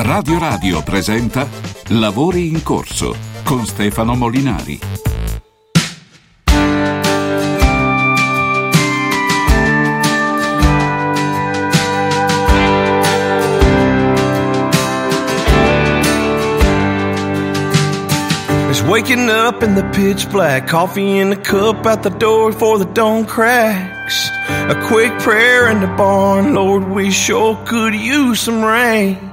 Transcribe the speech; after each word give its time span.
Radio 0.00 0.38
Radio 0.38 0.80
presenta 0.84 1.44
Lavori 1.88 2.46
in 2.46 2.62
corso 2.62 3.16
con 3.42 3.66
Stefano 3.66 4.14
Molinari. 4.14 4.78
It's 18.68 18.82
waking 18.82 19.28
up 19.28 19.64
in 19.64 19.74
the 19.74 19.82
pitch 19.92 20.30
black, 20.30 20.68
coffee 20.68 21.18
in 21.18 21.30
the 21.30 21.40
cup 21.40 21.84
at 21.86 22.04
the 22.04 22.10
door 22.10 22.52
before 22.52 22.78
the 22.78 22.88
dawn 22.92 23.24
cracks. 23.24 24.30
A 24.68 24.76
quick 24.86 25.10
prayer 25.18 25.68
in 25.68 25.80
the 25.80 25.92
barn, 25.96 26.54
Lord, 26.54 26.88
we 26.88 27.10
sure 27.10 27.56
could 27.66 27.96
use 27.96 28.38
some 28.38 28.62
rain. 28.62 29.27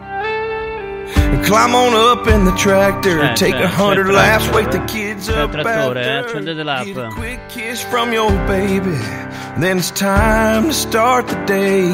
Climb 1.43 1.75
on 1.75 1.93
up 1.93 2.27
in 2.27 2.45
the 2.45 2.51
tractor, 2.53 3.21
Eh, 3.21 3.33
take 3.35 3.55
a 3.55 3.67
hundred 3.67 4.07
c'è 4.07 4.13
laps, 4.13 4.47
wake 4.49 4.71
the 4.71 4.83
kids 4.85 5.27
C'è 5.27 5.37
up 5.43 5.51
trattore, 5.51 5.97
eh, 6.01 6.19
after, 6.19 6.63
l'app. 6.63 6.85
Get 6.85 6.97
a 6.97 7.09
quick 7.09 7.39
kiss 7.49 7.81
from 7.83 8.11
your 8.13 8.31
baby, 8.47 8.97
then 9.59 9.77
it's 9.77 9.91
time 9.91 10.67
to 10.67 10.73
start 10.73 11.27
the 11.27 11.37
day. 11.45 11.85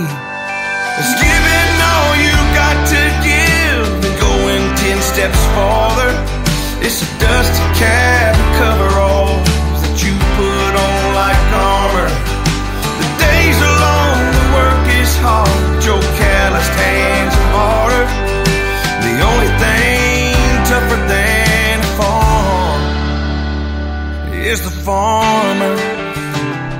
It's 0.99 1.13
giving 1.19 1.73
all 1.91 2.15
you 2.15 2.35
got 2.55 2.77
to 2.95 3.03
give 3.23 3.87
and 4.07 4.15
going 4.19 4.63
ten 4.75 4.99
steps 5.01 5.39
farther. 5.55 6.11
It's 6.81 7.01
a 7.01 7.09
dusty 7.19 7.65
cab 7.79 8.35
and 8.35 8.51
coveralls 8.61 9.47
that 9.83 9.95
you 10.03 10.13
put 10.39 10.73
on 10.87 11.01
like 11.21 11.41
armor. 11.53 12.09
The 13.01 13.09
days 13.25 13.57
are 13.67 13.77
long, 13.87 14.19
the 14.37 14.45
work 14.55 14.85
is 15.01 15.11
hard. 15.17 15.83
Your 15.83 16.01
calloused 16.19 16.75
hands 16.79 17.33
are 17.35 17.49
harder. 17.57 18.30
Only 19.31 19.49
thing 19.63 20.35
tougher 20.69 20.99
than 21.07 21.79
a 21.79 21.91
farm 21.99 22.81
is 24.33 24.61
the 24.61 24.71
farmer. 24.83 25.75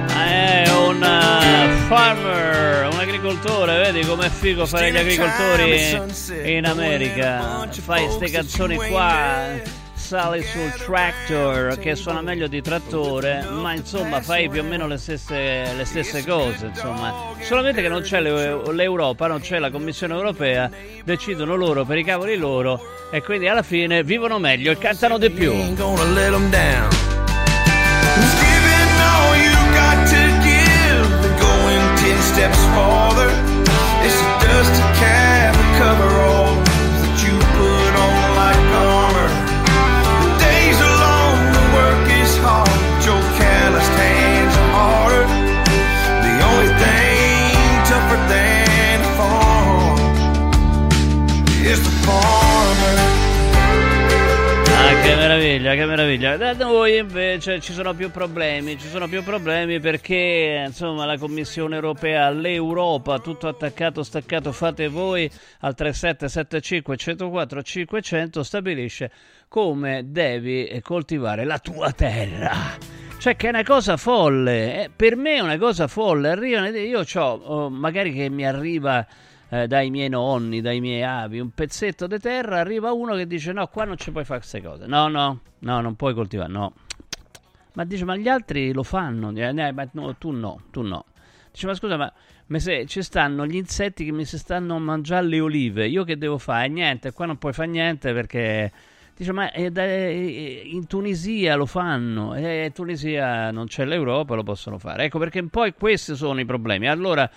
È 0.08 0.70
un 0.88 1.03
eh, 1.03 1.70
farmer, 1.88 2.90
un 2.92 3.00
agricoltore, 3.00 3.78
vedi 3.78 4.06
com'è 4.06 4.30
figo 4.30 4.66
fare 4.66 4.92
gli 4.92 4.98
agricoltori 4.98 6.00
in 6.44 6.66
America. 6.66 7.67
Fai 7.70 8.09
ste 8.09 8.30
canzoni 8.30 8.75
qua, 8.75 9.80
sali 10.12 10.44
sul 10.44 10.73
tractor 10.73 11.80
che 11.80 11.95
suona 11.95 12.20
meglio 12.20 12.48
di 12.48 12.62
trattore, 12.62 13.48
ma 13.50 13.72
insomma 13.72 14.20
fai 14.20 14.50
più 14.50 14.59
o 14.59 14.64
meno 14.66 14.86
le 14.86 14.98
stesse, 14.98 15.72
le 15.73 15.86
stesse 15.86 16.26
cose, 16.26 16.66
insomma. 16.66 17.34
Solamente 17.40 17.81
che 17.81 17.88
non 17.88 18.02
c'è 18.02 18.20
l'E- 18.20 18.73
l'Europa, 18.73 19.28
non 19.28 19.40
c'è 19.40 19.58
la 19.58 19.72
Commissione 19.72 20.14
Europea, 20.14 20.70
decidono 21.06 21.56
loro 21.56 21.86
per 21.86 21.98
i 21.98 22.03
cavoli 22.03 22.36
loro 22.36 23.08
e 23.09 23.22
quindi 23.23 23.48
alla 23.48 23.64
fine 23.64 24.03
vivono 24.03 24.38
meglio 24.38 24.73
e 24.73 24.78
cantano 24.78 25.18
di 25.18 25.30
più. 25.30 25.53
steps 32.34 32.64
farther. 32.75 33.28
It's 34.03 34.16
a 34.16 34.40
dusty 34.40 34.81
cab 35.00 35.56
and 35.56 36.20
Ah, 54.73 55.02
che 55.02 55.16
meraviglia, 55.16 55.73
che 55.76 55.86
meraviglia. 55.86 56.38
Da 56.38 56.53
noi 56.53 56.98
invece 56.98 57.59
ci 57.59 57.72
sono 57.72 57.94
più 57.94 58.12
problemi, 58.12 58.78
ci 58.78 58.88
sono 58.88 59.08
più 59.08 59.24
problemi 59.24 59.80
perché 59.80 60.63
insomma 60.68 61.06
la 61.06 61.18
Commissione 61.18 61.75
Europea, 61.75 62.30
l'Europa, 62.30 63.19
tutto 63.19 63.47
attaccato, 63.47 64.03
staccato, 64.03 64.52
fate 64.52 64.88
voi 64.88 65.30
al 65.59 65.75
3775 65.75 66.97
104 66.97 67.62
500 67.62 68.44
stabilisce 68.44 69.12
come 69.47 70.03
devi 70.06 70.80
coltivare 70.81 71.46
la 71.46 71.59
tua 71.59 71.91
terra. 71.91 72.78
Cioè 73.18 73.35
che 73.35 73.46
è 73.46 73.50
una 73.50 73.64
cosa 73.64 73.97
folle, 73.97 74.84
eh, 74.85 74.90
per 74.90 75.16
me 75.16 75.35
è 75.35 75.40
una 75.41 75.59
cosa 75.59 75.88
folle, 75.88 76.30
arrivano 76.30 76.68
e 76.68 76.81
io 76.81 77.06
ho, 77.14 77.69
magari 77.69 78.14
che 78.14 78.30
mi 78.31 78.47
arriva 78.47 79.06
eh, 79.53 79.67
dai 79.67 79.89
miei 79.89 80.07
nonni, 80.07 80.62
dai 80.62 80.79
miei 80.79 81.03
avi, 81.03 81.39
un 81.39 81.50
pezzetto 81.50 82.07
di 82.07 82.17
terra, 82.19 82.59
arriva 82.59 82.94
uno 82.94 83.16
che 83.16 83.28
dice 83.28 83.51
no, 83.51 83.67
qua 83.67 83.84
non 83.84 83.97
ci 83.97 84.09
puoi 84.09 84.23
fare 84.23 84.39
queste 84.39 84.62
cose. 84.62 84.85
No, 84.85 85.09
no, 85.09 85.41
no, 85.59 85.81
non 85.81 85.95
puoi 85.95 86.13
coltivare, 86.13 86.50
no. 86.50 86.73
Ma 87.73 87.84
dice, 87.84 88.06
ma 88.06 88.16
gli 88.16 88.29
altri 88.29 88.72
lo 88.72 88.84
fanno. 88.84 89.29
Eh, 89.35 89.41
eh, 89.41 89.72
ma 89.73 89.88
no, 89.91 90.16
tu 90.16 90.31
no, 90.31 90.61
tu 90.72 90.81
no. 90.81 91.03
Dice, 91.51 91.67
ma 91.67 91.73
scusa, 91.73 91.97
ma, 91.97 92.11
se 92.59 92.85
ci 92.85 93.01
stanno 93.01 93.45
gli 93.45 93.56
insetti 93.56 94.06
che 94.06 94.13
mi 94.13 94.23
si 94.23 94.38
stanno 94.38 94.75
a 94.75 94.79
mangiare 94.79 95.28
le 95.28 95.41
olive, 95.41 95.85
io 95.85 96.06
che 96.06 96.17
devo 96.17 96.38
fare? 96.38 96.69
Niente, 96.69 97.11
qua 97.11 97.25
non 97.25 97.38
puoi 97.38 97.51
fare 97.51 97.67
niente 97.67 98.13
perché... 98.13 98.72
Dice, 99.17 99.34
ma 99.34 99.51
eh, 99.51 99.69
da- 99.69 99.84
eh, 99.84 100.61
in 100.63 100.88
Tunisia 100.88 101.56
lo 101.56 101.66
fanno, 101.66 102.35
e 102.35 102.66
in 102.66 102.72
Tunisia 102.72 103.51
non 103.51 103.67
c'è 103.67 103.84
l'Europa, 103.84 104.34
lo 104.34 104.44
possono 104.44 104.79
fare. 104.79 105.03
Ecco 105.03 105.19
perché 105.19 105.44
poi 105.44 105.73
questi 105.73 106.16
sono 106.16 106.40
i 106.40 106.45
problemi. 106.45 106.88
Allora 106.88 107.29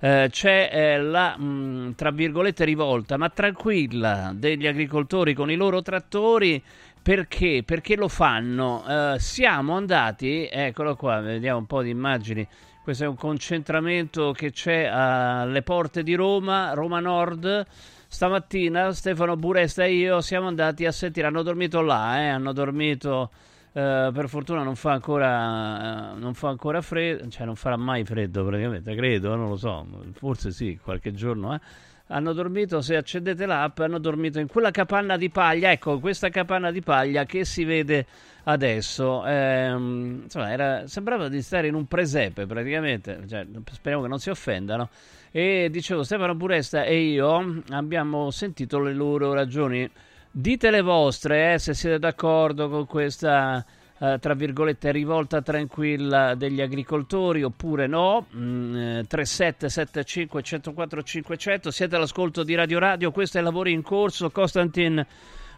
eh, 0.00 0.28
c'è 0.30 0.70
eh, 0.72 1.00
la, 1.00 1.36
mh, 1.36 1.94
tra 1.94 2.10
virgolette, 2.10 2.64
rivolta, 2.64 3.16
ma 3.16 3.28
tranquilla, 3.28 4.32
degli 4.34 4.66
agricoltori 4.66 5.34
con 5.34 5.50
i 5.50 5.56
loro 5.56 5.82
trattori. 5.82 6.62
Perché? 7.02 7.62
Perché 7.64 7.94
lo 7.96 8.08
fanno? 8.08 8.84
Eh, 8.86 9.18
siamo 9.18 9.76
andati, 9.76 10.48
eccolo 10.50 10.96
qua, 10.96 11.20
vediamo 11.20 11.58
un 11.58 11.66
po' 11.66 11.82
di 11.82 11.90
immagini. 11.90 12.46
Questo 12.82 13.04
è 13.04 13.06
un 13.06 13.16
concentramento 13.16 14.32
che 14.32 14.50
c'è 14.50 14.84
alle 14.84 15.62
porte 15.62 16.02
di 16.02 16.14
Roma, 16.14 16.72
Roma 16.72 17.00
Nord. 17.00 17.66
Stamattina 18.08 18.92
Stefano 18.92 19.36
Buresta 19.36 19.84
e 19.84 19.94
io 19.94 20.20
siamo 20.20 20.46
andati 20.46 20.86
a 20.86 20.92
sentire, 20.92 21.26
hanno 21.26 21.42
dormito 21.42 21.80
là, 21.80 22.20
eh, 22.20 22.28
hanno 22.28 22.52
dormito, 22.52 23.30
eh, 23.76 24.10
per 24.10 24.26
fortuna 24.30 24.62
non 24.62 24.74
fa 24.74 24.92
ancora, 24.92 26.14
eh, 26.14 26.18
non 26.18 26.32
fa 26.32 26.48
ancora 26.48 26.80
freddo, 26.80 27.28
cioè 27.28 27.44
non 27.44 27.56
farà 27.56 27.76
mai 27.76 28.06
freddo 28.06 28.42
praticamente, 28.42 28.94
credo, 28.94 29.34
non 29.36 29.50
lo 29.50 29.56
so, 29.56 29.86
forse 30.14 30.50
sì, 30.50 30.78
qualche 30.82 31.12
giorno, 31.12 31.54
eh. 31.54 31.60
Hanno 32.08 32.32
dormito, 32.32 32.80
se 32.80 32.96
accendete 32.96 33.44
l'app, 33.44 33.80
hanno 33.80 33.98
dormito 33.98 34.38
in 34.38 34.46
quella 34.46 34.70
capanna 34.70 35.18
di 35.18 35.28
paglia, 35.28 35.72
ecco, 35.72 35.98
questa 35.98 36.30
capanna 36.30 36.70
di 36.70 36.80
paglia 36.80 37.26
che 37.26 37.44
si 37.44 37.64
vede 37.64 38.06
adesso. 38.44 39.26
Ehm, 39.26 40.20
insomma, 40.22 40.52
era- 40.52 40.86
sembrava 40.86 41.28
di 41.28 41.42
stare 41.42 41.66
in 41.66 41.74
un 41.74 41.86
presepe 41.86 42.46
praticamente, 42.46 43.24
cioè, 43.28 43.44
speriamo 43.72 44.04
che 44.04 44.08
non 44.08 44.20
si 44.20 44.30
offendano. 44.30 44.88
E 45.32 45.68
dicevo, 45.68 46.04
Stefano 46.04 46.36
Buresta 46.36 46.84
e 46.84 46.96
io 46.96 47.62
abbiamo 47.70 48.30
sentito 48.30 48.78
le 48.78 48.94
loro 48.94 49.34
ragioni. 49.34 49.90
Dite 50.38 50.70
le 50.70 50.82
vostre, 50.82 51.54
eh, 51.54 51.58
se 51.58 51.72
siete 51.72 51.98
d'accordo 51.98 52.68
con 52.68 52.84
questa, 52.84 53.64
eh, 53.98 54.18
tra 54.20 54.34
virgolette, 54.34 54.92
rivolta 54.92 55.40
tranquilla 55.40 56.34
degli 56.34 56.60
agricoltori 56.60 57.42
oppure 57.42 57.86
no. 57.86 58.26
Mm, 58.36 58.76
eh, 58.76 59.04
3775 59.08 60.42
104 60.42 61.02
500. 61.02 61.70
Siete 61.70 61.96
all'ascolto 61.96 62.42
di 62.42 62.54
Radio 62.54 62.78
Radio, 62.78 63.12
questo 63.12 63.38
è 63.38 63.40
Lavori 63.40 63.72
in 63.72 63.80
Corso. 63.80 64.28
Costantin 64.28 65.02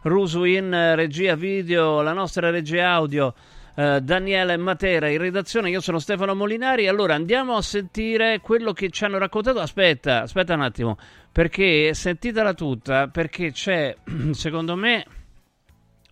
Rusu 0.03 0.45
in 0.45 0.73
eh, 0.73 0.95
regia 0.95 1.35
video, 1.35 2.01
la 2.01 2.13
nostra 2.13 2.51
regia 2.51 2.91
audio. 2.91 3.35
Eh, 3.79 4.01
Daniele 4.01 4.57
Matera 4.57 5.09
in 5.09 5.19
redazione, 5.19 5.71
io 5.71 5.81
sono 5.81 6.01
Stefano 6.01 6.35
Molinari. 6.35 6.89
Allora 6.89 7.15
andiamo 7.15 7.55
a 7.55 7.63
sentire 7.63 8.41
quello 8.41 8.73
che 8.73 8.91
ci 8.91 9.05
hanno 9.05 9.19
raccontato. 9.19 9.61
Aspetta, 9.61 10.23
aspetta 10.23 10.55
un 10.55 10.63
attimo, 10.63 10.99
perché 11.31 11.95
sentitela 11.95 12.55
tutta, 12.55 13.07
perché 13.07 13.53
c'è 13.53 13.95
secondo 14.33 14.75
me 14.75 15.07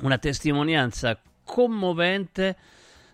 una 0.03 0.17
testimonianza 0.19 1.19
commovente 1.43 2.57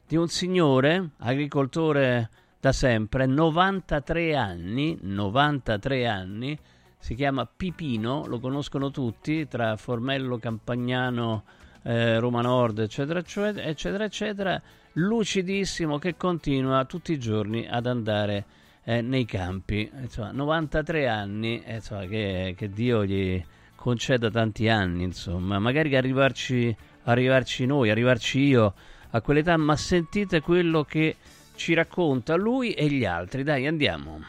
di 0.06 0.16
un 0.16 0.28
signore, 0.28 1.12
agricoltore 1.20 2.28
da 2.60 2.72
sempre, 2.72 3.24
93 3.24 4.36
anni, 4.36 4.98
93 5.00 6.06
anni, 6.06 6.58
si 6.98 7.14
chiama 7.14 7.46
Pipino, 7.46 8.26
lo 8.26 8.38
conoscono 8.38 8.90
tutti, 8.90 9.48
tra 9.48 9.78
Formello, 9.78 10.36
Campagnano, 10.36 11.44
eh, 11.82 12.18
Roma 12.18 12.40
Nord, 12.40 12.78
eccetera, 12.78 13.20
eccetera, 13.20 14.04
eccetera, 14.04 14.60
lucidissimo 14.94 15.98
che 15.98 16.16
continua 16.16 16.84
tutti 16.84 17.12
i 17.12 17.18
giorni 17.18 17.66
ad 17.68 17.86
andare 17.86 18.44
eh, 18.84 19.00
nei 19.00 19.24
campi. 19.24 19.90
Insomma, 20.00 20.30
93 20.32 21.08
anni, 21.08 21.62
eh, 21.64 21.76
insomma, 21.76 22.06
che, 22.06 22.54
che 22.56 22.70
Dio 22.70 23.04
gli 23.04 23.42
conceda 23.74 24.30
tanti 24.30 24.68
anni, 24.68 25.02
insomma, 25.02 25.58
magari 25.58 25.94
arrivarci, 25.96 26.74
arrivarci 27.04 27.66
noi, 27.66 27.90
arrivarci 27.90 28.40
io 28.40 28.74
a 29.10 29.20
quell'età, 29.20 29.56
ma 29.56 29.76
sentite 29.76 30.40
quello 30.40 30.84
che 30.84 31.16
ci 31.56 31.74
racconta 31.74 32.34
lui 32.36 32.72
e 32.72 32.86
gli 32.86 33.04
altri. 33.04 33.42
Dai, 33.42 33.66
andiamo. 33.66 34.20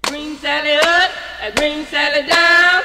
Green 0.00 0.36
Sally 0.36 0.76
up, 0.76 1.54
green 1.54 1.84
Sally 1.86 2.24
down. 2.26 2.82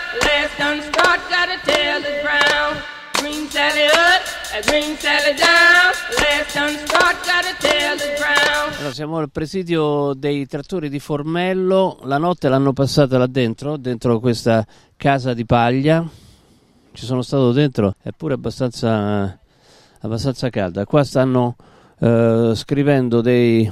Start 0.54 0.82
start, 0.82 1.30
gotta 1.30 1.58
tell 1.64 2.02
the 2.02 2.20
ground. 2.22 2.99
Green 3.20 3.50
Sally 3.50 3.86
up, 3.86 4.66
green 4.66 4.96
Sally 4.98 5.36
down. 5.36 5.92
Last 6.20 6.54
done 6.56 6.78
start, 6.86 7.18
gotta 7.26 7.54
tell 7.60 7.98
the 7.98 8.16
ground. 8.16 8.76
Allora, 8.78 8.94
siamo 8.94 9.18
al 9.18 9.30
presidio 9.30 10.14
dei 10.14 10.46
trattori 10.46 10.88
di 10.88 11.00
Formello. 11.00 12.00
La 12.04 12.18
notte 12.18 12.48
l'hanno 12.48 12.72
passata 12.72 13.18
là 13.18 13.28
dentro, 13.28 13.76
dentro 13.76 14.20
questa 14.22 14.66
casa 14.96 15.34
di 15.34 15.46
paglia. 15.46 16.08
Ci 16.94 17.06
sono 17.06 17.22
stato 17.22 17.52
dentro, 17.52 17.96
è 18.02 18.12
pure 18.16 18.36
abbastanza, 18.36 19.38
abbastanza 20.00 20.50
calda. 20.50 20.86
Qua 20.86 21.04
stanno 21.04 21.58
eh, 22.00 22.54
scrivendo 22.56 23.20
dei 23.20 23.70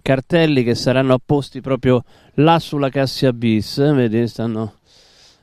cartelli 0.00 0.64
che 0.64 0.74
saranno 0.74 1.12
apposti 1.12 1.60
proprio 1.60 2.02
là 2.36 2.58
sulla 2.58 2.88
Cassia 2.88 3.34
Bis. 3.34 3.76
Vedi, 3.76 4.26
stanno. 4.26 4.76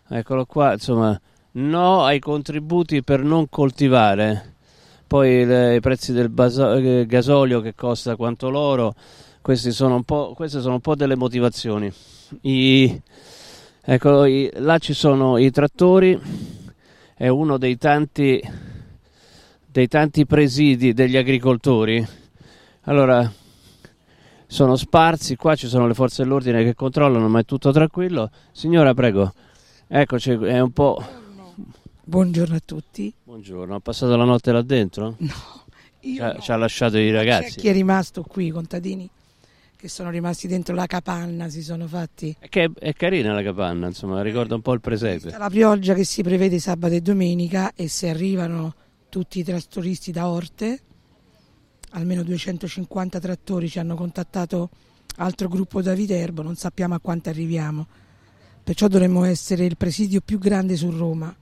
Eccolo 0.10 0.46
qua, 0.46 0.74
insomma 0.74 1.20
no 1.54 2.04
ai 2.04 2.20
contributi 2.20 3.04
per 3.04 3.22
non 3.24 3.50
coltivare. 3.50 4.56
Poi 5.06 5.46
le, 5.46 5.76
i 5.76 5.80
prezzi 5.80 6.12
del 6.12 6.30
baso, 6.30 6.74
eh, 6.74 7.06
gasolio 7.06 7.62
che 7.62 7.76
costa 7.76 8.16
quanto 8.16 8.50
l'oro, 8.50 8.96
queste 9.42 9.72
sono 9.72 9.96
un 9.96 10.04
po', 10.04 10.34
queste 10.36 10.62
sono 10.62 10.76
un 10.76 10.80
po' 10.80 10.96
delle 10.96 11.16
motivazioni. 11.16 11.92
I, 12.42 13.02
ecco, 13.82 14.26
i, 14.26 14.50
là 14.56 14.78
ci 14.80 14.94
sono 14.94 15.38
i 15.38 15.52
trattori, 15.52 16.20
è 17.16 17.28
uno 17.28 17.58
dei 17.58 17.78
tanti, 17.78 18.42
dei 19.66 19.88
tanti 19.88 20.26
presidi 20.26 20.94
degli 20.94 21.18
agricoltori. 21.18 22.04
Allora, 22.86 23.32
sono 24.48 24.76
sparsi, 24.76 25.36
qua 25.36 25.56
ci 25.56 25.68
sono 25.68 25.86
le 25.86 25.94
forze 25.94 26.24
dell'ordine 26.24 26.64
che 26.64 26.74
controllano, 26.74 27.28
ma 27.28 27.40
è 27.40 27.46
tutto 27.46 27.72
tranquillo. 27.72 28.32
Signora, 28.52 28.96
prego, 28.96 29.32
eccoci, 29.88 30.32
è 30.32 30.60
un 30.60 30.72
po' 30.72 31.04
Buongiorno 32.06 32.56
a 32.56 32.62
tutti. 32.64 33.14
Buongiorno, 33.24 33.76
ha 33.76 33.80
passato 33.80 34.16
la 34.16 34.26
notte 34.26 34.52
là 34.52 34.62
dentro? 34.62 35.16
No, 36.04 36.10
io 36.10 36.16
ci 36.16 36.22
ha, 36.22 36.34
no. 36.34 36.40
ci 36.42 36.52
ha 36.52 36.56
lasciato 36.58 36.98
i 36.98 37.12
ragazzi. 37.12 37.54
C'è 37.54 37.60
chi 37.62 37.68
è 37.70 37.72
rimasto 37.72 38.24
qui, 38.24 38.48
i 38.48 38.50
contadini 38.50 39.10
che 39.78 39.88
sono 39.88 40.10
rimasti 40.10 40.48
dentro 40.48 40.76
la 40.76 40.86
capanna, 40.86 41.48
si 41.50 41.62
sono 41.62 41.88
fatti. 41.88 42.36
È, 42.40 42.50
che 42.50 42.70
è 42.78 42.94
carina 42.94 43.34
la 43.34 43.42
capanna, 43.42 43.88
insomma, 43.88 44.22
ricorda 44.22 44.56
un 44.56 44.62
po' 44.62 44.74
il 44.74 44.82
presepe. 44.82 45.30
La 45.38 45.50
pioggia 45.50 45.94
che 45.94 46.04
si 46.04 46.24
prevede 46.24 46.60
sabato 46.60 46.94
e 46.94 47.02
domenica 47.02 47.74
e 47.74 47.88
se 47.88 48.10
arrivano 48.10 48.76
tutti 49.10 49.40
i 49.40 49.44
trattoristi 49.44 50.12
da 50.12 50.30
Orte, 50.30 50.80
almeno 51.92 52.24
250 52.24 53.20
trattori 53.20 53.70
ci 53.70 53.80
hanno 53.80 53.96
contattato 53.96 54.70
altro 55.18 55.48
gruppo 55.48 55.82
da 55.82 55.94
Viterbo, 55.94 56.42
non 56.42 56.56
sappiamo 56.56 56.96
a 56.96 57.00
quanto 57.00 57.30
arriviamo. 57.30 57.88
Perciò 58.64 58.88
dovremmo 58.88 59.26
essere 59.26 59.66
il 59.66 59.78
presidio 59.78 60.22
più 60.22 60.38
grande 60.38 60.76
su 60.76 60.90
Roma. 60.92 61.34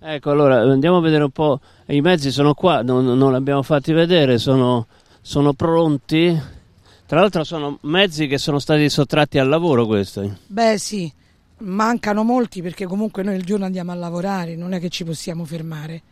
Ecco, 0.00 0.30
allora 0.30 0.60
andiamo 0.60 0.98
a 0.98 1.00
vedere 1.00 1.24
un 1.24 1.30
po'. 1.30 1.60
I 1.86 2.00
mezzi 2.00 2.30
sono 2.30 2.54
qua, 2.54 2.82
non, 2.82 3.04
non 3.04 3.30
li 3.30 3.36
abbiamo 3.36 3.62
fatti 3.62 3.92
vedere, 3.92 4.38
sono, 4.38 4.86
sono, 5.20 5.54
pronti. 5.54 6.40
Tra 7.04 7.20
l'altro 7.20 7.42
sono 7.42 7.78
mezzi 7.82 8.28
che 8.28 8.38
sono 8.38 8.60
stati 8.60 8.88
sottratti 8.88 9.38
al 9.38 9.48
lavoro 9.48 9.86
questi. 9.86 10.32
Beh 10.46 10.78
sì, 10.78 11.10
mancano 11.58 12.22
molti 12.22 12.62
perché 12.62 12.86
comunque 12.86 13.24
noi 13.24 13.36
il 13.36 13.44
giorno 13.44 13.64
andiamo 13.64 13.90
a 13.90 13.96
lavorare, 13.96 14.54
non 14.54 14.72
è 14.72 14.78
che 14.78 14.88
ci 14.88 15.04
possiamo 15.04 15.44
fermare. 15.44 16.02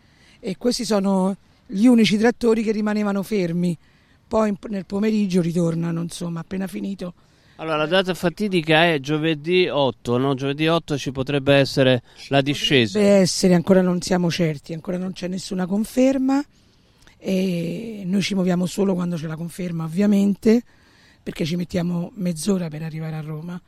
E 0.41 0.57
questi 0.57 0.85
sono 0.85 1.37
gli 1.65 1.87
unici 1.87 2.19
trattori 2.19 2.63
che 2.63 2.73
rimanevano 2.73 3.23
fermi. 3.23 3.77
Poi 4.27 4.57
nel 4.69 4.85
pomeriggio 4.85 5.41
ritornano, 5.41 6.01
insomma, 6.01 6.41
appena 6.41 6.67
finito 6.67 7.15
allora, 7.57 7.77
la 7.77 7.87
data 7.87 8.13
fatidica 8.15 8.93
è 8.93 9.01
giovedì 9.01 9.67
8, 9.67 10.19
no? 10.19 10.35
Giovedì 10.35 10.67
8 10.67 10.99
ci 10.99 11.11
potrebbe 11.11 11.55
essere 11.55 12.03
la 12.29 12.41
discesa. 12.43 12.99
Potrebbe 12.99 13.21
essere, 13.21 13.55
ancora 13.55 13.81
non 13.81 14.01
siamo 14.03 14.31
certi, 14.31 14.75
ancora 14.75 14.99
non 14.99 15.13
c'è 15.13 15.27
nessuna 15.29 15.67
conferma 15.67 16.45
e 17.19 18.03
noi 18.05 18.21
ci 18.21 18.35
muoviamo 18.35 18.67
solo 18.67 18.95
quando 18.95 19.17
c'è 19.17 19.27
la 19.27 19.37
conferma, 19.37 19.85
ovviamente, 19.85 20.63
perché 21.23 21.45
ci 21.45 21.57
mettiamo 21.57 22.13
mezz'ora 22.17 22.69
per 22.69 22.83
arrivare 22.83 23.17
a 23.17 23.21
Roma. 23.23 23.61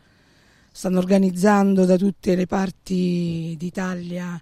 Stanno 0.70 0.99
organizzando 0.99 1.85
da 1.85 1.96
tutte 1.96 2.37
le 2.37 2.46
parti 2.46 3.56
d'Italia, 3.58 4.40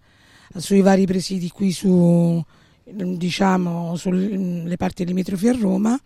sui 0.57 0.81
vari 0.81 1.07
presidi 1.07 1.51
qui 1.51 1.73
su, 1.73 2.45
diciamo, 2.85 3.97
sulle 3.97 4.77
parti 4.77 5.05
limitrofi 5.05 5.49
a 5.49 5.57
Roma 5.59 6.01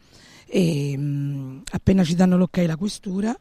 e 0.51 0.97
mh, 0.97 1.03
mm, 1.03 1.59
appena 1.73 2.03
ci 2.03 2.15
danno 2.15 2.37
l'ok 2.37 2.57
la 2.67 2.77
questura 2.77 3.39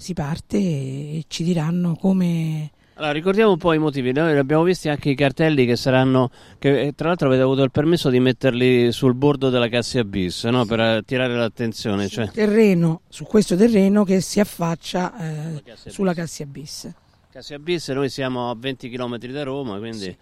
si 0.00 0.14
parte 0.14 0.56
e 0.56 1.24
ci 1.28 1.44
diranno 1.44 1.94
come... 1.94 2.70
Allora, 2.94 3.12
ricordiamo 3.12 3.52
un 3.52 3.58
po' 3.58 3.72
i 3.72 3.78
motivi. 3.78 4.12
Noi 4.12 4.36
abbiamo 4.36 4.62
visto 4.62 4.90
anche 4.90 5.10
i 5.10 5.14
cartelli 5.14 5.64
che 5.64 5.76
saranno. 5.76 6.30
Che, 6.58 6.80
eh, 6.80 6.92
tra 6.94 7.08
l'altro, 7.08 7.28
avete 7.28 7.42
avuto 7.42 7.62
il 7.62 7.70
permesso 7.70 8.10
di 8.10 8.20
metterli 8.20 8.92
sul 8.92 9.14
bordo 9.14 9.48
della 9.48 9.68
Cassia 9.68 10.04
Bis 10.04 10.44
no? 10.44 10.66
per 10.66 10.80
attirare 10.80 11.34
l'attenzione. 11.34 12.08
Cioè... 12.08 12.28
Terreno, 12.30 13.02
su 13.08 13.24
questo 13.24 13.56
terreno 13.56 14.04
che 14.04 14.20
si 14.20 14.38
affaccia 14.38 15.16
eh, 15.18 15.62
Cassia 15.62 15.90
sulla 15.90 16.12
Cassia 16.12 16.44
Bis. 16.44 16.92
Cassia 17.30 17.58
Bis, 17.58 17.88
noi 17.88 18.10
siamo 18.10 18.50
a 18.50 18.56
20 18.58 18.90
km 18.90 19.16
da 19.16 19.44
Roma, 19.44 19.78
quindi 19.78 19.98
sì. 19.98 20.16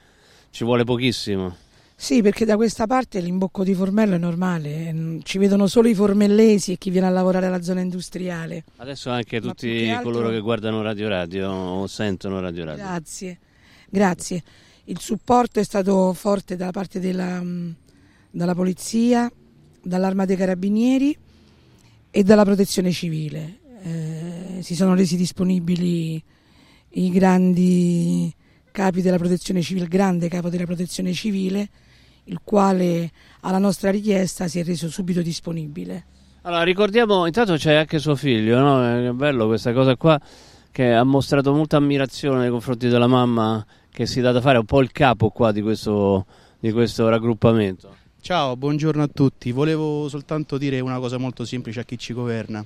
ci 0.50 0.62
vuole 0.62 0.84
pochissimo. 0.84 1.56
Sì, 2.00 2.22
perché 2.22 2.44
da 2.44 2.54
questa 2.54 2.86
parte 2.86 3.18
l'imbocco 3.18 3.64
di 3.64 3.74
Formello 3.74 4.14
è 4.14 4.18
normale, 4.18 4.92
mm, 4.92 5.18
ci 5.24 5.36
vedono 5.36 5.66
solo 5.66 5.88
i 5.88 5.96
formellesi 5.96 6.70
e 6.70 6.78
chi 6.78 6.90
viene 6.90 7.08
a 7.08 7.10
lavorare 7.10 7.46
alla 7.46 7.60
zona 7.60 7.80
industriale. 7.80 8.62
Adesso 8.76 9.10
anche 9.10 9.40
tutti 9.40 9.88
altro... 9.88 10.12
coloro 10.12 10.30
che 10.30 10.38
guardano 10.38 10.80
Radio 10.80 11.08
Radio 11.08 11.50
o 11.50 11.86
sentono 11.88 12.38
Radio 12.38 12.66
Radio. 12.66 12.84
Grazie, 12.84 13.38
grazie. 13.90 14.42
Il 14.84 15.00
supporto 15.00 15.58
è 15.58 15.64
stato 15.64 16.12
forte 16.12 16.54
da 16.54 16.70
parte 16.70 17.00
della, 17.00 17.42
mm, 17.42 17.70
dalla 18.30 18.54
polizia, 18.54 19.28
dall'arma 19.82 20.24
dei 20.24 20.36
carabinieri 20.36 21.18
e 22.12 22.22
dalla 22.22 22.44
protezione 22.44 22.92
civile. 22.92 23.58
Eh, 23.82 24.62
si 24.62 24.76
sono 24.76 24.94
resi 24.94 25.16
disponibili 25.16 26.22
i 26.90 27.10
grandi 27.10 28.32
capi 28.70 29.02
della 29.02 29.18
protezione 29.18 29.62
civile, 29.62 29.86
il 29.86 29.90
grande 29.90 30.28
capo 30.28 30.48
della 30.48 30.64
protezione 30.64 31.12
civile 31.12 31.68
il 32.28 32.40
quale 32.44 33.10
alla 33.40 33.58
nostra 33.58 33.90
richiesta 33.90 34.48
si 34.48 34.58
è 34.58 34.64
reso 34.64 34.88
subito 34.88 35.20
disponibile. 35.22 36.04
Allora, 36.42 36.62
ricordiamo, 36.62 37.26
intanto 37.26 37.56
c'è 37.56 37.74
anche 37.74 37.98
suo 37.98 38.16
figlio, 38.16 38.58
no? 38.58 39.08
È 39.08 39.10
bello 39.12 39.46
questa 39.46 39.72
cosa 39.72 39.96
qua, 39.96 40.18
che 40.70 40.92
ha 40.92 41.04
mostrato 41.04 41.52
molta 41.52 41.76
ammirazione 41.76 42.40
nei 42.40 42.50
confronti 42.50 42.88
della 42.88 43.06
mamma 43.06 43.64
che 43.90 44.06
si 44.06 44.20
dà 44.20 44.32
da 44.32 44.40
fare, 44.40 44.58
un 44.58 44.64
po' 44.64 44.80
il 44.80 44.92
capo 44.92 45.30
qua 45.30 45.50
di 45.52 45.60
questo, 45.60 46.26
di 46.58 46.70
questo 46.70 47.08
raggruppamento. 47.08 47.96
Ciao, 48.20 48.56
buongiorno 48.56 49.02
a 49.02 49.08
tutti. 49.12 49.52
Volevo 49.52 50.08
soltanto 50.08 50.56
dire 50.58 50.80
una 50.80 50.98
cosa 50.98 51.18
molto 51.18 51.44
semplice 51.44 51.80
a 51.80 51.84
chi 51.84 51.98
ci 51.98 52.12
governa. 52.12 52.64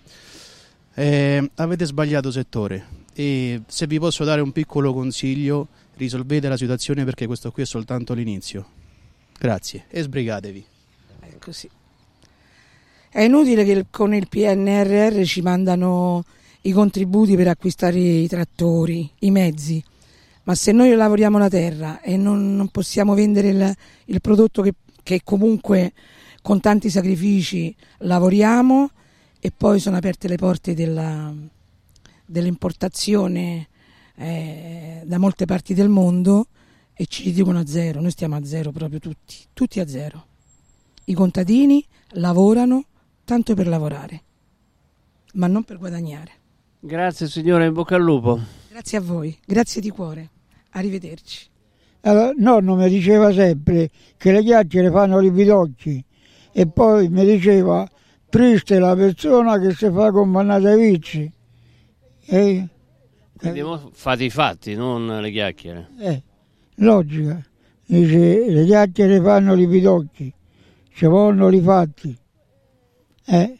Eh, 0.95 1.51
avete 1.55 1.87
sbagliato 1.87 2.31
settore 2.31 3.01
e 3.15 3.63
se 3.67 3.87
vi 3.87 3.99
posso 3.99 4.25
dare 4.25 4.43
un 4.43 4.53
piccolo 4.53 4.93
consiglio, 4.93 5.69
risolvete 5.97 6.49
la 6.49 6.57
situazione 6.57 7.05
perché 7.05 7.27
questo 7.27 7.51
qui 7.51 7.63
è 7.63 7.67
soltanto 7.67 8.13
l'inizio. 8.13 8.81
Grazie 9.43 9.87
e 9.89 10.03
sbrigatevi. 10.03 10.65
È 11.19 11.37
così. 11.41 11.69
È 13.11 13.23
inutile 13.23 13.65
che 13.65 13.87
con 13.91 14.15
il 14.15 14.29
PNRR 14.29 15.21
ci 15.25 15.41
mandano 15.41 16.23
i 16.61 16.71
contributi 16.71 17.35
per 17.35 17.49
acquistare 17.49 17.99
i 17.99 18.29
trattori, 18.29 19.11
i 19.19 19.33
mezzi, 19.33 19.83
ma 20.45 20.55
se 20.55 20.71
noi 20.71 20.95
lavoriamo 20.95 21.39
la 21.39 21.49
terra 21.49 22.01
e 22.03 22.17
non, 22.17 22.55
non 22.55 22.69
possiamo 22.69 23.15
vendere 23.15 23.49
il, 23.49 23.77
il 24.05 24.21
prodotto 24.21 24.63
che, 24.63 24.75
che, 25.03 25.23
comunque 25.25 25.93
con 26.41 26.61
tanti 26.61 26.89
sacrifici 26.89 27.75
lavoriamo 27.99 28.91
e 29.41 29.51
poi 29.51 29.81
sono 29.81 29.97
aperte 29.97 30.29
le 30.29 30.37
porte 30.37 30.73
della, 30.73 31.35
dell'importazione 32.25 33.67
eh, 34.15 35.03
da 35.05 35.19
molte 35.19 35.47
parti 35.47 35.75
del 35.75 35.89
mondo, 35.89 36.47
e 37.03 37.07
ci 37.09 37.33
dicono 37.33 37.59
a 37.59 37.67
zero, 37.67 38.01
noi 38.01 38.13
stiamo 38.13 38.37
a 38.37 38.45
zero 38.45 38.71
proprio 38.71 39.01
tutti, 39.01 39.35
tutti 39.53 39.81
a 39.81 39.89
zero. 39.89 40.27
I 41.07 41.15
contadini 41.15 41.85
lavorano 42.11 42.85
tanto 43.25 43.55
per 43.55 43.67
lavorare, 43.67 44.23
ma 45.33 45.49
non 45.49 45.65
per 45.65 45.79
guadagnare. 45.79 46.31
Grazie 46.79 47.27
signore, 47.27 47.67
in 47.67 47.73
bocca 47.73 47.97
al 47.97 48.03
lupo. 48.03 48.39
Grazie 48.71 48.99
a 48.99 49.01
voi, 49.01 49.37
grazie 49.45 49.81
di 49.81 49.91
cuore, 49.91 50.31
arrivederci. 50.71 51.49
Allora, 52.03 52.31
nonno 52.37 52.77
mi 52.77 52.89
diceva 52.89 53.33
sempre 53.33 53.91
che 54.17 54.31
le 54.31 54.45
chiacchiere 54.45 54.89
fanno 54.93 55.21
i 55.21 55.33
pidocchi 55.33 56.05
e 56.53 56.69
poi 56.69 57.09
mi 57.09 57.25
diceva 57.25 57.85
triste 58.29 58.79
la 58.79 58.95
persona 58.95 59.59
che 59.59 59.75
si 59.75 59.91
fa 59.91 60.13
condannare 60.13 60.71
ai 60.71 60.91
vizi. 60.93 61.33
Eh? 62.27 62.69
Quindi 63.37 63.61
fate 63.91 64.23
i 64.23 64.31
fatti, 64.31 64.77
non 64.77 65.21
le 65.21 65.31
chiacchiere. 65.33 65.89
Eh 65.99 66.23
logica. 66.83 67.45
Dice, 67.85 68.51
le 68.51 68.65
chiacchiere 68.65 69.21
fanno 69.21 69.55
i 69.55 69.67
pidocchi, 69.67 70.33
ci 70.93 71.07
vogliono 71.07 71.51
i 71.51 71.61
fatti. 71.61 72.17
Eh, 73.25 73.59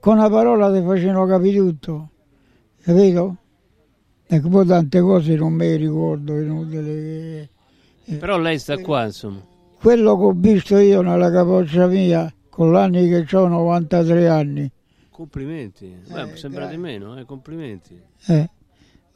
con 0.00 0.18
una 0.18 0.28
parola 0.28 0.72
ti 0.72 0.84
facevano 0.84 1.26
capire 1.26 1.58
tutto, 1.58 2.10
capito? 2.82 3.36
Ecco, 4.26 4.48
poi 4.48 4.66
tante 4.66 5.00
cose 5.00 5.34
non 5.34 5.52
me 5.52 5.68
le 5.68 5.76
ricordo, 5.76 6.38
inutile 6.38 7.48
che 8.04 8.16
Però 8.16 8.38
lei 8.38 8.58
sta 8.58 8.78
qua, 8.78 9.04
insomma. 9.04 9.40
Quello 9.80 10.16
che 10.16 10.22
ho 10.24 10.32
visto 10.34 10.76
io 10.76 11.00
nella 11.00 11.30
capoccia 11.30 11.86
mia, 11.86 12.32
con 12.48 12.70
l'anni 12.70 13.08
che 13.08 13.36
ho, 13.36 13.48
93 13.48 14.28
anni, 14.28 14.70
Complimenti. 15.10 15.94
Beh, 16.10 16.34
sembra 16.36 16.66
di 16.66 16.78
meno, 16.78 17.18
eh, 17.18 17.26
complimenti. 17.26 18.00
eh, 18.26 18.50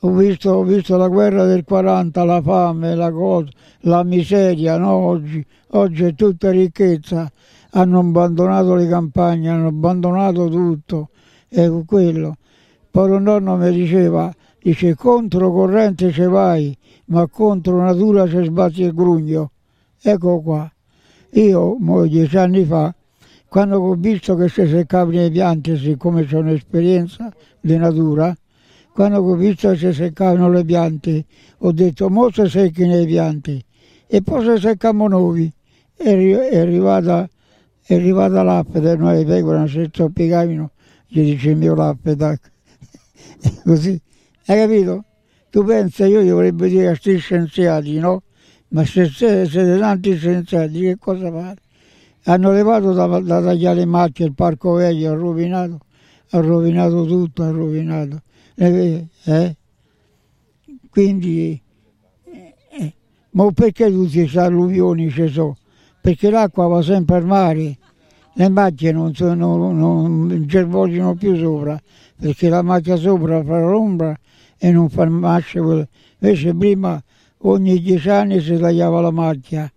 ho, 0.04 0.10
visto, 0.10 0.50
ho 0.50 0.62
visto 0.64 0.98
la 0.98 1.08
guerra 1.08 1.44
del 1.44 1.64
40, 1.64 2.24
la 2.24 2.42
fame, 2.42 2.94
la, 2.94 3.10
cosa, 3.10 3.48
la 3.80 4.04
miseria, 4.04 4.76
no? 4.76 4.92
oggi, 4.92 5.44
oggi 5.70 6.04
è 6.04 6.14
tutta 6.14 6.50
ricchezza, 6.50 7.30
hanno 7.70 8.00
abbandonato 8.00 8.74
le 8.74 8.86
campagne, 8.86 9.48
hanno 9.48 9.68
abbandonato 9.68 10.48
tutto, 10.48 11.08
e 11.48 11.84
quello. 11.86 12.36
Poi 12.90 13.10
un 13.10 13.22
nonno 13.22 13.56
mi 13.56 13.72
diceva, 13.72 14.32
dice 14.62 14.94
contro 14.94 15.50
corrente 15.50 16.12
ci 16.12 16.24
vai, 16.24 16.76
ma 17.06 17.26
contro 17.26 17.80
natura 17.80 18.28
ci 18.28 18.44
sbatti 18.44 18.82
il 18.82 18.94
grugno. 18.94 19.52
Ecco 20.02 20.40
qua. 20.42 20.70
Io, 21.32 21.76
mo, 21.80 22.06
dieci 22.06 22.36
anni 22.36 22.64
fa, 22.64 22.94
quando 23.48 23.80
ho 23.80 23.94
visto 23.94 24.36
che 24.36 24.48
si 24.48 24.66
seccavano 24.66 25.18
le 25.18 25.30
piante, 25.30 25.78
siccome 25.78 26.26
c'è 26.26 26.36
un'esperienza 26.36 27.32
di 27.58 27.76
natura, 27.76 28.36
quando 28.94 29.18
ho 29.18 29.34
visto 29.34 29.70
che 29.70 29.76
si 29.76 29.92
seccavano 29.92 30.48
le 30.48 30.64
piante, 30.64 31.24
ho 31.58 31.72
detto, 31.72 32.08
mo 32.08 32.30
si 32.30 32.48
secchino 32.48 32.94
le 32.94 33.04
piante, 33.04 33.64
e 34.06 34.22
poi 34.22 34.44
si 34.44 34.60
seccamo 34.60 35.08
noi. 35.08 35.52
È, 35.96 36.12
arri- 36.12 36.30
è 36.34 36.58
arrivata, 36.58 37.28
è 37.82 37.94
arrivata 37.94 38.44
l'appeta, 38.44 38.94
noi 38.94 39.16
le 39.16 39.24
pecore 39.24 39.66
si 39.66 39.90
zoppicavano, 39.92 40.70
gli 41.08 41.22
dice 41.22 41.50
il 41.50 41.56
mio 41.56 41.74
l'appeta. 41.74 42.38
Così, 43.64 44.00
hai 44.46 44.58
capito? 44.58 45.04
Tu 45.50 45.64
pensi, 45.64 46.04
io 46.04 46.22
gli 46.22 46.30
vorrebbe 46.30 46.68
dire 46.68 46.86
a 46.86 46.90
questi 46.90 47.18
scienziati, 47.18 47.98
no? 47.98 48.22
Ma 48.68 48.84
se 48.84 49.06
se- 49.06 49.46
siete 49.46 49.76
tanti 49.76 50.14
scienziati, 50.16 50.80
che 50.80 50.98
cosa 51.00 51.32
fate? 51.32 51.62
Hanno 52.26 52.52
levato 52.52 52.92
da, 52.92 53.06
da 53.18 53.42
tagliare 53.42 53.84
macchie, 53.86 54.26
il 54.26 54.34
parco 54.34 54.74
vecchio, 54.74 55.10
ha 55.10 55.14
rovinato, 55.16 55.80
ha 56.30 56.38
rovinato 56.38 57.04
tutto, 57.06 57.42
ha 57.42 57.50
rovinato. 57.50 58.22
Eh, 58.56 59.06
eh? 59.24 59.56
Quindi, 60.90 61.60
eh, 62.24 62.54
eh. 62.70 62.94
ma 63.30 63.50
perché 63.50 63.90
tutti 63.90 64.20
questi 64.20 64.38
alluvioni 64.38 65.10
ci 65.10 65.26
sono? 65.28 65.56
Perché 66.00 66.30
l'acqua 66.30 66.66
va 66.68 66.82
sempre 66.82 67.16
al 67.16 67.26
mare, 67.26 67.78
le 68.34 68.48
macchie 68.48 68.92
non, 68.92 69.14
sono, 69.14 69.56
non, 69.56 69.76
non 70.26 70.48
ci 70.48 70.62
vogliono 70.62 71.14
più 71.14 71.36
sopra, 71.36 71.80
perché 72.16 72.48
la 72.48 72.62
macchia 72.62 72.96
sopra 72.96 73.42
fa 73.42 73.58
l'ombra 73.58 74.16
e 74.56 74.70
non 74.70 74.88
fa 74.88 75.08
masce. 75.08 75.60
quelle. 75.60 75.88
Invece 76.18 76.54
prima 76.54 77.02
ogni 77.38 77.80
dieci 77.80 78.08
anni 78.08 78.40
si 78.40 78.56
tagliava 78.56 79.00
la 79.00 79.10
macchia, 79.10 79.72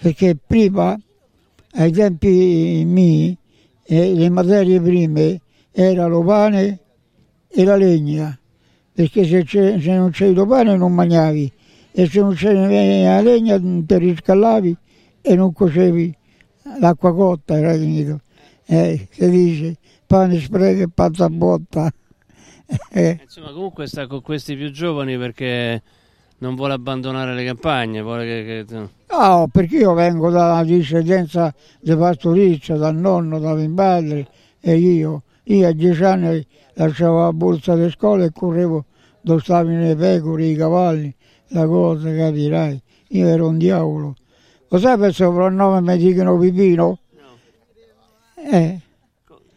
perché 0.00 0.36
prima, 0.44 0.98
ai 1.74 1.92
tempi 1.92 2.82
miei, 2.84 3.36
eh, 3.84 4.14
le 4.14 4.28
materie 4.28 4.80
prime 4.80 5.40
erano 5.70 6.22
pane 6.22 6.81
e 7.54 7.64
la 7.64 7.76
legna, 7.76 8.36
perché 8.92 9.24
se, 9.24 9.44
c'è- 9.44 9.78
se 9.80 9.94
non 9.94 10.10
c'è 10.10 10.26
il 10.26 10.46
pane 10.46 10.76
non 10.76 10.92
mangiavi 10.92 11.52
e 11.92 12.06
se 12.08 12.20
non 12.20 12.34
c'era 12.34 12.66
la 12.66 13.20
legna 13.20 13.58
ti 13.58 13.98
riscallavi 13.98 14.76
e 15.20 15.34
non 15.36 15.52
cuocevi 15.52 16.16
l'acqua 16.80 17.14
cotta 17.14 17.56
era 17.58 17.74
finito. 17.74 18.20
Eh, 18.64 19.08
si 19.10 19.28
dice 19.30 19.76
pane 20.06 20.38
spreca 20.40 20.82
e 20.82 20.88
pazza 20.92 21.28
botta. 21.28 21.92
Eh, 22.90 23.18
Insomma, 23.24 23.52
comunque 23.52 23.86
sta 23.86 24.06
con 24.06 24.22
questi 24.22 24.56
più 24.56 24.70
giovani 24.70 25.18
perché 25.18 25.82
non 26.38 26.54
vuole 26.54 26.72
abbandonare 26.72 27.34
le 27.34 27.44
campagne, 27.44 28.00
vuole 28.00 28.24
che... 28.24 28.64
che- 28.66 28.88
No, 29.10 29.46
perché 29.52 29.76
io 29.76 29.92
vengo 29.92 30.30
da 30.30 30.52
una 30.52 30.64
discendenza 30.64 31.54
di 31.80 31.94
pastoriccia, 31.94 32.76
dal 32.76 32.96
nonno, 32.96 33.38
da 33.38 33.52
mio 33.54 33.74
padre 33.74 34.26
e 34.58 34.76
io. 34.78 35.24
Io 35.44 35.68
a 35.68 35.72
dieci 35.72 36.02
anni 36.02 36.46
lasciavo 36.74 37.20
la 37.22 37.32
borsa 37.32 37.74
di 37.76 37.90
scuola 37.90 38.24
e 38.24 38.30
correvo 38.32 38.84
dove 39.20 39.40
stavano 39.40 39.78
le 39.80 39.94
pecore, 39.96 40.44
i 40.46 40.54
cavalli, 40.56 41.14
la 41.48 41.66
cosa, 41.66 42.14
capirai. 42.14 42.82
Io 43.08 43.26
ero 43.28 43.48
un 43.48 43.58
diavolo. 43.58 44.14
Lo 44.68 44.78
sai 44.78 44.96
per 44.98 45.12
soprannome 45.12 45.80
mi 45.82 45.96
dicono 45.98 46.38
Pipino? 46.38 46.98
Eh, 48.50 48.80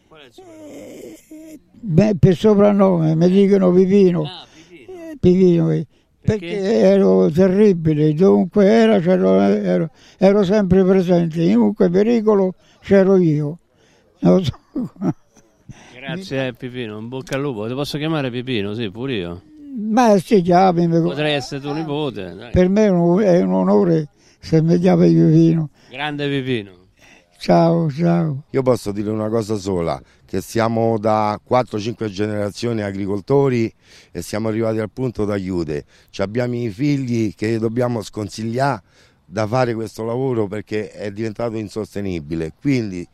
Qual 0.06 0.20
è 0.20 0.26
il 0.26 1.60
beh, 1.80 2.16
per 2.18 2.36
soprannome 2.36 3.14
mi 3.14 3.28
dicono 3.28 3.72
Pipino. 3.72 4.22
Ah, 4.24 4.46
Pipino. 4.68 4.92
Eh, 5.10 5.16
Pipino, 5.18 5.70
eh, 5.70 5.86
Perché? 6.20 6.46
perché 6.46 6.78
ero 6.80 7.30
terribile, 7.30 8.12
dovunque 8.14 8.66
era 8.66 9.00
c'ero- 9.00 9.40
ero, 9.40 9.90
ero 10.18 10.44
sempre 10.44 10.84
presente, 10.84 11.42
in 11.42 11.54
qualunque 11.54 11.88
pericolo 11.88 12.54
c'ero 12.80 13.16
io. 13.16 13.58
Non 14.20 14.44
so. 14.44 14.54
Grazie 16.06 16.46
eh, 16.46 16.52
Pipino, 16.52 16.98
in 16.98 17.08
bocca 17.08 17.34
al 17.34 17.40
lupo. 17.42 17.66
Ti 17.66 17.74
posso 17.74 17.98
chiamare 17.98 18.30
Pipino? 18.30 18.74
Sì, 18.74 18.90
pure 18.90 19.14
io. 19.14 19.42
Ma 19.76 20.16
si 20.18 20.40
chiami, 20.40 20.88
Potrei 20.88 21.34
essere 21.34 21.60
tuo 21.60 21.72
nipote. 21.72 22.32
dai. 22.34 22.50
per 22.52 22.68
me 22.68 22.84
è 22.84 22.90
un, 22.90 23.20
è 23.20 23.42
un 23.42 23.52
onore 23.52 24.08
se 24.38 24.62
mi 24.62 24.78
chiami 24.78 25.08
Pipino. 25.12 25.70
Grande 25.90 26.28
Pipino. 26.28 26.70
Ciao, 27.38 27.90
ciao. 27.90 28.44
Io 28.50 28.62
posso 28.62 28.92
dire 28.92 29.10
una 29.10 29.28
cosa 29.28 29.56
sola, 29.56 30.00
che 30.24 30.40
siamo 30.40 30.96
da 30.96 31.38
4-5 31.46 32.08
generazioni 32.08 32.82
agricoltori 32.82 33.72
e 34.12 34.22
siamo 34.22 34.46
arrivati 34.48 34.78
al 34.78 34.90
punto 34.90 35.24
d'aiuto. 35.24 35.80
Ci 36.10 36.22
abbiamo 36.22 36.54
i 36.54 36.70
figli 36.70 37.34
che 37.34 37.58
dobbiamo 37.58 38.00
sconsigliare 38.00 38.82
da 39.24 39.44
fare 39.46 39.74
questo 39.74 40.04
lavoro 40.04 40.46
perché 40.46 40.90
è 40.90 41.10
diventato 41.10 41.56
insostenibile. 41.56 42.52
Quindi 42.58 43.06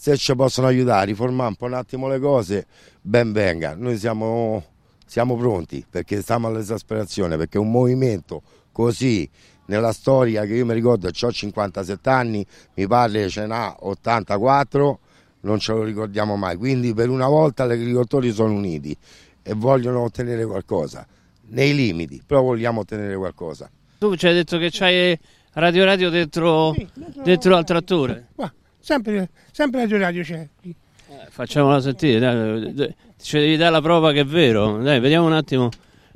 se 0.00 0.16
ci 0.16 0.32
possono 0.36 0.68
aiutare 0.68 1.00
a 1.00 1.04
riformare 1.04 1.48
un 1.48 1.56
po' 1.56 1.64
un 1.66 1.74
attimo 1.74 2.06
le 2.06 2.20
cose, 2.20 2.66
ben 3.00 3.32
venga. 3.32 3.74
Noi 3.74 3.98
siamo, 3.98 4.64
siamo 5.04 5.36
pronti 5.36 5.84
perché 5.90 6.20
stiamo 6.22 6.46
all'esasperazione, 6.46 7.36
perché 7.36 7.58
un 7.58 7.68
movimento 7.68 8.42
così 8.70 9.28
nella 9.66 9.92
storia 9.92 10.44
che 10.44 10.54
io 10.54 10.64
mi 10.64 10.72
ricordo, 10.72 11.08
ho 11.08 11.32
57 11.32 12.08
anni, 12.08 12.46
mi 12.74 12.86
pare 12.86 13.28
ce 13.28 13.44
n'ha 13.46 13.74
84, 13.80 14.98
non 15.40 15.58
ce 15.58 15.72
lo 15.72 15.82
ricordiamo 15.82 16.36
mai. 16.36 16.56
Quindi 16.56 16.94
per 16.94 17.08
una 17.08 17.26
volta 17.26 17.66
gli 17.66 17.72
agricoltori 17.72 18.30
sono 18.32 18.52
uniti 18.54 18.96
e 19.42 19.52
vogliono 19.54 20.02
ottenere 20.02 20.46
qualcosa, 20.46 21.04
nei 21.48 21.74
limiti, 21.74 22.22
però 22.24 22.42
vogliamo 22.42 22.80
ottenere 22.80 23.16
qualcosa. 23.16 23.68
Tu 23.98 24.14
ci 24.14 24.28
hai 24.28 24.34
detto 24.34 24.58
che 24.58 24.68
c'hai 24.70 25.18
Radio 25.54 25.84
Radio 25.84 26.08
dentro, 26.08 26.72
Sì, 26.72 26.88
dentro- 26.94 27.22
dentro 27.24 27.56
al 27.56 27.64
trattore. 27.64 28.28
Qua, 28.36 28.52
sempre, 28.78 29.30
sempre 29.50 29.80
Radio 29.80 29.98
Radio 29.98 30.22
c'è. 30.22 30.48
Eh, 30.62 31.26
Facciamola 31.30 31.80
sentire, 31.80 32.18
dai, 32.18 32.94
ci 33.20 33.38
devi 33.38 33.56
dare 33.56 33.70
la 33.70 33.80
prova 33.80 34.12
che 34.12 34.20
è 34.20 34.24
vero. 34.24 34.82
Dai, 34.82 35.00
vediamo 35.00 35.26
un 35.26 35.32
attimo. 35.32 35.68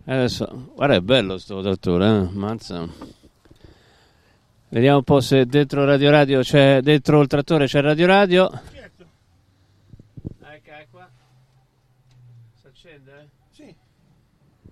Adesso, 0.04 0.72
guarda, 0.74 0.96
è 0.96 1.00
bello 1.00 1.38
sto 1.38 1.62
trattore, 1.62 2.06
eh? 2.06 2.28
Mazza. 2.32 2.86
Vediamo 4.68 4.98
un 4.98 5.04
po' 5.04 5.20
se 5.20 5.46
dentro 5.46 5.84
Radio 5.84 6.10
Radio 6.10 6.40
c'è 6.40 6.80
dentro 6.80 7.20
il 7.20 7.28
trattore 7.28 7.66
c'è 7.66 7.80
Radio 7.82 8.06
Radio. 8.06 8.50
Certo. 8.72 9.06
Ecco, 10.40 10.70
è 10.70 10.86
qua. 10.90 11.10
Si 12.54 12.66
accende? 12.66 13.28
Sì. 13.50 13.74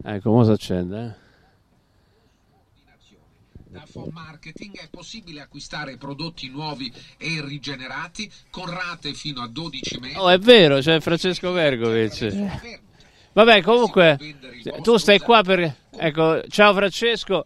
Ecco, 0.03 0.31
mo 0.31 0.45
si 0.45 0.51
accende, 0.51 1.05
eh. 1.05 1.30
Phone 3.91 4.11
Marketing 4.13 4.77
è 4.79 4.89
possibile 4.91 5.41
acquistare 5.41 5.97
prodotti 5.97 6.49
nuovi 6.49 6.93
e 7.19 7.43
rigenerati 7.45 8.31
con 8.51 8.67
rate 8.67 9.13
fino 9.15 9.43
a 9.43 9.49
12 9.49 9.99
mesi. 9.99 10.17
Oh, 10.19 10.29
è 10.29 10.39
vero, 10.39 10.79
c'è 10.79 11.01
Francesco 11.01 11.53
Vergovic. 11.53 12.81
Vabbè, 13.33 13.63
comunque, 13.63 14.19
tu 14.83 14.97
stai 14.97 15.19
qua 15.19 15.43
per... 15.43 15.77
Ecco, 15.91 16.43
ciao 16.49 16.75
Francesco. 16.75 17.45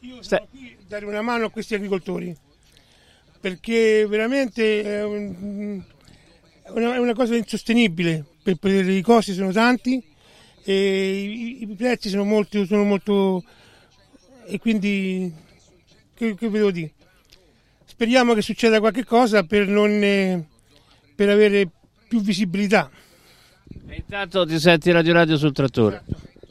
Io 0.00 0.22
sono 0.22 0.46
qui 0.50 0.76
a 0.78 0.82
dare 0.86 1.04
una 1.04 1.22
mano 1.22 1.46
a 1.46 1.50
questi 1.50 1.74
agricoltori 1.74 2.36
perché 3.40 4.06
veramente 4.08 4.82
è, 4.82 5.04
un- 5.04 5.82
è 6.62 6.70
una, 6.70 6.94
è 6.94 6.98
una 6.98 7.14
cosa 7.14 7.36
insostenibile 7.36 8.24
per, 8.42 8.56
per 8.56 8.88
i 8.88 9.02
costi 9.02 9.34
sono 9.34 9.52
tanti 9.52 10.02
e 10.64 11.22
i, 11.22 11.62
i 11.62 11.74
prezzi 11.76 12.08
sono 12.08 12.24
molto, 12.24 12.64
sono 12.64 12.84
molto 12.84 13.44
e 14.46 14.58
quindi 14.58 15.32
che, 16.16 16.34
che 16.34 16.50
devo 16.50 16.70
dire? 16.70 16.92
Speriamo 17.84 18.34
che 18.34 18.42
succeda 18.42 18.80
qualche 18.80 19.04
cosa 19.04 19.44
per 19.44 19.68
non 19.68 19.90
eh, 20.02 20.44
per 21.14 21.28
avere 21.28 21.68
più 22.08 22.20
visibilità. 22.20 22.90
E 23.88 23.94
intanto 23.94 24.46
ti 24.46 24.58
senti 24.58 24.90
Radio 24.90 25.12
Radio 25.12 25.36
sul 25.36 25.52
trattore. 25.52 26.02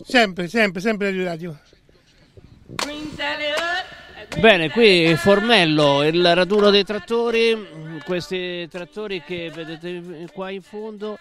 sempre 0.04 0.48
sempre 0.48 0.82
sempre 0.82 1.10
Radio 1.10 1.24
Radio. 1.24 1.60
Bene, 4.40 4.70
qui 4.70 5.16
Formello, 5.16 6.04
il 6.04 6.36
raduno 6.36 6.70
dei 6.70 6.84
trattori, 6.84 7.56
questi 8.04 8.68
trattori 8.70 9.22
che 9.24 9.52
vedete 9.54 10.28
qua 10.34 10.50
in 10.50 10.62
fondo 10.62 11.18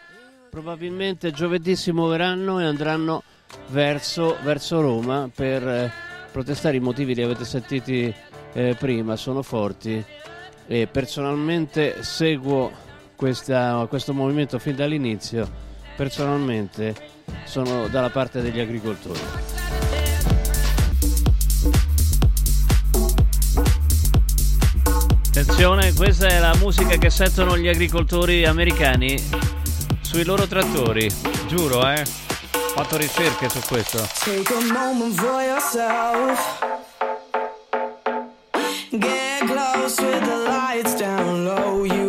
probabilmente 0.51 1.33
giovedì 1.33 1.75
si 1.77 1.91
muoveranno 1.91 2.61
e 2.61 2.65
andranno 2.65 3.23
verso, 3.69 4.37
verso 4.43 4.81
Roma 4.81 5.29
per 5.35 5.67
eh, 5.67 5.93
protestare, 6.31 6.77
i 6.77 6.81
motivi 6.81 7.15
li 7.15 7.23
avete 7.23 7.45
sentiti 7.45 8.15
eh, 8.55 8.75
prima, 8.79 9.17
sono 9.17 9.43
forti 9.43 10.03
e 10.67 10.87
personalmente 10.87 12.03
seguo 12.03 12.73
questa, 13.15 13.87
questo 13.89 14.15
movimento 14.15 14.59
fin 14.59 14.75
dall'inizio, 14.75 15.49
personalmente 15.97 16.95
sono 17.45 17.89
dalla 17.89 18.11
parte 18.11 18.41
degli 18.41 18.61
agricoltori. 18.61 19.21
Attenzione, 25.29 25.93
questa 25.95 26.29
è 26.29 26.39
la 26.39 26.55
musica 26.57 26.97
che 26.97 27.11
sentono 27.11 27.59
gli 27.59 27.69
agricoltori 27.69 28.47
americani 28.47 29.21
sui 30.01 30.25
loro 30.25 30.47
trattori, 30.47 31.11
giuro, 31.49 31.91
eh. 31.91 32.03
Ho 32.03 32.83
fatto 32.83 32.97
ricerche 32.97 33.49
su 33.49 33.61
questo. 33.67 33.99
Get 38.99 39.49
close 39.49 40.01
with 40.01 40.25
the 40.25 40.37
lights 40.47 40.95
down 40.95 41.47
low. 41.47 41.83
You 41.83 42.04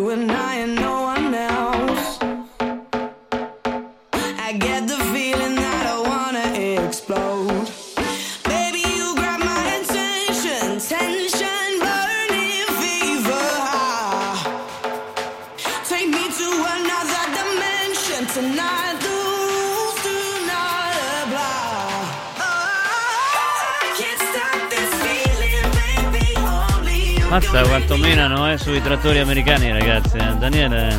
Mazza 27.36 27.64
quanto 27.64 27.98
menano 27.98 28.50
eh, 28.50 28.58
sui 28.58 28.82
trattori 28.82 29.20
americani 29.20 29.70
ragazzi, 29.70 30.16
eh. 30.16 30.36
Daniele. 30.38 30.96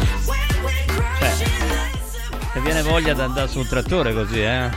Cioè, 1.18 1.32
ti 2.52 2.60
viene 2.60 2.82
voglia 2.82 3.14
di 3.14 3.22
andare 3.22 3.48
sul 3.48 3.66
trattore 3.66 4.12
così, 4.12 4.42
eh. 4.42 4.68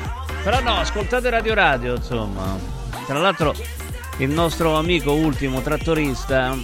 Però 0.41 0.61
no, 0.61 0.77
ascoltate 0.77 1.29
Radio 1.29 1.53
Radio, 1.53 1.95
insomma. 1.97 2.57
Tra 3.05 3.19
l'altro 3.19 3.53
il 4.19 4.29
nostro 4.29 4.77
amico 4.77 5.11
ultimo 5.11 5.59
trattorista 5.59 6.51
ha 6.51 6.57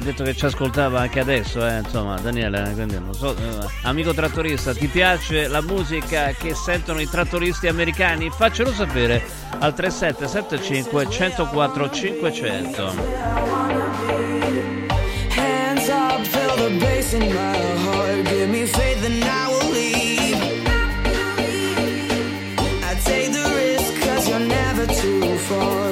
detto 0.00 0.22
che 0.22 0.36
ci 0.36 0.44
ascoltava 0.44 1.00
anche 1.00 1.20
adesso, 1.20 1.66
eh, 1.66 1.78
insomma, 1.78 2.20
Daniele, 2.20 2.72
quindi 2.74 2.98
non 2.98 3.14
so, 3.14 3.34
eh, 3.34 3.66
amico 3.84 4.12
trattorista, 4.12 4.74
ti 4.74 4.88
piace 4.88 5.48
la 5.48 5.62
musica 5.62 6.26
che 6.32 6.54
sentono 6.54 7.00
i 7.00 7.08
trattoristi 7.08 7.68
americani? 7.68 8.28
Faccelo 8.28 8.70
sapere 8.70 9.24
al 9.60 9.72
3775 9.72 11.08
104 11.08 11.90
500. 11.90 13.85
In 17.14 17.32
my 17.34 17.58
heart. 17.84 18.24
Give 18.24 18.48
me 18.50 18.66
faith 18.66 19.04
and 19.04 19.24
I 19.24 19.48
will 19.48 19.70
leave. 19.70 20.40
I 22.82 22.94
take 23.04 23.32
the 23.32 23.44
risk 23.60 24.02
cause 24.02 24.28
you're 24.28 24.40
never 24.40 24.86
too 24.86 25.38
far. 25.48 25.85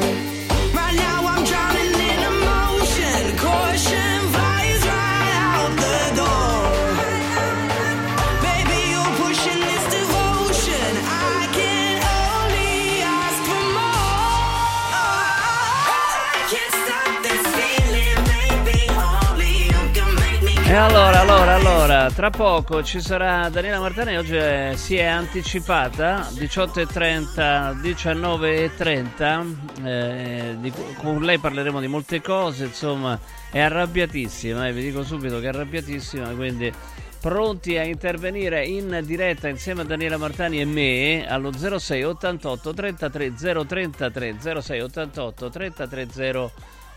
E 20.66 20.72
allora, 20.72 21.20
allora, 21.20 21.54
allora, 21.54 22.10
tra 22.10 22.30
poco 22.30 22.82
ci 22.82 22.98
sarà 22.98 23.50
Daniela 23.50 23.80
Martani, 23.80 24.16
oggi 24.16 24.38
si 24.76 24.96
è 24.96 25.04
anticipata, 25.04 26.26
18.30, 26.30 27.80
19.30, 27.80 29.84
eh, 29.84 30.56
di 30.58 30.72
con 30.96 31.20
lei 31.20 31.38
parleremo 31.38 31.80
di 31.80 31.86
molte 31.86 32.22
cose, 32.22 32.64
insomma, 32.64 33.20
è 33.50 33.60
arrabbiatissima, 33.60 34.66
eh, 34.66 34.72
vi 34.72 34.82
dico 34.82 35.04
subito 35.04 35.38
che 35.38 35.44
è 35.44 35.48
arrabbiatissima, 35.50 36.28
quindi 36.30 36.72
pronti 37.20 37.76
a 37.76 37.84
intervenire 37.84 38.64
in 38.64 39.00
diretta 39.04 39.48
insieme 39.48 39.82
a 39.82 39.84
Daniela 39.84 40.16
Martani 40.16 40.60
e 40.60 40.64
me 40.64 41.26
allo 41.28 41.52
06 41.52 42.04
88 42.04 42.74
33 42.74 43.34
033 43.34 44.36
06 44.60 44.80
88 44.80 45.50
33 45.50 45.72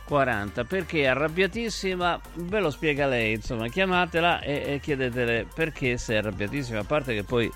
040 0.08 0.64
perché 0.64 1.02
è 1.02 1.06
arrabbiatissima 1.08 2.20
ve 2.36 2.60
lo 2.60 2.70
spiega 2.70 3.08
lei 3.08 3.34
insomma 3.34 3.68
chiamatela 3.68 4.40
e, 4.40 4.64
e 4.66 4.80
chiedetele 4.80 5.46
perché 5.54 5.98
sei 5.98 6.18
arrabbiatissima 6.18 6.80
a 6.80 6.84
parte 6.84 7.14
che 7.14 7.24
poi 7.24 7.52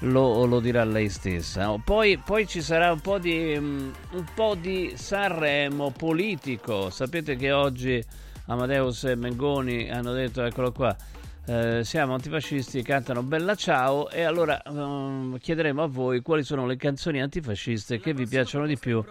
lo, 0.00 0.44
lo 0.46 0.58
dirà 0.58 0.82
lei 0.84 1.08
stessa 1.08 1.72
poi, 1.82 2.18
poi 2.18 2.46
ci 2.48 2.60
sarà 2.60 2.90
un 2.90 3.00
po' 3.00 3.18
di 3.18 3.56
mm, 3.56 3.90
un 4.12 4.24
po' 4.34 4.56
di 4.56 4.92
Sanremo 4.96 5.90
politico 5.90 6.90
sapete 6.90 7.36
che 7.36 7.52
oggi 7.52 8.02
Amadeus 8.46 9.04
e 9.04 9.14
Mengoni 9.14 9.88
hanno 9.88 10.12
detto 10.12 10.42
eccolo 10.42 10.72
qua 10.72 10.96
eh, 11.44 11.82
siamo 11.82 12.14
antifascisti, 12.14 12.82
cantano 12.82 13.24
Bella 13.24 13.56
Ciao 13.56 14.08
e 14.10 14.22
allora 14.22 14.62
ehm, 14.62 15.38
chiederemo 15.38 15.82
a 15.82 15.88
voi 15.88 16.22
quali 16.22 16.44
sono 16.44 16.66
le 16.66 16.76
canzoni 16.76 17.20
antifasciste 17.20 17.98
che 17.98 18.14
vi 18.14 18.26
piacciono 18.26 18.64
di 18.64 18.78
più. 18.78 19.04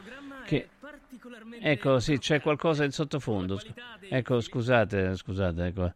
Ecco, 1.64 2.00
sì, 2.00 2.18
c'è 2.18 2.42
qualcosa 2.42 2.84
in 2.84 2.92
sottofondo. 2.92 3.62
Ecco, 4.10 4.42
scusate, 4.42 5.16
scusate, 5.16 5.66
ecco. 5.66 5.94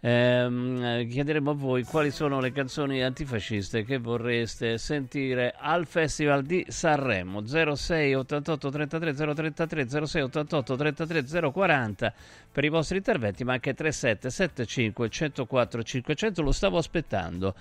Ehm, 0.00 0.80
eh, 0.80 1.06
chiederemo 1.10 1.50
a 1.50 1.54
voi 1.54 1.82
quali 1.82 2.12
sono 2.12 2.38
le 2.38 2.52
canzoni 2.52 3.02
antifasciste 3.02 3.82
che 3.82 3.98
vorreste 3.98 4.78
sentire 4.78 5.56
al 5.58 5.88
Festival 5.88 6.44
di 6.44 6.64
Sanremo 6.68 7.44
06 7.44 8.14
88 8.14 8.70
33 8.70 9.12
033 9.12 10.06
06 10.06 10.22
88 10.22 10.76
33 10.76 11.50
040 11.50 12.12
per 12.52 12.64
i 12.64 12.68
vostri 12.68 12.98
interventi 12.98 13.42
ma 13.42 13.54
anche 13.54 13.74
37 13.74 14.30
75 14.30 15.08
104 15.08 15.82
500 15.82 16.42
lo 16.42 16.52
stavo 16.52 16.78
aspettando 16.78 17.56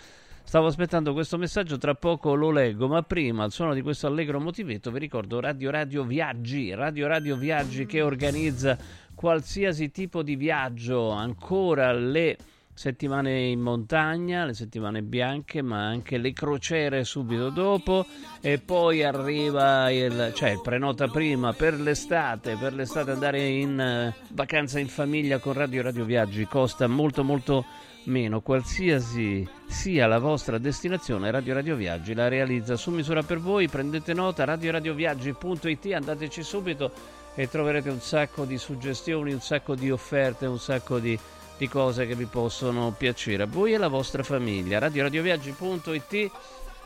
Stavo 0.48 0.68
aspettando 0.68 1.12
questo 1.12 1.38
messaggio, 1.38 1.78
tra 1.78 1.94
poco 1.94 2.34
lo 2.34 2.52
leggo, 2.52 2.88
ma 2.88 3.04
prima 3.04 3.44
al 3.44 3.52
suono 3.52 3.74
di 3.74 3.82
questo 3.82 4.08
allegro 4.08 4.40
motivetto 4.40 4.92
vi 4.92 5.00
ricordo 5.00 5.42
Radio 5.42 5.70
Radio 5.72 6.06
Viaggi, 6.06 6.74
Radio 6.74 7.06
Radio 7.06 7.36
Viaggi 7.36 7.86
che 7.86 8.02
organizza 8.02 8.78
qualsiasi 9.14 9.92
tipo 9.92 10.24
di 10.24 10.38
viaggio, 10.38 11.10
ancora 11.10 11.92
le 11.92 12.38
settimane 12.74 13.48
in 13.48 13.60
montagna, 13.60 14.46
le 14.46 14.54
settimane 14.54 15.02
bianche, 15.02 15.62
ma 15.62 15.86
anche 15.86 16.18
le 16.18 16.32
crociere 16.32 17.04
subito 17.04 17.50
dopo 17.50 18.06
e 18.40 18.58
poi 18.58 19.04
arriva 19.04 19.92
il, 19.92 20.32
cioè 20.34 20.62
prenota 20.62 21.10
prima 21.10 21.52
per 21.52 21.78
l'estate, 21.78 22.56
per 22.56 22.74
l'estate 22.74 23.12
andare 23.12 23.46
in 23.46 23.78
eh, 23.78 24.16
vacanza 24.30 24.80
in 24.80 24.88
famiglia 24.88 25.40
con 25.40 25.52
Radio 25.52 25.82
Radio 25.82 26.06
Viaggi 26.06 26.46
costa 26.46 26.88
molto 26.88 27.26
molto 27.26 27.66
meno 28.08 28.41
qualsiasi 28.41 29.48
sia 29.65 30.08
la 30.08 30.20
vostra 30.20 30.58
destinazione 30.58 31.32
Radio 31.32 31.54
Radio 31.54 31.76
Viaggi 31.76 32.13
la 32.13 32.28
realizza. 32.28 32.76
Su 32.76 32.91
misura 32.91 33.24
per 33.24 33.39
voi 33.39 33.67
prendete 33.67 34.13
nota 34.13 34.43
radioradioviaggi.it 34.46 35.93
andateci 35.93 36.43
subito 36.43 36.91
e 37.36 37.48
troverete 37.50 37.89
un 37.89 38.00
sacco 38.00 38.46
di 38.46 38.58
suggestioni 38.58 39.32
un 39.32 39.41
sacco 39.41 39.76
di 39.76 39.91
offerte 39.91 40.46
un 40.46 40.60
sacco 40.60 41.00
di, 41.00 41.17
di 41.58 41.67
cose 41.67 42.08
che 42.08 42.15
vi 42.15 42.26
possono 42.26 42.93
piacere. 42.98 43.43
A 43.43 43.48
voi 43.48 43.74
e 43.74 43.76
alla 43.76 43.89
vostra 43.89 44.24
famiglia 44.24 44.80
radioradioviaggi.it 44.80 46.32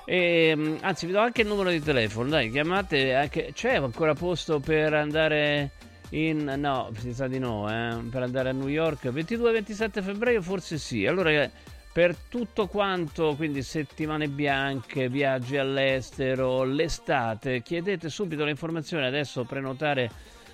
e, 0.04 0.54
mm, 0.56 0.78
anzi 0.82 1.06
vi 1.06 1.12
do 1.12 1.20
anche 1.20 1.42
il 1.42 1.48
numero 1.48 1.70
di 1.70 1.82
telefono 1.82 2.30
dai 2.30 2.50
chiamate 2.50 3.14
anche, 3.14 3.52
c'è 3.54 3.76
ancora 3.76 4.16
posto 4.16 4.60
per 4.60 4.94
andare 4.94 5.72
in 6.12 6.54
no, 6.58 6.90
si 6.98 7.14
sa 7.14 7.28
di 7.28 7.40
no, 7.40 7.70
eh, 7.70 8.02
per 8.10 8.24
andare 8.24 8.50
a 8.50 8.54
New 8.54 8.68
York. 8.68 9.06
22-27 9.06 10.02
febbraio 10.02 10.42
forse 10.42 10.78
sì. 10.78 11.06
Allora 11.06 11.50
per 11.92 12.16
tutto 12.16 12.68
quanto, 12.68 13.36
quindi 13.36 13.62
settimane 13.64 14.30
bianche, 14.30 15.10
viaggi 15.10 15.58
all'estero, 15.58 16.64
l'estate, 16.64 17.62
chiedete 17.62 18.10
subito 18.10 18.46
le 18.46 18.52
informazioni, 18.52 19.06
adesso 19.06 19.44
prenotare 19.44 20.10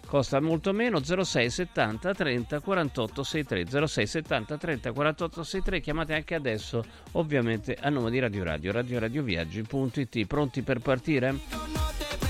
costa 0.08 0.40
molto 0.40 0.74
meno. 0.74 1.04
06 1.04 1.50
70 1.50 2.14
30 2.14 2.60
48 2.60 3.24
63 3.24 3.88
06 3.88 4.08
70 4.08 4.58
30 4.58 4.92
48 4.92 5.44
63 5.44 5.80
chiamate 5.80 6.14
anche 6.16 6.34
adesso 6.34 6.84
ovviamente 7.14 7.78
a 7.80 7.90
nome 7.90 8.10
di 8.10 8.20
Radio 8.20 8.44
Radio 8.44 8.72
Radio 8.72 9.00
Radio 9.00 9.22
Viaggi.it 9.22 10.26
pronti 10.26 10.64
per 10.64 10.80
partire? 10.80 12.27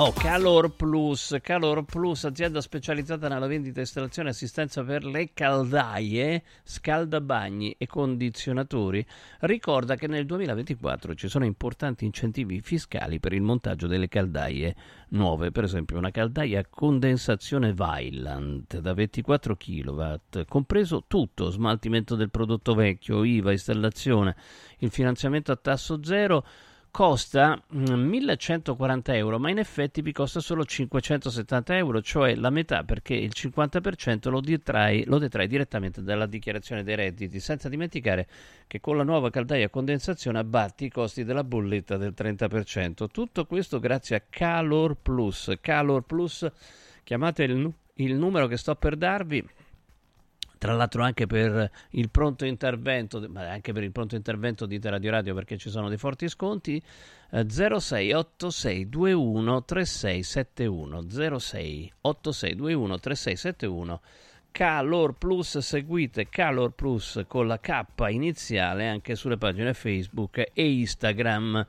Oh, 0.00 0.12
Calor 0.12 0.70
Plus, 0.76 1.36
Calor 1.42 1.82
Plus, 1.82 2.22
azienda 2.22 2.60
specializzata 2.60 3.26
nella 3.26 3.48
vendita, 3.48 3.80
installazione 3.80 4.28
e 4.28 4.30
assistenza 4.30 4.84
per 4.84 5.04
le 5.04 5.32
caldaie, 5.34 6.44
scaldabagni 6.62 7.74
e 7.76 7.88
condizionatori, 7.88 9.04
ricorda 9.40 9.96
che 9.96 10.06
nel 10.06 10.24
2024 10.24 11.16
ci 11.16 11.26
sono 11.26 11.46
importanti 11.46 12.04
incentivi 12.04 12.60
fiscali 12.60 13.18
per 13.18 13.32
il 13.32 13.42
montaggio 13.42 13.88
delle 13.88 14.06
caldaie 14.06 14.76
nuove, 15.08 15.50
per 15.50 15.64
esempio 15.64 15.98
una 15.98 16.12
caldaia 16.12 16.60
a 16.60 16.66
condensazione 16.70 17.74
Vailant 17.74 18.78
da 18.78 18.94
24 18.94 19.56
kW, 19.56 20.14
compreso 20.46 21.06
tutto, 21.08 21.50
smaltimento 21.50 22.14
del 22.14 22.30
prodotto 22.30 22.74
vecchio, 22.74 23.24
IVA, 23.24 23.50
installazione, 23.50 24.36
il 24.78 24.92
finanziamento 24.92 25.50
a 25.50 25.56
tasso 25.56 26.04
zero 26.04 26.44
costa 26.90 27.62
mm, 27.74 28.08
1140 28.08 29.16
euro, 29.16 29.38
ma 29.38 29.50
in 29.50 29.58
effetti 29.58 30.02
vi 30.02 30.12
costa 30.12 30.40
solo 30.40 30.64
570 30.64 31.76
euro, 31.76 32.00
cioè 32.02 32.34
la 32.34 32.50
metà 32.50 32.84
perché 32.84 33.14
il 33.14 33.32
50% 33.34 34.30
lo 34.30 34.40
detrai, 34.40 35.04
lo 35.04 35.18
detrai 35.18 35.46
direttamente 35.46 36.02
dalla 36.02 36.26
dichiarazione 36.26 36.82
dei 36.82 36.96
redditi, 36.96 37.40
senza 37.40 37.68
dimenticare 37.68 38.26
che 38.66 38.80
con 38.80 38.96
la 38.96 39.04
nuova 39.04 39.30
caldaia 39.30 39.66
a 39.66 39.70
condensazione 39.70 40.38
abbatti 40.38 40.86
i 40.86 40.90
costi 40.90 41.24
della 41.24 41.44
bolletta 41.44 41.96
del 41.96 42.14
30%. 42.16 43.06
Tutto 43.10 43.46
questo 43.46 43.78
grazie 43.78 44.16
a 44.16 44.22
Calor 44.28 44.96
Plus. 45.00 45.52
Calor 45.60 46.02
Plus, 46.02 46.46
chiamate 47.04 47.44
il, 47.44 47.72
il 47.94 48.14
numero 48.14 48.46
che 48.46 48.56
sto 48.56 48.74
per 48.74 48.96
darvi 48.96 49.46
tra 50.58 50.74
l'altro 50.74 51.02
anche 51.02 51.26
per 51.26 51.70
il 51.90 52.10
pronto 52.10 52.44
intervento, 52.44 53.24
ma 53.28 53.48
anche 53.48 53.72
per 53.72 53.84
il 53.84 53.92
pronto 53.92 54.16
intervento 54.16 54.66
di 54.66 54.78
Radio 54.82 55.10
Radio 55.10 55.32
perché 55.34 55.56
ci 55.56 55.70
sono 55.70 55.88
dei 55.88 55.96
forti 55.96 56.28
sconti, 56.28 56.82
eh, 57.30 57.46
068621 57.48 59.64
3671 59.64 61.06
068621 61.08 62.98
3671 62.98 64.00
Calor 64.50 65.14
Plus, 65.16 65.58
seguite 65.58 66.28
Calor 66.28 66.72
Plus 66.72 67.22
con 67.28 67.46
la 67.46 67.60
K 67.60 67.84
iniziale 68.08 68.88
anche 68.88 69.14
sulle 69.14 69.36
pagine 69.36 69.72
Facebook 69.72 70.50
e 70.52 70.72
Instagram. 70.72 71.64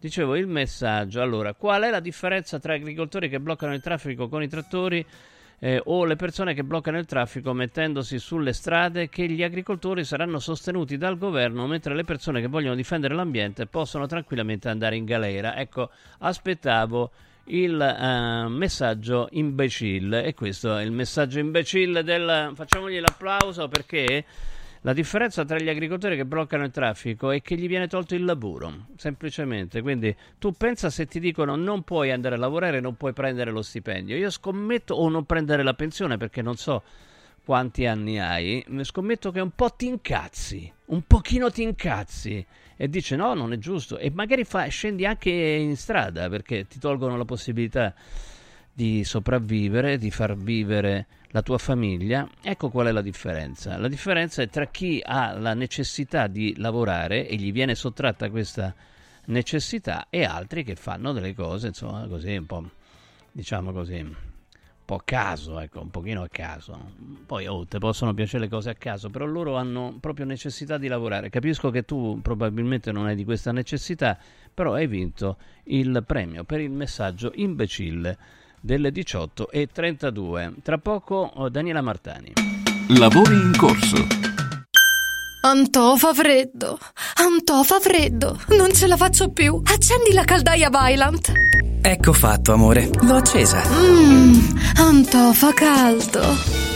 Dicevo 0.00 0.34
il 0.34 0.48
messaggio, 0.48 1.22
allora, 1.22 1.54
qual 1.54 1.82
è 1.82 1.90
la 1.90 2.00
differenza 2.00 2.58
tra 2.58 2.74
agricoltori 2.74 3.28
che 3.28 3.38
bloccano 3.38 3.74
il 3.74 3.80
traffico 3.80 4.28
con 4.28 4.42
i 4.42 4.48
trattori 4.48 5.06
eh, 5.64 5.80
o 5.84 6.04
le 6.04 6.16
persone 6.16 6.54
che 6.54 6.64
bloccano 6.64 6.98
il 6.98 7.06
traffico 7.06 7.52
mettendosi 7.52 8.18
sulle 8.18 8.52
strade 8.52 9.08
che 9.08 9.28
gli 9.28 9.44
agricoltori 9.44 10.02
saranno 10.02 10.40
sostenuti 10.40 10.96
dal 10.96 11.16
governo 11.16 11.68
mentre 11.68 11.94
le 11.94 12.02
persone 12.02 12.40
che 12.40 12.48
vogliono 12.48 12.74
difendere 12.74 13.14
l'ambiente 13.14 13.66
possono 13.66 14.06
tranquillamente 14.06 14.68
andare 14.68 14.96
in 14.96 15.04
galera. 15.04 15.56
Ecco, 15.56 15.90
aspettavo 16.18 17.12
il 17.44 17.74
uh, 17.74 18.48
messaggio 18.48 19.28
imbecille 19.30 20.24
e 20.24 20.34
questo 20.34 20.76
è 20.76 20.82
il 20.82 20.90
messaggio 20.90 21.38
imbecille 21.38 22.02
del 22.02 22.50
facciamogli 22.56 22.98
l'applauso 22.98 23.68
perché 23.68 24.24
la 24.84 24.92
differenza 24.92 25.44
tra 25.44 25.58
gli 25.58 25.68
agricoltori 25.68 26.16
che 26.16 26.24
bloccano 26.24 26.64
il 26.64 26.72
traffico 26.72 27.30
è 27.30 27.40
che 27.40 27.56
gli 27.56 27.68
viene 27.68 27.86
tolto 27.86 28.16
il 28.16 28.24
lavoro, 28.24 28.86
semplicemente. 28.96 29.80
Quindi 29.80 30.14
tu 30.38 30.52
pensa 30.52 30.90
se 30.90 31.06
ti 31.06 31.20
dicono 31.20 31.54
non 31.54 31.82
puoi 31.82 32.10
andare 32.10 32.34
a 32.34 32.38
lavorare, 32.38 32.80
non 32.80 32.96
puoi 32.96 33.12
prendere 33.12 33.52
lo 33.52 33.62
stipendio. 33.62 34.16
Io 34.16 34.28
scommetto 34.28 34.94
o 34.94 35.08
non 35.08 35.24
prendere 35.24 35.62
la 35.62 35.74
pensione 35.74 36.16
perché 36.16 36.42
non 36.42 36.56
so 36.56 36.82
quanti 37.44 37.86
anni 37.86 38.18
hai, 38.20 38.64
scommetto 38.82 39.30
che 39.30 39.40
un 39.40 39.50
po' 39.50 39.70
ti 39.70 39.86
incazzi, 39.86 40.72
un 40.86 41.02
pochino 41.02 41.50
ti 41.50 41.62
incazzi 41.62 42.44
e 42.76 42.88
dice 42.88 43.14
no, 43.14 43.34
non 43.34 43.52
è 43.52 43.58
giusto 43.58 43.98
e 43.98 44.10
magari 44.10 44.44
fa, 44.44 44.66
scendi 44.66 45.06
anche 45.06 45.30
in 45.30 45.76
strada 45.76 46.28
perché 46.28 46.66
ti 46.66 46.78
tolgono 46.78 47.16
la 47.16 47.24
possibilità 47.24 47.94
di 48.72 49.04
sopravvivere, 49.04 49.98
di 49.98 50.10
far 50.10 50.36
vivere 50.36 51.06
la 51.32 51.42
tua 51.42 51.58
famiglia, 51.58 52.28
ecco 52.42 52.68
qual 52.68 52.88
è 52.88 52.92
la 52.92 53.00
differenza. 53.00 53.78
La 53.78 53.88
differenza 53.88 54.42
è 54.42 54.48
tra 54.48 54.66
chi 54.66 55.00
ha 55.02 55.32
la 55.32 55.54
necessità 55.54 56.26
di 56.26 56.54
lavorare 56.58 57.26
e 57.26 57.36
gli 57.36 57.52
viene 57.52 57.74
sottratta 57.74 58.28
questa 58.30 58.74
necessità 59.26 60.06
e 60.10 60.24
altri 60.24 60.62
che 60.62 60.76
fanno 60.76 61.12
delle 61.12 61.34
cose, 61.34 61.68
insomma, 61.68 62.06
così 62.06 62.36
un 62.36 62.46
po', 62.46 62.70
diciamo 63.32 63.72
così, 63.72 63.94
un 63.94 64.14
po' 64.84 64.96
a 64.96 65.02
caso, 65.02 65.58
ecco, 65.58 65.80
un 65.80 65.90
pochino 65.90 66.22
a 66.22 66.28
caso. 66.28 66.92
Poi, 67.24 67.46
oh, 67.46 67.64
ti 67.64 67.78
possono 67.78 68.12
piacere 68.12 68.44
le 68.44 68.50
cose 68.50 68.68
a 68.68 68.74
caso, 68.74 69.08
però 69.08 69.24
loro 69.24 69.56
hanno 69.56 69.96
proprio 70.00 70.26
necessità 70.26 70.76
di 70.76 70.86
lavorare. 70.86 71.30
Capisco 71.30 71.70
che 71.70 71.84
tu 71.84 72.18
probabilmente 72.20 72.92
non 72.92 73.06
hai 73.06 73.16
di 73.16 73.24
questa 73.24 73.52
necessità, 73.52 74.18
però 74.52 74.74
hai 74.74 74.86
vinto 74.86 75.38
il 75.64 76.04
premio 76.06 76.44
per 76.44 76.60
il 76.60 76.70
messaggio 76.70 77.32
imbecille 77.34 78.40
delle 78.62 78.90
18.32. 78.90 80.52
Tra 80.62 80.78
poco 80.78 81.30
oh, 81.34 81.48
Daniela 81.48 81.82
Martani. 81.82 82.32
Lavori 82.96 83.34
in 83.34 83.52
corso. 83.56 84.06
Antò 85.44 85.96
fa 85.96 86.14
freddo, 86.14 86.78
Antò 87.16 87.64
fa 87.64 87.80
freddo, 87.80 88.38
non 88.50 88.72
ce 88.72 88.86
la 88.86 88.96
faccio 88.96 89.30
più. 89.30 89.60
Accendi 89.64 90.12
la 90.12 90.22
caldaia 90.24 90.70
Vylant. 90.70 91.32
Ecco 91.82 92.12
fatto, 92.12 92.52
amore, 92.52 92.88
l'ho 93.00 93.16
accesa. 93.16 93.60
Mmm, 93.68 94.58
Antò 94.76 95.32
fa 95.32 95.52
caldo. 95.52 96.71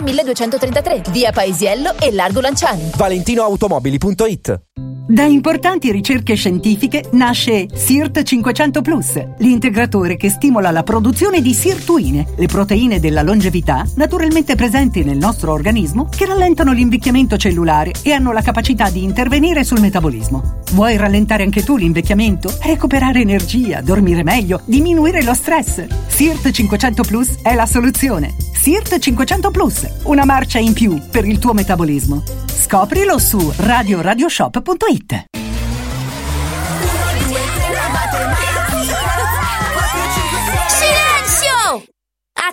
1233, 0.00 1.02
Via 1.10 1.32
Paesiello 1.32 1.94
e 1.98 2.12
Largo 2.12 2.40
Lanciani. 2.40 2.90
ValentinoAutomobili.it 2.94 4.60
Da 5.08 5.22
importanti 5.22 5.90
ricerche 5.90 6.34
scientifiche 6.34 7.04
nasce 7.12 7.66
SIRT 7.72 8.22
500 8.22 8.82
Plus, 8.82 9.24
l'integratore 9.38 10.16
che 10.16 10.28
stimola 10.28 10.70
la 10.70 10.82
produzione 10.82 11.40
di 11.40 11.54
sirtuine, 11.54 12.26
le 12.36 12.46
proteine 12.46 13.00
della 13.00 13.22
longevità 13.22 13.86
naturalmente 13.96 14.54
presenti 14.54 15.02
nel 15.02 15.16
nostro 15.16 15.52
organismo 15.52 16.08
che 16.14 16.26
rallentano 16.26 16.72
l'invecchiamento 16.72 17.38
cellulare 17.38 17.92
e 18.02 18.12
hanno 18.12 18.32
la 18.32 18.42
capacità 18.42 18.90
di 18.90 19.02
intervenire 19.02 19.64
sul 19.64 19.80
metabolismo. 19.80 20.60
Vuoi 20.72 20.98
rallentare 20.98 21.44
anche 21.44 21.64
tu 21.64 21.76
l'invecchiamento? 21.76 22.52
Recuperare 22.60 23.20
energia, 23.20 23.80
dormire 23.80 24.22
meglio, 24.22 24.60
diminuire 24.66 25.22
lo 25.22 25.32
stress? 25.32 25.86
SIRT 26.06 26.50
500 26.50 27.02
Plus 27.04 27.40
è 27.40 27.54
la 27.54 27.64
soluzione. 27.64 28.34
SIRT 28.52 28.98
500 28.98 29.50
Plus, 29.50 29.77
una 30.04 30.24
marcia 30.24 30.58
in 30.58 30.72
più 30.72 31.00
per 31.10 31.24
il 31.26 31.38
tuo 31.38 31.52
metabolismo. 31.52 32.22
Scoprilo 32.46 33.18
su 33.18 33.52
radioradioshop.it. 33.56 35.37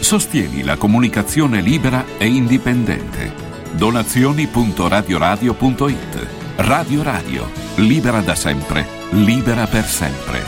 Sostieni 0.00 0.64
la 0.64 0.76
comunicazione 0.76 1.60
libera 1.60 2.04
e 2.18 2.26
indipendente. 2.26 3.32
Donazioni.radioradio.it 3.76 6.26
Radio 6.56 7.02
Radio, 7.02 7.48
libera 7.76 8.20
da 8.20 8.34
sempre, 8.34 8.86
libera 9.10 9.66
per 9.66 9.84
sempre. 9.84 10.42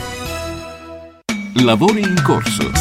Lavori 1.63 2.01
in 2.01 2.19
corso. 2.23 2.71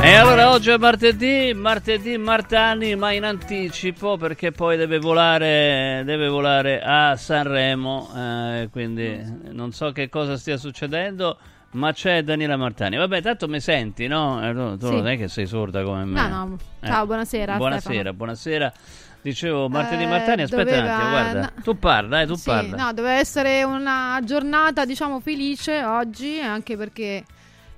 E 0.00 0.14
allora 0.14 0.50
oggi 0.50 0.70
è 0.70 0.76
martedì, 0.76 1.52
martedì 1.54 2.18
Martani, 2.18 2.94
ma 2.94 3.12
in 3.12 3.24
anticipo 3.24 4.18
perché 4.18 4.52
poi 4.52 4.76
deve 4.76 4.98
volare, 4.98 6.02
deve 6.04 6.28
volare 6.28 6.82
a 6.82 7.16
Sanremo, 7.16 8.10
eh, 8.14 8.68
quindi 8.70 9.18
non 9.50 9.72
so 9.72 9.90
che 9.90 10.10
cosa 10.10 10.36
stia 10.36 10.58
succedendo. 10.58 11.38
Ma 11.76 11.92
c'è 11.92 12.22
Daniela 12.22 12.56
Martani. 12.56 12.96
Vabbè, 12.96 13.20
tanto 13.20 13.48
mi 13.48 13.60
senti, 13.60 14.06
no? 14.06 14.40
Eh, 14.42 14.52
Tu, 14.54 14.76
tu 14.78 14.86
Sì. 14.86 14.92
non 14.94 15.08
è 15.08 15.16
che 15.18 15.28
sei 15.28 15.46
sorda 15.46 15.82
come 15.82 16.04
me. 16.06 16.20
No, 16.20 16.28
no. 16.46 16.56
Ciao, 16.82 17.04
buonasera, 17.04 17.56
Buonasera, 17.56 17.92
Stefano. 17.94 18.12
buonasera. 18.14 18.72
Dicevo, 19.20 19.68
martedì 19.68 20.04
Eh, 20.04 20.06
Martani, 20.06 20.42
aspetta 20.42 20.62
doveva- 20.64 20.82
un 20.84 20.88
attimo, 20.90 21.10
guarda. 21.10 21.40
no. 21.54 21.62
Tu 21.62 21.78
parla, 21.78 22.20
eh, 22.22 22.26
tu 22.26 22.34
Sì, 22.36 22.44
parla. 22.48 22.76
no, 22.76 22.92
doveva 22.94 23.14
essere 23.14 23.62
una 23.64 24.20
giornata, 24.24 24.84
diciamo, 24.86 25.20
felice 25.20 25.84
oggi, 25.84 26.40
anche 26.40 26.76
perché 26.78 27.24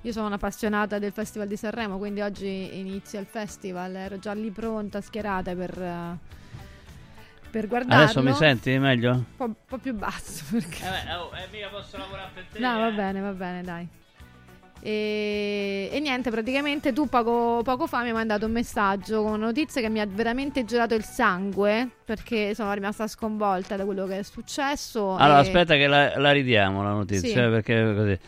io 0.01 0.11
sono 0.13 0.27
un'appassionata 0.27 0.97
del 0.99 1.11
Festival 1.11 1.47
di 1.47 1.57
Sanremo, 1.57 1.97
quindi 1.97 2.21
oggi 2.21 2.79
inizia 2.79 3.19
il 3.19 3.25
festival, 3.25 3.93
ero 3.95 4.17
già 4.19 4.31
lì 4.33 4.49
pronta, 4.51 5.01
schierata 5.01 5.53
per, 5.55 5.77
eh, 5.81 6.17
per 7.49 7.67
guardarlo. 7.67 8.03
Adesso 8.03 8.21
mi 8.21 8.33
senti 8.33 8.77
meglio? 8.77 9.11
Un 9.11 9.25
po', 9.35 9.55
po' 9.65 9.77
più 9.77 9.93
basso, 9.93 10.43
perché... 10.51 10.83
oh, 11.17 11.29
mica 11.51 11.67
posso 11.69 11.97
lavorare 11.97 12.29
per 12.33 12.45
te. 12.51 12.59
No, 12.59 12.79
va 12.79 12.91
bene, 12.91 13.19
va 13.19 13.31
bene, 13.31 13.63
dai. 13.63 13.87
E, 14.81 15.89
e 15.91 15.99
niente, 15.99 16.29
praticamente 16.29 16.93
tu 16.93 17.07
poco, 17.09 17.61
poco 17.63 17.85
fa 17.85 18.01
mi 18.01 18.07
hai 18.07 18.13
mandato 18.13 18.45
un 18.45 18.53
messaggio 18.53 19.23
con 19.23 19.33
una 19.33 19.47
notizia 19.47 19.81
che 19.81 19.89
mi 19.89 19.99
ha 19.99 20.07
veramente 20.07 20.63
gelato 20.63 20.95
il 20.95 21.03
sangue 21.03 21.89
perché 22.05 22.55
sono 22.55 22.71
rimasta 22.71 23.05
sconvolta 23.07 23.75
da 23.75 23.83
quello 23.83 24.05
che 24.05 24.19
è 24.19 24.23
successo. 24.23 25.15
Allora, 25.17 25.39
e- 25.39 25.41
aspetta 25.41 25.75
che 25.75 25.87
la, 25.87 26.17
la 26.17 26.31
ridiamo 26.31 26.81
la 26.81 26.91
notizia, 26.91 27.29
Sì. 27.29 27.37
eh, 27.37 27.49
perché 27.49 27.91
è 27.91 27.95
così. 27.95 28.19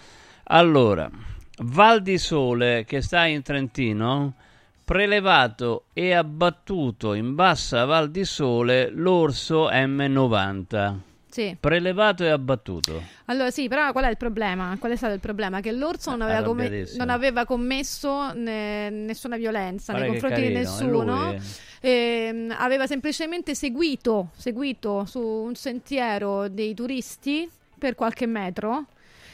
Allora, 0.45 1.10
Val 1.60 2.01
di 2.01 2.17
Sole, 2.17 2.84
che 2.86 3.01
sta 3.01 3.25
in 3.25 3.41
Trentino, 3.41 4.34
prelevato 4.91 5.86
e 5.93 6.12
abbattuto 6.12 7.13
in 7.13 7.34
bassa 7.34 7.86
Val 7.86 8.12
di 8.12 8.25
Sole 8.25 8.89
l'orso 8.89 9.69
M90. 9.69 10.95
Sì. 11.30 11.56
Prelevato 11.58 12.25
e 12.25 12.27
abbattuto. 12.27 13.01
Allora, 13.27 13.51
sì, 13.51 13.69
però 13.69 13.93
qual 13.93 14.04
è 14.04 14.10
il 14.10 14.17
problema? 14.17 14.75
Qual 14.77 14.91
è 14.91 14.97
stato 14.97 15.13
il 15.13 15.21
problema? 15.21 15.62
che 15.62 15.71
l'orso 15.71 16.10
non 16.10 16.23
aveva, 16.23 16.43
come- 16.43 16.89
non 16.97 17.10
aveva 17.10 17.45
commesso 17.45 18.34
ne- 18.34 18.89
nessuna 18.89 19.38
violenza 19.38 19.93
Guarda 19.93 20.12
nei 20.12 20.19
confronti 20.19 20.41
di 20.41 20.51
carino, 20.51 20.60
è 20.60 20.69
nessuno. 20.69 21.25
lui. 21.30 21.39
Ehm, 21.80 22.56
aveva 22.58 22.86
semplicemente 22.86 23.56
seguito, 23.56 24.32
seguito 24.36 25.06
su 25.06 25.21
un 25.21 25.56
sentiero 25.56 26.49
dei 26.49 26.73
turisti 26.73 27.49
per 27.77 27.95
qualche 27.95 28.25
metro. 28.25 28.88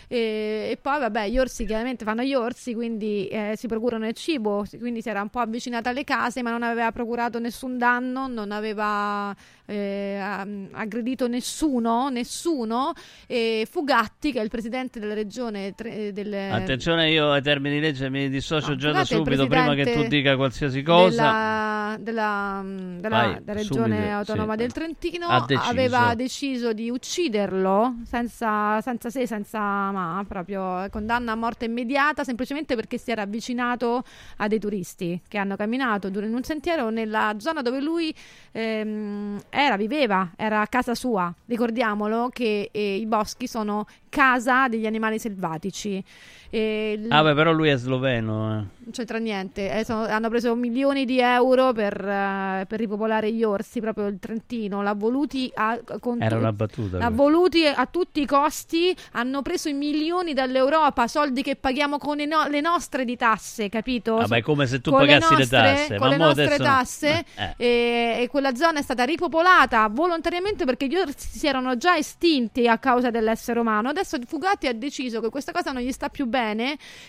E, 0.07 0.69
e 0.71 0.77
poi, 0.81 0.99
vabbè, 0.99 1.27
gli 1.29 1.37
orsi 1.37 1.65
chiaramente 1.65 2.05
fanno 2.05 2.23
gli 2.23 2.33
orsi, 2.33 2.73
quindi 2.73 3.27
eh, 3.27 3.53
si 3.57 3.67
procurano 3.67 4.07
il 4.07 4.13
cibo. 4.13 4.63
Quindi 4.79 5.01
si 5.01 5.09
era 5.09 5.21
un 5.21 5.29
po' 5.29 5.39
avvicinata 5.39 5.89
alle 5.89 6.03
case, 6.03 6.41
ma 6.41 6.51
non 6.51 6.63
aveva 6.63 6.91
procurato 6.91 7.39
nessun 7.39 7.77
danno, 7.77 8.27
non 8.27 8.51
aveva 8.51 9.35
eh, 9.67 10.17
am- 10.19 10.69
aggredito 10.71 11.27
nessuno. 11.27 12.09
Nessuno. 12.09 12.93
E 13.27 13.67
Fugatti, 13.69 14.31
che 14.31 14.39
è 14.39 14.43
il 14.43 14.49
presidente 14.49 14.99
della 14.99 15.13
regione 15.13 15.73
tre- 15.75 16.11
del, 16.13 16.33
Attenzione, 16.33 17.11
io 17.11 17.31
ai 17.31 17.41
termini 17.41 17.75
di 17.75 17.81
legge 17.81 18.09
mi 18.09 18.29
dissocio 18.29 18.69
No, 18.69 18.75
già 18.77 18.91
da 18.91 19.05
subito 19.05 19.45
prima 19.47 19.75
che 19.75 19.93
tu 19.93 20.07
dica 20.07 20.35
qualsiasi 20.35 20.81
cosa. 20.81 21.05
della, 21.09 21.97
della, 21.99 22.61
mm, 22.63 22.97
della- 22.99 23.09
Vai, 23.17 23.37
della 23.43 23.53
regione 23.59 23.95
subito, 23.97 24.13
autonoma 24.13 24.51
sì. 24.53 24.57
del 24.57 24.71
Trentino 24.71 25.27
Ha 25.27 25.45
deciso. 25.45 25.69
aveva 25.69 26.13
deciso 26.15 26.73
di 26.73 26.89
ucciderlo 26.89 27.95
senza, 28.05 28.79
senza 28.81 29.09
se, 29.09 29.27
senza 29.27 29.59
mamma, 29.59 30.23
proprio 30.27 30.83
eh, 30.85 30.89
condanna 30.89 31.33
a 31.33 31.35
morte 31.35 31.65
immediata 31.65 32.23
semplicemente 32.23 32.75
perché 32.75 32.97
si 32.97 33.11
era 33.11 33.23
avvicinato 33.23 34.03
a 34.37 34.47
dei 34.47 34.59
turisti 34.59 35.21
che 35.27 35.37
hanno 35.37 35.55
camminato 35.55 36.07
in 36.07 36.33
un 36.33 36.43
sentiero 36.43 36.89
nella 36.89 37.35
zona 37.37 37.61
dove 37.61 37.81
lui 37.81 38.13
ehm, 38.51 39.39
era, 39.59 39.75
viveva, 39.75 40.33
era 40.35 40.61
a 40.61 40.67
casa 40.67 40.93
sua. 40.93 41.33
Ricordiamolo 41.47 42.29
che 42.29 42.69
eh, 42.71 42.97
i 42.97 43.07
boschi 43.07 43.47
sono 43.47 43.87
casa 44.07 44.67
degli 44.67 44.85
animali 44.85 45.17
selvatici. 45.17 46.03
L- 46.51 47.07
Ah, 47.09 47.23
beh, 47.23 47.33
però 47.33 47.51
lui 47.51 47.69
è 47.69 47.77
sloveno. 47.77 48.51
eh. 48.59 48.75
non 48.87 48.95
c'entra 48.95 49.17
niente. 49.17 49.69
Eh, 49.79 49.83
sono- 49.83 50.05
hanno 50.05 50.29
preso 50.29 50.55
milioni 50.55 51.03
di 51.03 51.19
euro 51.19 51.73
per, 51.73 51.93
eh, 52.07 52.65
per 52.67 52.79
ripopolare 52.79 53.33
gli 53.33 53.43
orsi, 53.43 53.81
proprio 53.81 54.07
il 54.07 54.17
Trentino. 54.17 54.81
L'ha 54.81 54.93
voluti 54.93 55.51
a, 55.53 55.77
con- 55.99 56.21
Era 56.21 56.37
una 56.37 56.53
battuta. 56.53 56.97
L'ha 56.97 57.09
voluti 57.09 57.65
a 57.65 57.85
tutti 57.85 58.21
i 58.21 58.25
costi. 58.25 58.95
Hanno 59.11 59.41
preso 59.41 59.67
i 59.67 59.73
milioni 59.73 60.33
dall'Europa, 60.33 61.07
soldi 61.07 61.41
che 61.43 61.57
paghiamo 61.57 61.97
con 61.97 62.17
no- 62.19 62.47
le 62.47 62.61
nostre 62.61 63.03
di 63.03 63.17
tasse, 63.17 63.67
capito? 63.67 64.15
Vabbè, 64.15 64.41
come 64.41 64.65
se 64.67 64.79
tu 64.79 64.91
Con 64.91 64.99
pagassi 65.01 65.33
le 65.33 65.39
nostre- 65.39 65.57
tasse, 65.57 65.87
Con 65.97 66.07
ma 66.07 66.07
le 66.07 66.17
nostre 66.17 66.57
tasse. 66.57 67.25
Eh. 67.35 67.53
E, 67.57 68.17
e 68.21 68.27
quella 68.29 68.55
zona 68.55 68.79
è 68.79 68.81
stata 68.83 69.03
ripopolata 69.03 69.85
volontariamente 69.91 70.63
perché 70.63 70.87
gli 70.87 70.95
orsi 70.95 71.37
si 71.37 71.45
erano 71.45 71.75
già 71.75 71.97
estinti 71.97 72.69
a 72.69 72.77
causa 72.77 73.09
dell'essere 73.11 73.59
umano. 73.59 73.89
Adesso 73.89 74.17
Fugatti 74.25 74.67
ha 74.67 74.73
deciso 74.73 75.19
che 75.19 75.29
questa 75.29 75.51
cosa 75.51 75.73
non 75.73 75.81
gli 75.81 75.91
sta 75.91 76.07
più 76.07 76.25
bene 76.25 76.35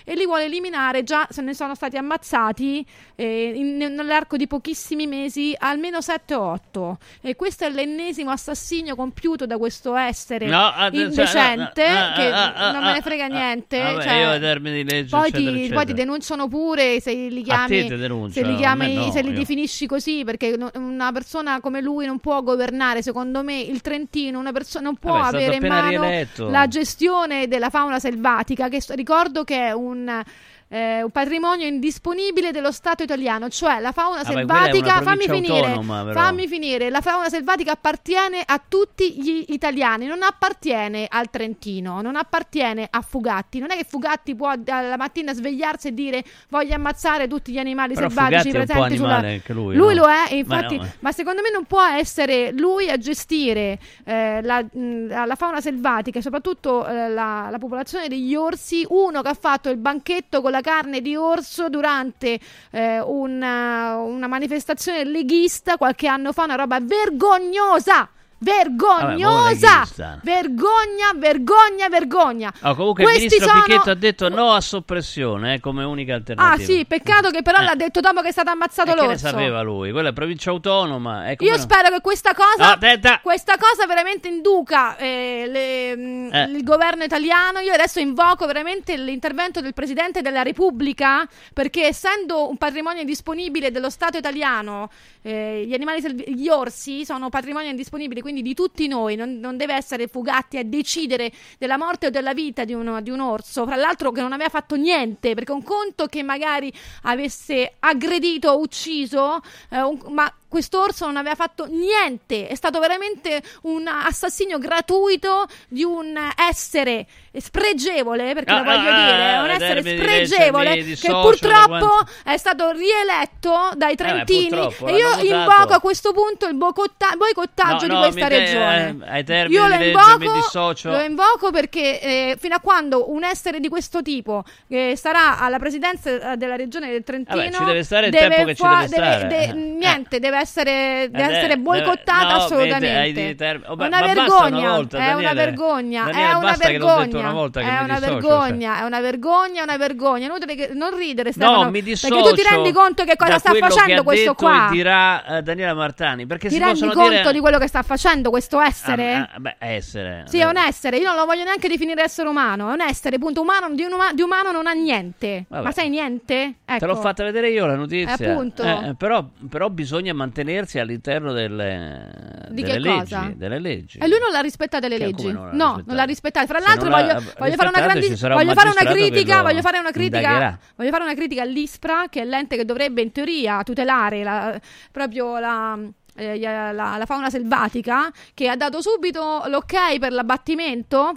e 0.04 0.14
li 0.14 0.24
vuole 0.24 0.44
eliminare. 0.44 1.02
Già 1.02 1.26
se 1.30 1.42
ne 1.42 1.54
sono 1.54 1.74
stati 1.74 1.96
ammazzati 1.96 2.84
eh, 3.14 3.52
in- 3.54 3.76
nell'arco 3.76 4.36
di 4.36 4.46
pochissimi 4.46 5.06
mesi 5.06 5.54
almeno 5.58 6.00
7 6.00 6.34
o 6.34 6.42
8. 6.52 6.98
E 7.20 7.36
questo 7.36 7.64
è 7.64 7.70
l'ennesimo 7.70 8.30
assassinio 8.30 8.94
compiuto 8.94 9.46
da 9.46 9.58
questo 9.58 9.94
essere 9.96 10.46
No, 10.46 10.66
ah, 10.66 10.90
cioè, 10.90 11.02
indecente 11.04 11.86
no, 11.88 11.94
no, 11.94 12.00
ah, 12.00 12.12
che 12.12 12.26
ah, 12.28 12.54
ah, 12.54 12.72
non 12.72 12.84
me 12.84 12.92
ne 12.92 12.98
ah, 12.98 13.02
frega 13.02 13.24
ah, 13.24 13.28
niente. 13.28 13.78
Vabbè, 13.82 14.02
cioè, 14.02 14.38
legge, 14.84 15.10
poi, 15.10 15.28
eccetera, 15.28 15.38
ti, 15.38 15.52
poi 15.52 15.62
eccetera. 15.64 15.84
ti 15.84 15.92
denunciano 15.94 16.48
pure 16.48 17.00
se 17.00 17.12
li 17.12 17.42
chiami, 17.42 17.88
se 18.30 18.42
li, 18.42 18.56
chiami 18.56 19.10
se 19.10 19.22
li 19.22 19.32
definisci 19.32 19.86
così 19.86 20.24
perché 20.24 20.56
una 20.74 21.12
persona 21.12 21.60
come 21.60 21.80
lui 21.80 22.06
non 22.06 22.18
può 22.18 22.42
governare 22.42 23.02
secondo 23.02 23.42
me 23.42 23.60
il 23.60 23.80
Trentino 23.80 24.38
una 24.38 24.52
persona 24.52 24.84
non 24.84 24.96
può 24.96 25.12
Vabbè, 25.12 25.36
avere 25.36 25.56
in 25.56 25.66
mano 25.66 25.88
rieletto. 25.88 26.48
la 26.48 26.66
gestione 26.68 27.48
della 27.48 27.70
fauna 27.70 27.98
selvatica 27.98 28.68
che 28.68 28.80
s- 28.80 28.94
ricordo 29.18 29.42
che 29.42 29.66
è 29.66 29.72
un 29.72 30.22
eh, 30.68 31.02
un 31.02 31.10
patrimonio 31.10 31.66
indisponibile 31.66 32.50
dello 32.50 32.72
Stato 32.72 33.02
italiano, 33.02 33.48
cioè 33.48 33.80
la 33.80 33.92
fauna 33.92 34.20
è 34.20 34.24
selvatica. 34.24 35.00
Fammi 35.00 35.26
finire, 35.26 35.80
fammi 36.12 36.46
finire. 36.46 36.90
La 36.90 37.00
fauna 37.00 37.28
selvatica 37.28 37.72
appartiene 37.72 38.42
a 38.44 38.60
tutti 38.66 39.12
gli 39.12 39.44
italiani, 39.48 40.06
non 40.06 40.22
appartiene 40.22 41.06
al 41.08 41.30
Trentino, 41.30 42.00
non 42.02 42.16
appartiene 42.16 42.86
a 42.90 43.00
Fugatti. 43.00 43.58
Non 43.58 43.70
è 43.70 43.76
che 43.76 43.84
Fugatti 43.84 44.34
può 44.34 44.52
alla 44.66 44.96
mattina 44.96 45.32
svegliarsi 45.32 45.88
e 45.88 45.94
dire 45.94 46.24
voglio 46.48 46.74
ammazzare 46.74 47.28
tutti 47.28 47.52
gli 47.52 47.58
animali 47.58 47.94
Però 47.94 48.08
selvatici 48.08 48.50
Fugatti 48.50 48.66
presenti 48.66 48.96
sulla. 48.96 49.20
lui, 49.54 49.74
Lui 49.74 49.94
no? 49.94 50.02
lo 50.02 50.08
è, 50.08 50.26
e 50.30 50.44
Ma 50.44 50.56
infatti, 50.56 50.76
no, 50.76 50.86
ma, 51.00 51.10
eh. 51.10 51.12
secondo 51.12 51.40
me 51.40 51.50
non 51.50 51.64
può 51.64 51.82
essere 51.82 52.52
lui 52.52 52.90
a 52.90 52.98
gestire 52.98 53.78
eh, 54.04 54.42
la, 54.42 54.62
mh, 54.62 55.26
la 55.26 55.34
fauna 55.34 55.60
selvatica 55.60 56.20
soprattutto 56.20 56.86
eh, 56.86 57.08
la, 57.08 57.48
la 57.50 57.58
popolazione 57.58 58.08
degli 58.08 58.34
orsi. 58.34 58.84
Uno 58.88 59.22
che 59.22 59.28
ha 59.28 59.34
fatto 59.34 59.70
il 59.70 59.76
banchetto 59.78 60.40
con 60.42 60.50
la 60.50 60.57
carne 60.60 61.00
di 61.00 61.16
orso 61.16 61.68
durante 61.68 62.38
eh, 62.70 63.00
una, 63.00 63.96
una 63.96 64.26
manifestazione 64.26 65.04
leghista 65.04 65.76
qualche 65.76 66.06
anno 66.06 66.32
fa, 66.32 66.44
una 66.44 66.56
roba 66.56 66.80
vergognosa. 66.80 68.08
Vergognosa! 68.40 69.78
leghista. 69.80 70.20
vergogna, 70.22 71.12
vergogna, 71.16 71.88
vergogna. 71.88 72.52
Oh, 72.62 72.74
comunque 72.74 73.02
il 73.04 73.08
Questi 73.08 73.26
ministro 73.28 73.48
sono- 73.48 73.62
Pichetto 73.62 73.90
ha 73.90 73.94
detto 73.94 74.28
no 74.28 74.52
a 74.52 74.60
soppressione 74.60 75.54
eh, 75.54 75.60
come 75.60 75.84
unica 75.84 76.14
alternativa. 76.14 76.62
Ah 76.62 76.64
sì, 76.64 76.84
peccato 76.86 77.30
che 77.30 77.42
però 77.42 77.60
l'ha 77.60 77.74
detto 77.74 78.00
dopo 78.00 78.20
che 78.20 78.28
è 78.28 78.32
stato 78.32 78.50
ammazzato 78.50 78.90
Eh, 78.90 78.94
che 78.94 79.00
ne 79.00 79.06
l'orso. 79.08 79.26
sapeva 79.28 79.62
lui? 79.62 79.90
Quella 79.90 80.10
è 80.10 80.12
provincia 80.12 80.50
autonoma. 80.50 81.30
eh, 81.30 81.36
come 81.36 81.50
Io 81.50 81.56
no? 81.56 81.62
spero 81.62 81.88
che 81.90 82.00
questa 82.00 82.32
cosa, 82.34 82.78
Ah, 82.78 83.20
questa 83.22 83.56
cosa 83.58 83.86
veramente 83.86 84.28
induca 84.28 84.96
eh, 84.96 85.44
le- 85.48 85.96
mh, 85.96 86.30
Eh. 86.32 86.42
il 86.44 86.62
governo 86.64 87.02
italiano. 87.04 87.58
Io 87.60 87.72
adesso 87.72 87.98
invoco 87.98 88.46
veramente 88.46 88.96
l'intervento 88.96 89.60
del 89.60 89.74
Presidente 89.74 90.22
della 90.22 90.42
Repubblica 90.42 91.26
perché 91.52 91.86
essendo 91.86 92.48
un 92.48 92.56
patrimonio 92.56 93.00
indisponibile 93.00 93.70
dello 93.70 93.90
Stato 93.90 94.16
italiano, 94.16 94.90
eh, 95.28 95.64
gli 95.66 95.74
animali 95.74 96.00
selv- 96.00 96.26
gli 96.30 96.48
orsi 96.48 97.04
sono 97.04 97.28
patrimonio 97.28 97.68
indisponibile 97.68 98.22
quindi 98.22 98.40
di 98.40 98.54
tutti 98.54 98.88
noi, 98.88 99.14
non, 99.14 99.38
non 99.38 99.56
deve 99.58 99.74
essere 99.74 100.06
Fugatti 100.06 100.56
a 100.56 100.64
decidere 100.64 101.30
della 101.58 101.76
morte 101.76 102.06
o 102.06 102.10
della 102.10 102.32
vita 102.32 102.64
di, 102.64 102.72
uno- 102.72 103.02
di 103.02 103.10
un 103.10 103.20
orso, 103.20 103.66
fra 103.66 103.76
l'altro 103.76 104.10
che 104.10 104.22
non 104.22 104.32
aveva 104.32 104.48
fatto 104.48 104.74
niente, 104.76 105.34
perché 105.34 105.52
un 105.52 105.62
conto 105.62 106.06
che 106.06 106.22
magari 106.22 106.72
avesse 107.02 107.74
aggredito 107.80 108.50
o 108.50 108.60
ucciso, 108.60 109.40
eh, 109.70 109.82
un- 109.82 110.00
ma 110.08 110.32
quest'orso 110.48 111.06
non 111.06 111.16
aveva 111.16 111.34
fatto 111.34 111.66
niente, 111.66 112.46
è 112.48 112.54
stato 112.54 112.80
veramente 112.80 113.42
un 113.62 113.86
assassinio 113.86 114.58
gratuito 114.58 115.46
di 115.68 115.84
un 115.84 116.18
essere 116.48 117.06
spregevole, 117.38 118.34
perché 118.34 118.50
Ah, 118.52 118.58
lo 118.58 118.64
voglio 118.64 118.88
ah, 118.90 119.04
dire, 119.10 119.34
ah, 119.34 119.42
un 119.42 119.50
ai 119.50 119.54
essere 119.56 119.82
di 119.82 119.96
spregevole 119.96 120.76
mi 120.82 120.94
che 120.94 121.08
da 121.08 121.20
purtroppo 121.20 121.88
è 122.24 122.36
stato 122.36 122.70
rieletto 122.70 123.70
dai 123.74 123.96
trentini. 123.96 124.48
purtroppo, 124.48 124.86
e 124.86 124.96
io 124.96 125.18
invoco 125.20 125.72
a 125.74 125.80
questo 125.80 126.12
punto 126.12 126.46
il 126.46 126.54
boicotta- 126.54 127.14
boicottaggio 127.16 127.86
No, 127.86 127.94
di 127.94 127.94
no, 127.94 128.00
questa 128.00 128.20
mi 128.24 128.28
de- 128.28 128.38
regione. 128.38 128.96
eh, 129.06 129.10
ai 129.10 129.24
termini 129.24 129.54
Io 129.60 129.68
di 129.68 129.76
lo 129.76 129.84
invoco, 129.84 130.88
lo 130.88 131.00
invoco 131.02 131.50
perché 131.50 132.00
eh, 132.00 132.36
fino 132.38 132.54
a 132.54 132.60
quando 132.60 133.10
un 133.12 133.24
essere 133.24 133.60
di 133.60 133.68
questo 133.68 134.02
tipo 134.02 134.44
eh, 134.68 134.94
sarà 134.96 135.38
alla 135.38 135.58
presidenza 135.58 136.32
eh, 136.32 136.36
della 136.36 136.56
regione 136.56 136.90
del 136.90 137.04
Trentino 137.04 137.36
Vabbè, 137.36 137.52
ci 137.52 137.64
deve 137.64 137.82
stare 137.82 138.06
il 138.06 138.12
tempo 138.14 138.44
che 138.44 138.54
ci 138.54 138.62
deve 138.62 138.86
stare. 138.86 139.26
de- 139.28 139.52
niente, 139.52 140.18
deve 140.18 140.37
essere, 140.38 141.08
deve 141.10 141.18
Eh, 141.18 141.36
essere 141.36 141.48
deve- 141.48 141.60
boicottata 141.62 142.28
no, 142.36 142.42
assolutamente. 142.42 143.12
dei 143.12 143.34
termini- 143.34 143.68
oh, 143.68 143.74
È 143.74 143.76
beh, 143.76 143.86
una 143.86 144.00
vergogna, 144.00 144.58
una 144.58 144.70
volta, 144.74 144.98
è 144.98 145.00
una 145.12 145.22
Daniele. 145.22 145.34
vergogna, 145.44 146.04
Daniele, 146.04 146.30
è 146.30 146.34
una 146.34 146.52
che 146.52 146.66
vergogna. 146.68 147.18
una 147.18 147.32
volta 147.32 147.60
che 147.60 147.66
è 147.66 147.70
mi 147.78 147.84
una 147.84 147.94
dissocio, 147.98 148.12
vergogna, 148.12 148.78
è 148.78 148.82
una 148.84 149.00
vergogna, 149.00 149.60
è 149.60 149.62
una 149.62 149.76
vergogna. 149.76 150.24
Inutile 150.26 150.54
che- 150.54 150.70
non 150.74 150.96
ridere, 150.96 151.28
No, 151.28 151.34
Stefano, 151.34 151.70
mi 151.70 151.82
dissocio 151.82 152.14
perché 152.14 152.28
tu 152.30 152.34
ti 152.34 152.42
rendi 152.48 152.72
conto 152.72 153.04
che 153.04 153.16
cosa 153.16 153.38
sta 153.38 153.52
che 153.52 153.58
facendo 153.58 154.02
questo 154.02 154.34
qua? 154.34 154.68
e 154.68 154.70
dirà 154.70 155.24
eh, 155.38 155.42
Daniela 155.42 155.74
Martani 155.74 156.26
perché 156.26 156.48
Ti 156.48 156.58
rendi 156.58 156.80
conto 156.80 157.08
dire 157.08 157.32
di 157.32 157.40
quello 157.40 157.58
che 157.58 157.66
sta 157.66 157.82
facendo 157.82 158.30
questo 158.30 158.60
essere? 158.60 159.14
Ah, 159.14 159.28
ah, 159.34 159.38
beh, 159.38 159.56
essere 159.58 160.24
Sì, 160.26 160.38
è 160.38 160.44
un 160.44 160.56
essere. 160.56 160.96
Io 160.98 161.06
non 161.06 161.16
lo 161.16 161.24
voglio 161.26 161.44
neanche 161.44 161.68
definire 161.68 162.02
essere 162.02 162.28
umano. 162.28 162.70
È 162.70 162.72
un 162.72 162.80
essere, 162.80 163.18
punto. 163.18 163.40
Umano, 163.40 163.68
di, 163.74 163.82
uma- 163.84 164.12
di 164.12 164.22
umano 164.22 164.50
non 164.52 164.66
ha 164.66 164.72
niente. 164.72 165.44
Vabbè. 165.48 165.62
Ma 165.64 165.70
sai 165.72 165.88
niente? 165.88 166.54
Ecco. 166.64 166.78
Te 166.78 166.86
l'ho 166.86 166.96
fatta 166.96 167.22
vedere 167.24 167.50
io 167.50 167.66
la 167.66 167.74
notizia. 167.76 168.16
Eh, 168.16 168.30
appunto. 168.30 168.62
Eh, 168.62 168.94
però, 168.96 169.24
però 169.48 169.68
bisogna 169.68 170.12
mantenersi 170.28 170.78
all'interno 170.78 171.32
delle, 171.32 172.46
delle 172.50 172.78
leggi. 172.78 173.34
Delle 173.36 173.58
leggi. 173.58 173.98
E 173.98 174.06
lui 174.08 174.18
non 174.18 174.30
l'ha 174.30 174.40
rispettata 174.40 174.86
le 174.88 174.96
Che, 174.98 175.04
leggi. 175.04 175.32
non 175.32 175.50
no, 175.52 175.82
non 175.84 175.96
l'ha 175.96 176.04
rispettata. 176.04 176.46
Fra 176.46 176.58
l'altro, 176.60 176.90
voglio, 176.90 177.22
voglio 177.38 177.56
fare 177.56 177.68
una 177.68 177.80
grandi- 177.80 178.08
voglio 178.08 178.54
fare 178.54 178.68
una 178.70 178.90
critica. 178.92 179.42
Voglio 179.42 179.60
fare 179.62 179.78
una 179.78 179.90
critica. 179.90 180.58
Voglio 180.76 180.90
fare 180.90 181.02
una 181.04 181.14
critica 181.14 181.42
all'ISPRA, 181.42 182.06
che 182.10 182.20
è 182.20 182.24
l'ente 182.24 182.56
che 182.56 182.64
dovrebbe 182.64 183.02
in 183.02 183.12
teoria 183.12 183.62
tutelare 183.62 184.22
la- 184.22 184.60
proprio 184.92 185.38
la. 185.38 185.78
eh, 186.20 186.36
la- 186.40 186.72
la 186.72 187.04
fauna 187.06 187.30
selvatica 187.30 188.10
che 188.34 188.48
ha 188.48 188.56
dato 188.56 188.80
subito 188.80 189.44
l'ok 189.46 189.98
per 190.00 190.10
l'abbattimento 190.12 191.14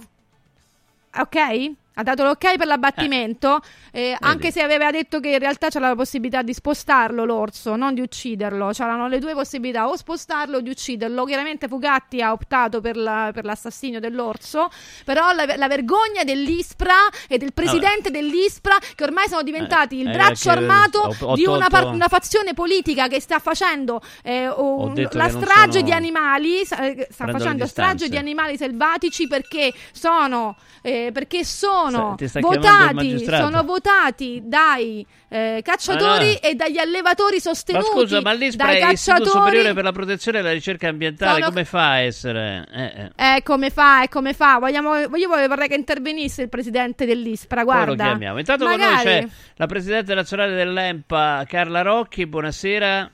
ok? 1.14 1.72
Ha 1.94 2.02
dato 2.02 2.22
l'ok 2.24 2.56
per 2.56 2.66
l'abbattimento, 2.66 3.60
eh, 3.92 4.16
anche 4.18 4.50
se 4.50 4.62
aveva 4.62 4.90
detto 4.90 5.20
che 5.20 5.28
in 5.28 5.38
realtà 5.38 5.68
c'era 5.68 5.88
la 5.88 5.94
possibilità 5.94 6.40
di 6.40 6.54
spostarlo 6.54 7.24
l'orso, 7.26 7.76
non 7.76 7.92
di 7.92 8.00
ucciderlo. 8.00 8.70
C'erano 8.72 9.08
le 9.08 9.18
due 9.18 9.34
possibilità, 9.34 9.86
o 9.88 9.96
spostarlo 9.96 10.56
o 10.56 10.60
di 10.60 10.70
ucciderlo. 10.70 11.24
Chiaramente 11.24 11.68
Fugatti 11.68 12.22
ha 12.22 12.32
optato 12.32 12.80
per, 12.80 12.96
la- 12.96 13.30
per 13.34 13.44
l'assassinio 13.44 14.00
dell'orso, 14.00 14.70
però 15.04 15.32
la, 15.32 15.44
la 15.56 15.68
vergogna 15.68 16.24
dell'ISPRA 16.24 16.94
e 17.28 17.36
del 17.36 17.52
presidente 17.52 18.10
dell'ISPRA, 18.10 18.76
che 18.94 19.04
ormai 19.04 19.28
sono 19.28 19.42
diventati 19.42 19.98
il 20.00 20.08
eh, 20.08 20.12
braccio 20.12 20.50
che- 20.50 20.56
armato 20.56 20.98
ho- 21.20 21.34
di 21.34 21.44
una, 21.44 21.66
ho 21.66 21.68
par- 21.68 21.86
una 21.94 22.08
fazione 22.08 22.54
politica 22.54 23.06
che 23.08 23.20
sta 23.20 23.38
facendo 23.38 24.00
eh, 24.22 24.48
un- 24.48 24.94
la 25.12 25.28
strage 25.28 25.72
sono- 25.72 25.84
di 25.84 25.92
animali, 25.92 26.60
eh, 26.60 26.64
sta 26.64 26.76
Prendo 27.24 27.38
facendo 27.38 27.66
strage 27.66 28.08
di 28.08 28.16
animali 28.16 28.56
selvatici 28.56 29.26
perché 29.28 29.72
sono, 29.92 30.56
eh, 30.80 31.10
perché 31.12 31.44
sono 31.44 31.80
Il 31.88 32.40
votati, 32.40 33.24
sono 33.24 33.62
votati 33.64 34.42
dai 34.44 35.06
eh, 35.28 35.60
cacciatori 35.62 36.30
Ah, 36.30 36.38
no. 36.42 36.48
e 36.50 36.54
dagli 36.54 36.78
allevatori 36.78 37.34
Ma 37.36 37.40
sostenuti 37.40 37.86
scusa, 37.86 38.20
ma 38.20 38.32
l'ISPRA 38.32 38.66
dai 38.66 38.76
è 38.76 38.80
cacciatori. 38.80 39.28
Superiore 39.30 39.72
per 39.74 39.84
la 39.84 39.92
Protezione 39.92 40.38
e 40.38 40.42
la 40.42 40.52
Ricerca 40.52 40.88
Ambientale, 40.88 41.34
Sono- 41.40 41.48
come 41.48 41.64
fa 41.64 41.90
a 41.90 41.98
essere? 42.00 42.66
Eh, 42.72 43.10
eh. 43.16 43.36
Eh, 43.36 43.42
come 43.42 43.70
fa, 43.70 44.02
e 44.02 44.08
come 44.08 44.32
fa? 44.34 44.58
Vogliamo, 44.58 44.96
io 44.96 45.28
vorrei 45.28 45.68
che 45.68 45.74
intervenisse 45.74 46.42
il 46.42 46.48
presidente 46.48 47.06
dell'ISPRA, 47.06 47.64
Poi 47.64 47.74
lo 47.74 47.84
guarda. 47.84 48.04
chiamiamo. 48.04 48.38
Intanto 48.38 48.64
con 48.66 48.76
noi 48.76 48.86
Magari. 48.88 49.04
c'è 49.04 49.28
la 49.56 49.66
Presidente 49.66 50.14
nazionale 50.14 50.54
dell'EMPA, 50.54 51.44
Carla 51.48 51.82
Rocchi, 51.82 52.26
buonasera. 52.26 53.10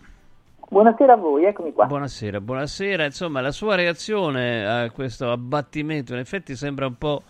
Buonasera 0.71 1.15
a 1.15 1.17
voi, 1.17 1.45
eccomi 1.47 1.73
qua. 1.73 1.87
Buonasera, 1.87 2.43
buonasera. 2.43 3.05
Insomma, 3.07 3.41
la 3.41 3.53
sua 3.53 3.75
reazione 3.75 4.67
a 4.67 4.91
questo 4.91 5.31
abbattimento 5.31 6.13
in 6.13 6.19
effetti 6.19 6.55
sembra 6.57 6.87
un 6.87 6.99
po' 6.99 7.23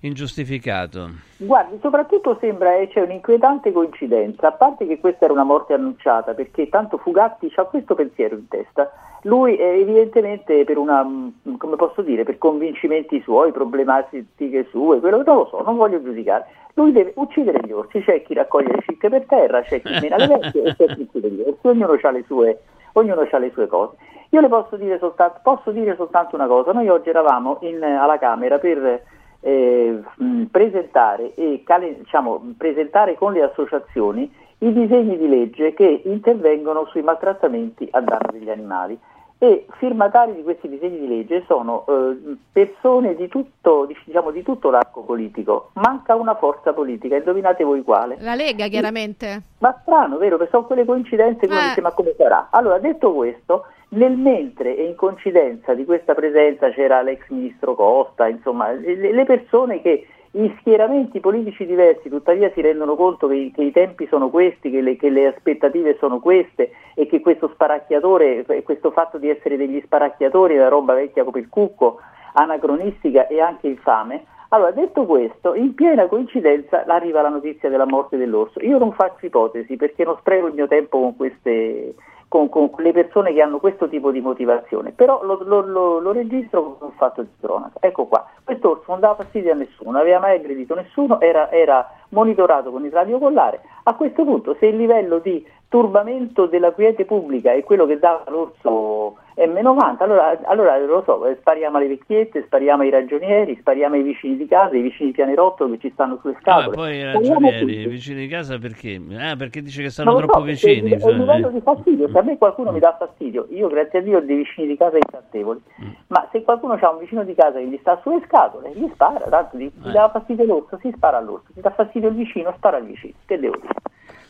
ingiustificato. 0.00 1.08
Guardi, 1.38 1.78
soprattutto 1.80 2.36
sembra 2.40 2.76
che 2.76 2.88
c'è 2.88 3.00
un'inquietante 3.02 3.72
coincidenza, 3.72 4.48
a 4.48 4.52
parte 4.52 4.86
che 4.86 4.98
questa 4.98 5.24
era 5.24 5.34
una 5.34 5.44
morte 5.44 5.74
annunciata, 5.74 6.34
perché 6.34 6.68
tanto 6.68 6.96
Fugatti 6.98 7.52
ha 7.56 7.64
questo 7.64 7.94
pensiero 7.94 8.36
in 8.36 8.48
testa. 8.48 8.90
Lui 9.22 9.56
è 9.56 9.78
evidentemente 9.78 10.64
per 10.64 10.78
una, 10.78 11.02
mh, 11.02 11.56
come 11.58 11.76
posso 11.76 12.02
dire, 12.02 12.22
per 12.24 12.38
convincimenti 12.38 13.20
suoi, 13.22 13.50
problematiche 13.52 14.66
sue, 14.70 15.00
quello 15.00 15.22
non 15.22 15.36
lo 15.36 15.46
so, 15.50 15.62
non 15.62 15.76
voglio 15.76 16.02
giudicare. 16.02 16.46
Lui 16.74 16.92
deve 16.92 17.12
uccidere 17.16 17.60
gli 17.64 17.72
orsi, 17.72 18.00
c'è 18.02 18.22
chi 18.22 18.34
raccoglie 18.34 18.72
le 18.72 18.82
cicche 18.86 19.08
per 19.08 19.24
terra, 19.26 19.62
c'è 19.62 19.80
chi 19.80 19.98
mena 20.00 20.16
le 20.16 20.26
vecchie 20.26 20.62
e 20.62 20.76
c'è 20.76 20.86
chi 20.94 21.00
uccide 21.02 21.30
gli 21.30 21.40
orsi, 21.40 21.66
ognuno 21.66 21.98
ha 22.00 22.10
le 22.10 22.24
sue, 22.26 22.60
ognuno 22.92 23.26
ha 23.28 23.38
le 23.38 23.50
sue 23.52 23.66
cose. 23.66 23.96
Io 24.30 24.40
le 24.40 24.48
posso 24.48 24.76
dire 24.76 24.98
soltanto, 24.98 25.40
posso 25.42 25.70
dire 25.70 25.96
soltanto 25.96 26.36
una 26.36 26.46
cosa, 26.46 26.72
noi 26.72 26.88
oggi 26.88 27.08
eravamo 27.08 27.58
in- 27.62 27.82
alla 27.82 28.18
Camera 28.18 28.58
per 28.58 29.02
eh, 29.46 30.02
presentare, 30.50 31.34
e 31.36 31.62
diciamo, 31.98 32.54
presentare 32.58 33.14
con 33.14 33.32
le 33.32 33.42
associazioni 33.42 34.28
i 34.58 34.72
disegni 34.72 35.16
di 35.16 35.28
legge 35.28 35.72
che 35.72 36.02
intervengono 36.04 36.86
sui 36.86 37.02
maltrattamenti 37.02 37.86
a 37.92 38.00
danno 38.00 38.32
degli 38.32 38.50
animali 38.50 38.98
e 39.38 39.66
firmatari 39.78 40.34
di 40.34 40.42
questi 40.42 40.68
disegni 40.68 40.98
di 40.98 41.06
legge 41.06 41.44
sono 41.46 41.84
eh, 41.86 42.36
persone 42.50 43.14
di 43.14 43.28
tutto, 43.28 43.86
diciamo, 44.04 44.32
di 44.32 44.42
tutto 44.42 44.70
l'arco 44.70 45.02
politico, 45.02 45.70
manca 45.74 46.16
una 46.16 46.34
forza 46.34 46.72
politica, 46.72 47.16
indovinate 47.16 47.62
voi 47.62 47.82
quale? 47.84 48.16
La 48.20 48.34
Lega, 48.34 48.66
chiaramente. 48.66 49.42
Ma 49.58 49.78
strano, 49.82 50.16
vero? 50.16 50.38
Perché 50.38 50.52
sono 50.52 50.66
quelle 50.66 50.84
coincidenze 50.84 51.46
che 51.46 51.52
uno 51.52 51.60
Eh. 51.60 51.68
dice 51.68 51.80
ma 51.82 51.92
come 51.92 52.14
sarà? 52.16 52.48
Allora, 52.50 52.78
detto 52.78 53.12
questo, 53.12 53.66
nel 53.88 54.16
mentre 54.16 54.76
e 54.76 54.84
in 54.84 54.96
coincidenza 54.96 55.74
di 55.74 55.84
questa 55.84 56.14
presenza 56.14 56.70
c'era 56.70 57.02
l'ex 57.02 57.20
ministro 57.28 57.74
Costa, 57.74 58.26
insomma, 58.26 58.72
le, 58.72 59.24
persone 59.24 59.80
che 59.80 60.06
in 60.32 60.54
schieramenti 60.58 61.20
politici 61.20 61.64
diversi 61.64 62.08
tuttavia 62.08 62.50
si 62.52 62.60
rendono 62.60 62.96
conto 62.96 63.28
che, 63.28 63.52
che 63.54 63.62
i 63.62 63.70
tempi 63.70 64.06
sono 64.08 64.28
questi, 64.28 64.70
che 64.70 64.80
le, 64.80 64.96
che 64.96 65.08
le 65.08 65.28
aspettative 65.28 65.96
sono 65.98 66.18
queste 66.18 66.72
e 66.94 67.06
che 67.06 67.20
questo 67.20 67.48
sparacchiatore, 67.54 68.44
questo 68.64 68.90
fatto 68.90 69.18
di 69.18 69.30
essere 69.30 69.56
degli 69.56 69.80
sparacchiatori 69.84 70.56
una 70.56 70.68
roba 70.68 70.94
vecchia 70.94 71.24
come 71.24 71.38
il 71.38 71.48
cucco, 71.48 72.00
anacronistica 72.34 73.28
e 73.28 73.40
anche 73.40 73.68
infame. 73.68 74.24
Allora, 74.50 74.70
detto 74.72 75.06
questo, 75.06 75.54
in 75.54 75.74
piena 75.74 76.06
coincidenza 76.06 76.84
arriva 76.86 77.22
la 77.22 77.30
notizia 77.30 77.68
della 77.68 77.86
morte 77.86 78.16
dell'orso. 78.16 78.60
Io 78.60 78.78
non 78.78 78.92
faccio 78.92 79.26
ipotesi 79.26 79.76
perché 79.76 80.04
non 80.04 80.16
spreco 80.18 80.46
il 80.48 80.54
mio 80.54 80.68
tempo 80.68 81.00
con 81.00 81.16
queste 81.16 81.94
con, 82.28 82.48
con 82.50 82.70
le 82.78 82.92
persone 82.92 83.32
che 83.32 83.40
hanno 83.40 83.58
questo 83.58 83.88
tipo 83.88 84.10
di 84.10 84.20
motivazione, 84.20 84.92
però 84.92 85.22
lo, 85.24 85.40
lo- 85.44 85.60
lo- 85.66 85.98
lo 86.00 86.12
registro 86.12 86.62
come 86.62 86.90
un 86.90 86.96
fatto 86.96 87.22
di 87.22 87.28
cronaca. 87.40 87.78
Ecco 87.80 88.06
qua, 88.06 88.26
questo 88.44 88.70
orso 88.70 88.84
non 88.88 89.00
dava 89.00 89.14
fastidio 89.14 89.52
a 89.52 89.54
nessuno, 89.54 89.92
non 89.92 90.00
aveva 90.00 90.18
mai 90.18 90.36
aggredito 90.36 90.74
nessuno, 90.74 91.20
era, 91.20 91.50
era 91.50 91.88
monitorato 92.10 92.70
con 92.70 92.84
il 92.84 92.92
radiocollare. 92.92 93.60
A 93.84 93.94
questo 93.94 94.24
punto, 94.24 94.56
se 94.58 94.66
il 94.66 94.76
livello 94.76 95.18
di 95.18 95.46
turbamento 95.68 96.46
della 96.46 96.72
quiete 96.72 97.04
pubblica 97.04 97.52
è 97.52 97.62
quello 97.64 97.86
che 97.86 97.98
dava 97.98 98.24
l'orso 98.28 99.16
M90, 99.36 99.96
allora, 100.02 100.38
allora 100.44 100.78
lo 100.78 101.02
so, 101.04 101.26
eh, 101.26 101.36
spariamo 101.40 101.76
alle 101.76 101.88
vecchiette, 101.88 102.44
spariamo 102.46 102.82
ai 102.82 102.90
ragionieri, 102.90 103.54
spariamo 103.60 103.94
ai 103.94 104.02
vicini 104.02 104.36
di 104.38 104.46
casa, 104.46 104.74
ai 104.74 104.80
vicini 104.80 105.10
di 105.10 105.14
pianerottolo 105.14 105.72
che 105.72 105.78
ci 105.80 105.90
stanno 105.92 106.16
sulle 106.22 106.34
Ah, 106.36 106.40
scatole. 106.40 106.74
poi 106.76 106.96
i 106.96 107.04
ragionieri, 107.04 107.58
tutti. 107.60 107.86
vicini 107.86 108.20
di 108.20 108.28
casa 108.28 108.56
perché? 108.58 108.98
Ah, 109.18 109.36
perché 109.36 109.60
dice 109.60 109.82
che 109.82 109.90
stanno 109.90 110.16
troppo 110.16 110.38
so, 110.38 110.44
vicini. 110.44 110.90
È 110.92 111.08
il 111.08 111.16
livello 111.18 111.48
eh. 111.48 111.52
di 111.52 111.60
fastidio, 111.60 112.08
se 112.08 112.18
a 112.18 112.22
me 112.22 112.38
qualcuno 112.38 112.72
mi 112.72 112.78
dà 112.78 112.96
fastidio, 112.98 113.46
io 113.50 113.68
grazie 113.68 113.98
a 113.98 114.02
Dio 114.02 114.16
ho 114.18 114.20
dei 114.22 114.36
vicini 114.36 114.66
di 114.68 114.76
casa 114.76 114.96
intrattevoli, 114.96 115.60
Mm. 115.82 115.88
ma 116.08 116.26
se 116.32 116.42
qualcuno 116.42 116.72
ha 116.80 116.90
un 116.90 116.98
vicino 116.98 117.22
di 117.22 117.34
casa 117.34 117.58
che 117.58 117.66
gli 117.66 117.76
sta 117.80 117.98
sulle 118.02 118.22
scatole, 118.26 118.70
gli 118.74 118.88
spara, 118.94 119.26
tanto 119.28 119.58
gli, 119.58 119.64
Eh. 119.64 119.70
gli 119.88 119.92
dà 119.92 120.08
fastidio 120.10 120.44
l'orso, 120.46 120.78
si 120.80 120.90
spara 120.96 121.18
all'orso, 121.18 121.46
si 121.52 121.60
dà 121.60 121.70
fastidio 121.70 122.08
il 122.08 122.14
vicino, 122.14 122.52
spara 122.56 122.78
al 122.78 122.84
vicino, 122.86 123.12
che 123.26 123.38
devo 123.38 123.56
dire? 123.60 123.74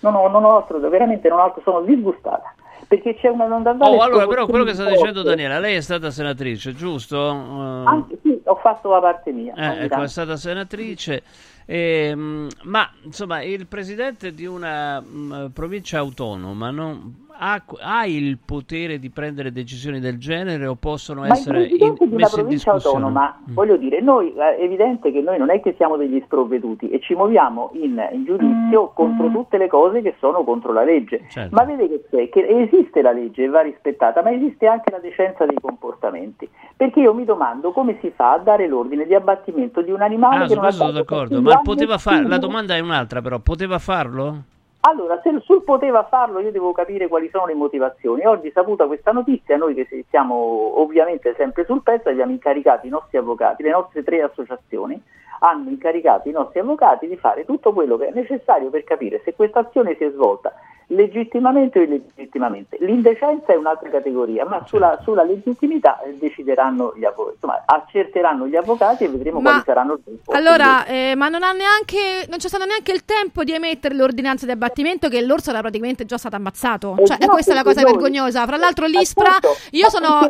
Non 0.00 0.14
ho, 0.16 0.26
non 0.28 0.44
ho 0.44 0.57
altro, 0.57 0.78
veramente 0.88 1.28
non 1.28 1.38
ho 1.38 1.42
altro, 1.44 1.62
sono 1.62 1.80
disgustata, 1.82 2.52
perché 2.89 3.14
c'è 3.16 3.29
una 3.29 3.47
non 3.47 3.64
Oh, 3.81 4.01
allora, 4.01 4.27
però 4.27 4.47
quello 4.47 4.64
che 4.64 4.74
sta 4.74 4.89
dicendo 4.89 5.22
Daniela, 5.22 5.59
lei 5.59 5.77
è 5.77 5.81
stata 5.81 6.11
senatrice, 6.11 6.74
giusto? 6.74 7.16
Eh, 7.16 7.85
Anche 7.87 8.18
sì, 8.22 8.41
ho 8.45 8.57
fatto 8.57 8.91
la 8.91 9.01
parte 9.01 9.33
mia. 9.33 9.55
Eh, 9.55 9.85
ecco, 9.85 10.03
è 10.03 10.09
stata 10.09 10.37
senatrice, 10.37 11.22
ehm, 11.66 12.49
ma 12.64 12.89
insomma 13.03 13.43
il 13.43 13.66
presidente 13.66 14.33
di 14.33 14.47
una 14.47 15.01
mh, 15.01 15.51
provincia 15.53 15.99
autonoma 15.99 16.70
non 16.70 17.26
ha, 17.39 17.62
ha 17.80 18.07
il 18.07 18.39
potere 18.45 18.99
di 18.99 19.11
prendere 19.11 19.53
decisioni 19.53 20.01
del 20.01 20.18
genere 20.18 20.66
o 20.66 20.74
possono 20.74 21.20
Ma 21.20 21.26
il 21.26 21.32
essere 21.32 21.62
in- 21.62 21.66
presidente 21.68 22.07
di 22.07 22.14
una 22.14 22.22
messe 22.22 22.34
in 22.37 22.41
provincia 22.43 22.72
discussione? 22.72 23.05
autonoma, 23.05 23.39
Mm. 23.51 23.55
voglio 23.55 23.76
dire, 23.76 24.01
noi 24.01 24.32
è 24.32 24.57
evidente 24.62 25.12
che 25.12 25.20
noi 25.20 25.39
non 25.39 25.51
è 25.51 25.61
che 25.61 25.74
siamo 25.76 25.97
degli 25.97 26.20
sprovveduti 26.24 26.89
e 26.91 27.01
ci 27.01 27.14
muoviamo 27.14 27.70
in, 27.74 28.03
in 28.12 28.24
giudizio 28.24 28.93
contro 28.95 29.30
tutte 29.30 29.59
le 29.59 29.68
cose 29.68 30.03
che 30.03 30.14
sono 30.18 30.45
contro 30.45 30.72
la 30.72 30.84
legge. 30.84 31.24
Certo. 31.28 31.55
Ma 31.55 31.64
vede 31.64 31.89
che 31.89 32.05
c'è, 32.11 32.28
che 32.28 32.47
esiste 32.47 33.03
la 33.03 33.12
legge 33.12 33.45
e 33.45 33.49
va 33.49 33.61
rispettata, 33.62 34.22
ma 34.22 34.30
esiste 34.32 34.66
anche 34.66 34.91
la 34.91 34.99
decenza 34.99 35.45
dei 35.47 35.59
comportamenti. 35.61 36.49
Perché 36.76 37.01
io 37.01 37.14
mi 37.14 37.24
domando 37.24 37.72
come 37.72 37.99
si 38.01 38.12
fa 38.14 38.32
a 38.32 38.39
dare 38.39 38.66
l'ordine 38.66 39.07
di 39.07 39.14
abbattimento 39.14 39.80
di 39.82 39.91
un 39.91 40.03
animale 40.03 40.45
Ah, 40.45 40.47
che 40.47 40.55
non 40.55 40.64
ha 40.64 40.70
dato 40.70 40.91
d'accordo, 40.93 41.41
ma 41.41 41.53
a 41.55 41.61
poteva 41.62 41.99
fare, 41.99 42.26
la 42.26 42.39
domanda 42.39 42.74
è 42.74 42.80
un'altra 42.80 43.20
però, 43.22 43.39
poteva 43.39 43.78
farlo? 43.78 44.43
Allora, 44.87 45.20
se 45.20 45.37
sul 45.41 45.64
poteva 45.64 46.05
farlo, 46.05 46.39
io 46.39 46.53
devo 46.53 46.70
capire 46.70 47.09
quali 47.09 47.28
sono 47.28 47.47
le 47.47 47.55
motivazioni. 47.55 48.24
Oggi 48.24 48.53
saputa 48.53 48.87
questa 48.87 49.11
notizia, 49.11 49.57
noi 49.57 49.74
che 49.74 49.84
si- 49.91 50.05
siamo 50.09 50.80
ovviamente 50.80 51.34
sempre 51.37 51.64
sul 51.64 51.82
pezzo, 51.82 52.09
abbiamo 52.09 52.30
incaricato 52.30 52.87
i 52.87 52.91
nostri 52.91 53.18
avvocati, 53.18 53.64
le 53.64 53.70
nostre 53.70 54.05
tre 54.05 54.22
associazioni 54.22 55.03
hanno 55.41 55.70
incaricato 55.70 56.28
i 56.28 56.32
nostri 56.32 56.61
avvocati 56.61 57.07
di 57.07 57.16
fare 57.16 57.45
tutto 57.45 57.72
quello 57.72 57.97
che 57.97 58.09
è 58.09 58.12
necessario 58.12 58.70
per 58.70 58.84
capire 58.84 59.20
se 59.24 59.34
questa 59.34 59.61
azione 59.61 59.95
si 59.97 60.05
è 60.05 60.11
svolta 60.11 60.53
legittimamente 60.89 61.80
o 61.80 61.82
illegittimamente. 61.82 62.76
L'indecenza 62.80 63.53
è 63.53 63.57
un'altra 63.57 63.91
categoria, 63.91 64.45
ma 64.47 64.62
sulla, 64.66 64.99
sulla 65.03 65.24
legittimità 65.24 66.01
eh, 66.03 66.16
decideranno 66.16 66.93
gli 66.97 67.05
avvocati, 67.05 67.34
insomma, 67.34 67.62
accerteranno 67.66 68.47
gli 68.47 68.55
avvocati 68.55 69.05
e 69.05 69.09
vedremo 69.09 69.41
Ma- 69.41 69.51
quali 69.51 69.64
saranno 69.64 69.95
le 69.95 70.01
risposte. 70.05 70.41
Allora, 70.41 70.84
eh, 70.87 71.14
ma 71.16 71.28
non 71.28 71.43
ha 71.43 71.53
neanche 71.53 72.26
non 72.28 72.39
c'è 72.39 72.49
stato 72.49 72.64
neanche 72.64 72.93
il 72.93 73.05
tempo 73.05 73.43
di 73.43 73.53
emettere 73.53 73.95
l'ordinanza 73.95 74.47
di 74.47 74.53
abbattimento 74.53 75.09
che 75.09 75.20
l'orso 75.22 75.51
era 75.51 75.61
praticamente 75.61 76.05
già 76.05 76.18
stato 76.18 76.37
ammazzato. 76.37 76.95
Cioè, 76.99 77.16
Esatto, 77.16 77.32
questa 77.32 77.53
è 77.53 77.55
la 77.55 77.62
cosa 77.64 77.80
noi- 77.80 77.91
vergognosa. 77.91 78.47
Fra 78.47 78.57
l'altro 78.57 78.87
l'ISPRA, 78.87 79.39
io 79.70 79.89
sono 79.91 80.20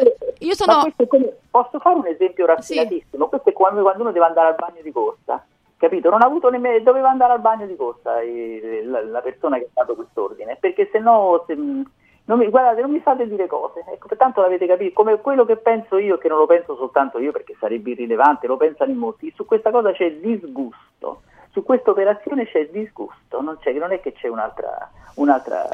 io 0.41 0.55
sono 0.55 0.87
come- 1.07 1.37
posso 1.51 1.78
fare 1.78 1.97
un 1.97 2.07
esempio 2.07 2.47
raffinatissimo? 2.47 3.28
Questo 3.28 3.51
è 3.51 3.53
come 3.53 3.82
quando 3.82 4.03
uno 4.03 4.12
deve 4.12 4.26
andare 4.26 4.49
al 4.49 4.55
bagno 4.57 4.82
di 4.82 4.93
corsa, 4.93 5.45
capito? 5.76 6.11
Non 6.11 6.22
ha 6.22 6.26
avuto 6.26 6.51
nemmeno, 6.51 6.78
doveva 6.80 7.11
andare 7.11 7.32
al 7.32 7.41
bagno 7.41 7.66
di 7.66 7.76
corsa 7.76 8.20
eh, 8.20 8.82
la, 8.84 9.03
la 9.05 9.20
persona 9.20 9.59
che 9.59 9.64
ha 9.64 9.68
dato 9.72 9.95
quest'ordine, 9.95 10.57
perché 10.61 10.89
se 10.91 10.99
no, 10.99 11.45
se- 11.47 11.55
non 11.55 12.39
mi, 12.39 12.49
guardate, 12.49 12.80
non 12.80 12.91
mi 12.91 13.01
fate 13.01 13.28
dire 13.28 13.47
cose, 13.47 13.84
ecco, 13.89 14.14
tanto 14.16 14.41
l'avete 14.41 14.66
capito, 14.66 14.95
come 14.95 15.20
quello 15.20 15.45
che 15.45 15.57
penso 15.57 15.97
io, 15.97 16.18
che 16.18 16.28
non 16.28 16.39
lo 16.39 16.47
penso 16.47 16.74
soltanto 16.76 17.18
io 17.18 17.30
perché 17.32 17.55
sarebbe 17.59 17.91
irrilevante, 17.91 18.47
lo 18.47 18.57
pensano 18.57 18.91
in 18.91 18.99
molti, 18.99 19.32
su 19.34 19.45
questa 19.45 19.70
cosa 19.70 19.93
c'è 19.93 20.12
disgusto. 20.14 21.22
Su 21.57 21.62
questa 21.62 21.90
operazione 21.90 22.44
c'è 22.44 22.68
disgusto, 22.70 23.40
non, 23.40 23.57
c'è, 23.62 23.72
non 23.72 23.90
è 23.90 24.02
che 24.02 24.12
c'è 24.12 24.28
un'altra... 24.28 24.90
un'altra 25.14 25.66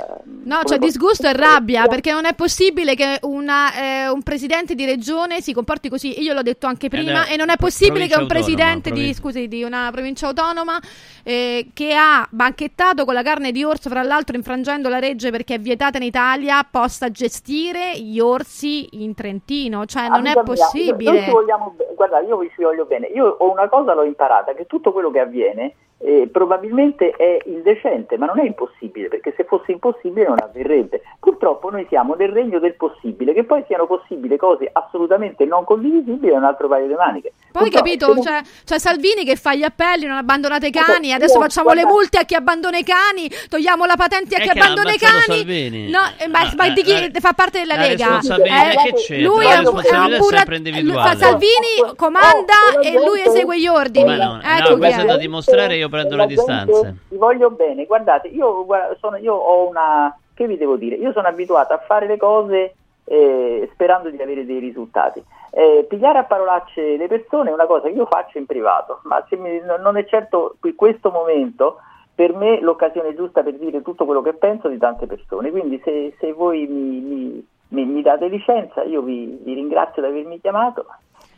No, 0.45 0.59
c'è 0.59 0.79
posso- 0.79 0.79
disgusto 0.79 1.27
e 1.27 1.33
rabbia 1.33 1.89
perché 1.89 2.13
non 2.13 2.25
è 2.25 2.35
possibile 2.35 2.95
che 2.95 3.19
una, 3.23 3.75
eh, 3.75 4.09
un 4.09 4.23
presidente 4.23 4.77
di 4.77 4.85
regione 4.85 5.41
si 5.41 5.53
comporti 5.53 5.89
così. 5.89 6.23
Io 6.23 6.35
l'ho 6.35 6.43
detto 6.43 6.69
anche 6.69 6.89
prima, 6.89 7.27
è 7.27 7.33
e 7.33 7.37
non 7.37 7.51
è 7.51 7.57
possibile 7.57 8.07
che 8.07 8.17
un 8.17 8.29
presidente 8.29 8.91
autonoma, 8.91 9.09
di, 9.09 9.15
scusi, 9.15 9.49
di 9.49 9.65
una 9.65 9.89
provincia 9.91 10.29
autonoma 10.29 10.79
eh, 11.25 11.71
che 11.75 11.95
ha 11.97 12.25
banchettato 12.31 13.05
con 13.05 13.15
la 13.15 13.23
carne 13.23 13.51
di 13.51 13.65
orso, 13.65 13.91
fra 13.91 14.05
l'altro 14.05 14.37
infrangendo 14.37 14.89
la 14.89 15.01
legge 15.01 15.33
perché 15.33 15.55
è 15.55 15.59
vietata 15.59 15.97
in 15.97 16.05
Italia, 16.05 16.65
possa 16.71 17.11
gestire 17.11 17.99
gli 17.99 18.21
orsi 18.21 19.03
in 19.03 19.17
Trentino. 19.17 19.85
Cioè, 19.85 20.07
non 20.07 20.27
è 20.27 20.31
Amica 20.31 20.43
mia, 20.43 20.45
possibile. 20.45 21.11
Noi 21.11 21.23
ci 21.25 21.31
vogliamo, 21.31 21.75
guarda, 21.97 22.21
io 22.21 22.39
vi 22.39 22.53
ci 22.55 22.63
voglio 22.63 22.85
bene. 22.85 23.09
Io 23.09 23.27
ho 23.27 23.51
una 23.51 23.69
cosa 23.69 23.95
l'ho 23.95 24.05
imparata, 24.05 24.55
che 24.55 24.67
tutto 24.67 24.93
quello 24.93 25.11
che 25.11 25.19
avviene 25.19 25.72
eh, 26.05 26.29
probabilmente 26.31 27.11
è 27.11 27.39
indecente, 27.47 28.17
ma 28.19 28.27
non 28.27 28.41
è 28.41 28.45
impossibile, 28.45 29.09
perché 29.09 29.33
se 29.37 29.45
fosse 29.45 29.73
impossibile 29.73 30.27
non 30.29 30.39
avverrebbe. 30.41 31.03
Purtroppo 31.19 31.71
noi 31.71 31.87
siamo 31.89 32.15
nel 32.15 32.31
regno 32.31 32.59
del 32.59 32.75
possibile, 32.75 33.33
che 33.33 33.45
poi 33.45 33.63
siano 33.67 33.87
possibili 33.87 34.37
cose 34.37 34.69
assolutamente 34.73 35.45
non 35.45 35.65
condivisibili 35.65 36.33
è 36.33 36.37
un 36.37 36.45
altro 36.45 36.69
paio 36.69 36.87
di 36.87 36.95
maniche. 36.95 37.33
Poi 37.53 37.71
Purtroppo, 37.71 37.85
capito, 37.85 38.15
c'è, 38.21 38.41
c'è 38.65 38.79
Salvini 38.79 39.25
che 39.25 39.37
fa 39.37 39.55
gli 39.55 39.63
appelli, 39.63 40.07
non 40.07 40.17
abbandonate 40.17 40.67
i 40.67 40.71
cani, 40.71 41.13
adesso 41.13 41.39
facciamo 41.41 41.69
le 41.73 41.83
guarda- 41.83 41.93
multe 41.93 42.19
a 42.19 42.25
chi 42.25 42.35
abbandona 42.35 42.79
i 42.79 42.85
cani, 42.85 43.31
togliamo 43.49 43.85
la 43.85 43.97
patente 43.97 44.35
a 44.37 44.39
chi 44.41 44.49
abbandona 44.49 44.93
i 44.93 44.99
cani. 44.99 45.21
Salvini. 45.37 45.91
No, 45.91 46.01
eh, 46.19 46.27
ma, 46.29 46.41
Ah, 46.43 46.53
ma 46.57 46.69
di 46.71 46.83
chi 46.83 47.11
fa 47.21 47.33
parte 47.35 47.61
della 47.61 47.77
la 47.77 47.83
Lega? 47.83 48.19
Eh, 48.21 49.23
lui 49.23 49.45
La 49.45 49.53
è 49.53 49.59
un, 49.59 49.65
è 49.65 49.69
un 49.69 49.75
responsabilità 49.75 50.17
è 50.17 50.19
pura- 50.19 50.37
sempre 50.39 50.57
individuale. 50.57 51.17
Salvini 51.19 51.95
comanda 51.97 52.55
e 52.83 52.93
lui 52.95 53.21
esegue 53.25 53.61
gli 53.61 53.67
ordini. 53.67 54.05
Ma 54.05 54.17
no, 54.17 54.41
ecco 54.43 54.71
no, 54.71 54.77
questo 54.79 55.01
è 55.03 55.05
da 55.05 55.17
dimostrare, 55.17 55.77
io 55.77 55.89
prendo 55.93 56.17
le 56.17 56.23
distanze. 56.27 56.97
Vi 57.09 57.17
voglio 57.17 57.51
bene, 57.51 57.85
guardate, 57.87 58.29
io, 58.29 58.67
sono, 58.99 59.17
io 59.17 59.35
ho 59.35 59.69
una, 59.69 60.17
che 60.35 60.47
vi 60.47 60.57
devo 60.57 60.77
dire, 60.77 60.97
io 60.97 61.13
sono 61.13 61.29
abituata 61.29 61.75
a 61.75 61.79
fare 61.79 62.07
le 62.07 62.17
cose 62.17 62.75
eh, 63.05 63.69
sperando 63.73 64.11
di 64.11 64.21
avere 64.21 64.47
dei 64.47 64.59
risultati. 64.59 65.23
Eh, 65.55 65.85
pigliare 65.89 66.19
a 66.19 66.25
parolacce 66.25 66.97
le 66.97 67.09
persone 67.09 67.51
è 67.51 67.53
una 67.53 67.67
cosa 67.67 67.89
che 67.89 67.95
io 67.95 68.07
faccio 68.07 68.39
in 68.39 68.47
privato, 68.47 69.01
ma 69.05 69.23
se 69.29 69.37
mi- 69.37 69.61
non- 69.81 69.97
è 69.99 70.05
certo 70.07 70.57
qui 70.61 70.75
questo 70.75 71.11
momento 71.11 71.77
per 72.15 72.35
me 72.35 72.61
l'occasione 72.61 73.15
giusta 73.15 73.43
per 73.43 73.55
dire 73.59 73.83
tutto 73.83 74.05
quello 74.05 74.23
che 74.23 74.33
penso 74.35 74.69
di 74.69 74.79
tante 74.79 75.07
persone. 75.07 75.51
Quindi 75.51 75.81
se, 75.85 76.15
se 76.19 76.33
voi 76.33 76.67
mi, 76.67 77.01
mi- 77.01 77.47
mi- 77.69 77.85
mi 77.85 78.03
date 78.03 78.29
licenza, 78.29 78.83
io 78.83 79.03
vi, 79.03 79.39
vi 79.43 79.55
ringrazio 79.55 80.01
di 80.03 80.09
avermi 80.09 80.41
chiamato. 80.41 80.87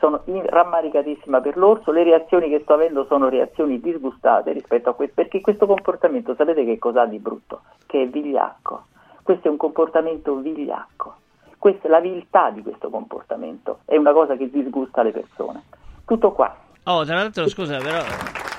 Sono 0.05 0.21
rammaricatissima 0.27 1.41
per 1.41 1.57
l'orso, 1.57 1.91
le 1.91 2.05
reazioni 2.05 2.51
che 2.51 2.61
sto 2.61 2.75
avendo 2.75 3.07
sono 3.07 3.31
reazioni 3.31 3.81
disgustate 3.81 4.53
rispetto 4.53 4.91
a 4.91 4.93
questo, 4.93 5.15
perché 5.15 5.41
questo 5.41 5.65
comportamento 5.65 6.35
sapete 6.35 6.63
che 6.67 6.79
cos'ha 6.79 7.07
di 7.07 7.19
brutto? 7.19 7.63
Che 7.87 8.03
è 8.03 8.07
vigliacco. 8.07 8.85
Questo 9.23 9.49
è 9.49 9.51
un 9.51 9.57
comportamento 9.57 10.35
vigliacco. 10.35 11.15
Questa 11.57 11.89
la 11.89 12.01
viltà 12.01 12.51
di 12.51 12.61
questo 12.61 12.91
comportamento, 12.91 13.79
è 13.87 13.97
una 13.97 14.13
cosa 14.13 14.37
che 14.37 14.51
disgusta 14.51 15.03
le 15.03 15.13
persone. 15.13 15.63
Tutto 16.05 16.33
qua. 16.33 16.55
Oh, 16.85 17.03
tra 17.07 17.15
l'altro, 17.15 17.49
scusa, 17.49 17.79
però. 17.79 18.54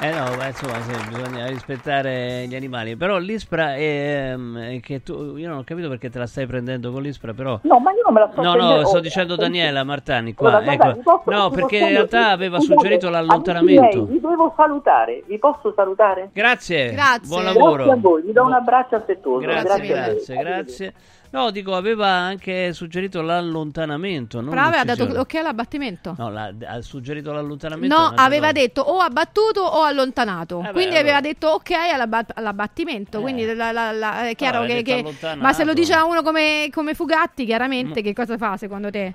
Eh 0.00 0.10
no, 0.10 0.34
ma 0.36 0.48
insomma, 0.48 0.80
sì, 0.82 0.92
bisogna 1.08 1.46
rispettare 1.46 2.46
gli 2.46 2.54
animali. 2.54 2.96
Però 2.96 3.16
l'ISPRA 3.18 3.74
è, 3.74 4.30
ehm, 4.32 4.58
è 4.76 4.80
che 4.80 5.02
tu. 5.02 5.36
Io 5.36 5.48
non 5.48 5.58
ho 5.58 5.64
capito 5.64 5.88
perché 5.88 6.10
te 6.10 6.18
la 6.18 6.26
stai 6.26 6.46
prendendo 6.46 6.90
con 6.90 7.00
l'ISPRA, 7.00 7.32
però. 7.32 7.58
No, 7.62 7.78
ma 7.78 7.92
io 7.92 8.02
non 8.04 8.12
me 8.12 8.20
la 8.20 8.28
sto 8.30 8.42
No, 8.42 8.52
prendendo- 8.52 8.80
no, 8.80 8.86
sto 8.86 8.96
oh, 8.98 9.00
dicendo 9.00 9.34
eh, 9.34 9.36
Daniela 9.36 9.84
Martani 9.84 10.34
qua. 10.34 10.56
Allora, 10.56 10.72
ecco. 10.72 11.00
posso- 11.02 11.30
No, 11.30 11.50
perché 11.50 11.78
in 11.78 11.88
realtà 11.88 12.28
aveva 12.30 12.58
suggerito 12.60 13.08
l'allontanamento. 13.08 14.02
miei, 14.02 14.06
Vi 14.06 14.20
devo 14.20 14.52
salutare, 14.56 15.22
vi 15.26 15.38
posso 15.38 15.72
salutare? 15.74 16.30
Grazie. 16.32 16.90
Grazie. 16.92 17.28
Buon 17.28 17.44
lavoro. 17.44 17.84
Grazie 17.84 17.92
a 17.92 17.96
voi, 17.96 18.22
vi 18.22 18.32
do 18.32 18.42
un 18.44 18.52
abbraccio 18.52 18.96
affettuoso. 18.96 19.46
Grazie, 19.46 19.70
a 19.70 19.76
voi. 19.76 19.86
grazie, 19.86 20.36
grazie. 20.36 20.94
No, 21.34 21.50
dico, 21.50 21.74
aveva 21.74 22.06
anche 22.06 22.72
suggerito 22.72 23.20
l'allontanamento. 23.20 24.40
Non 24.40 24.50
Però 24.50 24.62
aveva 24.62 24.84
dato 24.84 25.02
ok 25.18 25.34
all'abbattimento. 25.34 26.14
No, 26.16 26.30
l'ha- 26.30 26.54
ha 26.64 26.80
suggerito 26.80 27.32
l'allontanamento. 27.32 27.92
No, 27.92 28.12
aveva 28.14 28.50
cosa. 28.50 28.52
detto 28.52 28.80
o 28.82 28.98
abbattuto 29.00 29.60
o 29.60 29.82
allontanato. 29.82 30.58
beh, 30.60 30.70
quindi 30.70 30.94
allora. 30.94 31.00
aveva 31.00 31.20
detto 31.20 31.48
ok 31.48 31.70
all'abba- 31.92 32.24
all'abbattimento. 32.34 33.20
Quindi 33.20 33.52
la- 33.52 33.72
la- 33.72 33.90
la- 33.90 34.28
è 34.28 34.36
chiaro 34.36 34.58
aveva 34.58 34.80
che. 34.82 35.02
che- 35.02 35.34
ma 35.40 35.52
se 35.52 35.64
lo 35.64 35.72
dice 35.74 35.92
a 35.92 36.04
uno 36.04 36.22
come, 36.22 36.68
come 36.72 36.94
Fugatti, 36.94 37.44
chiaramente, 37.44 38.00
che 38.00 38.12
cosa 38.12 38.38
fa 38.38 38.56
secondo 38.56 38.90
te? 38.90 39.12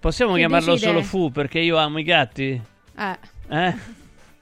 Possiamo 0.00 0.32
Chi 0.32 0.38
chiamarlo 0.40 0.72
decide? 0.72 0.90
solo 0.90 1.02
Fu 1.02 1.30
perché 1.30 1.60
io 1.60 1.76
amo 1.76 2.00
i 2.00 2.02
gatti? 2.02 2.60
Eh. 2.98 3.18
Eh? 3.48 3.74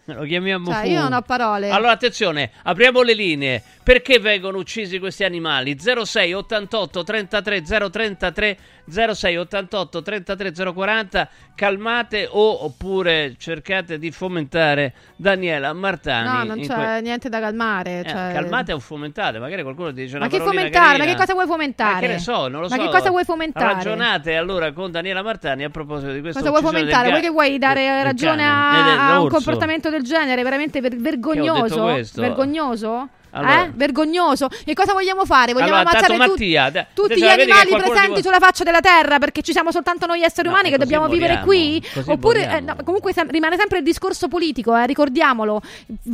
Lo 0.06 0.24
chiamiamo 0.24 0.66
Cioè, 0.72 0.82
Fu. 0.82 0.88
io 0.88 1.02
non 1.02 1.12
ho 1.12 1.22
parole. 1.22 1.70
Allora, 1.70 1.92
attenzione, 1.92 2.50
apriamo 2.64 3.02
le 3.02 3.14
linee. 3.14 3.62
Perché 3.82 4.18
vengono 4.18 4.58
uccisi 4.58 4.98
questi 4.98 5.24
animali? 5.24 5.76
06 5.78 6.32
88 6.32 7.04
33 7.04 7.62
033 7.62 8.58
06 8.88 9.36
88 9.36 10.02
33 10.02 10.72
040. 10.72 11.28
Calmate 11.54 12.26
o 12.30 12.64
oppure 12.64 13.34
cercate 13.38 13.98
di 13.98 14.10
fomentare 14.10 14.92
Daniela 15.16 15.72
Martani. 15.72 16.28
No, 16.48 16.54
non 16.54 16.60
c'è 16.64 16.74
que- 16.74 17.00
niente 17.02 17.28
da 17.28 17.40
calmare. 17.40 18.00
Eh, 18.00 18.08
cioè- 18.08 18.32
calmate 18.32 18.72
o 18.72 18.78
fomentate, 18.80 19.38
magari 19.38 19.62
qualcuno 19.62 19.88
ti 19.92 20.02
dice 20.02 20.16
una 20.16 20.24
Ma 20.24 20.30
che 20.30 20.38
fomentare? 20.38 20.70
Ma 20.70 20.80
carina. 20.98 21.04
che 21.04 21.14
cosa 21.16 21.32
vuoi 21.34 21.46
fomentare? 21.46 21.92
Ma 21.94 22.00
che 22.00 22.06
ne 22.08 22.18
so, 22.18 22.48
non 22.48 22.62
lo 22.62 22.68
Ma 22.68 22.76
so. 22.76 22.82
che 22.82 22.88
cosa 22.88 23.10
vuoi 23.10 23.24
fomentare? 23.24 23.72
Ragionate 23.74 24.36
allora 24.36 24.72
con 24.72 24.90
Daniela 24.90 25.22
Martani 25.22 25.64
a 25.64 25.70
proposito 25.70 26.12
di 26.12 26.20
questo 26.20 26.38
Cosa 26.40 26.50
vuoi 26.50 26.62
fomentare? 26.62 27.08
Vuoi 27.10 27.20
che 27.20 27.30
vuoi 27.30 27.58
dare 27.58 28.02
ragione 28.02 28.44
a, 28.44 29.12
a 29.14 29.20
un 29.20 29.28
comportamento 29.28 29.90
del 29.90 30.02
genere 30.02 30.42
veramente 30.42 30.80
ver- 30.80 30.96
vergognoso? 30.96 31.82
questo? 31.82 32.20
Vergognoso? 32.20 33.08
Allora. 33.32 33.64
Eh? 33.64 33.70
Vergognoso. 33.74 34.48
E 34.64 34.74
cosa 34.74 34.92
vogliamo 34.92 35.24
fare? 35.24 35.52
Vogliamo 35.52 35.74
Allora, 35.74 35.90
ammazzare 35.90 36.16
tut- 36.16 36.28
Mattia, 36.28 36.70
da- 36.70 36.86
tutti 36.92 37.16
gli 37.16 37.26
animali 37.26 37.68
presenti 37.70 38.00
ti 38.00 38.06
vuole- 38.06 38.22
sulla 38.22 38.38
faccia 38.38 38.64
della 38.64 38.80
terra 38.80 39.18
perché 39.18 39.42
ci 39.42 39.52
siamo 39.52 39.70
soltanto 39.70 40.06
noi 40.06 40.22
esseri 40.22 40.48
No, 40.48 40.54
umani 40.54 40.68
e 40.68 40.72
che 40.72 40.78
dobbiamo 40.78 41.08
vivere 41.08 41.40
vogliamo, 41.42 41.46
qui? 41.46 41.82
Oppure, 42.12 42.56
eh, 42.56 42.60
no, 42.60 42.76
comunque 42.84 43.12
sem- 43.12 43.30
rimane 43.30 43.56
sempre 43.56 43.78
il 43.78 43.84
discorso 43.84 44.28
politico, 44.28 44.76
eh, 44.76 44.86
ricordiamolo. 44.86 45.60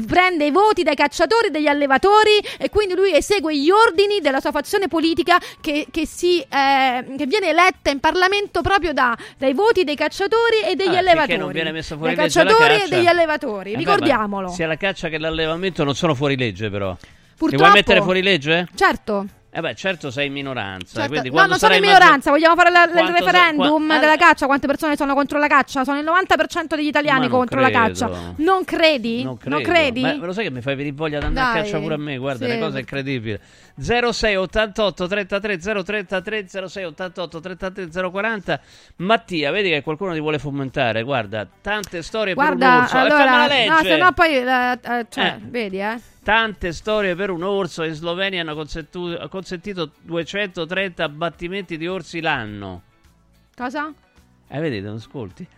Prende 0.07 0.47
i 0.47 0.51
voti 0.51 0.83
dai 0.83 0.95
cacciatori, 0.95 1.51
dagli 1.51 1.67
allevatori 1.67 2.39
e 2.59 2.69
quindi 2.71 2.95
lui 2.95 3.15
esegue 3.15 3.57
gli 3.57 3.71
ordini 3.71 4.21
della 4.21 4.41
sua 4.41 4.51
fazione 4.53 4.87
politica 4.89 5.39
che, 5.61 5.87
che 5.91 6.07
si, 6.07 6.41
eh, 6.41 7.05
che 7.17 7.27
viene 7.27 7.49
eletta 7.49 7.91
in 7.91 8.01
Parlamento 8.01 8.61
proprio 8.63 8.93
da- 8.93 9.17
dai 9.37 9.55
voti 9.55 9.85
dei 9.85 9.97
cacciatori 9.97 10.61
e 10.65 10.75
degli 10.77 10.95
Ah, 10.95 10.99
allevatori. 10.99 11.37
non 11.37 11.53
viene 11.53 11.73
messa 11.73 11.97
fuori 11.97 12.15
dai 12.15 12.25
legge 12.27 12.43
cacciatori 12.45 12.75
e 12.83 12.89
degli 12.89 13.07
allevatori, 13.07 13.71
Eh 13.71 13.73
beh, 13.73 13.79
ricordiamolo. 13.79 14.47
ma 14.49 14.53
sia 14.53 14.67
la 14.67 14.77
caccia 14.77 15.09
che 15.09 15.19
l'allevamento 15.19 15.85
non 15.85 15.95
sono 15.95 16.15
fuori 16.15 16.37
legge, 16.37 16.71
però. 16.71 16.97
Purtroppo- 17.39 17.65
vuoi 17.65 17.75
mettere 17.77 18.03
fuori 18.03 18.23
legge? 18.23 18.67
Certo. 18.75 19.27
Eh 19.51 19.61
beh, 19.63 19.75
certo 19.75 20.11
sei 20.11 20.27
in 20.27 20.35
minoranza. 20.35 21.09
Certo. 21.09 21.31
No, 21.33 21.47
non 21.47 21.59
sono 21.59 21.75
in 21.75 21.81
minoranza, 21.81 22.31
vogliamo 22.31 22.55
fare 22.55 22.71
la- 22.71 22.85
il 22.85 23.13
referendum 23.13 23.87
qua- 23.87 23.99
della 23.99 24.13
ah, 24.13 24.17
caccia. 24.17 24.45
Quante 24.47 24.67
persone 24.67 24.95
sono 24.95 25.15
contro 25.15 25.39
la 25.39 25.47
caccia? 25.47 25.85
Sono 25.85 25.99
il 25.99 26.05
90% 26.05 26.77
degli 26.77 26.87
italiani 26.87 27.23
non 27.23 27.31
contro 27.31 27.59
la 27.59 27.71
credo. 27.71 27.87
caccia. 27.87 28.35
Non 28.37 28.65
credi? 28.65 29.23
Non 29.23 29.39
credo. 29.39 29.61
credi? 29.63 30.03
Ma 30.03 30.15
lo 30.17 30.33
sai 30.33 30.45
che 30.45 30.51
mi 30.51 30.61
fai 30.61 30.77
venire 30.77 30.95
voglia 30.95 31.19
di 31.19 31.25
andare 31.25 31.51
Dai, 31.53 31.61
a 31.61 31.65
caccia 31.65 31.79
pure 31.81 31.95
a 31.95 31.97
me? 31.97 32.19
Guarda, 32.19 32.47
sì. 32.47 32.51
una 32.57 32.67
cosa 32.67 32.79
incredibile. 32.79 33.41
06 33.81 34.37
88 34.37 35.07
33 35.09 35.59
033 35.59 36.47
06 36.69 36.85
88 36.85 37.41
33 37.41 38.11
040 38.11 38.61
Mattia, 38.97 39.51
vedi 39.51 39.71
che 39.71 39.83
qualcuno 39.83 40.13
ti 40.13 40.21
vuole 40.21 40.39
fomentare. 40.39 41.03
Guarda, 41.03 41.49
tante 41.63 42.03
storie 42.03 42.35
per 42.35 42.51
un 42.53 42.57
Guarda, 42.59 42.83
orso. 42.83 42.97
Eh, 42.97 43.01
allora, 43.01 43.47
no, 43.67 43.79
se 43.83 43.97
no 43.97 44.13
poi, 44.13 44.37
eh, 44.37 44.73
eh, 44.73 45.07
cioè, 45.09 45.25
Eh. 45.25 45.39
vedi, 45.41 45.81
eh. 45.81 45.99
Tante 46.29 46.75
storie 46.75 47.15
per 47.15 47.31
un 47.31 47.43
orso. 47.43 47.85
In 47.85 47.95
Slovenia 47.95 48.43
hanno 48.43 48.55
consentito 49.31 49.93
230 50.03 51.03
abbattimenti 51.03 51.79
di 51.79 51.87
orsi 51.87 52.21
l'anno. 52.21 52.83
Cosa? 53.57 53.91
Eh, 54.47 54.61
vedete, 54.61 54.87
non 54.89 54.97
ascolti. 54.97 55.49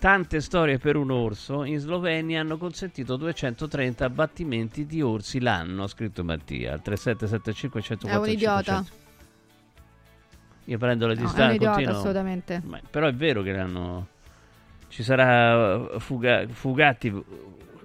Tante 0.00 0.40
storie 0.40 0.78
per 0.78 0.96
un 0.96 1.12
orso. 1.12 1.62
In 1.62 1.78
Slovenia 1.78 2.40
hanno 2.40 2.56
consentito 2.56 3.14
230 3.14 4.04
abbattimenti 4.04 4.84
di 4.84 5.00
orsi 5.00 5.38
l'anno. 5.38 5.84
Ha 5.84 5.86
scritto 5.86 6.24
Mattia 6.24 6.72
al 6.72 6.82
3775 6.82 7.80
104 7.80 8.18
È 8.18 8.20
un 8.20 8.34
idiota. 8.34 8.62
500. 8.62 8.94
Io 10.64 10.78
prendo 10.78 11.06
le 11.06 11.14
No, 11.14 11.20
è 11.20 11.44
un 11.44 11.54
idiota, 11.54 11.72
continuo- 11.74 11.96
assolutamente. 11.96 12.62
Ma- 12.64 12.80
però 12.90 13.06
è 13.06 13.14
vero 13.14 13.42
che 13.42 13.52
l'hanno. 13.52 14.08
Ci 14.88 15.04
sarà 15.04 16.00
Fuga- 16.00 16.48
Fugatti, 16.48 17.14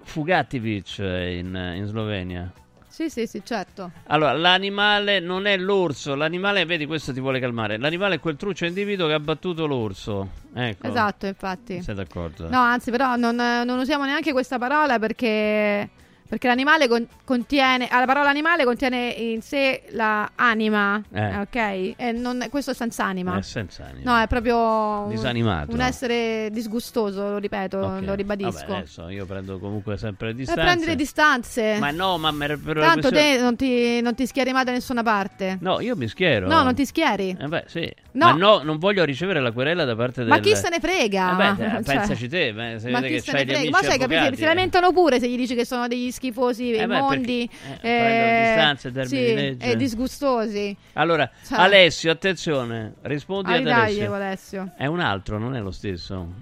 Fugativic 0.06 1.00
eh, 1.00 1.38
in, 1.38 1.74
in 1.76 1.86
Slovenia. 1.88 2.52
Sì, 2.88 3.10
sì, 3.10 3.28
sì, 3.28 3.42
certo. 3.44 3.92
Allora, 4.08 4.32
l'animale 4.32 5.20
non 5.20 5.48
è 5.48 5.58
l'orso, 5.58 6.16
l'animale, 6.16 6.64
vedi, 6.64 6.86
questo 6.86 7.12
ti 7.12 7.20
vuole 7.20 7.42
calmare. 7.42 7.78
L'animale 7.78 8.16
è 8.16 8.20
quel 8.22 8.38
truccio 8.38 8.64
individuo 8.64 9.08
che 9.08 9.14
ha 9.14 9.20
battuto 9.20 9.66
l'orso. 9.66 10.30
Ecco. 10.54 10.88
Esatto, 10.88 11.26
infatti. 11.26 11.82
Sei 11.82 11.94
d'accordo? 11.94 12.48
No, 12.48 12.60
anzi, 12.60 12.92
però 12.92 13.18
non, 13.18 13.36
non 13.36 13.80
usiamo 13.80 14.06
neanche 14.06 14.32
questa 14.32 14.58
parola 14.58 14.98
perché, 14.98 15.90
perché 16.28 16.48
l'animale 16.48 16.88
con- 16.88 17.06
contiene. 17.24 17.88
ah, 17.88 18.00
La 18.00 18.06
parola 18.06 18.30
animale 18.30 18.64
contiene 18.66 19.10
in 19.10 19.42
sé 19.42 19.84
la 19.92 20.32
anima. 20.36 21.02
Eh. 21.14 21.38
Ok? 21.40 21.56
E 21.98 22.12
non- 22.14 22.48
questo 22.50 22.72
è 22.72 22.74
senza 22.74 23.06
anima. 23.06 23.38
È 23.38 23.42
senza 23.42 23.86
anima. 23.86 24.12
No, 24.16 24.22
è 24.22 24.28
proprio 24.28 24.58
un, 24.58 25.10
Disanimato. 25.10 25.72
un 25.74 25.82
essere 25.82 26.50
disgustoso, 26.52 27.30
lo 27.30 27.38
ripeto, 27.38 27.78
Ok. 27.78 28.02
lo 28.04 28.14
ribadisco. 28.14 28.66
Vabbè, 28.68 28.78
adesso 28.78 29.10
io 29.10 29.26
prendo 29.26 29.60
comunque 29.60 29.98
sempre 29.98 30.28
le 30.28 30.34
e 30.34 30.36
distanze. 30.36 30.62
prendi 30.62 30.86
le 30.86 30.96
distanze. 30.96 31.78
Ma 31.80 31.92
no, 31.92 32.18
ma 32.18 32.34
per, 32.34 32.60
per 32.60 32.80
Tanto 32.80 33.10
questione- 33.10 33.36
te 33.38 33.42
non 33.42 33.56
ti, 33.56 34.02
non 34.02 34.16
ti 34.16 34.26
schieri 34.28 34.52
mai 34.52 34.64
da 34.66 34.72
nessuna 34.72 35.04
parte. 35.04 35.58
No, 35.62 35.80
io 35.80 35.96
mi 35.96 36.08
schiero. 36.08 36.48
No, 36.48 36.64
non 36.64 36.74
ti 36.76 36.86
schieri. 36.86 37.36
Eh 37.40 37.48
beh, 37.48 37.64
sì. 37.68 37.92
No. 38.14 38.28
Ma 38.28 38.32
no, 38.34 38.62
non 38.64 38.78
voglio 38.78 39.04
ricevere 39.04 39.42
la 39.42 39.52
querela 39.52 39.84
da 39.84 39.94
parte 39.96 40.22
del... 40.22 40.30
Ma 40.30 40.40
chi 40.40 40.56
se 40.56 40.70
ne 40.70 40.80
frega? 40.80 41.32
Eh 41.34 41.36
beh, 41.56 41.64
eh, 41.66 41.84
Cioè, 41.84 41.96
pensaci 41.98 42.28
te, 42.30 42.54
beh, 42.54 42.80
se 42.80 42.90
ma 42.90 43.00
vede 43.02 43.10
chi 43.10 43.14
che 43.16 43.22
se 43.22 43.32
c'hai 43.32 43.46
ne 43.46 43.52
gli 43.52 43.56
frega? 43.56 43.60
amici 43.60 43.72
Ma 43.72 43.78
sai, 43.92 44.02
avvocati, 44.02 44.36
Si 44.38 44.44
eh. 44.44 44.46
lamentano 44.46 44.92
pure 44.94 45.20
se 45.20 45.28
gli 45.30 45.36
dici 45.36 45.54
che 45.56 45.66
sono 45.66 45.88
degli 45.88 46.12
schifosi 46.16 46.72
Eh 46.72 46.84
immondi. 46.84 47.50
perché- 47.50 47.88
eh, 47.88 48.76
termini 48.92 49.08
sì, 49.08 49.56
di 49.56 49.66
e 49.66 49.76
disgustosi. 49.76 50.76
Allora, 50.94 51.30
Cioè- 51.48 51.60
Alessio, 51.60 52.12
attenzione, 52.12 52.96
rispondi 53.02 53.52
ad 53.54 53.68
Alessio. 53.68 54.14
Alessio. 54.14 54.72
È 54.76 54.86
un 54.86 55.00
altro, 55.00 55.38
non 55.38 55.56
è 55.56 55.60
lo 55.60 55.72
stesso. 55.72 56.34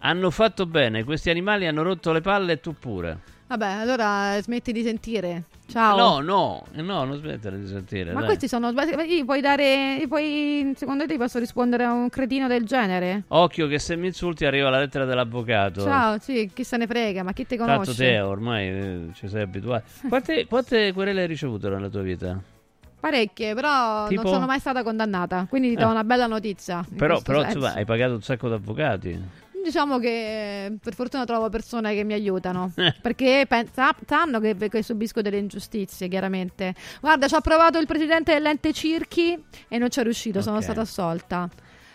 Hanno 0.00 0.30
fatto 0.30 0.66
bene, 0.66 1.04
questi 1.04 1.30
animali 1.30 1.66
hanno 1.66 1.82
rotto 1.82 2.12
le 2.12 2.20
palle 2.20 2.52
e 2.52 2.60
tu 2.60 2.74
pure. 2.78 3.18
Vabbè, 3.48 3.66
allora 3.66 4.38
smetti 4.42 4.72
di 4.72 4.82
sentire. 4.82 5.44
Ciao. 5.68 5.96
No, 5.96 6.20
no, 6.20 6.64
no, 6.82 7.04
non 7.04 7.16
smettere 7.18 7.58
di 7.58 7.66
sentire. 7.66 8.12
Ma 8.12 8.18
dai. 8.20 8.28
questi 8.28 8.46
sono 8.46 8.72
Gli 8.72 9.24
puoi 9.24 9.40
dare. 9.40 9.98
gli 9.98 10.06
puoi- 10.06 10.72
secondo 10.76 11.06
te 11.06 11.16
posso 11.16 11.38
rispondere 11.38 11.84
a 11.84 11.92
un 11.92 12.10
cretino 12.10 12.46
del 12.46 12.64
genere? 12.64 13.24
Occhio 13.28 13.66
che 13.66 13.78
se 13.78 13.96
mi 13.96 14.06
insulti 14.08 14.44
arriva 14.44 14.68
la 14.68 14.78
lettera 14.78 15.06
dell'avvocato. 15.06 15.80
Ciao, 15.82 16.18
sì, 16.20 16.50
chi 16.52 16.62
se 16.62 16.76
ne 16.76 16.86
frega, 16.86 17.22
ma 17.22 17.32
chi 17.32 17.46
Tanto 17.46 17.64
conosce? 17.64 17.94
te 17.94 18.20
ormai 18.20 18.66
eh, 18.68 19.08
ci 19.14 19.28
sei 19.28 19.42
abituato. 19.42 19.84
Quante, 20.08 20.46
quante 20.46 20.92
querele 20.92 21.22
hai 21.22 21.26
ricevuto 21.26 21.70
nella 21.70 21.88
tua 21.88 22.02
vita? 22.02 22.38
Parecchie, 23.00 23.54
però 23.54 24.08
Tipo? 24.08 24.22
non 24.22 24.32
sono 24.32 24.46
mai 24.46 24.58
stata 24.58 24.82
condannata. 24.82 25.46
Quindi 25.48 25.68
ti 25.70 25.74
do 25.76 25.82
Eh. 25.86 25.90
una 25.90 26.02
bella 26.04 26.26
notizia. 26.26 26.84
Però, 26.96 27.20
però 27.22 27.44
insomma, 27.44 27.72
hai 27.74 27.84
pagato 27.84 28.12
un 28.14 28.22
sacco 28.22 28.48
di 28.48 28.54
avvocati. 28.54 29.22
Diciamo 29.64 29.98
che 29.98 30.64
eh, 30.66 30.72
per 30.82 30.94
fortuna 30.94 31.24
trovo 31.24 31.48
persone 31.48 31.94
che 31.94 32.04
mi 32.04 32.12
aiutano. 32.14 32.72
Eh. 32.78 32.94
Perché 33.00 33.44
pen- 33.48 33.68
sa- 33.72 33.94
sanno 34.06 34.40
che, 34.40 34.56
che 34.56 34.82
subisco 34.82 35.20
delle 35.20 35.38
ingiustizie, 35.38 36.08
chiaramente. 36.08 36.74
Guarda, 37.00 37.26
ci 37.28 37.34
ha 37.34 37.40
provato 37.40 37.78
il 37.78 37.86
presidente 37.86 38.32
dell'ente 38.32 38.72
Circhi 38.72 39.36
e 39.68 39.78
non 39.78 39.90
ci 39.90 40.00
è 40.00 40.02
riuscito, 40.02 40.40
sono 40.42 40.56
Ok. 40.56 40.62
stata 40.62 40.80
assolta. 40.82 41.48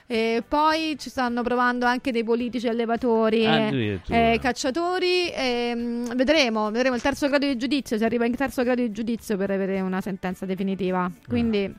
E 0.05 0.43
poi 0.47 0.97
ci 0.99 1.09
stanno 1.09 1.41
provando 1.41 1.85
anche 1.85 2.11
dei 2.11 2.23
politici 2.25 2.67
allevatori, 2.67 3.43
e 3.43 3.47
Addirittura. 3.47 4.31
eh, 4.33 4.39
cacciatori. 4.39 5.29
e, 5.31 5.73
mm, 5.75 6.05
vedremo, 6.15 6.69
vedremo 6.69 6.95
il 6.95 7.01
terzo 7.01 7.27
grado 7.29 7.45
di 7.47 7.57
giudizio. 7.57 7.97
Si 7.97 8.03
arriva 8.03 8.25
in 8.25 8.35
terzo 8.35 8.63
grado 8.63 8.81
di 8.81 8.91
giudizio 8.91 9.37
per 9.37 9.49
avere 9.51 9.79
una 9.79 10.01
sentenza 10.01 10.45
definitiva. 10.45 11.09
Quindi 11.27 11.73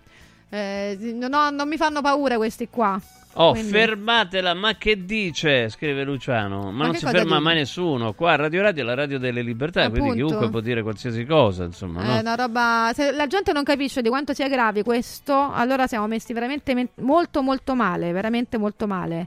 eh, 0.48 0.96
non, 1.14 1.32
ho- 1.34 1.50
non 1.50 1.68
mi 1.68 1.76
fanno 1.76 2.00
paura 2.00 2.36
questi 2.36 2.68
qua. 2.70 2.98
Oh, 3.36 3.50
Quindi- 3.50 3.70
fermatela, 3.70 4.54
ma 4.54 4.76
che 4.76 5.04
dice? 5.04 5.68
Scrive 5.68 6.04
Luciano. 6.04 6.64
Ma, 6.66 6.70
Ma 6.70 6.84
non 6.86 6.94
si 6.94 7.04
ferma 7.04 7.22
dice? 7.22 7.38
mai 7.40 7.54
nessuno. 7.56 8.12
Qua 8.12 8.36
Radio 8.36 8.62
Radio 8.62 8.82
è 8.82 8.86
la 8.86 8.94
radio 8.94 9.18
delle 9.18 9.42
libertà, 9.42 9.88
quindi 9.90 10.10
Appunto. 10.10 10.26
chiunque 10.26 10.50
può 10.50 10.60
dire 10.60 10.82
qualsiasi 10.82 11.24
cosa, 11.24 11.64
insomma, 11.64 12.02
È 12.02 12.06
no? 12.14 12.20
una 12.20 12.34
roba. 12.36 12.90
Se 12.94 13.10
la 13.10 13.26
gente 13.26 13.52
non 13.52 13.64
capisce 13.64 14.02
di 14.02 14.08
quanto 14.08 14.34
sia 14.34 14.48
grave 14.48 14.82
questo, 14.84 15.50
allora 15.52 15.86
siamo 15.88 16.06
messi 16.06 16.32
veramente 16.32 16.74
men- 16.74 16.88
molto, 17.00 17.42
molto 17.42 17.74
male. 17.74 18.12
Veramente 18.12 18.56
molto 18.56 18.86
male. 18.86 19.26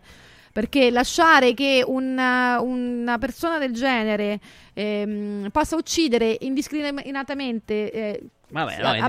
Perché 0.54 0.90
lasciare 0.90 1.54
che 1.54 1.84
una, 1.86 2.60
una 2.62 3.18
persona 3.20 3.60
del 3.60 3.74
genere 3.74 4.40
ehm, 4.74 5.50
possa 5.52 5.76
uccidere 5.76 6.36
indiscriminatamente. 6.40 7.92
eh, 7.92 8.22
Vabbè, 8.50 8.82
no, 8.82 8.88
a- 8.88 8.94
ci 8.96 9.02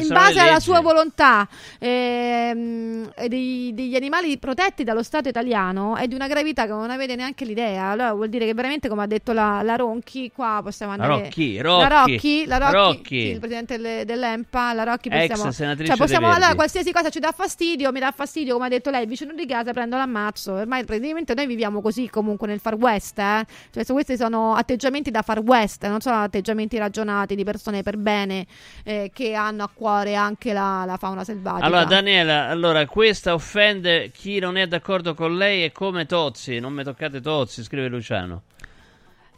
in 0.00 0.08
base 0.08 0.34
le 0.34 0.40
alla 0.40 0.50
leggi. 0.52 0.60
sua 0.60 0.80
volontà 0.80 1.48
ehm, 1.78 3.10
dei- 3.26 3.72
degli 3.74 3.96
animali 3.96 4.38
protetti 4.38 4.84
dallo 4.84 5.02
Stato 5.02 5.28
italiano 5.28 5.96
è 5.96 6.06
di 6.06 6.14
una 6.14 6.28
gravità 6.28 6.62
che 6.64 6.70
non 6.70 6.90
avete 6.90 7.16
neanche 7.16 7.44
l'idea. 7.44 7.86
Allora 7.90 8.12
vuol 8.12 8.28
dire 8.28 8.46
che 8.46 8.54
veramente, 8.54 8.88
come 8.88 9.02
ha 9.02 9.06
detto 9.06 9.32
la, 9.32 9.62
la 9.62 9.76
Ronchi, 9.76 10.30
qua 10.34 10.60
possiamo 10.62 10.94
La 10.96 11.02
andare. 11.02 11.22
Rocchi, 11.24 11.56
la 11.56 11.88
Rocchi, 11.88 12.12
Rocchi, 12.14 12.46
la 12.46 12.58
Rocchi, 12.58 12.72
Rocchi. 12.74 13.20
sì, 13.20 13.26
il 13.30 13.38
presidente 13.38 13.76
delle- 13.76 14.04
dell'EMPA, 14.04 14.72
la 14.72 14.82
Rocchi 14.84 15.08
Ex 15.08 15.28
possiamo, 15.28 15.50
senatrice 15.52 15.88
cioè 15.90 15.96
possiamo 15.98 16.30
allora 16.30 16.54
qualsiasi 16.54 16.92
cosa 16.92 17.10
ci 17.10 17.18
dà 17.18 17.32
fastidio, 17.32 17.90
mi 17.92 18.00
dà 18.00 18.12
fastidio, 18.12 18.54
come 18.54 18.66
ha 18.66 18.68
detto 18.70 18.90
lei, 18.90 19.02
il 19.02 19.08
vicino 19.08 19.32
di 19.34 19.46
casa 19.46 19.72
prendo 19.72 19.96
l'ammazzo. 19.96 20.52
Ormai 20.52 20.84
praticamente 20.84 21.34
noi 21.34 21.46
viviamo 21.46 21.80
così 21.80 22.08
comunque 22.08 22.46
nel 22.46 22.60
Far 22.60 22.74
West, 22.74 23.18
eh? 23.18 23.44
Cioè 23.72 23.84
questi 23.84 24.16
sono 24.16 24.54
atteggiamenti 24.54 25.10
da 25.10 25.22
Far 25.22 25.40
West, 25.40 25.84
non 25.86 26.00
sono 26.00 26.22
atteggiamenti 26.22 26.78
ragionati 26.78 27.34
di 27.34 27.42
persone 27.44 27.82
per 27.82 27.96
bene 27.96 28.46
eh, 28.84 29.10
che 29.12 29.34
hanno 29.34 29.64
a 29.64 29.70
cuore 29.72 30.14
anche 30.14 30.52
la, 30.52 30.84
la 30.86 30.96
fauna 30.96 31.24
selvatica. 31.24 31.66
Allora, 31.66 31.84
Daniela, 31.84 32.48
allora, 32.48 32.86
questa 32.86 33.34
offende 33.34 34.10
chi 34.10 34.38
non 34.38 34.56
è 34.56 34.66
d'accordo 34.66 35.14
con 35.14 35.36
lei 35.36 35.64
è 35.64 35.72
come 35.72 36.06
Tozzi. 36.06 36.58
Non 36.58 36.72
mi 36.72 36.82
toccate 36.82 37.20
Tozzi, 37.20 37.62
scrive 37.62 37.88
Luciano. 37.88 38.42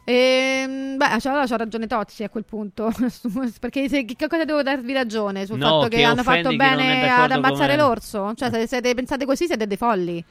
Ehm, 0.03 0.97
beh, 0.97 1.19
cioè, 1.19 1.31
allora 1.31 1.45
c'ha 1.45 1.57
ragione 1.57 1.87
Tozzi 1.87 2.23
a 2.23 2.29
quel 2.29 2.43
punto. 2.43 2.91
Perché 3.59 3.87
se, 3.87 4.05
che 4.05 4.27
cosa 4.27 4.45
devo 4.45 4.63
darvi 4.63 4.93
ragione 4.93 5.45
sul 5.45 5.57
No, 5.57 5.65
fatto 5.65 5.87
che, 5.89 5.97
che 5.97 6.03
hanno 6.03 6.23
fatto 6.23 6.55
bene 6.55 7.09
ad 7.09 7.31
ammazzare 7.31 7.75
l'orso? 7.75 8.33
Cioè, 8.35 8.49
se 8.49 8.67
siete, 8.67 8.93
pensate 8.93 9.25
così 9.25 9.45
siete 9.45 9.67
dei 9.67 9.77
folli. 9.77 10.23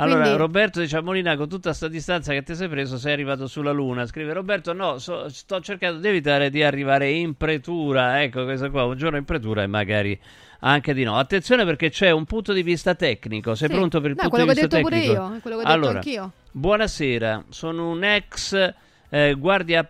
Allora, 0.00 0.20
Quindi- 0.22 0.38
Roberto 0.38 0.80
dice 0.80 0.96
a 0.96 1.02
Molina, 1.02 1.36
con 1.36 1.48
tutta 1.48 1.72
sta 1.72 1.88
distanza 1.88 2.32
che 2.32 2.42
ti 2.44 2.54
sei 2.54 2.68
preso, 2.68 2.98
sei 2.98 3.12
arrivato 3.12 3.48
sulla 3.48 3.72
Luna. 3.72 4.06
Scrive 4.06 4.32
Roberto, 4.32 4.72
no, 4.72 4.98
so- 4.98 5.28
sto 5.28 5.60
cercando 5.60 5.98
di 5.98 6.06
evitare 6.06 6.50
di 6.50 6.62
arrivare 6.62 7.10
in 7.10 7.34
pretura. 7.34 8.22
Ecco, 8.22 8.44
questa 8.44 8.70
qua, 8.70 8.84
un 8.84 8.96
giorno 8.96 9.16
in 9.18 9.24
pretura 9.24 9.62
e 9.62 9.66
magari 9.66 10.16
anche 10.60 10.94
di 10.94 11.02
no. 11.02 11.16
Attenzione 11.18 11.64
perché 11.64 11.90
c'è 11.90 12.10
un 12.12 12.26
punto 12.26 12.52
di 12.52 12.62
vista 12.62 12.94
tecnico. 12.94 13.56
Sei 13.56 13.68
Sì. 13.68 13.74
pronto 13.74 14.00
per 14.00 14.10
il 14.10 14.16
No, 14.16 14.28
punto 14.28 14.44
quello 14.44 14.52
di 14.52 14.58
che 14.60 14.64
ho 14.64 14.68
vista 14.68 14.76
detto 14.76 14.88
pure 14.88 15.00
tecnico? 15.00 15.22
io, 15.34 15.40
quello 15.40 15.56
che 15.56 15.62
ho 15.62 15.66
detto 15.66 15.70
allora, 15.72 15.98
anch'io. 15.98 16.32
Buonasera, 16.52 17.44
sono 17.48 17.90
un 17.90 18.04
ex 18.04 18.74
eh, 19.10 19.34
guardia, 19.34 19.88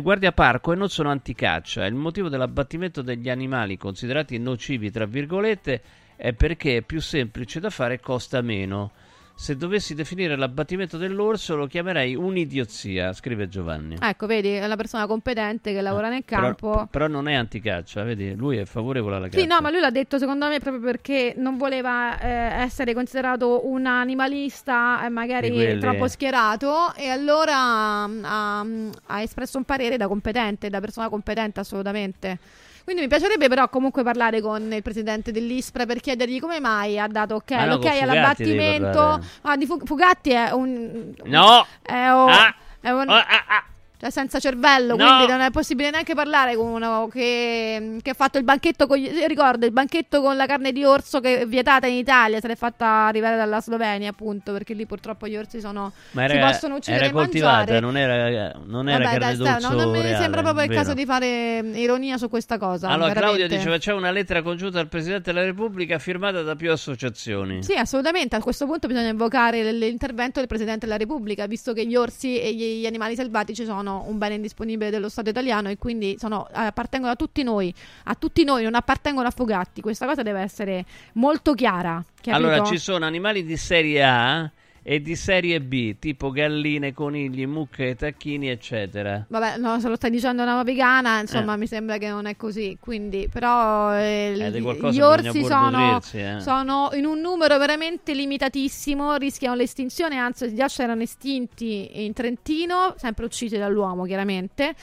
guardia 0.00 0.32
parco 0.32 0.72
e 0.72 0.76
non 0.76 0.88
sono 0.88 1.10
anticaccia. 1.10 1.86
Il 1.86 1.94
motivo 1.94 2.28
dell'abbattimento 2.28 3.00
degli 3.00 3.28
animali 3.30 3.76
considerati 3.76 4.38
nocivi, 4.38 4.90
tra 4.90 5.04
virgolette, 5.06 5.82
è 6.16 6.32
perché 6.32 6.78
è 6.78 6.82
più 6.82 7.00
semplice 7.00 7.60
da 7.60 7.70
fare 7.70 7.94
e 7.94 8.00
costa 8.00 8.40
meno. 8.40 8.90
Se 9.38 9.54
dovessi 9.54 9.94
definire 9.94 10.34
l'abbattimento 10.34 10.96
dell'orso 10.96 11.56
lo 11.56 11.66
chiamerei 11.66 12.14
un'idiozia, 12.14 13.12
scrive 13.12 13.48
Giovanni. 13.48 13.96
Ecco, 14.00 14.26
vedi, 14.26 14.48
è 14.48 14.64
una 14.64 14.76
persona 14.76 15.06
competente 15.06 15.74
che 15.74 15.82
lavora 15.82 16.08
nel 16.08 16.24
Però, 16.24 16.40
campo. 16.40 16.88
però 16.90 17.06
non 17.06 17.28
è 17.28 17.34
anticaccia, 17.34 18.02
vedi? 18.02 18.34
Lui 18.34 18.56
è 18.56 18.64
favorevole 18.64 19.16
alla 19.16 19.26
caccia. 19.28 19.38
Sì, 19.38 19.46
no, 19.46 19.60
ma 19.60 19.68
lui 19.68 19.80
l'ha 19.80 19.90
detto 19.90 20.16
secondo 20.16 20.48
me 20.48 20.58
proprio 20.58 20.82
perché 20.82 21.34
non 21.36 21.58
voleva 21.58 22.18
eh, 22.18 22.28
essere 22.62 22.94
considerato 22.94 23.68
un 23.68 23.84
animalista 23.84 25.04
eh, 25.04 25.10
magari 25.10 25.50
quelli- 25.50 25.80
troppo 25.80 26.08
schierato 26.08 26.94
e 26.94 27.08
allora 27.08 28.06
mm, 28.06 28.24
ha, 28.24 28.60
ha 29.04 29.20
espresso 29.20 29.58
un 29.58 29.64
parere 29.64 29.98
da 29.98 30.08
competente, 30.08 30.70
da 30.70 30.80
persona 30.80 31.10
competente 31.10 31.60
assolutamente. 31.60 32.38
Quindi 32.86 33.02
mi 33.02 33.08
piacerebbe 33.08 33.48
però 33.48 33.68
comunque 33.68 34.04
parlare 34.04 34.40
con 34.40 34.72
il 34.72 34.80
presidente 34.80 35.32
dell'ISPRA 35.32 35.86
per 35.86 35.98
chiedergli 36.00 36.38
come 36.38 36.60
mai 36.60 37.00
ha 37.00 37.08
dato 37.08 37.34
ok, 37.34 37.50
Ah, 37.50 37.64
no, 37.64 37.78
devi 37.78 37.98
all'abbattimento. 38.00 38.84
parlare. 38.92 39.22
Ah, 39.42 39.56
di 39.56 39.66
Fu- 39.66 39.84
Fugatti 39.84 40.30
è 40.30 40.52
un... 40.52 41.12
No! 41.24 41.66
È 41.82 41.92
un... 42.08 42.28
Ah! 42.30 42.54
è 42.80 42.90
un- 42.90 43.08
Ah, 43.10 43.26
ah, 43.28 43.44
ah. 43.48 43.64
Cioè 43.98 44.10
senza 44.10 44.38
cervello, 44.38 44.94
No! 44.94 45.06
quindi 45.06 45.26
non 45.32 45.40
è 45.40 45.50
possibile 45.50 45.90
neanche 45.90 46.14
parlare 46.14 46.54
con 46.54 46.66
uno 46.66 47.08
che, 47.10 47.96
che 48.02 48.10
ha 48.10 48.14
fatto 48.14 48.36
il 48.36 48.44
banchetto 48.44 48.86
con 48.86 48.98
io 48.98 49.26
ricordo 49.26 49.64
il 49.64 49.72
banchetto 49.72 50.20
con 50.20 50.36
la 50.36 50.44
carne 50.44 50.72
di 50.72 50.84
orso 50.84 51.20
che 51.20 51.40
è 51.40 51.46
vietata 51.46 51.86
in 51.86 51.94
Italia, 51.94 52.38
se 52.40 52.46
l'è 52.46 52.56
fatta 52.56 52.86
arrivare 53.06 53.36
dalla 53.36 53.60
Slovenia, 53.60 54.10
appunto, 54.10 54.52
perché 54.52 54.74
lì 54.74 54.84
purtroppo 54.84 55.26
gli 55.26 55.36
orsi 55.36 55.60
sono 55.60 55.92
Ma 56.10 56.26
si 56.28 56.34
era, 56.34 56.50
possono 56.50 56.74
uccidere 56.76 57.04
era 57.04 57.10
e 57.10 57.12
coltivata, 57.14 57.56
mangiare. 57.56 57.80
non 57.80 57.96
era, 57.96 58.52
non 58.66 58.88
era 58.88 59.04
Vabbè, 59.04 59.18
carne 59.18 59.36
d'orso 59.36 59.70
non 59.72 59.90
mi 59.90 60.00
reale, 60.02 60.16
sembra 60.18 60.42
proprio 60.42 60.62
il 60.64 60.68
vero. 60.68 60.80
caso 60.82 60.94
di 60.94 61.04
fare 61.06 61.58
ironia 61.74 62.18
su 62.18 62.28
questa 62.28 62.58
cosa. 62.58 62.88
Allora, 62.88 63.12
veramente. 63.14 63.56
diceva 63.56 63.78
c'è 63.78 63.92
una 63.94 64.10
lettera 64.10 64.42
congiunta 64.42 64.78
al 64.78 64.88
Presidente 64.88 65.32
della 65.32 65.44
Repubblica 65.44 65.98
firmata 65.98 66.42
da 66.42 66.54
più 66.54 66.70
associazioni. 66.70 67.62
Sì, 67.62 67.72
assolutamente. 67.72 68.36
A 68.36 68.40
questo 68.40 68.66
punto 68.66 68.88
bisogna 68.88 69.08
invocare 69.08 69.72
l'intervento 69.72 70.38
del 70.38 70.48
Presidente 70.48 70.84
della 70.84 70.98
Repubblica, 70.98 71.46
visto 71.46 71.72
che 71.72 71.86
gli 71.86 71.96
orsi 71.96 72.38
e 72.38 72.52
gli, 72.54 72.80
gli 72.80 72.86
animali 72.86 73.14
selvatici 73.14 73.64
sono 73.64 73.85
un 73.92 74.18
bene 74.18 74.34
indisponibile 74.34 74.90
dello 74.90 75.08
Stato 75.08 75.30
italiano 75.30 75.68
e 75.68 75.78
quindi 75.78 76.16
sono- 76.18 76.46
appartengono 76.52 77.12
a 77.12 77.16
tutti 77.16 77.42
noi. 77.42 77.72
A 78.04 78.14
tutti 78.14 78.44
noi, 78.44 78.62
non 78.64 78.74
appartengono 78.74 79.28
a 79.28 79.30
Fugatti. 79.30 79.80
Questa 79.80 80.06
cosa 80.06 80.22
deve 80.22 80.40
essere 80.40 80.84
molto 81.14 81.54
chiara. 81.54 82.04
capito? 82.14 82.34
Allora, 82.36 82.64
ci 82.64 82.78
sono 82.78 83.04
animali 83.04 83.44
di 83.44 83.56
serie 83.56 84.02
A 84.02 84.50
e 84.88 85.02
di 85.02 85.16
serie 85.16 85.60
B, 85.60 85.96
tipo 85.98 86.30
galline, 86.30 86.94
conigli, 86.94 87.44
mucche, 87.44 87.96
tacchini, 87.96 88.48
eccetera. 88.48 89.24
Vabbè, 89.28 89.58
no, 89.58 89.80
se 89.80 89.88
lo 89.88 89.96
stai 89.96 90.10
dicendo 90.10 90.42
una 90.42 90.62
vegana, 90.62 91.18
insomma, 91.18 91.54
Eh. 91.54 91.56
mi 91.56 91.66
sembra 91.66 91.98
che 91.98 92.08
non 92.08 92.26
è 92.26 92.36
così. 92.36 92.76
Quindi, 92.78 93.28
però, 93.28 93.92
eh, 93.96 94.32
Eh, 94.38 94.60
gli- 94.92 95.00
orsi 95.00 95.44
sono, 95.44 95.98
eh. 96.12 96.40
sono 96.40 96.90
in 96.92 97.04
un 97.04 97.18
numero 97.20 97.58
veramente 97.58 98.14
limitatissimo, 98.14 99.16
rischiano 99.16 99.56
l'estinzione, 99.56 100.18
anzi, 100.18 100.54
già 100.54 100.68
c'erano 100.68 101.02
estinti 101.02 102.04
in 102.04 102.12
Trentino, 102.12 102.94
sempre 102.96 103.24
uccisi 103.24 103.58
dall'uomo, 103.58 104.04
chiaramente. 104.04 104.76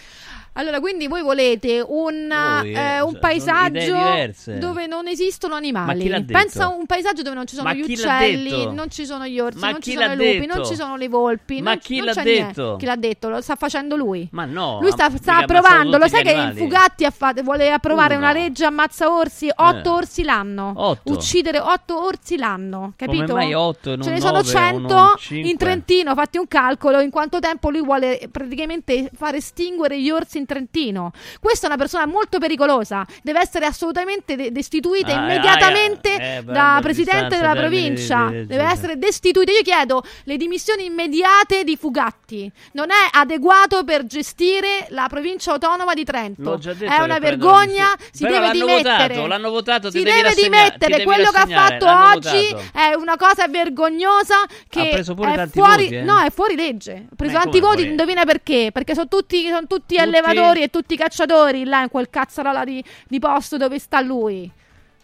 Allora, 0.55 0.79
quindi 0.79 1.07
voi 1.07 1.21
volete 1.23 1.83
un, 1.85 2.27
Voi, 2.59 2.73
eh, 2.73 2.79
eh, 2.79 3.01
un 3.01 3.07
sono 3.09 3.19
paesaggio 3.19 4.59
dove 4.59 4.85
non 4.87 5.07
esistono 5.07 5.53
Ma 5.53 5.59
animali. 5.59 6.07
detto? 6.07 6.31
Pensa 6.33 6.65
a 6.65 6.67
un 6.69 6.85
paesaggio 6.85 7.23
dove 7.23 7.35
non 7.35 7.47
ci 7.47 7.55
sono 7.55 7.67
Ma 7.67 7.73
gli 7.73 7.81
uccelli, 7.81 8.49
detto? 8.49 8.71
non 8.71 8.89
ci 8.89 9.05
sono 9.05 9.25
gli 9.25 9.39
orsi, 9.39 9.57
Ma 9.59 9.71
non 9.71 9.81
ci 9.81 9.93
sono 9.93 10.05
i 10.11 10.15
lupi, 10.15 10.39
detto? 10.39 10.55
non 10.55 10.65
ci 10.65 10.75
sono 10.75 10.95
le 10.95 11.07
volpi. 11.09 11.61
Ma 11.61 11.71
non- 11.71 11.79
chi 11.79 11.97
non 11.97 12.05
l'ha 12.05 12.13
c'è 12.13 12.23
niente. 12.23 12.45
detto? 12.61 12.75
Chi 12.77 12.85
l'ha 12.85 12.95
detto? 12.95 13.29
Lo 13.29 13.41
sta 13.41 13.55
facendo 13.55 13.95
lui. 13.95 14.27
Ma 14.31 14.45
no, 14.45 14.77
Lui 14.79 14.91
sta, 14.91 15.09
sta 15.15 15.37
approvando, 15.37 15.97
lo 15.97 16.07
sai 16.07 16.23
che 16.23 16.33
animali. 16.33 16.57
Fugatti 16.59 17.05
ha 17.05 17.11
fatto- 17.11 17.41
vuole 17.41 17.71
approvare 17.71 18.15
Uno. 18.15 18.23
una 18.25 18.33
legge 18.33 18.63
ammazza 18.65 19.11
orsi, 19.11 19.49
otto 19.53 19.89
Eh. 19.89 19.93
orsi 19.97 20.23
l'anno. 20.23 20.73
Otto. 20.75 21.11
Uccidere 21.13 21.59
otto 21.59 22.05
orsi 22.05 22.37
l'anno, 22.37 22.93
capito? 22.95 23.25
Come 23.25 23.43
mai 23.45 23.53
otto 23.55 23.95
non 23.95 24.03
Ce 24.03 24.11
ne 24.11 24.19
sono 24.19 24.33
nove 24.33 24.47
o 24.47 24.51
100 24.51 24.93
non 24.93 25.13
cinque? 25.17 25.49
in 25.49 25.57
Trentino, 25.57 26.13
fatti 26.13 26.37
un 26.37 26.47
calcolo 26.47 26.99
in 26.99 27.09
quanto 27.09 27.39
tempo 27.39 27.69
lui 27.71 27.81
vuole 27.81 28.19
praticamente 28.31 29.09
far 29.15 29.33
estinguere 29.35 29.99
gli 29.99 30.09
orsi 30.11 30.41
in 30.43 30.45
Trentino. 30.45 31.11
Questa 31.39 31.65
è 31.65 31.69
una 31.69 31.77
persona 31.77 32.05
molto 32.05 32.37
pericolosa, 32.37 33.05
deve 33.23 33.39
essere 33.39 33.65
assolutamente 33.65 34.35
de- 34.35 34.51
destituita 34.51 35.15
Ah, 35.15 35.21
immediatamente 35.23 36.13
ah, 36.13 36.21
eh, 36.23 36.43
beh, 36.43 36.51
da 36.53 36.79
presidente 36.81 37.35
della 37.37 37.55
provincia. 37.55 38.27
di- 38.27 38.39
di- 38.41 38.45
deve 38.47 38.65
di- 38.65 38.71
essere 38.71 38.97
destituita. 38.97 39.51
Io 39.51 39.61
chiedo 39.61 40.03
le 40.25 40.37
dimissioni 40.37 40.85
immediate 40.85 41.63
di 41.63 41.75
Fugatti. 41.75 42.51
Non 42.73 42.89
è 42.91 43.17
adeguato 43.17 43.83
per 43.83 44.05
gestire 44.05 44.85
la 44.89 45.07
provincia 45.09 45.51
autonoma 45.53 45.93
di 45.93 46.03
Trento. 46.03 46.59
È 46.79 46.99
una 47.01 47.19
vergogna. 47.19 47.87
Si 48.11 48.23
deve 48.23 48.51
dimettere. 48.51 49.07
votato, 49.13 49.27
l'hanno 49.27 49.49
votato, 49.49 49.89
si 49.91 50.03
deve 50.03 50.21
rassegna- 50.23 50.47
dimettere. 50.69 51.03
Quello 51.03 51.29
che 51.31 51.37
ha 51.37 51.47
fatto 51.47 51.85
oggi 51.85 52.47
votato. 52.51 52.69
è 52.73 52.93
una 52.95 53.15
cosa 53.17 53.47
vergognosa. 53.47 54.35
Che 54.67 54.79
Ha 54.79 54.85
preso 54.91 55.13
pure 55.13 55.33
è 55.33 55.47
fuori, 55.47 55.83
voti, 55.83 55.95
eh? 55.95 56.01
No, 56.03 56.19
è 56.19 56.29
fuori 56.31 56.55
legge. 56.55 57.05
Ha 57.11 57.15
preso 57.15 57.37
tanti 57.37 57.59
voti. 57.59 57.83
Indovina 57.85 58.23
perché? 58.25 58.69
Perché 58.73 58.93
sono 58.93 59.07
tutti, 59.07 59.45
sono 59.47 59.67
tutti 59.67 59.97
allevatori 60.33 60.63
e 60.63 60.69
tutti 60.69 60.95
cacciatori 60.95 61.63
là 61.65 61.81
in 61.83 61.89
quel 61.89 62.09
cazzarola 62.09 62.63
di, 62.63 62.83
di 63.07 63.19
posto 63.19 63.57
dove 63.57 63.79
sta 63.79 64.01
lui. 64.01 64.49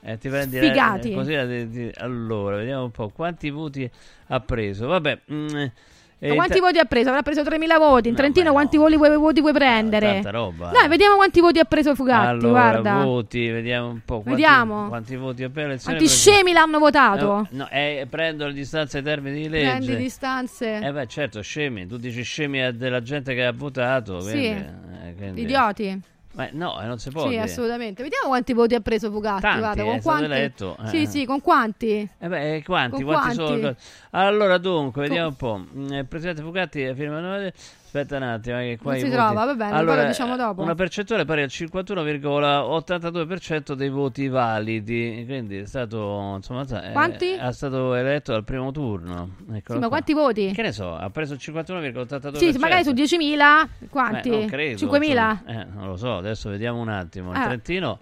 Eh, 0.02 0.18
ti 0.18 0.30
prendi 0.30 0.58
Sfigati. 0.58 1.12
eh, 1.12 1.14
così, 1.14 1.34
eh, 1.34 1.68
ti- 1.70 1.92
allora, 1.98 2.58
vediamo 2.58 2.84
un 2.86 2.92
po' 2.92 3.10
quanti 3.10 3.50
voti 3.50 3.90
ha 4.28 4.40
preso. 4.40 4.88
Vabbè, 4.88 5.20
mm, 5.32 5.66
E 6.22 6.36
quanti 6.36 6.58
inta- 6.58 6.66
voti 6.68 6.80
ha 6.80 6.86
preso? 6.86 7.10
Avrà 7.10 7.22
preso 7.22 7.42
3.000 7.44 7.78
voti. 7.78 8.10
In 8.10 8.16
Trentino 8.16 8.52
quanti 8.52 8.76
voti 8.76 8.98
vuoi, 8.98 9.16
voti 9.18 9.40
vuoi 9.40 9.54
prendere? 9.54 10.14
Tanta 10.14 10.30
roba. 10.32 10.70
Dai, 10.70 10.90
vediamo 10.90 11.16
quanti 11.16 11.40
voti 11.40 11.60
ha 11.60 11.64
preso 11.64 11.96
Fugatti, 11.96 12.28
allora, 12.28 12.50
guarda. 12.50 13.04
voti, 13.04 13.48
vediamo 13.50 13.88
un 13.88 14.02
po'. 14.04 14.16
Quanti, 14.22 14.30
Vediamo. 14.32 14.88
Quanti 14.90 15.16
voti 15.16 15.44
ha 15.44 15.50
l'elezione? 15.54 15.98
Quanti 15.98 16.08
scemi 16.14 16.52
l'hanno 16.52 16.80
votato? 16.80 17.26
No, 17.26 17.48
no, 17.52 17.70
eh, 17.70 18.06
prendo 18.10 18.46
le 18.48 18.54
distanze 18.54 18.98
ai 18.98 19.04
termini 19.04 19.44
di 19.44 19.50
legge. 19.50 19.70
Prendi 19.70 19.96
distanze. 19.96 20.76
Eh 20.80 20.92
beh, 20.92 21.08
certo, 21.08 21.42
scemi. 21.42 21.88
Tu 21.88 21.96
dici 21.98 22.22
scemi 22.22 22.76
della 22.76 23.02
gente 23.02 23.34
che 23.34 23.46
ha 23.46 23.54
votato. 23.54 24.20
Sì. 24.20 24.32
quindi, 24.32 24.50
eh, 25.06 25.14
quindi- 25.16 25.42
Idioti. 25.42 26.02
Ma 26.34 26.48
no, 26.52 26.80
eh, 26.82 26.86
non 26.86 27.00
si 27.00 27.10
può 27.10 27.24
Sì, 27.24 27.30
dire. 27.30 27.42
assolutamente. 27.42 28.04
Vediamo 28.04 28.28
quanti 28.28 28.54
voti 28.54 28.76
ha 28.76 28.80
preso 28.80 29.10
Fugatti. 29.12 29.42
Tanti, 29.42 29.60
guarda, 29.60 29.82
eh, 29.82 29.86
con 29.86 30.02
quanti? 30.02 30.24
eletto, 30.26 30.78
eh. 30.84 30.88
Sì, 30.88 31.06
sì, 31.08 31.26
con 31.26 31.42
quanti? 31.42 32.10
Eh 32.20 32.28
beh, 32.28 32.56
eh, 32.56 32.64
quanti? 32.64 33.04
Con 33.04 33.14
quanti 33.16 33.36
quanti? 33.36 33.62
sono? 33.62 33.76
Allora, 34.12 34.58
dunque, 34.58 35.02
vediamo 35.04 35.30
un 35.30 35.36
po'. 35.36 35.66
Il 35.74 36.06
presidente 36.08 36.42
Fugatti 36.42 36.84
ha 36.84 36.94
firmato. 36.94 37.52
Aspetta 37.92 38.18
un 38.18 38.22
attimo, 38.24 38.60
eh, 38.62 38.66
che 38.66 38.78
qua 38.84 38.92
Non 38.92 39.00
si 39.02 39.08
voti- 39.10 39.18
trova, 39.18 39.46
va 39.46 39.56
bene, 39.56 39.72
allora, 39.76 40.02
lo 40.04 40.08
diciamo 40.10 40.36
dopo. 40.36 40.62
Una 40.62 40.76
percentuale 40.76 41.26
pari 41.26 41.42
al 41.42 41.50
51,82% 41.50 43.74
dei 43.74 43.90
voti 43.90 44.28
validi, 44.28 45.24
quindi 45.26 45.58
è 45.58 45.66
stato 45.66 46.34
insomma, 46.36 46.68
eh, 46.84 46.92
Quanti? 46.92 47.32
è 47.32 47.52
stato 47.52 47.96
eletto 47.96 48.36
al 48.36 48.44
primo 48.44 48.72
turno. 48.72 49.38
Eccolo 49.52 49.62
Sì, 49.64 49.72
ma 49.74 49.80
qua. 49.80 49.88
quanti 49.88 50.14
voti? 50.14 50.52
Che 50.52 50.62
ne 50.62 50.72
so, 50.72 50.96
ha 50.96 51.10
preso 51.10 51.34
il 51.34 51.40
51,82%. 51.42 52.38
Sì, 52.38 52.56
magari 52.60 52.84
su 52.84 52.92
10.000, 52.92 53.68
quanti? 53.90 54.30
Eh, 54.30 54.38
non 54.38 54.46
credo, 54.46 54.78
5.000? 54.78 55.32
insomma. 55.32 55.42
Eh, 55.48 55.66
non 55.74 55.88
lo 55.88 55.98
so, 55.98 56.18
adesso 56.18 56.48
vediamo 56.52 56.80
un 56.80 56.90
attimo. 56.90 57.32
Il 57.32 57.38
Ah. 57.38 57.46
Trentino 57.46 57.98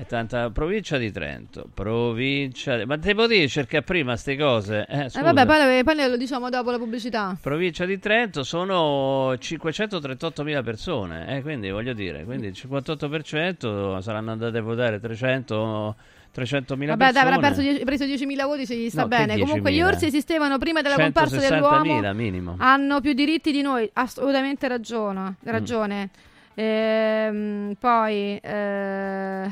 è 0.00 0.06
tanta 0.06 0.48
provincia 0.48 0.96
di 0.96 1.12
Trento. 1.12 1.68
Provincia 1.74 2.76
di... 2.78 2.86
Ma 2.86 2.96
te 2.98 3.14
potevi 3.14 3.46
cercare 3.48 3.82
prima 3.84 4.12
queste 4.12 4.34
cose? 4.36 4.86
Eh, 4.88 5.10
Eh, 5.12 5.20
vabbè, 5.22 5.44
poi, 5.44 5.84
poi 5.84 6.08
lo 6.08 6.16
diciamo 6.16 6.48
dopo 6.48 6.70
la 6.70 6.78
pubblicità. 6.78 7.36
Provincia 7.38 7.84
di 7.84 7.98
Trento 7.98 8.42
sono 8.42 9.32
538.000 9.34 10.62
persone, 10.64 11.36
eh, 11.36 11.42
quindi 11.42 11.68
voglio 11.70 11.92
dire, 11.92 12.24
quindi 12.24 12.46
il 12.46 12.54
58% 12.56 13.98
saranno 13.98 14.30
andate 14.30 14.56
a 14.56 14.62
votare 14.62 15.00
300 15.00 15.96
300.000 16.32 16.86
Vabbè, 16.86 16.96
persone. 16.96 17.18
avrà 17.18 17.38
perso 17.40 17.84
preso 17.84 18.04
10.000 18.04 18.44
voti 18.46 18.64
se 18.64 18.76
gli 18.76 18.88
sta 18.88 19.02
No, 19.02 19.08
bene. 19.08 19.36
Comunque, 19.36 19.72
gli 19.72 19.80
10.000? 19.80 19.84
orsi 19.84 20.06
esistevano 20.06 20.58
prima 20.58 20.80
della 20.80 20.94
comparsa 20.94 21.36
160.000 21.36 21.48
dell'uomo. 21.50 22.12
minimo. 22.14 22.54
Hanno 22.58 23.00
più 23.00 23.12
diritti 23.14 23.50
di 23.52 23.62
noi. 23.62 23.90
Assolutamente 23.94 24.68
ragione. 24.68 25.20
Mm. 25.30 25.50
ragione. 25.50 26.10
Ehm, 26.54 27.74
poi, 27.80 28.36
eh, 28.36 29.50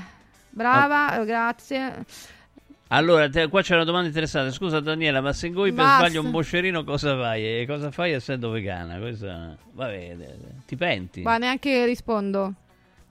brava, 0.59 1.21
Oh. 1.21 1.25
grazie. 1.25 2.05
Allora, 2.91 3.29
te- 3.29 3.49
qua 3.49 3.61
c'è 3.61 3.75
una 3.75 3.85
domanda 3.85 4.09
interessante. 4.09 4.51
Scusa 4.53 4.81
Daniela, 4.81 5.21
ma 5.21 5.33
se 5.35 5.47
ingoi 5.49 5.73
per 5.73 5.85
sbaglio 5.85 6.23
un 6.23 6.31
boscerino 6.31 6.85
cosa 6.85 7.15
fai? 7.17 7.61
E 7.61 7.67
cosa 7.67 7.91
fai 7.91 8.13
essendo 8.13 8.49
vegana? 8.51 8.99
Questa... 8.99 9.55
Vabbè, 9.73 10.17
ti 10.67 10.75
penti? 10.77 11.21
Ma 11.23 11.37
neanche 11.37 11.85
rispondo. 11.85 12.55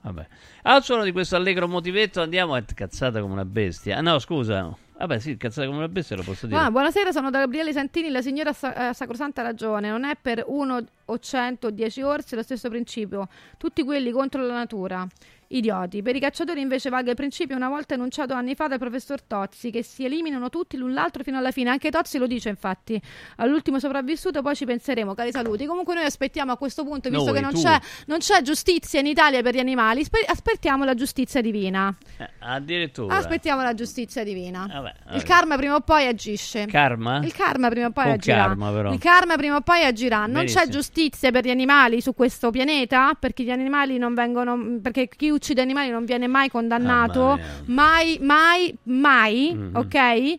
Vabbè. 0.00 0.26
Al 0.62 0.82
suono 0.82 1.04
di 1.04 1.12
questo 1.12 1.36
allegro 1.36 1.68
motivetto 1.68 2.20
andiamo 2.20 2.54
a 2.54 2.62
cazzata 2.62 3.20
come 3.20 3.32
una 3.34 3.44
bestia. 3.44 3.98
Ah 3.98 4.00
no, 4.00 4.18
scusa. 4.18 4.74
Vabbè, 4.98 5.20
sì, 5.20 5.36
cazzata 5.36 5.64
come 5.68 5.78
una 5.78 5.88
bestia 5.88 6.16
lo 6.16 6.22
posso 6.24 6.48
dire. 6.48 6.58
Ah, 6.58 6.72
buonasera, 6.72 7.12
sono 7.12 7.30
da 7.30 7.38
Gabriele 7.38 7.72
Santini. 7.72 8.10
La 8.10 8.20
signora 8.22 8.50
ha 8.50 8.52
sa- 8.54 8.88
eh, 8.88 8.94
sacrosanta 8.94 9.42
ragione. 9.42 9.90
Non 9.90 10.04
è 10.04 10.16
per 10.20 10.42
uno 10.48 10.82
o 11.04 11.18
cento 11.20 11.68
o 11.68 11.70
dieci 11.70 12.02
orsi 12.02 12.34
lo 12.34 12.42
stesso 12.42 12.68
principio. 12.68 13.28
Tutti 13.56 13.84
quelli 13.84 14.10
contro 14.10 14.44
la 14.44 14.54
natura. 14.54 15.06
Idioti. 15.50 16.02
Per 16.02 16.14
i 16.14 16.20
cacciatori 16.20 16.60
invece 16.60 16.90
valga 16.90 17.08
il 17.10 17.16
principio 17.16 17.56
una 17.56 17.68
volta 17.70 17.94
enunciato 17.94 18.34
anni 18.34 18.54
fa 18.54 18.68
dal 18.68 18.78
professor 18.78 19.22
Tozzi, 19.22 19.70
che 19.70 19.82
si 19.82 20.04
eliminano 20.04 20.50
tutti 20.50 20.76
l'un 20.76 20.92
l'altro 20.92 21.22
fino 21.22 21.38
alla 21.38 21.52
fine. 21.52 21.70
Anche 21.70 21.90
Tozzi 21.90 22.18
lo 22.18 22.26
dice, 22.26 22.50
infatti. 22.50 23.00
All'ultimo 23.36 23.78
sopravvissuto 23.78 24.42
poi 24.42 24.54
ci 24.54 24.66
penseremo, 24.66 25.14
cari 25.14 25.30
saluti. 25.32 25.64
Comunque 25.64 25.94
noi 25.94 26.04
aspettiamo 26.04 26.52
a 26.52 26.58
questo 26.58 26.84
punto, 26.84 27.08
visto 27.08 27.24
Noi, 27.24 27.34
che 27.34 27.40
non 27.40 27.52
c'è, 27.54 27.78
non 28.06 28.18
c'è 28.18 28.42
giustizia 28.42 29.00
in 29.00 29.06
Italia 29.06 29.40
per 29.40 29.54
gli 29.54 29.58
animali, 29.58 30.04
spe- 30.04 30.24
aspettiamo 30.26 30.84
la 30.84 30.92
giustizia 30.94 31.40
divina. 31.40 31.96
Eh, 32.18 32.28
addirittura. 32.40 33.16
Aspettiamo 33.16 33.62
la 33.62 33.72
giustizia 33.72 34.22
divina. 34.24 34.66
Vabbè, 34.70 34.88
Il 35.06 35.12
vabbè. 35.12 35.22
karma 35.24 35.56
prima 35.56 35.76
o 35.76 35.80
poi 35.80 36.06
agisce. 36.06 36.66
Karma? 36.66 37.20
Il 37.24 37.32
karma 37.32 37.68
prima 37.70 37.86
o 37.86 37.90
poi 37.90 38.04
Con 38.04 38.12
agirà. 38.12 38.36
karma, 38.36 38.70
però. 38.70 38.92
Il 38.92 38.98
karma 38.98 39.36
prima 39.36 39.56
o 39.56 39.60
poi 39.62 39.82
agirà. 39.84 40.26
Non 40.26 40.32
Benissimo. 40.32 40.62
c'è 40.62 40.68
giustizia 40.68 41.30
per 41.30 41.44
gli 41.46 41.50
animali 41.50 42.02
su 42.02 42.14
questo 42.14 42.50
pianeta 42.50 43.14
perché 43.18 43.44
gli 43.44 43.50
animali 43.50 43.96
non 43.96 44.12
vengono 44.12 44.78
perché 44.82 45.08
chi 45.08 45.30
uccide 45.38 45.60
animali 45.62 45.88
non 45.90 46.04
viene 46.04 46.26
mai 46.26 46.48
condannato, 46.50 47.20
Mamma 47.20 47.40
mai 47.66 48.18
mai 48.20 48.76
mai, 48.84 49.52
Mhm. 49.54 49.76
ok? 49.76 49.94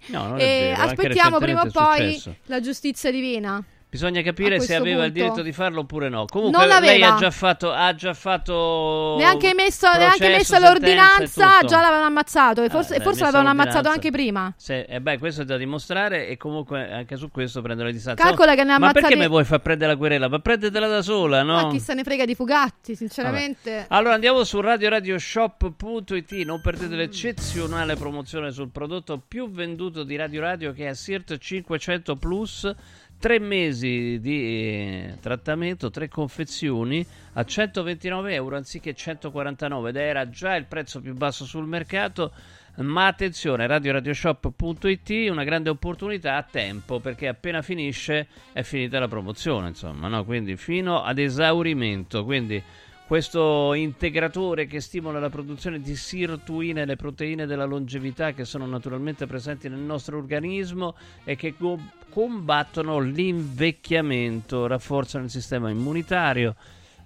No, 0.08 0.38
e 0.38 0.74
vero, 0.76 0.82
aspettiamo 0.84 1.38
prima 1.40 1.62
o 1.62 1.70
poi 1.72 2.22
la 2.46 2.60
giustizia 2.60 3.10
divina. 3.12 3.64
Bisogna 3.92 4.22
capire 4.22 4.60
se 4.60 4.76
aveva 4.76 5.04
il 5.04 5.12
punto. 5.12 5.26
diritto 5.26 5.42
di 5.42 5.52
farlo 5.52 5.80
oppure 5.80 6.10
no. 6.10 6.26
Comunque 6.26 6.68
lei 6.80 7.02
ha 7.02 7.16
già 7.16 7.32
fatto 7.32 7.72
ha 7.72 7.96
già 7.96 8.14
fatto 8.14 9.16
Neanche 9.18 9.56
messo, 9.56 9.88
processo, 9.88 9.98
neanche 9.98 10.30
messo 10.30 10.60
l'ordinanza, 10.60 11.62
già 11.66 11.82
l'avevano 11.82 12.06
ammazzato. 12.06 12.62
E 12.62 12.70
forse, 12.70 12.98
e 12.98 13.00
forse 13.00 13.22
l'avevano 13.22 13.50
ammazzato 13.50 13.90
anche 13.90 14.12
prima. 14.12 14.54
Se- 14.56 14.82
eh 14.82 15.02
beh, 15.02 15.18
questo 15.18 15.42
è 15.42 15.46
da 15.46 15.58
dimostrare 15.58 16.28
e 16.28 16.38
comunque 16.38 16.92
anche 16.92 17.16
su 17.16 17.32
questo 17.32 17.64
prendere 17.64 17.88
le 17.88 17.96
distanze. 17.96 18.22
Calcola 18.22 18.54
che 18.54 18.64
ne 18.64 18.74
ha 18.74 18.78
Ma 18.78 18.92
perché 18.92 19.16
mi 19.16 19.28
vuoi 19.28 19.44
far 19.44 19.60
prendere 19.60 19.94
la 19.94 19.98
querela? 19.98 20.28
Ma 20.28 20.38
prendetela 20.38 20.88
da 20.88 21.02
sola, 21.02 21.42
no? 21.42 21.54
Ma 21.56 21.70
chi 21.70 21.80
se 21.80 21.96
ne 21.96 22.04
frega 22.04 22.26
di 22.26 22.36
Fugatti, 22.36 22.96
sinceramente. 22.96 23.86
Allora 23.90 24.14
andiamo 24.14 24.44
su 24.44 24.62
radioradioshop.it, 24.62 26.32
non 26.46 26.62
perdete 26.62 26.96
l'eccezionale 26.96 27.96
promozione 27.96 28.52
sul 28.52 28.70
prodotto 28.70 29.20
più 29.28 29.50
venduto 29.50 30.04
di 30.04 30.16
Radio 30.16 30.42
Radio 30.42 30.74
che 30.74 30.90
è 30.90 30.94
Sirt 30.94 31.38
500 31.38 32.16
Plus, 32.18 32.72
tre 33.20 33.38
mesi 33.40 34.20
di 34.22 34.42
eh, 34.42 35.18
trattamento, 35.20 35.90
tre 35.90 36.08
confezioni 36.08 37.06
a 37.34 37.44
129 37.44 38.34
euro 38.34 38.56
anziché 38.56 38.94
149 38.94 39.90
ed 39.90 39.96
era 39.98 40.30
già 40.30 40.56
il 40.56 40.66
prezzo 40.66 41.02
più 41.02 41.14
basso 41.14 41.46
sul 41.46 41.68
mercato. 41.68 42.32
Ma 42.78 43.08
attenzione, 43.08 43.68
radioradioshop.it, 43.68 45.30
una 45.30 45.44
grande 45.44 45.70
opportunità 45.70 46.38
a 46.38 46.44
tempo 46.44 47.02
perché 47.02 47.28
appena 47.28 47.62
finisce 47.62 48.28
è 48.54 48.62
finita 48.62 49.00
la 49.00 49.10
promozione, 49.10 49.68
insomma, 49.68 50.08
no? 50.08 50.24
quindi 50.24 50.56
fino 50.56 51.04
ad 51.04 51.18
esaurimento. 51.18 52.24
Quindi 52.24 52.64
questo 53.10 53.74
integratore 53.74 54.68
che 54.68 54.80
stimola 54.80 55.18
la 55.18 55.32
produzione 55.32 55.82
di 55.82 55.96
sirtuine, 55.96 56.86
le 56.86 56.96
proteine 56.96 57.48
della 57.48 57.66
longevità 57.66 58.34
che 58.34 58.46
sono 58.46 58.68
naturalmente 58.68 59.26
presenti 59.26 59.68
nel 59.68 59.80
nostro 59.80 60.20
organismo 60.20 60.94
e 61.24 61.36
che 61.36 61.56
go- 61.58 61.80
combattono 62.12 63.00
l'invecchiamento, 63.00 64.68
rafforzano 64.68 65.24
il 65.24 65.32
sistema 65.32 65.72
immunitario. 65.72 66.56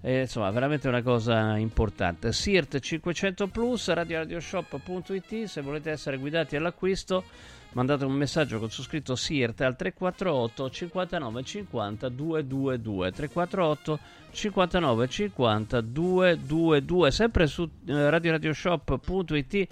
Eh, 0.02 0.24
insomma, 0.24 0.52
veramente 0.52 0.90
una 0.90 1.02
cosa 1.02 1.56
importante. 1.56 2.34
SIRT 2.34 2.80
500 2.80 3.48
Plus, 3.48 3.88
radioradioshop.it. 3.88 5.46
Se 5.46 5.62
volete 5.62 5.90
essere 5.90 6.18
guidati 6.18 6.58
all'acquisto, 6.58 7.24
mandate 7.74 8.06
un 8.06 8.14
messaggio 8.14 8.60
con 8.60 8.70
su 8.70 8.82
scritto 8.84 9.16
SIRT 9.16 9.62
al 9.62 9.76
348 9.76 10.70
59 10.70 11.44
50 11.44 12.10
222. 12.10 13.12
348 13.12 14.00
59 14.32 15.08
50 15.08 15.82
222. 15.82 17.12
Sempre 17.12 17.48
su 17.48 17.64
eh, 17.64 18.10
radioradioshop.it 18.10 19.68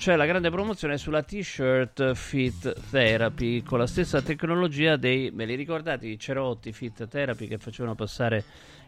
c'è 0.00 0.16
la 0.16 0.24
grande 0.24 0.48
promozione 0.48 0.96
sulla 0.96 1.22
t-shirt 1.22 2.14
Fit 2.14 2.88
Therapy 2.88 3.62
con 3.62 3.78
la 3.78 3.86
stessa 3.86 4.22
tecnologia 4.22 4.96
dei, 4.96 5.30
me 5.30 5.44
li 5.44 5.54
ricordate, 5.54 6.06
i 6.06 6.18
cerotti 6.18 6.72
Fit 6.72 7.06
Therapy 7.06 7.46
che 7.46 7.58
facevano 7.58 7.94
passare 7.94 8.42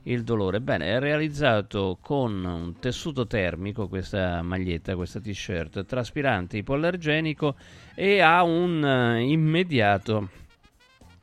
il 0.04 0.24
dolore. 0.24 0.62
Bene, 0.62 0.86
è 0.86 0.98
realizzato 0.98 1.98
con 2.00 2.42
un 2.42 2.78
tessuto 2.78 3.26
termico 3.26 3.88
questa 3.88 4.40
maglietta, 4.40 4.96
questa 4.96 5.20
t-shirt, 5.20 5.84
traspirante, 5.84 6.56
ipoallergenico 6.56 7.56
e 7.94 8.20
ha 8.22 8.42
un 8.42 8.82
eh, 8.82 9.20
immediato 9.20 10.30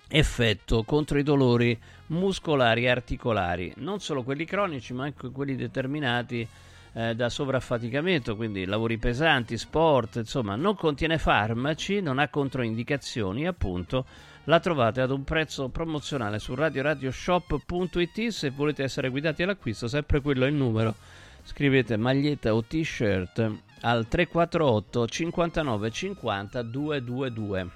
effetto 0.07 0.83
contro 0.83 1.17
i 1.17 1.23
dolori 1.23 1.75
muscolari 2.09 2.83
e 2.83 2.89
articolari, 2.89 3.73
non 3.77 3.99
solo 3.99 4.21
quelli 4.21 4.45
cronici 4.45 4.93
ma 4.93 5.05
anche 5.05 5.31
quelli 5.31 5.55
determinati 5.55 6.47
eh, 6.93 7.15
da 7.15 7.29
sovraffaticamento, 7.29 8.35
quindi 8.35 8.65
lavori 8.65 8.97
pesanti, 8.97 9.57
sport, 9.57 10.17
insomma, 10.17 10.55
non 10.55 10.75
contiene 10.75 11.17
farmaci, 11.17 12.01
non 12.01 12.19
ha 12.19 12.29
controindicazioni, 12.29 13.47
appunto, 13.47 14.05
la 14.45 14.59
trovate 14.59 15.01
ad 15.01 15.11
un 15.11 15.23
prezzo 15.23 15.69
promozionale 15.69 16.39
su 16.39 16.55
radioradioshop.it 16.55 18.27
se 18.29 18.49
volete 18.49 18.83
essere 18.83 19.09
guidati 19.09 19.43
all'acquisto, 19.43 19.87
sempre 19.87 20.21
quello 20.21 20.45
è 20.45 20.47
il 20.47 20.55
numero. 20.55 20.95
Scrivete 21.43 21.97
maglietta 21.97 22.53
o 22.53 22.63
t-shirt 22.63 23.39
al 23.81 24.07
348 24.07 25.07
59 25.07 25.91
50 25.91 26.61
222. 26.63 27.69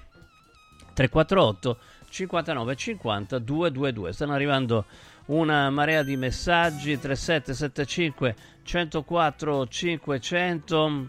348 0.94 1.78
59 2.08 2.76
50 2.76 3.38
222. 3.38 4.12
Stanno 4.12 4.32
arrivando 4.32 4.84
una 5.26 5.70
marea 5.70 6.02
di 6.02 6.16
messaggi 6.16 6.98
3775 6.98 8.34
104 8.62 9.66
500 9.68 11.08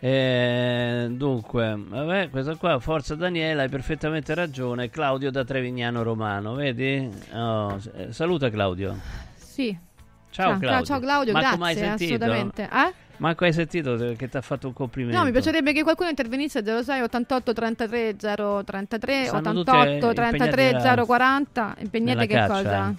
Eh, 0.00 1.06
dunque, 1.12 1.74
vabbè, 1.78 2.28
questa 2.28 2.56
qua, 2.56 2.78
Forza 2.78 3.14
Daniela, 3.14 3.62
hai 3.62 3.70
perfettamente 3.70 4.34
ragione. 4.34 4.90
Claudio 4.90 5.30
da 5.30 5.44
Trevignano 5.44 6.02
Romano, 6.02 6.52
vedi? 6.54 7.10
Oh, 7.32 7.80
eh, 7.94 8.12
saluta 8.12 8.50
Claudio. 8.50 8.98
Sì. 9.34 9.74
Ciao, 10.28 10.58
Claudio. 10.58 10.84
ciao 10.84 10.98
Claudio, 11.00 11.32
Marco, 11.32 11.56
grazie, 11.56 11.88
assolutamente. 11.88 12.62
Eh? 12.64 12.92
Marco, 13.18 13.44
hai 13.44 13.52
sentito 13.52 13.96
che 14.16 14.28
ti 14.28 14.36
ha 14.36 14.40
fatto 14.40 14.66
un 14.66 14.72
complimento? 14.72 15.16
No, 15.18 15.24
mi 15.24 15.30
piacerebbe 15.30 15.72
che 15.72 15.82
qualcuno 15.82 16.08
intervenisse 16.08 16.64
06 16.64 17.00
88 17.02 17.52
33 17.52 18.16
033 18.16 19.24
Stanno 19.26 19.52
tutti 19.52 19.70
88 19.70 20.12
33 20.12 20.62
impegnati 20.70 21.06
040 21.06 21.74
impegnate 21.78 22.26
che 22.26 22.34
caccia, 22.34 22.52
cosa? 22.54 22.94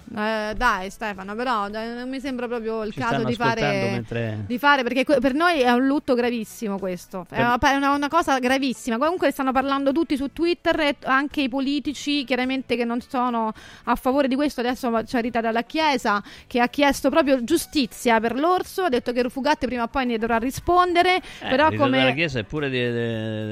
Eh, 0.50 0.54
dai 0.54 0.90
Stefano, 0.90 1.34
però 1.34 1.68
non 1.68 2.08
mi 2.08 2.18
sembra 2.20 2.46
proprio 2.46 2.82
il 2.82 2.92
Ci 2.92 3.00
caso 3.00 3.24
di 3.24 3.34
fare, 3.34 3.60
mentre- 3.92 4.44
di 4.46 4.58
fare 4.58 4.82
perché 4.82 5.04
que- 5.04 5.18
per 5.20 5.34
noi 5.34 5.60
è 5.60 5.70
un 5.70 5.86
lutto 5.86 6.14
gravissimo 6.14 6.78
questo, 6.78 7.26
è 7.28 7.36
Per- 7.36 7.40
una, 7.44 7.58
è 7.58 7.76
una- 7.76 7.94
una 7.94 8.08
cosa 8.08 8.38
gravissima. 8.38 8.96
Comunque 8.98 9.30
stanno 9.30 9.52
parlando 9.52 9.92
tutti 9.92 10.16
su 10.16 10.32
Twitter, 10.32 10.80
e 10.80 10.96
anche 11.04 11.42
i 11.42 11.48
politici 11.48 12.24
chiaramente 12.24 12.74
che 12.76 12.84
non 12.84 13.00
sono 13.02 13.52
a 13.84 13.94
favore 13.96 14.28
di 14.28 14.34
questo. 14.34 14.60
Adesso 14.60 14.90
c'è 15.04 15.20
Rita 15.20 15.40
dalla 15.42 15.62
Chiesa 15.62 16.22
che 16.46 16.60
ha 16.60 16.68
chiesto 16.68 17.10
proprio 17.10 17.44
giustizia 17.44 18.18
per 18.20 18.38
l'orso, 18.38 18.82
ha 18.84 18.88
detto 18.88 19.12
che 19.12 19.24
Fugatti 19.28 19.66
prima 19.66 19.82
o 19.82 19.88
poi 19.88 20.05
ne 20.06 20.18
dovrà 20.18 20.38
rispondere, 20.38 21.16
Eh, 21.16 21.48
però 21.48 21.68
della 21.68 21.82
come... 21.82 22.14
Chiesa 22.14 22.38
è 22.38 22.44
pure 22.44 22.70
di, 22.70 22.80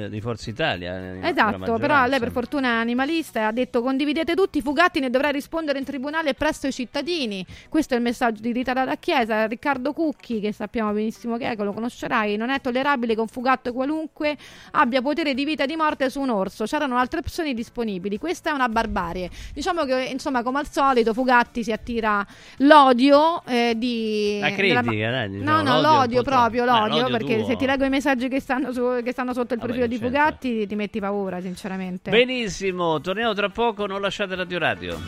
di- 0.04 0.08
di 0.10 0.20
Forza 0.20 0.50
Italia. 0.50 0.96
eh, 0.98 1.20
la 1.20 1.28
Esatto, 1.28 1.78
però 1.78 2.06
lei 2.06 2.18
per 2.18 2.30
fortuna 2.30 2.68
è 2.68 2.76
animalista 2.76 3.40
e 3.40 3.42
ha 3.42 3.52
detto 3.52 3.82
condividete 3.82 4.34
tutti, 4.34 4.60
Fugatti 4.62 5.00
ne 5.00 5.10
dovrà 5.10 5.30
rispondere 5.30 5.78
in 5.78 5.84
tribunale 5.84 6.34
presso 6.34 6.66
i 6.66 6.72
cittadini. 6.72 7.44
Questo 7.68 7.94
è 7.94 7.96
il 7.96 8.02
messaggio 8.02 8.40
di 8.40 8.52
Rita 8.52 8.72
dalla 8.72 8.96
Chiesa. 8.96 9.46
Riccardo 9.46 9.92
Cucchi, 9.92 10.40
che 10.40 10.52
sappiamo 10.52 10.92
benissimo 10.92 11.36
che 11.36 11.50
è, 11.50 11.56
che 11.56 11.62
lo 11.64 11.72
conoscerai, 11.72 12.36
non 12.36 12.50
è 12.50 12.60
tollerabile 12.60 13.14
che 13.14 13.20
un 13.20 13.28
fugatto 13.28 13.72
qualunque 13.72 14.36
abbia 14.72 15.02
potere 15.02 15.34
di 15.34 15.44
vita 15.44 15.64
e 15.64 15.66
di 15.66 15.76
morte 15.76 16.08
su 16.10 16.20
un 16.20 16.30
orso. 16.30 16.64
C'erano 16.64 16.96
altre 16.96 17.18
opzioni 17.20 17.54
disponibili. 17.54 18.18
Questa 18.18 18.50
è 18.50 18.52
una 18.52 18.68
barbarie. 18.68 19.30
Diciamo 19.52 19.84
che, 19.84 20.08
insomma, 20.10 20.42
come 20.42 20.58
al 20.60 20.68
solito, 20.70 21.12
Fugatti 21.12 21.62
si 21.62 21.72
attira 21.72 22.24
l'odio 22.58 23.42
eh, 23.46 23.74
di... 23.76 24.38
La 24.40 24.50
della- 24.50 24.80
critica, 24.82 25.10
dai, 25.10 25.30
diciamo, 25.30 25.50
No, 25.50 25.62
no, 25.62 25.80
l'odio 25.80 25.98
l'odio 25.98 26.22
po' 26.22 26.30
proprio, 26.50 26.64
l'odio, 26.64 27.08
perché 27.08 27.36
tuo. 27.38 27.46
se 27.46 27.56
ti 27.56 27.66
leggo 27.66 27.84
i 27.84 27.88
messaggi 27.88 28.28
che 28.28 28.40
stanno, 28.40 28.72
su- 28.72 29.00
che 29.02 29.12
stanno 29.12 29.32
sotto 29.32 29.54
il 29.54 29.60
Vabbè, 29.60 29.72
profilo 29.72 29.86
di 29.86 29.98
certo. 29.98 30.06
Fugatti 30.10 30.66
ti 30.66 30.74
metti 30.74 31.00
paura, 31.00 31.40
sinceramente. 31.40 32.10
Benissimo, 32.10 33.00
torniamo 33.00 33.32
tra 33.34 33.48
poco, 33.48 33.86
non 33.86 34.00
lasciate 34.00 34.34
Radio 34.34 34.58
Radio. 34.58 34.98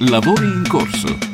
Lavori 0.00 0.44
in 0.44 0.64
corso. 0.68 1.32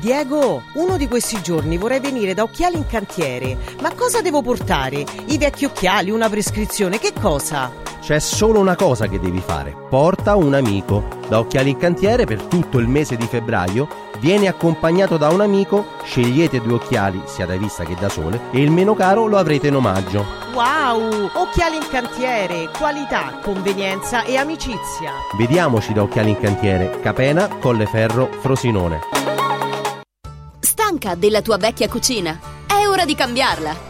Diego, 0.00 0.62
uno 0.74 0.96
di 0.96 1.06
questi 1.06 1.42
giorni 1.42 1.76
vorrei 1.76 2.00
venire 2.00 2.32
da 2.32 2.42
Occhiali 2.42 2.76
in 2.76 2.86
Cantiere. 2.86 3.56
Ma 3.82 3.92
cosa 3.94 4.22
devo 4.22 4.40
portare? 4.40 5.04
I 5.26 5.36
vecchi 5.36 5.66
occhiali, 5.66 6.10
una 6.10 6.30
prescrizione, 6.30 6.98
che 6.98 7.12
cosa? 7.12 7.70
C'è 8.00 8.18
solo 8.18 8.60
una 8.60 8.76
cosa 8.76 9.08
che 9.08 9.20
devi 9.20 9.40
fare. 9.40 9.76
Porta 9.90 10.36
un 10.36 10.54
amico. 10.54 11.06
Da 11.28 11.38
Occhiali 11.38 11.68
in 11.70 11.76
Cantiere 11.76 12.24
per 12.24 12.40
tutto 12.44 12.78
il 12.78 12.88
mese 12.88 13.16
di 13.16 13.26
febbraio 13.26 14.08
vieni 14.20 14.46
accompagnato 14.46 15.16
da 15.16 15.28
un 15.30 15.40
amico, 15.40 15.86
scegliete 16.04 16.60
due 16.60 16.74
occhiali, 16.74 17.22
sia 17.26 17.46
da 17.46 17.56
vista 17.56 17.84
che 17.84 17.96
da 17.98 18.08
sole, 18.08 18.40
e 18.52 18.60
il 18.60 18.70
meno 18.70 18.94
caro 18.94 19.26
lo 19.26 19.38
avrete 19.38 19.68
in 19.68 19.76
omaggio. 19.76 20.24
Wow! 20.52 21.30
Occhiali 21.32 21.76
in 21.76 21.88
Cantiere, 21.90 22.70
qualità, 22.76 23.38
convenienza 23.42 24.24
e 24.24 24.36
amicizia. 24.36 25.12
Vediamoci 25.36 25.92
da 25.92 26.02
Occhiali 26.02 26.30
in 26.30 26.38
Cantiere, 26.38 27.00
Capena, 27.00 27.48
Colleferro, 27.48 28.28
Frosinone. 28.40 29.00
Stanca 30.60 31.14
della 31.14 31.40
tua 31.40 31.56
vecchia 31.56 31.88
cucina? 31.88 32.38
È 32.66 32.86
ora 32.86 33.04
di 33.04 33.14
cambiarla! 33.14 33.89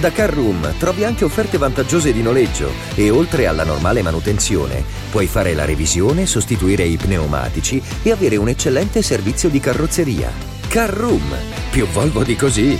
Da 0.00 0.12
Carroom 0.12 0.74
trovi 0.78 1.02
anche 1.02 1.24
offerte 1.24 1.58
vantaggiose 1.58 2.12
di 2.12 2.22
noleggio 2.22 2.70
e 2.94 3.10
oltre 3.10 3.48
alla 3.48 3.64
normale 3.64 4.00
manutenzione 4.00 4.84
puoi 5.10 5.26
fare 5.26 5.54
la 5.54 5.64
revisione, 5.64 6.24
sostituire 6.24 6.84
i 6.84 6.96
pneumatici 6.96 7.82
e 8.04 8.12
avere 8.12 8.36
un 8.36 8.48
eccellente 8.48 9.02
servizio 9.02 9.48
di 9.48 9.58
carrozzeria. 9.58 10.30
Carroom, 10.68 11.34
più 11.70 11.86
Volvo 11.86 12.22
di 12.22 12.36
così. 12.36 12.78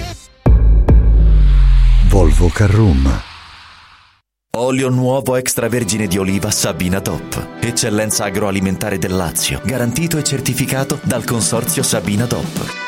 Volvo 2.08 2.48
Carrum. 2.48 3.22
Olio 4.56 4.88
nuovo 4.88 5.34
extravergine 5.36 6.06
di 6.06 6.18
oliva 6.18 6.52
Sabina 6.52 7.00
Top. 7.00 7.58
Eccellenza 7.60 8.24
agroalimentare 8.24 8.98
del 8.98 9.14
Lazio. 9.14 9.60
Garantito 9.64 10.18
e 10.18 10.22
certificato 10.22 11.00
dal 11.02 11.24
consorzio 11.24 11.82
Sabina 11.82 12.26
Top. 12.26 12.87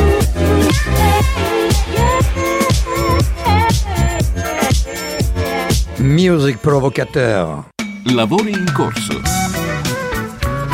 Music 6.01 6.57
Provocateur. 6.59 7.69
Lavori 8.13 8.49
in 8.51 8.65
corso. 8.73 9.19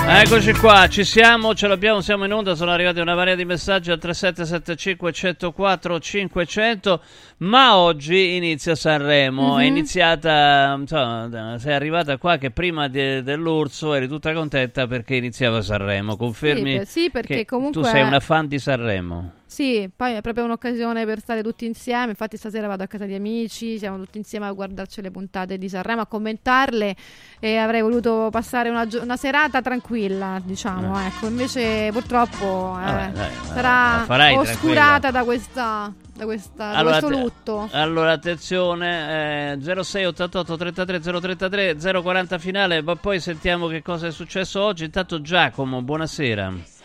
Eccoci 0.10 0.54
qua, 0.54 0.88
ci 0.88 1.04
siamo, 1.04 1.54
ce 1.54 1.68
l'abbiamo, 1.68 2.00
siamo 2.00 2.24
in 2.24 2.32
onda, 2.32 2.56
sono 2.56 2.72
arrivati 2.72 3.02
una 3.02 3.14
marea 3.14 3.36
di 3.36 3.44
messaggi 3.44 3.92
al 3.92 4.00
3775 4.00 5.12
104 5.12 6.00
500, 6.00 7.02
ma 7.40 7.76
oggi 7.76 8.36
inizia 8.38 8.74
Sanremo, 8.76 9.56
Mhm. 9.56 9.60
è 9.60 9.64
iniziata, 9.66 10.78
insomma, 10.80 11.58
sei 11.60 11.74
arrivata 11.74 12.18
qua 12.18 12.38
che 12.38 12.52
prima 12.52 12.88
de- 12.88 13.22
dell'Urso 13.22 13.94
eri 13.94 14.08
tutta 14.08 14.32
contenta 14.34 14.88
perché 14.88 15.16
iniziava 15.16 15.62
Sanremo, 15.62 16.16
confermi 16.16 16.80
Sì, 16.80 16.86
sì, 16.86 17.10
perché 17.12 17.36
che 17.36 17.46
comunque- 17.46 17.82
tu 17.82 17.86
sei 17.88 18.02
una 18.04 18.22
fan 18.22 18.48
di 18.48 18.60
Sanremo? 18.60 19.32
Sì, 19.58 19.90
poi 19.96 20.14
è 20.14 20.22
proprio 20.22 20.44
un'occasione 20.44 21.04
per 21.04 21.18
stare 21.18 21.42
tutti 21.42 21.66
insieme. 21.66 22.10
Infatti, 22.10 22.38
stasera 22.38 22.68
vado 22.68 22.84
a 22.84 22.86
casa 22.86 23.06
di 23.06 23.16
amici, 23.16 23.80
siamo 23.80 23.98
tutti 23.98 24.20
insieme 24.20 24.46
a 24.46 24.52
guardarci 24.52 25.02
le 25.02 25.10
puntate 25.10 25.58
di 25.58 25.68
Sanremo, 25.68 26.02
a 26.02 26.06
commentarle. 26.06 26.96
E 27.40 27.58
avrei 27.58 27.82
voluto 27.82 28.30
passare 28.32 28.70
una, 28.70 28.86
gio- 28.86 29.02
una 29.02 29.18
serata 29.18 29.60
tranquilla, 29.64 30.40
diciamo. 30.44 31.00
Ecco, 31.00 31.26
invece, 31.26 31.90
purtroppo, 31.92 32.78
eh, 32.80 32.86
Vabbè, 32.86 33.12
dai, 33.14 33.32
sarà 33.46 34.04
farai 34.06 34.36
oscurata 34.36 35.10
da 35.10 35.24
questa. 35.24 35.92
Da, 36.14 36.26
questa, 36.26 36.74
da 36.74 36.84
questo 36.84 37.10
lutto. 37.10 37.68
allora, 37.72 38.12
attenzione, 38.12 39.54
eh, 39.54 39.84
06 39.84 40.06
88 40.06 40.56
33 40.56 41.00
033 41.00 42.02
040 42.02 42.38
finale, 42.38 42.84
ma 42.84 42.96
poi 42.96 43.20
sentiamo 43.20 43.66
che 43.66 43.82
cosa 43.82 44.06
è 44.06 44.12
successo 44.12 44.62
oggi. 44.62 44.84
Intanto 44.84 45.20
Giacomo, 45.20 45.82
buonasera. 45.82 46.76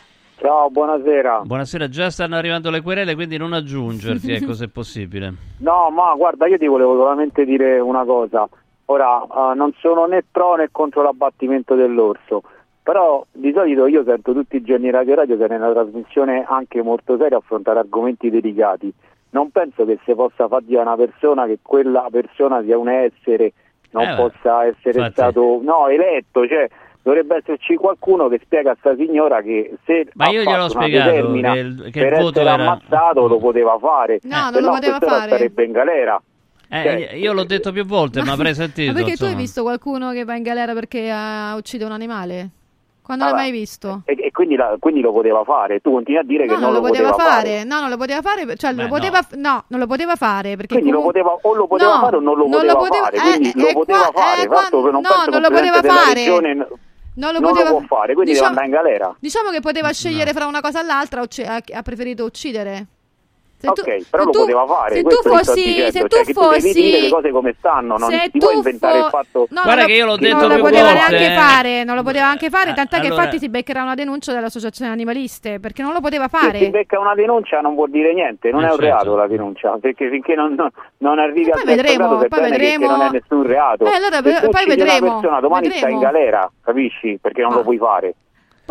Ciao, 0.42 0.70
buonasera. 0.70 1.42
Buonasera, 1.44 1.88
già 1.88 2.10
stanno 2.10 2.34
arrivando 2.34 2.68
le 2.68 2.80
querele, 2.80 3.14
quindi 3.14 3.36
non 3.36 3.52
aggiungerti, 3.52 4.32
ecco 4.34 4.54
se 4.54 4.68
possibile. 4.68 5.32
No, 5.58 5.88
ma 5.90 6.12
guarda, 6.16 6.48
io 6.48 6.58
ti 6.58 6.66
volevo 6.66 6.96
solamente 6.96 7.44
dire 7.44 7.78
una 7.78 8.04
cosa. 8.04 8.48
Ora, 8.86 9.22
eh, 9.22 9.54
non 9.54 9.72
sono 9.78 10.06
né 10.06 10.24
pro 10.28 10.56
né 10.56 10.68
contro 10.72 11.02
l'abbattimento 11.02 11.76
dell'orso, 11.76 12.42
però 12.82 13.24
di 13.30 13.52
solito 13.52 13.86
io 13.86 14.02
sento 14.02 14.32
tutti 14.32 14.56
i 14.56 14.62
giorni 14.62 14.90
Radio 14.90 15.14
Radio 15.14 15.36
che 15.36 15.46
è 15.46 15.54
una 15.54 15.70
trasmissione 15.70 16.44
anche 16.48 16.82
molto 16.82 17.16
seria 17.16 17.36
affrontare 17.36 17.78
argomenti 17.78 18.28
delicati. 18.28 18.92
Non 19.30 19.50
penso 19.52 19.84
che 19.84 20.00
si 20.04 20.12
possa 20.12 20.48
far 20.48 20.62
dire 20.62 20.80
a 20.80 20.82
una 20.82 20.96
persona 20.96 21.46
che 21.46 21.60
quella 21.62 22.08
persona 22.10 22.60
sia 22.64 22.76
un 22.76 22.88
essere, 22.88 23.52
non 23.90 24.02
Eh, 24.08 24.16
possa 24.16 24.64
essere 24.66 24.98
infatti. 24.98 25.12
stato 25.12 25.60
no, 25.62 25.86
eletto, 25.86 26.44
cioè 26.48 26.68
dovrebbe 27.02 27.36
esserci 27.36 27.74
qualcuno 27.76 28.28
che 28.28 28.40
spiega 28.44 28.72
a 28.72 28.76
sta 28.78 28.94
signora 28.96 29.42
che 29.42 29.74
se 29.84 30.08
Ma 30.14 30.26
ha 30.26 30.30
io 30.30 30.42
gliel'ho 30.42 30.68
fatto 30.68 30.76
una 30.76 30.84
spiegato 30.86 31.10
che 31.10 31.16
il- 31.58 31.90
che 31.92 32.00
per 32.00 32.12
il 32.12 32.18
voto 32.22 32.40
era- 32.40 32.52
ammazzato 32.54 33.26
lo 33.26 33.38
poteva 33.38 33.76
fare. 33.80 34.20
No, 34.22 34.50
non 34.50 34.62
lo 34.62 34.70
poteva 34.70 34.98
fare. 35.00 35.26
starebbe 35.28 35.64
in 35.64 35.72
galera. 35.72 36.22
Eh, 36.74 36.82
Cioè, 36.82 37.14
io 37.16 37.32
l'ho 37.34 37.44
detto 37.44 37.70
più 37.70 37.84
volte, 37.84 38.22
ma 38.22 38.32
avrei 38.32 38.54
sentito. 38.54 38.92
Ma 38.92 38.98
perché 38.98 39.16
tu 39.16 39.24
hai 39.24 39.28
insomma. 39.30 39.42
visto 39.42 39.62
qualcuno 39.62 40.12
che 40.12 40.24
va 40.24 40.36
in 40.36 40.42
galera 40.42 40.72
perché 40.72 41.10
ha 41.10 41.54
uccide 41.56 41.84
un 41.84 41.92
animale? 41.92 42.48
Quando 43.02 43.24
Vabbè. 43.24 43.36
l'hai 43.36 43.50
mai 43.50 43.58
visto? 43.58 44.02
E, 44.06 44.16
e 44.18 44.30
quindi, 44.30 44.54
la- 44.54 44.76
quindi 44.78 45.00
lo 45.00 45.12
poteva 45.12 45.42
fare. 45.44 45.80
Tu 45.80 45.90
continui 45.90 46.20
a 46.20 46.22
dire 46.22 46.46
No, 46.46 46.54
che 46.54 46.60
non, 46.60 46.72
lo 46.72 46.80
poteva 46.80 47.12
fare. 47.12 47.48
fare. 47.48 47.64
No, 47.64 47.80
non 47.80 47.90
lo 47.90 47.96
poteva 47.98 48.22
fare. 48.22 48.56
Cioè, 48.56 48.72
Beh, 48.74 48.82
lo 48.84 48.88
poteva, 48.88 49.20
f- 49.22 49.34
no. 49.34 49.64
non 49.66 49.80
lo 49.80 49.86
poteva 49.88 50.14
fare 50.14 50.54
perché 50.56 50.74
Quindi 50.76 50.90
lo 50.92 50.98
comunque- 51.02 51.20
poteva, 51.20 51.38
o 51.42 51.54
lo 51.54 51.66
poteva 51.66 51.94
No, 51.94 52.00
fare 52.00 52.16
o 52.16 52.20
non 52.20 52.36
lo 52.38 52.42
non 52.46 52.50
poteva, 52.52 52.72
lo 52.72 52.78
poteva- 52.78 53.04
fare. 53.04 53.16
eh, 53.16 53.20
Quindi 53.20 53.48
eh, 53.48 53.60
lo 53.60 53.68
eh, 53.68 53.72
poteva 53.72 53.98
qua- 54.12 54.22
fare. 54.22 54.42
eh, 54.42 54.46
Fatto 54.46 54.70
qua- 54.80 54.86
che 54.86 54.90
non 54.92 55.00
no, 55.02 55.08
penso 55.08 55.30
non 55.30 55.40
lo 55.42 55.48
poteva 55.50 55.82
fare. 55.82 56.14
Regione 56.14 56.66
Non 57.14 57.32
lo 57.32 57.40
non 57.40 57.52
poteva 57.52 57.70
lo 57.70 57.76
può 57.78 57.98
fare, 57.98 58.14
quindi 58.14 58.32
diciamo, 58.32 58.54
deve 58.54 58.64
andare 58.64 58.82
in 58.82 58.90
galera. 58.90 59.16
Diciamo 59.18 59.50
che 59.50 59.60
poteva 59.60 59.92
scegliere 59.92 60.32
fra 60.32 60.46
una 60.46 60.60
cosa 60.60 60.80
e 60.80 60.84
l'altra, 60.84 61.20
ha, 61.20 61.62
ha 61.72 61.82
preferito 61.82 62.24
uccidere. 62.24 62.86
Se 63.62 63.68
ok, 63.68 63.74
tu- 63.74 63.82
però 64.10 64.22
se 64.22 64.24
lo 64.24 64.30
tu- 64.32 64.38
poteva 64.40 64.66
fare. 64.66 64.94
Se 64.96 65.02
tu 65.02 65.16
fossi, 65.22 65.62
dicendo, 65.62 65.90
se 65.92 65.98
cioè 66.00 66.08
tu 66.08 66.16
che 66.16 66.32
tu 66.32 66.40
devi 66.40 66.54
fossi, 66.62 66.72
dire 66.72 67.00
le 67.00 67.08
cose 67.10 67.30
come 67.30 67.54
stanno, 67.58 67.96
non 67.96 68.10
se 68.10 68.28
ti 68.32 68.38
puoi 68.40 68.50
tu 68.50 68.56
inventare 68.56 68.98
fo- 68.98 69.04
il 69.04 69.10
fatto 69.10 69.46
No, 69.50 69.60
Guarda 69.62 69.74
non 69.82 69.86
che 69.86 69.92
io 69.92 70.04
l'ho 70.04 70.10
lo- 70.10 70.16
detto 70.16 70.36
non 70.36 70.56
lo 70.56 70.62
poteva 70.64 70.82
volte, 70.92 70.98
neanche 70.98 71.32
eh. 71.32 71.36
fare, 71.36 71.84
non 71.84 71.94
lo 71.94 72.02
poteva 72.02 72.26
anche 72.26 72.50
fare, 72.50 72.72
tant'è 72.74 72.98
che 73.00 73.06
allora- 73.06 73.22
infatti 73.22 73.38
si 73.38 73.48
beccherà 73.48 73.82
una 73.82 73.94
denuncia 73.94 74.32
dalle 74.32 74.46
associazioni 74.46 74.90
animaliste, 74.90 75.60
perché 75.60 75.82
non 75.82 75.92
lo 75.92 76.00
poteva 76.00 76.26
Se 76.28 76.36
si 76.38 76.44
fare. 76.44 76.70
becca 76.70 76.98
una 76.98 77.14
denuncia 77.14 77.60
non 77.60 77.74
vuol 77.76 77.90
dire 77.90 78.12
niente, 78.12 78.50
non 78.50 78.62
Eh, 78.62 78.66
è 78.66 78.70
un 78.72 78.78
certo. 78.78 78.84
reato 78.94 79.14
la 79.16 79.26
denuncia, 79.28 79.78
perché 79.80 80.10
finché 80.10 80.34
non, 80.34 80.54
non- 80.54 80.70
non 80.98 81.18
arrivi 81.20 81.44
terzo 81.50 81.64
vedremo, 81.64 82.08
poi 82.16 82.28
che- 82.28 82.40
vedremo. 82.40 82.86
che 82.88 82.92
non 82.92 83.00
è 83.02 83.10
nessun 83.10 83.46
reato. 83.46 83.84
Eh, 83.84 83.94
allora, 83.94 84.16
Se 84.40 84.48
poi 84.48 84.66
vedremo, 84.66 85.06
una 85.06 85.12
persona 85.20 85.40
domani 85.40 85.68
vedremo. 85.68 85.78
stai 85.86 85.92
in 85.92 85.98
galera, 86.00 86.50
capisci? 86.64 87.18
Perché 87.22 87.42
non 87.42 87.52
Ah. 87.52 87.56
lo 87.56 87.62
puoi 87.62 87.76
fare. 87.78 88.14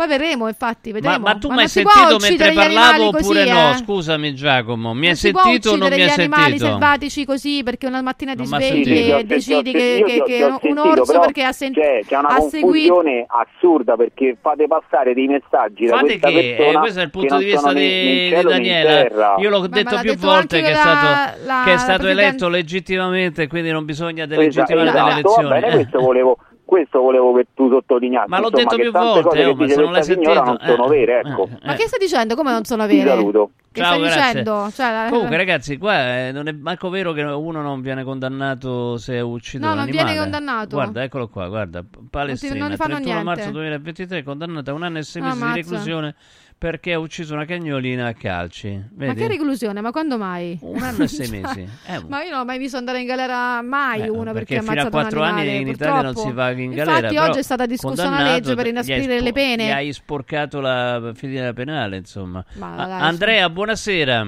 Poi 0.02 0.08
vedremo, 0.18 0.48
infatti, 0.48 0.88
Ma, 0.90 0.94
vedremo. 0.98 1.18
ma 1.18 1.34
tu 1.36 1.46
mi 1.48 1.54
non 1.54 1.58
hai 1.62 1.68
si 1.68 1.82
può 1.82 1.90
sentito 1.92 2.18
mentre 2.18 2.52
parlavo 2.52 2.80
animali 2.82 3.04
oppure 3.04 3.40
così, 3.44 3.50
no? 3.52 3.70
eh? 3.70 3.74
Scusami 3.76 4.34
Giacomo, 4.34 4.94
mi 4.94 5.00
hai 5.00 5.06
non 5.06 5.14
si 5.16 5.30
può 5.30 5.42
sentito 5.42 5.68
o 5.70 5.76
non 5.76 5.88
mi 5.88 5.94
hai 5.94 6.00
gli 6.00 6.10
animali 6.10 6.42
sentito? 6.42 6.66
selvatici 6.66 7.24
così 7.24 7.62
perché 7.62 7.86
una 7.86 8.02
mattina 8.02 8.32
ti 8.32 8.38
Non 8.38 8.46
svegli 8.46 8.62
sentito. 8.62 8.90
E 8.90 8.94
sentito- 9.04 9.26
decidi 9.34 9.72
che, 9.72 9.78
sentito- 9.78 10.24
che- 10.24 10.36
che 10.36 10.42
un 10.44 10.58
sentito, 10.60 10.82
orso 10.82 11.18
perché 11.20 11.42
ha, 11.44 11.52
sentito 11.52 11.86
c'è, 11.86 12.00
c'è 12.04 12.16
una 12.16 12.28
ha 12.28 12.40
seguito 12.40 12.94
confusione 12.94 13.26
assurda 13.28 13.96
perché 13.96 14.36
fate 14.40 14.66
passare 14.66 15.14
dei 15.14 15.26
messaggi 15.28 15.86
da 15.86 15.92
Fate 15.96 16.06
questa 16.06 16.28
che, 16.28 16.38
eh, 16.50 16.54
persona 16.56 16.78
questo 16.80 16.98
è 17.00 17.02
il 17.04 17.10
punto 17.10 17.34
non 17.34 17.38
di 17.38 17.44
vista 17.50 17.72
di, 17.72 18.34
di 18.34 18.42
Daniela. 18.42 19.34
Io 19.38 19.50
l'ho 19.50 19.60
ma 19.60 19.66
detto 19.68 19.96
più 20.00 20.10
detto 20.14 20.26
volte 20.26 20.60
che 20.62 20.70
è 20.70 20.74
stato, 20.74 21.06
la- 21.46 21.62
che 21.64 21.70
è 21.70 21.72
la 21.74 21.78
stato 21.78 21.98
presidente- 22.02 22.28
eletto 22.28 22.48
legittimamente, 22.48 23.46
quindi 23.46 23.70
non 23.70 23.84
bisogna 23.84 24.24
Esatto, 24.24 24.40
delegittimare 24.40 24.90
delle 24.90 24.98
esatto, 25.20 25.42
va 25.48 25.56
elezioni. 25.56 25.66
Eh. 25.66 25.70
questo 25.70 26.00
volevo, 26.00 26.38
questo 26.72 27.00
volevo 27.00 27.34
che 27.34 27.48
tu 27.54 27.68
sottolineassi. 27.68 28.30
Ma 28.30 28.38
l'ho 28.40 28.48
insomma, 28.48 28.62
detto 28.62 28.76
che 28.76 28.82
più 28.82 28.92
tante 28.92 29.20
volte, 29.20 29.28
cose 29.28 29.44
oh, 29.44 29.52
che 29.52 29.54
ma 29.58 29.62
dice 29.64 29.74
se 29.74 29.80
non 29.82 29.92
l'hai 29.92 30.02
sentito, 30.04 30.32
non 30.42 30.58
sono 30.64 30.84
eh, 30.86 30.88
vere, 30.88 31.20
ecco. 31.20 31.48
ma 31.64 31.74
che 31.74 31.86
stai 31.86 31.98
dicendo 31.98 32.34
come 32.34 32.50
non 32.50 32.64
sono 32.64 32.86
Ti 32.86 32.96
vere 32.96 33.08
saluto. 33.10 33.50
che 33.70 33.80
Ciao, 33.82 33.88
stai 33.92 34.00
grazie. 34.00 34.24
dicendo 34.42 34.70
Cioè, 34.72 35.06
Comunque, 35.10 35.36
ragazzi, 35.36 35.76
qua 35.76 36.16
eh, 36.16 36.32
non 36.32 36.48
è 36.48 36.52
manco 36.52 36.88
vero 36.88 37.12
che 37.12 37.20
uno 37.22 37.60
non 37.60 37.82
viene 37.82 38.04
condannato 38.04 38.96
se 38.96 39.18
ha 39.18 39.24
ucciso 39.24 39.62
No, 39.62 39.72
un 39.72 39.76
non 39.76 39.82
animale. 39.86 40.04
viene 40.04 40.18
condannato. 40.22 40.76
Guarda, 40.76 41.02
eccolo 41.02 41.28
qua, 41.28 41.48
guarda. 41.48 41.84
Palestina, 42.08 42.54
non 42.54 42.70
gli 42.70 42.76
fanno 42.76 42.94
31 42.94 43.04
niente. 43.04 43.22
marzo 43.24 43.50
2023, 43.50 44.22
condannata 44.22 44.70
a 44.70 44.74
un 44.74 44.82
anno 44.82 44.96
e 44.98 45.02
sei 45.02 45.20
mesi 45.20 45.36
di 45.36 45.42
Ammazza. 45.42 45.56
reclusione 45.60 46.14
perché 46.62 46.92
ha 46.92 46.98
ucciso 47.00 47.34
una 47.34 47.44
cagnolina 47.44 48.06
a 48.06 48.12
calci. 48.12 48.70
ma 48.72 49.06
Vedi? 49.06 49.20
che 49.22 49.26
reclusione 49.26 49.80
ma 49.80 49.90
quando 49.90 50.16
mai 50.16 50.56
Un 50.60 50.80
anno 50.80 51.02
e 51.02 51.08
sei 51.08 51.26
mesi. 51.42 51.60
Eh, 51.88 52.00
ma 52.06 52.22
io 52.22 52.30
non 52.30 52.38
ho 52.40 52.44
mai 52.44 52.58
visto 52.58 52.76
andare 52.76 53.00
in 53.00 53.06
galera 53.06 53.60
mai 53.62 54.02
Eh, 54.02 54.08
uno 54.08 54.32
perché, 54.32 54.54
perché 54.54 54.58
ha 54.58 54.62
fino 54.62 54.82
a 54.82 54.90
quattro 54.90 55.22
anni 55.22 55.56
in 55.56 55.66
Italia 55.66 55.94
non 56.02 56.12
purtroppo. 56.12 56.28
si 56.28 56.32
va 56.34 56.50
in 56.52 56.70
galera. 56.70 56.96
infatti 56.98 57.14
però 57.16 57.26
oggi 57.28 57.38
è 57.40 57.42
stata 57.42 57.66
discussa 57.66 58.06
una 58.06 58.22
legge 58.22 58.54
per 58.54 58.66
inasprire 58.68 59.14
spo- 59.16 59.24
le 59.24 59.32
pene 59.32 59.64
Gli 59.66 59.70
hai 59.70 59.92
sporcato 59.92 60.60
la 60.60 61.10
filiera 61.14 61.52
penale, 61.52 61.96
insomma. 61.96 62.44
Ma 62.58 62.76
dai, 62.76 63.00
Andrea, 63.00 63.50
buonasera. 63.50 64.26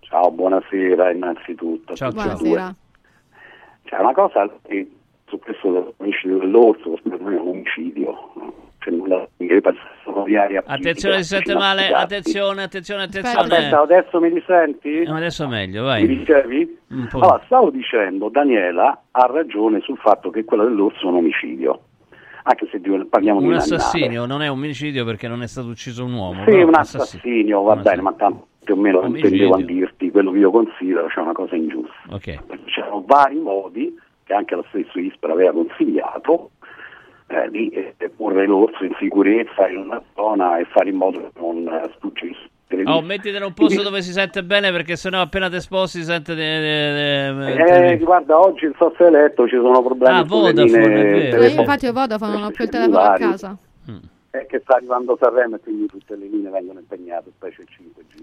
Ciao, 0.00 0.30
buonasera 0.30 1.12
innanzitutto. 1.12 1.94
Ciao, 1.94 2.08
e 2.08 2.12
buonasera. 2.12 2.74
C'è 3.84 3.98
una 3.98 4.12
cosa 4.14 4.50
che 4.66 4.90
su 5.28 5.38
questo 5.38 5.70
dell'omicidio 5.70 6.38
dell'orso, 6.38 6.98
per 7.02 7.20
me 7.20 7.36
è 7.36 7.38
un 7.38 7.48
omicidio. 7.48 8.14
Attenzione, 10.64 11.16
si 11.22 11.34
sente 11.34 11.54
male. 11.54 11.88
Attenzione, 11.92 12.62
attenzione, 12.62 13.02
attenzione. 13.04 13.38
Aspetta, 13.54 13.80
adesso 13.80 14.20
mi 14.20 14.28
risenti? 14.28 15.00
Eh, 15.02 15.10
Adesso 15.10 15.44
è 15.44 15.46
meglio, 15.46 15.80
Mi 15.82 15.86
vai. 15.86 16.06
dicevi? 16.06 16.78
Un 16.88 17.06
po'. 17.10 17.18
Allora, 17.20 17.42
stavo 17.46 17.70
dicendo, 17.70 18.28
Daniela 18.28 19.02
ha 19.10 19.26
ragione 19.26 19.80
sul 19.80 19.98
fatto 19.98 20.30
che 20.30 20.44
quella 20.44 20.64
dell'orso 20.64 21.02
è 21.02 21.06
un 21.06 21.16
omicidio, 21.16 21.80
anche 22.44 22.68
se 22.70 22.80
di- 22.80 23.06
parliamo 23.08 23.40
di 23.40 23.46
Un 23.46 23.52
un 23.52 23.58
animale. 23.58 23.74
assassinio 23.82 24.26
non 24.26 24.42
è 24.42 24.48
un 24.48 24.56
omicidio 24.58 25.04
perché 25.04 25.28
non 25.28 25.42
è 25.42 25.46
stato 25.46 25.68
ucciso 25.68 26.04
un 26.04 26.12
uomo. 26.14 26.44
Sì, 26.46 26.56
un 26.60 26.74
assassino. 26.74 27.02
assassinio, 27.02 27.62
va 27.62 27.76
bene, 27.76 28.02
ma 28.02 28.12
tanto 28.14 28.46
più 28.64 28.74
o 28.74 28.76
meno 28.78 28.98
Omicidio. 29.00 29.28
intendevo 29.28 29.54
a 29.54 29.62
dirti 29.62 30.10
quello 30.10 30.30
che 30.32 30.38
io 30.38 30.50
considero, 30.50 31.06
c'è 31.08 31.20
una 31.20 31.32
cosa 31.32 31.56
ingiusta. 31.56 31.94
Ok. 32.10 32.38
C'erano 32.66 33.02
vari 33.06 33.38
modi 33.38 33.94
che 34.24 34.32
anche 34.34 34.54
lo 34.54 34.64
stesso 34.68 34.98
ISPRA 34.98 35.32
aveva 35.32 35.52
consigliato 35.52 36.50
eh, 37.30 37.48
di 37.50 37.68
eh, 37.70 37.94
porre 38.16 38.44
l'orso 38.46 38.84
in 38.84 38.94
sicurezza 38.98 39.68
in 39.68 39.78
una 39.78 40.02
zona 40.14 40.58
e 40.58 40.64
fare 40.66 40.88
in 40.90 40.96
modo 40.96 41.18
che 41.20 41.30
non 41.40 41.66
eh, 41.68 41.90
sfuggisse. 41.96 42.48
Oh, 42.84 43.00
mettiti 43.02 43.36
in 43.36 43.42
un 43.42 43.52
posto 43.52 43.82
dove 43.82 44.00
si 44.00 44.12
sente 44.12 44.44
bene 44.44 44.70
perché 44.70 44.94
sennò 44.94 45.20
appena 45.20 45.48
te 45.48 45.58
sposti 45.58 45.98
si 45.98 46.04
sente... 46.04 46.34
de- 46.36 46.60
de- 46.60 47.32
de- 47.64 47.92
Eh, 47.92 47.98
guarda, 47.98 48.38
oggi 48.38 48.64
il 48.66 48.74
software 48.78 49.16
eletto 49.18 49.48
ci 49.48 49.56
sono 49.56 49.82
problemi 49.82 50.18
Ah, 50.18 50.22
Vodafone, 50.22 50.62
linee 50.64 50.80
è 50.82 51.30
vero. 51.30 51.42
Eh, 51.42 51.48
io 51.48 51.60
infatti 51.60 51.86
ho 51.88 51.92
Vodafone, 51.92 52.32
non 52.32 52.42
ho 52.44 52.50
più 52.52 52.62
il 52.64 52.70
telefono 52.70 52.98
a 53.00 53.16
casa. 53.16 53.56
è 54.30 54.46
che 54.46 54.60
sta 54.60 54.76
arrivando 54.76 55.18
Sanremo 55.20 55.56
e 55.56 55.60
quindi 55.60 55.86
tutte 55.86 56.14
le 56.14 56.26
linee 56.28 56.50
vengono 56.50 56.78
impegnate, 56.78 57.30
specie 57.34 57.62
il 57.62 57.68
5G. 57.76 58.22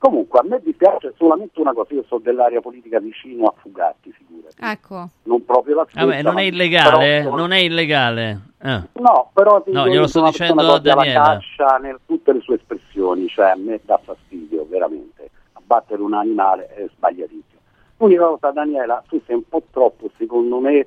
Comunque 0.00 0.38
a 0.40 0.42
me 0.44 0.58
dispiace 0.64 1.12
solamente 1.18 1.60
una 1.60 1.74
cosa, 1.74 1.92
io 1.92 2.04
so 2.08 2.16
dell'area 2.16 2.62
politica 2.62 2.98
vicino 3.00 3.48
a 3.48 3.54
Fugatti, 3.54 4.10
figurati. 4.12 4.56
Ecco. 4.58 5.10
Non 5.24 5.44
proprio 5.44 5.74
la 5.74 5.86
stessa. 5.86 6.06
Vabbè, 6.06 6.22
non 6.22 6.38
è 6.38 6.42
illegale, 6.44 7.18
eh? 7.18 7.22
però- 7.24 7.36
non 7.36 7.52
è 7.52 7.58
illegale. 7.58 8.40
Ah. 8.62 8.82
No, 8.94 9.30
però 9.34 9.60
ti 9.60 9.70
No, 9.72 9.82
dico, 9.82 9.92
glielo 9.94 10.06
sto 10.06 10.18
sono 10.20 10.30
dicendo 10.30 10.72
a 10.72 10.78
Daniela. 10.78 11.20
La 11.20 11.24
caccia 11.38 11.76
nel 11.76 11.98
tutte 12.06 12.32
le 12.32 12.40
sue 12.40 12.54
espressioni, 12.54 13.28
cioè 13.28 13.50
a 13.50 13.56
me 13.56 13.78
dà 13.84 14.00
fastidio, 14.02 14.66
veramente. 14.70 15.28
Abbattere 15.52 16.00
un 16.00 16.14
animale 16.14 16.68
è 16.68 16.88
sbagliatissimo. 16.96 17.60
L'unica 17.98 18.24
cosa, 18.24 18.50
Daniela, 18.52 19.04
tu 19.06 19.20
sei 19.26 19.34
un 19.36 19.46
po' 19.46 19.62
troppo, 19.70 20.10
secondo 20.16 20.60
me, 20.60 20.86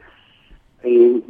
eh, 0.82 1.24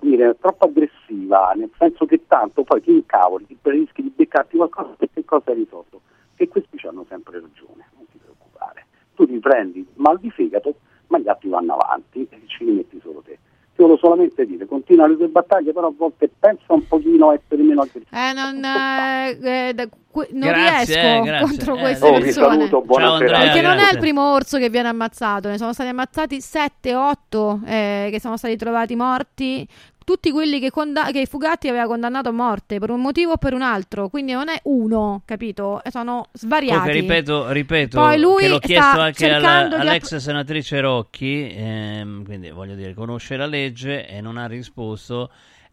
dire, 0.00 0.36
troppo 0.40 0.64
aggressiva, 0.64 1.52
nel 1.54 1.70
senso 1.78 2.06
che 2.06 2.22
tanto 2.26 2.64
poi 2.64 2.82
ti 2.82 2.90
incavoli, 2.90 3.46
ti 3.46 3.56
rischi 3.62 4.02
di 4.02 4.12
beccarti 4.16 4.56
qualcosa 4.56 4.94
e 4.98 5.08
che 5.14 5.24
cosa 5.24 5.52
hai 5.52 5.54
risolto? 5.58 6.00
Che 6.40 6.48
questi 6.48 6.86
hanno 6.86 7.04
sempre 7.06 7.34
ragione, 7.38 7.84
non 7.96 8.06
ti 8.10 8.16
preoccupare. 8.16 8.86
Tu 9.14 9.26
ti 9.26 9.38
prendi 9.40 9.80
il 9.80 9.86
mal 9.96 10.18
di 10.18 10.30
fegato, 10.30 10.76
ma 11.08 11.18
gli 11.18 11.28
altri 11.28 11.50
vanno 11.50 11.74
avanti 11.76 12.26
e 12.30 12.40
ci 12.46 12.64
rimetti 12.64 12.98
solo 13.02 13.20
te. 13.22 13.32
Ti 13.76 13.82
volevo 13.82 13.98
solamente 13.98 14.46
dire, 14.46 14.64
continua 14.64 15.06
le 15.06 15.18
tue 15.18 15.28
battaglie, 15.28 15.74
però 15.74 15.88
a 15.88 15.92
volte 15.94 16.30
pensa 16.38 16.72
un 16.72 16.86
pochino 16.88 17.28
a 17.28 17.34
essere 17.34 17.62
meno 17.62 17.82
aggressivo. 17.82 18.16
Eh, 18.16 18.32
non, 18.32 18.64
eh, 18.64 19.68
eh, 19.68 19.74
da- 19.74 19.86
que- 20.10 20.28
non 20.32 20.48
Grazie, 20.48 20.94
riesco 20.94 21.22
eh, 21.22 21.26
grazie. 21.26 21.46
contro 21.46 21.74
Eh, 21.76 21.80
queste 21.80 22.06
Oh, 22.08 22.18
persone. 22.18 22.32
saluto, 22.56 22.80
buona 22.80 23.04
Ciao. 23.04 23.14
Andrea, 23.16 23.38
Perché 23.40 23.60
non 23.60 23.72
è 23.72 23.76
grazie. 23.76 23.92
il 23.92 23.98
primo 24.00 24.32
orso 24.32 24.56
che 24.58 24.70
viene 24.70 24.88
ammazzato, 24.88 25.48
ne 25.48 25.58
sono 25.58 25.74
stati 25.74 25.90
ammazzati 25.90 26.40
7, 26.40 26.94
8 26.94 27.60
eh, 27.66 28.08
che 28.10 28.18
sono 28.18 28.38
stati 28.38 28.56
trovati 28.56 28.96
morti. 28.96 29.68
Tutti 30.10 30.32
quelli 30.32 30.58
che, 30.58 30.72
conda- 30.72 31.12
che 31.12 31.24
Fugatti 31.24 31.68
aveva 31.68 31.86
condannato 31.86 32.30
a 32.30 32.32
morte 32.32 32.80
per 32.80 32.90
un 32.90 33.00
motivo 33.00 33.34
o 33.34 33.36
per 33.36 33.54
un 33.54 33.62
altro, 33.62 34.08
quindi 34.08 34.32
non 34.32 34.48
è 34.48 34.58
uno, 34.64 35.22
capito? 35.24 35.84
E 35.84 35.92
Sono 35.92 36.26
svariati. 36.32 36.78
Comunque, 36.78 37.00
ripeto, 37.00 37.52
ripeto 37.52 38.00
Poi 38.00 38.18
lui 38.18 38.42
che 38.42 38.48
l'ho 38.48 38.58
chiesto 38.58 38.98
anche 38.98 39.32
alla- 39.32 39.68
di 39.68 39.74
all'ex 39.74 40.16
senatrice 40.16 40.80
Rocchi, 40.80 41.48
ehm, 41.54 42.24
quindi 42.24 42.50
voglio 42.50 42.74
dire, 42.74 42.92
conosce 42.92 43.36
la 43.36 43.46
legge 43.46 44.08
e 44.08 44.20
non 44.20 44.36
ha 44.36 44.48
risposto. 44.48 45.30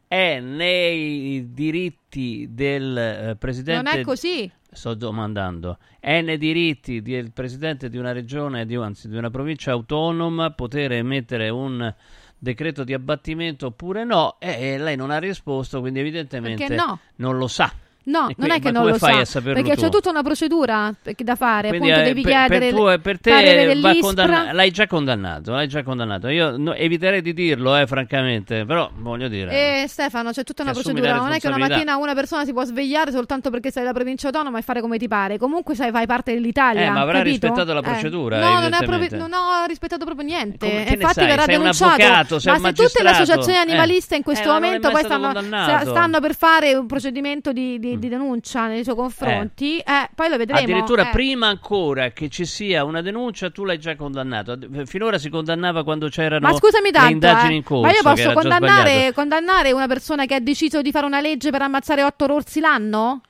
È 0.07 0.39
nei 0.39 1.51
diritti 1.51 2.47
del 2.51 2.95
eh, 2.95 3.35
presidente. 3.37 3.81
Non 3.89 4.01
è 4.01 4.03
così. 4.03 4.51
Sto 4.69 4.93
domandando, 4.93 5.79
è 5.99 6.21
nei 6.21 6.37
diritti 6.37 7.01
del 7.01 7.31
presidente 7.31 7.89
di 7.89 7.97
una 7.97 8.11
regione, 8.11 8.67
di, 8.67 8.75
anzi 8.75 9.09
di 9.09 9.17
una 9.17 9.31
provincia 9.31 9.71
autonoma, 9.71 10.51
poter 10.51 10.91
emettere 10.91 11.49
un 11.49 11.91
decreto 12.37 12.83
di 12.83 12.93
abbattimento 12.93 13.67
oppure 13.67 14.03
no? 14.03 14.37
E, 14.39 14.77
lei 14.77 14.95
non 14.95 15.11
ha 15.11 15.17
risposto, 15.17 15.79
quindi 15.79 15.99
evidentemente 15.99 16.67
no? 16.69 16.99
non 17.15 17.37
lo 17.37 17.47
sa. 17.47 17.71
No, 18.07 18.29
E 18.29 18.35
non 18.37 18.51
è 18.51 18.59
che 18.61 18.71
non 18.71 18.85
lo 18.87 18.93
fai 18.97 19.25
sa, 19.25 19.41
perché 19.41 19.75
tu? 19.75 19.81
c'è 19.81 19.89
tutta 19.89 20.09
una 20.09 20.23
procedura 20.23 20.93
da 21.17 21.35
fare, 21.35 21.67
Quindi, 21.69 21.89
appunto 21.91 22.05
eh, 22.09 22.13
devi 22.13 22.21
per, 22.21 22.31
chiedere 22.31 22.59
per, 22.71 22.73
tu- 22.73 23.01
per 23.01 23.19
te 23.19 23.99
condanna- 23.99 24.53
l'hai 24.53 24.71
già 24.71 24.87
condannato, 24.87 25.51
l'hai 25.51 25.67
già 25.67 25.83
condannato. 25.83 26.29
Io 26.29 26.55
no, 26.55 26.73
eviterei 26.73 27.21
di 27.21 27.33
dirlo, 27.33 27.75
eh, 27.75 27.85
francamente, 27.85 28.63
però 28.65 28.89
voglio 28.95 29.27
dire. 29.27 29.83
E 29.83 29.87
Stefano, 29.89 30.31
c'è 30.31 30.43
tutta 30.43 30.63
una 30.63 30.71
procedura. 30.71 31.09
la 31.11 31.15
Non 31.17 31.31
è 31.33 31.39
che 31.39 31.47
una 31.47 31.57
mattina 31.57 31.97
una 31.97 32.13
persona 32.13 32.45
si 32.45 32.53
può 32.53 32.63
svegliare 32.63 33.11
soltanto 33.11 33.49
perché 33.49 33.71
sei 33.71 33.83
della 33.83 33.93
provincia 33.93 34.27
autonoma 34.27 34.57
e 34.57 34.61
fare 34.61 34.79
come 34.79 34.97
ti 34.97 35.07
pare. 35.09 35.37
Comunque 35.37 35.75
sai, 35.75 35.91
fai 35.91 36.05
parte 36.05 36.33
dell'Italia. 36.33 36.83
Eh, 36.87 36.89
ma 36.89 37.01
avrà 37.01 37.17
capito? 37.17 37.47
rispettato 37.47 37.73
la 37.73 37.79
Eh. 37.79 37.83
procedura, 37.83 38.39
No, 38.39 38.59
non, 38.61 38.69
proprio- 38.85 39.17
non 39.17 39.33
ho 39.33 39.65
rispettato 39.67 40.05
proprio 40.05 40.25
niente. 40.25 40.65
come- 40.65 40.85
Infatti 40.93 41.13
sai? 41.13 41.27
verrà 41.27 41.43
Sei 41.43 41.55
un 41.55 41.59
denunciato. 41.61 42.01
avvocato, 42.01 42.39
ma 42.45 42.57
se 42.59 42.73
tutte 42.73 43.03
le 43.03 43.09
associazioni 43.09 43.57
Eh. 43.57 43.61
animaliste 43.61 44.15
in 44.15 44.23
questo 44.23 44.47
Eh, 44.49 44.51
momento 44.53 44.89
poi 44.89 45.03
stanno 45.03 46.19
per 46.21 46.35
fare 46.35 46.73
un 46.73 46.85
procedimento 46.87 47.51
di, 47.51 47.79
di- 47.99 48.07
di 48.07 48.09
denuncia 48.09 48.67
nei 48.67 48.83
suoi 48.83 48.95
confronti, 48.95 49.77
eh, 49.79 50.09
poi 50.15 50.29
lo 50.29 50.37
vedremo. 50.37 50.59
Addirittura 50.61 51.09
eh. 51.09 51.11
prima 51.11 51.47
ancora 51.47 52.11
che 52.11 52.29
ci 52.29 52.45
sia 52.45 52.83
una 52.83 53.01
denuncia, 53.01 53.49
tu 53.49 53.63
l'hai 53.65 53.79
già 53.79 53.95
condannato. 53.95 54.51
Ad- 54.51 54.85
Finora 54.85 55.17
si 55.17 55.29
condannava 55.29 55.83
quando 55.83 56.07
c'erano 56.09 56.47
Ma 56.47 56.53
scusami 56.55 56.91
tanto, 56.91 57.07
le 57.07 57.13
indagini 57.13 57.53
eh, 57.53 57.57
in 57.57 57.63
corso. 57.63 57.85
ma 57.85 57.91
io 57.91 58.01
posso 58.03 58.33
condannare, 58.33 59.11
condannare 59.13 59.71
una 59.71 59.87
persona 59.87 60.25
che 60.25 60.35
ha 60.35 60.39
deciso 60.39 60.81
di 60.81 60.91
fare 60.91 61.05
una 61.05 61.19
legge 61.19 61.49
per 61.51 61.61
ammazzare 61.61 62.03
otto 62.03 62.25
orsi 62.33 62.59
l'anno? 62.59 63.21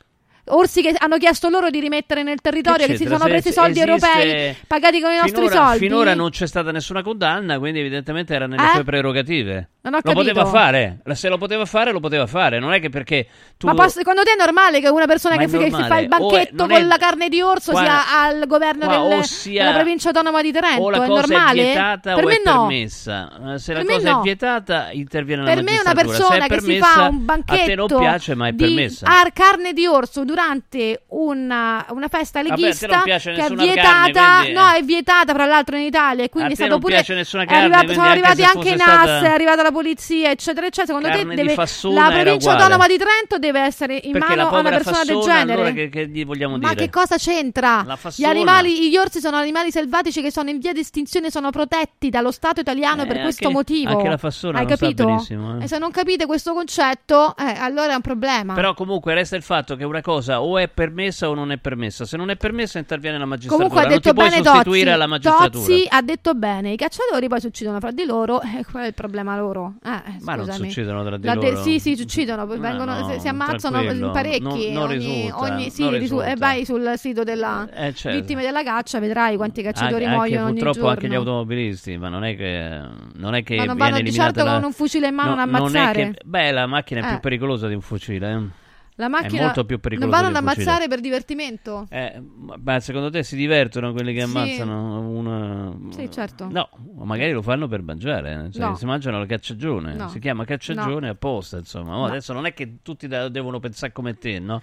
Orsi 0.49 0.81
che 0.81 0.93
hanno 0.97 1.17
chiesto 1.17 1.49
loro 1.49 1.69
di 1.69 1.79
rimettere 1.79 2.23
nel 2.23 2.39
territorio, 2.41 2.85
che, 2.85 2.93
si 2.93 2.99
c'entra? 2.99 3.17
sono 3.17 3.29
presi 3.29 3.47
se 3.49 3.53
soldi 3.53 3.79
esiste- 3.81 4.07
europei 4.07 4.55
pagati 4.67 5.01
con 5.01 5.11
i 5.11 5.15
nostri 5.17 5.31
finora, 5.47 5.65
soldi. 5.65 5.77
Finora 5.79 6.13
non 6.13 6.29
c'è 6.29 6.47
stata 6.47 6.71
nessuna 6.71 7.01
condanna, 7.03 7.59
quindi 7.59 7.79
evidentemente 7.79 8.33
era 8.33 8.47
nelle 8.47 8.63
Eh? 8.63 8.71
sue 8.73 8.83
prerogative. 8.83 9.69
Non 9.87 9.93
ho 9.93 9.97
lo 10.03 10.11
capito. 10.13 10.33
poteva 10.33 10.45
fare, 10.45 10.99
La- 11.05 11.15
se 11.15 11.29
lo 11.29 11.37
poteva 11.37 11.65
fare, 11.65 11.91
lo 11.91 11.99
poteva 12.01 12.27
fare. 12.27 12.59
Non 12.59 12.73
è 12.73 12.79
che 12.81 12.89
perché 12.89 13.27
tu. 13.57 13.67
Ma 13.67 13.73
posso- 13.73 13.99
secondo 13.99 14.23
te 14.23 14.31
è 14.33 14.35
normale 14.37 14.81
che 14.81 14.89
una 14.89 15.05
persona 15.05 15.37
che, 15.37 15.45
è 15.45 15.49
che 15.49 15.65
si 15.71 15.83
fa 15.83 15.97
il 15.99 16.05
è- 16.05 16.07
banchetto 16.07 16.55
non 16.55 16.67
con 16.67 16.77
è- 16.77 16.83
la 16.83 16.97
carne 16.97 17.29
di 17.29 17.41
orso 17.41 17.71
Qua- 17.71 17.81
sia 17.83 18.19
al 18.21 18.47
governo 18.47 18.85
qua 18.85 19.07
del- 19.07 19.23
sia- 19.23 19.63
della 19.63 19.75
provincia 19.75 20.07
autonoma 20.09 20.41
di 20.41 20.51
Trento? 20.51 20.89
la 20.89 21.03
è 21.03 21.07
normale? 21.07 21.61
è 21.61 21.63
vietata 21.65 22.13
per 22.15 22.23
o 22.23 22.27
me 22.27 22.33
è 22.35 22.41
no. 22.43 22.67
permessa. 22.67 23.31
Eh, 23.53 23.59
Se 23.59 23.73
la 23.73 23.79
Per 23.79 23.87
me 23.87 23.93
cosa 23.95 24.11
no. 24.11 24.19
è 24.19 24.23
vietata, 24.23 24.89
interviene 24.91 25.41
la 25.43 25.53
Per 25.53 25.63
me 25.63 25.71
una 25.71 25.81
magistratura. 25.93 26.17
persona 26.27 26.45
è 26.45 26.47
che 26.49 26.61
si 26.61 26.77
fa 26.79 27.01
un 27.01 27.05
a 27.05 27.09
te 27.09 27.23
banchetto 27.23 27.75
non 27.87 27.99
piace, 27.99 28.35
ma 28.35 28.47
è 28.47 28.51
di 28.51 28.63
permessa. 28.65 29.05
ar- 29.07 29.31
carne 29.33 29.73
di 29.73 29.85
orso 29.87 30.23
durante 30.37 31.01
una, 31.07 31.83
una 31.89 32.07
festa 32.07 32.41
Vabbè, 32.43 32.55
leghista 32.59 33.01
piace 33.03 33.33
che 33.33 33.43
è 33.43 33.49
vietata, 33.49 34.11
carne, 34.11 34.51
no, 34.51 34.71
eh. 34.71 34.77
è 34.77 34.83
vietata 34.83 35.33
fra 35.33 35.45
l'altro 35.45 35.75
in 35.77 35.81
Italia 35.83 36.23
e 36.25 36.29
quindi 36.29 36.51
A 36.51 36.53
è 36.53 36.55
stato 36.55 36.77
pure 36.77 37.03
nessuna 37.07 37.43
è 37.43 37.45
carne, 37.47 37.63
arrivato- 37.75 37.93
sono 37.93 38.07
arrivati 38.07 38.43
anche 38.43 38.69
i 38.69 38.75
NAS, 38.75 39.23
è 39.23 39.27
arrivata 39.27 39.63
la 39.63 39.71
polizia, 39.71 40.29
eccetera, 40.29 40.67
eccetera. 40.67 40.85
Secondo 40.87 41.07
Carne 41.07 41.35
te 41.35 41.43
deve, 41.43 41.55
la 41.55 42.09
provincia 42.11 42.51
autonoma 42.51 42.87
di 42.87 42.97
Trento 42.97 43.39
deve 43.39 43.61
essere 43.61 43.99
in 44.03 44.11
Perché 44.11 44.35
mano 44.35 44.49
a 44.49 44.59
una 44.59 44.69
persona 44.69 45.03
del 45.03 45.15
Fassona, 45.15 45.33
genere? 45.33 45.53
allora 45.53 45.71
che, 45.71 45.89
che 45.89 46.25
Ma 46.59 46.73
che 46.75 46.89
cosa 46.91 47.17
c'entra? 47.17 47.97
Gli 48.15 48.23
animali, 48.23 48.89
gli 48.89 48.97
orsi 48.97 49.19
sono 49.19 49.37
animali 49.37 49.71
selvatici 49.71 50.21
che 50.21 50.31
sono 50.31 50.49
in 50.51 50.59
via 50.59 50.71
di 50.73 50.81
estinzione, 50.81 51.31
sono 51.31 51.49
protetti 51.49 52.09
dallo 52.09 52.31
Stato 52.31 52.59
italiano 52.59 53.03
Eh, 53.03 53.07
per 53.07 53.21
questo 53.21 53.47
anche- 53.47 53.57
motivo. 53.57 53.89
anche 53.91 54.09
la 54.09 54.17
Fassona 54.17 54.59
Hai 54.59 54.65
capito? 54.67 55.07
eh. 55.27 55.63
E 55.63 55.67
se 55.67 55.77
non 55.79 55.89
capite 55.91 56.25
questo 56.27 56.53
concetto, 56.53 57.35
eh, 57.37 57.55
allora 57.57 57.93
è 57.93 57.95
un 57.95 58.01
problema. 58.01 58.53
Però 58.53 58.73
comunque 58.75 59.13
resta 59.15 59.35
il 59.35 59.43
fatto 59.43 59.75
che 59.75 59.83
una 59.83 60.01
cosa 60.01 60.26
o 60.35 60.57
è 60.57 60.67
permessa 60.67 61.29
o 61.29 61.33
non 61.33 61.51
è 61.51 61.57
permessa. 61.57 62.05
Se 62.05 62.17
non 62.17 62.29
è 62.29 62.35
permessa 62.35 62.77
interviene 62.79 63.17
la 63.17 63.25
magistratura. 63.25 63.67
Comunque 63.69 63.79
ha 63.85 63.89
non 63.89 63.97
detto 63.97 64.09
ti 64.09 64.15
puoi 64.15 64.29
bene 64.29 64.43
sostituire 64.43 64.79
Tozzi. 64.83 64.93
alla 64.95 65.07
magistratura. 65.07 65.49
Tozzi 65.65 65.85
ha 65.89 66.01
detto 66.01 66.33
bene, 66.35 66.71
i 66.71 66.75
cacciatori 66.77 67.27
poi 67.27 67.39
si 67.39 67.47
uccidono 67.47 67.79
fra 67.79 67.91
di 67.91 68.05
loro, 68.05 68.41
e 68.43 68.65
qual 68.69 68.83
è 68.83 68.87
il 68.87 68.93
problema 68.93 69.37
loro? 69.37 69.75
Eh, 69.83 69.89
eh, 69.89 70.17
Ma 70.21 70.35
non 70.35 70.51
si 70.51 70.61
uccidono 70.63 71.03
tra 71.03 71.17
di 71.17 71.25
La 71.25 71.35
de- 71.35 71.51
loro. 71.51 71.63
sì, 71.63 71.79
sì, 71.79 71.95
si 71.95 72.01
uccidono, 72.01 72.45
poi 72.45 72.59
vengono, 72.59 72.99
no, 72.99 73.09
si- 73.13 73.19
si 73.19 73.27
ammazzano 73.27 73.79
tranquillo. 73.81 74.11
parecchi. 74.11 74.41
Non- 74.41 74.71
non 74.73 74.89
ogni, 74.89 74.97
risulta, 75.23 75.37
ogni- 75.41 75.69
sì, 75.69 75.81
non 75.81 75.91
risu- 75.91 76.01
risulta. 76.01 76.25
e 76.31 76.35
vai 76.35 76.65
sul 76.65 76.93
sito 76.97 77.23
della 77.23 77.67
Eh, 77.73 77.93
certo. 77.93 78.19
vittime 78.19 78.41
della 78.43 78.63
caccia, 78.63 78.99
vedrai 78.99 79.35
quanti 79.37 79.61
cacciatori 79.61 80.03
Anche- 80.03 80.05
anche 80.05 80.15
muoiono 80.17 80.45
ogni 80.45 80.53
purtroppo 80.55 80.77
giorno. 80.79 80.91
anche 80.91 81.07
gli 81.07 81.15
automobilisti, 81.15 81.97
ma 81.97 82.09
non 82.09 82.23
è 82.23 82.35
che 82.35 82.81
non 83.15 83.35
è 83.35 83.43
che 83.43 83.55
Ma 83.55 83.65
non 83.65 83.75
viene 83.75 83.91
vanno 83.91 84.03
di 84.03 84.11
certo 84.11 84.43
la- 84.43 84.53
con 84.53 84.63
un 84.65 84.73
fucile 84.73 85.07
in 85.07 85.15
mano 85.15 85.29
No, 85.29 85.35
non 85.35 85.55
è 85.55 85.57
ammazzare. 85.57 86.11
che- 86.11 86.21
beh, 86.25 86.51
la 86.51 86.65
macchina 86.67 87.01
è 87.01 87.03
Eh. 87.05 87.07
più 87.09 87.19
pericolosa 87.19 87.67
di 87.67 87.73
un 87.73 87.81
fucile. 87.81 88.65
La 88.99 89.07
macchina 89.09 89.41
è 89.41 89.43
molto 89.45 89.63
più 89.65 89.75
non 89.75 89.81
pericolosa 89.81 90.15
vanno 90.21 90.27
ad 90.29 90.35
ammazzare 90.35 90.87
per 90.87 90.99
divertimento. 90.99 91.85
Eh, 91.89 92.21
ma- 92.61 92.79
secondo 92.79 93.09
te 93.09 93.21
si 93.23 93.35
divertono 93.35 93.93
quelli 93.93 94.11
che 94.13 94.25
Sì. 94.25 94.25
ammazzano 94.25 94.99
una... 95.09 95.77
Sì, 95.91 96.09
certo. 96.11 96.47
No, 96.51 96.67
magari 97.03 97.31
lo 97.31 97.41
fanno 97.43 97.67
per 97.67 97.83
mangiare, 97.83 98.45
eh. 98.47 98.51
cioè, 98.51 98.65
No. 98.69 98.75
si 98.75 98.85
mangiano 98.85 99.19
la 99.19 99.25
cacciagione, 99.27 99.93
No. 99.93 100.07
si 100.09 100.17
chiama 100.19 100.45
cacciagione 100.45 101.05
No. 101.05 101.11
apposta, 101.11 101.57
insomma. 101.57 101.95
Oh. 101.97 102.05
Adesso 102.05 102.33
non 102.33 102.45
è 102.47 102.53
che 102.53 102.77
tutti 102.81 103.07
da- 103.07 103.29
devono 103.29 103.59
pensare 103.59 103.91
come 103.93 104.15
te, 104.17 104.39
no? 104.39 104.61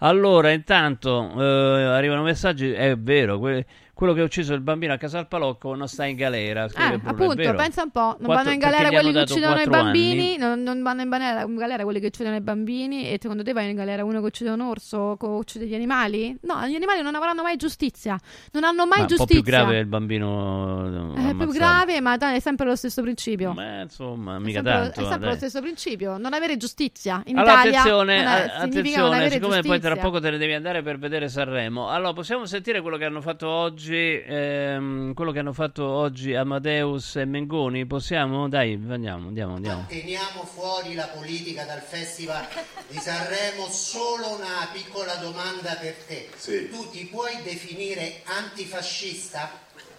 Allora, 0.00 0.50
intanto 0.50 1.32
eh, 1.40 1.82
arrivano 1.84 2.22
messaggi, 2.22 2.70
è 2.72 2.96
vero, 2.98 3.38
que- 3.38 3.64
quello 4.02 4.14
che 4.16 4.20
ha 4.22 4.24
ucciso 4.24 4.52
il 4.54 4.62
bambino 4.62 4.92
a 4.92 4.96
Casalpalocco 4.96 5.76
non 5.76 5.86
sta 5.86 6.04
in 6.06 6.16
galera. 6.16 6.64
Eh, 6.64 6.70
Bruno, 6.72 6.92
è 6.92 7.08
appunto, 7.08 7.54
pensa 7.54 7.84
un 7.84 7.90
po', 7.90 8.00
non 8.00 8.16
Quattro- 8.16 8.34
vanno 8.34 8.50
in 8.50 8.58
galera 8.58 8.88
quelli 8.88 9.12
che 9.12 9.20
uccidono 9.20 9.60
i 9.60 9.66
bambini, 9.68 10.36
non, 10.36 10.60
non 10.64 10.82
vanno 10.82 11.02
in 11.02 11.08
galera, 11.08 11.42
in 11.42 11.54
galera 11.54 11.84
quelli 11.84 12.00
che 12.00 12.06
uccidono 12.06 12.34
i 12.34 12.40
bambini 12.40 13.08
e 13.08 13.18
secondo 13.22 13.44
te 13.44 13.52
va 13.52 13.62
in 13.62 13.76
galera 13.76 14.02
uno 14.04 14.18
che 14.18 14.26
uccide 14.26 14.50
un 14.50 14.60
orso 14.60 15.16
o 15.20 15.36
uccide 15.36 15.66
gli 15.66 15.74
animali? 15.74 16.36
No, 16.42 16.66
gli 16.66 16.74
animali 16.74 17.00
non 17.00 17.14
avranno 17.14 17.42
mai 17.42 17.54
giustizia, 17.54 18.18
non 18.50 18.64
hanno 18.64 18.86
mai 18.86 18.98
Ma 18.98 19.02
un 19.02 19.08
po' 19.08 19.14
giustizia. 19.14 19.40
più 19.40 19.50
grave 19.52 19.76
è 19.76 19.78
il 19.78 19.86
bambino. 19.86 21.12
È 21.14 21.20
più 21.20 21.30
ammazzato. 21.30 21.50
grave, 21.52 22.00
ma 22.00 22.16
è 22.16 22.40
sempre 22.40 22.66
lo 22.66 22.74
stesso 22.74 23.02
principio. 23.02 23.52
Beh, 23.52 23.82
insomma, 23.82 24.34
È 24.34 24.38
mica 24.40 24.54
sempre, 24.54 24.72
tanto. 24.72 25.00
è 25.00 25.02
sempre 25.04 25.18
dai. 25.20 25.28
lo 25.30 25.36
stesso 25.36 25.60
principio, 25.60 26.18
non 26.18 26.32
avere 26.34 26.56
giustizia. 26.56 27.22
In 27.26 27.38
allora, 27.38 27.52
Italia 27.52 27.78
attenzione, 27.78 28.16
è- 28.16 28.24
a- 28.24 28.54
attenzione 28.62 29.30
siccome 29.30 29.60
poi 29.62 29.78
tra 29.78 29.90
giustizia. 29.90 29.96
poco 30.02 30.18
te 30.18 30.30
ne 30.30 30.38
devi 30.38 30.54
andare 30.54 30.82
per 30.82 30.98
vedere 30.98 31.28
Sanremo. 31.28 31.88
Allora, 31.88 32.12
possiamo 32.12 32.46
sentire 32.46 32.80
quello 32.80 32.96
che 32.96 33.04
hanno 33.04 33.20
fatto 33.20 33.46
oggi, 33.48 33.90
ehm, 33.94 35.14
quello 35.14 35.32
che 35.32 35.38
hanno 35.38 35.52
fatto 35.52 35.84
oggi 35.84 36.34
Amadeus 36.34 37.16
e 37.16 37.24
Mengoni? 37.24 37.86
Possiamo? 37.86 38.48
Dai, 38.48 38.74
andiamo, 38.74 39.28
andiamo, 39.28 39.54
andiamo. 39.56 39.86
Teniamo 39.88 40.44
fuori 40.44 40.94
la 40.94 41.06
politica 41.06 41.64
dal 41.64 41.80
Festival 41.80 42.46
di 42.88 42.98
Sanremo, 42.98 43.66
solo 43.68 44.36
una 44.36 44.68
piccola 44.72 45.14
domanda 45.16 45.74
per 45.74 45.94
te. 46.06 46.28
Sì. 46.36 46.68
Tu 46.68 46.90
ti 46.90 47.06
puoi 47.06 47.36
definire 47.42 48.22
antifascista? 48.24 49.50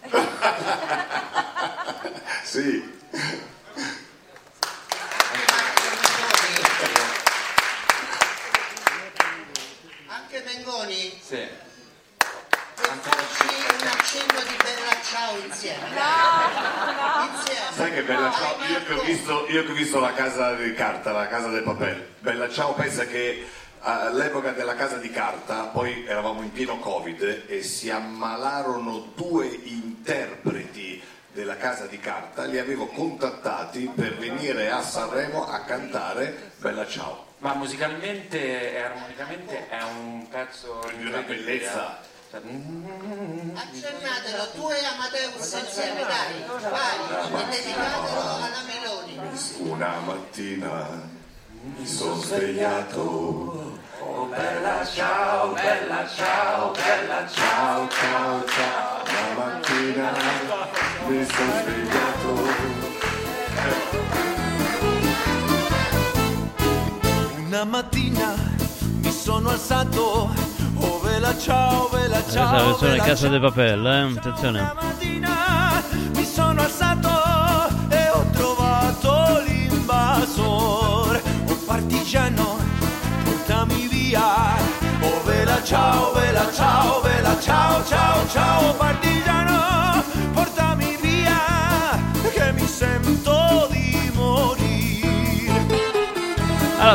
Sì. 2.44 2.84
Anche 10.08 10.44
Mengoni? 10.46 11.20
Sì. 11.20 11.48
Un 14.14 14.30
accenno 14.30 14.42
di 14.44 14.56
bella 14.62 15.02
ciao 15.02 15.38
insieme. 15.38 15.88
Insieme. 17.34 17.72
Sai 17.72 17.92
che 17.92 18.04
bella 18.04 18.32
ciao, 18.32 18.56
io 18.70 18.84
che 18.84 18.94
ho 18.94 19.02
visto, 19.02 19.46
io 19.50 19.66
che 19.66 19.72
ho 19.72 19.74
visto 19.74 20.00
la 20.00 20.14
casa 20.14 20.54
di 20.54 20.74
carta, 20.74 21.12
la 21.12 21.28
casa 21.28 21.48
del 21.48 21.64
papel. 21.64 22.10
Bella 22.20 22.50
ciao 22.50 22.74
pensa 22.74 23.06
che 23.06 23.46
all'epoca 23.80 24.52
della 24.52 24.76
casa 24.76 24.98
di 24.98 25.10
carta, 25.10 25.64
poi 25.64 26.06
eravamo 26.06 26.42
in 26.42 26.52
pieno 26.52 26.78
Covid 26.78 27.46
e 27.48 27.64
si 27.64 27.90
ammalarono 27.90 29.14
due 29.16 29.48
interpreti 29.48 31.02
della 31.32 31.58
casa 31.58 31.88
di 31.88 32.00
carta, 32.00 32.44
li 32.44 32.60
avevo 32.60 32.86
contattati 32.86 33.92
per 33.94 34.18
venire 34.18 34.70
a 34.70 34.84
Sanremo 34.84 35.48
a 35.48 35.62
cantare 35.62 36.52
Bella 36.58 36.86
ciao. 36.86 37.32
Ma 37.40 37.56
musicalmente 37.56 38.74
e 38.74 38.80
armonicamente 38.80 39.68
è 39.68 39.82
un 39.82 40.28
pezzo 40.30 40.80
Di 40.96 41.08
una 41.08 41.22
bellezza. 41.22 42.12
Eh. 42.34 42.42
Cioè, 42.42 42.42
mm, 42.42 43.56
Accennatelo, 43.56 44.50
tu 44.56 44.70
e 44.70 44.84
Amadeus 44.86 45.54
insieme, 45.54 46.02
dai. 46.02 46.44
Vai, 46.70 46.98
e 47.42 47.46
dedicatelo 47.50 48.22
alla 48.22 48.64
Meloni. 48.66 49.14
Una 49.70 50.00
mattina 50.00 51.12
mi 51.78 51.86
sono 51.86 52.16
svegliato. 52.16 53.82
Oh 54.00 54.26
bella 54.26 54.86
ciao, 54.86 55.54
bella 55.54 56.08
ciao, 56.08 56.72
bella 56.72 57.28
ciao, 57.30 57.88
ciao, 57.90 58.46
ciao. 58.48 59.04
La 59.06 59.34
mattina 59.38 60.12
mi 61.08 61.26
sono 61.26 61.52
svegliato. 61.62 62.32
Una 67.46 67.64
mattina 67.66 68.36
mi 69.02 69.12
sono 69.12 69.50
alzato, 69.52 70.34
oh 71.50 71.90
vela 71.90 71.90
ciao, 71.90 71.90
Questa 71.90 71.98
è 71.98 72.08
la 72.08 72.24
ciao, 72.30 72.66
versione 72.66 72.98
Casa 72.98 73.28
de 73.28 73.40
Papel, 73.40 73.86
eh? 73.86 74.18
Attenzione. 74.18 74.74
mattina 74.76 75.84
mi 76.16 76.26
sono 76.26 76.62
alzato 76.62 77.10
e 77.90 78.10
ho 78.10 78.26
trovato 78.32 79.42
l'invasor. 79.46 81.22
Oh 81.48 81.58
partigiano, 81.66 82.58
portami 83.24 83.88
via. 83.88 84.56
Oh 85.02 85.22
vela 85.26 85.62
ciao, 85.64 86.14
vela 86.14 86.50
ciao, 86.54 87.02
vela 87.02 87.38
ciao, 87.40 87.84
ciao, 87.86 88.28
ciao 88.30 88.74
partigiano, 88.76 89.93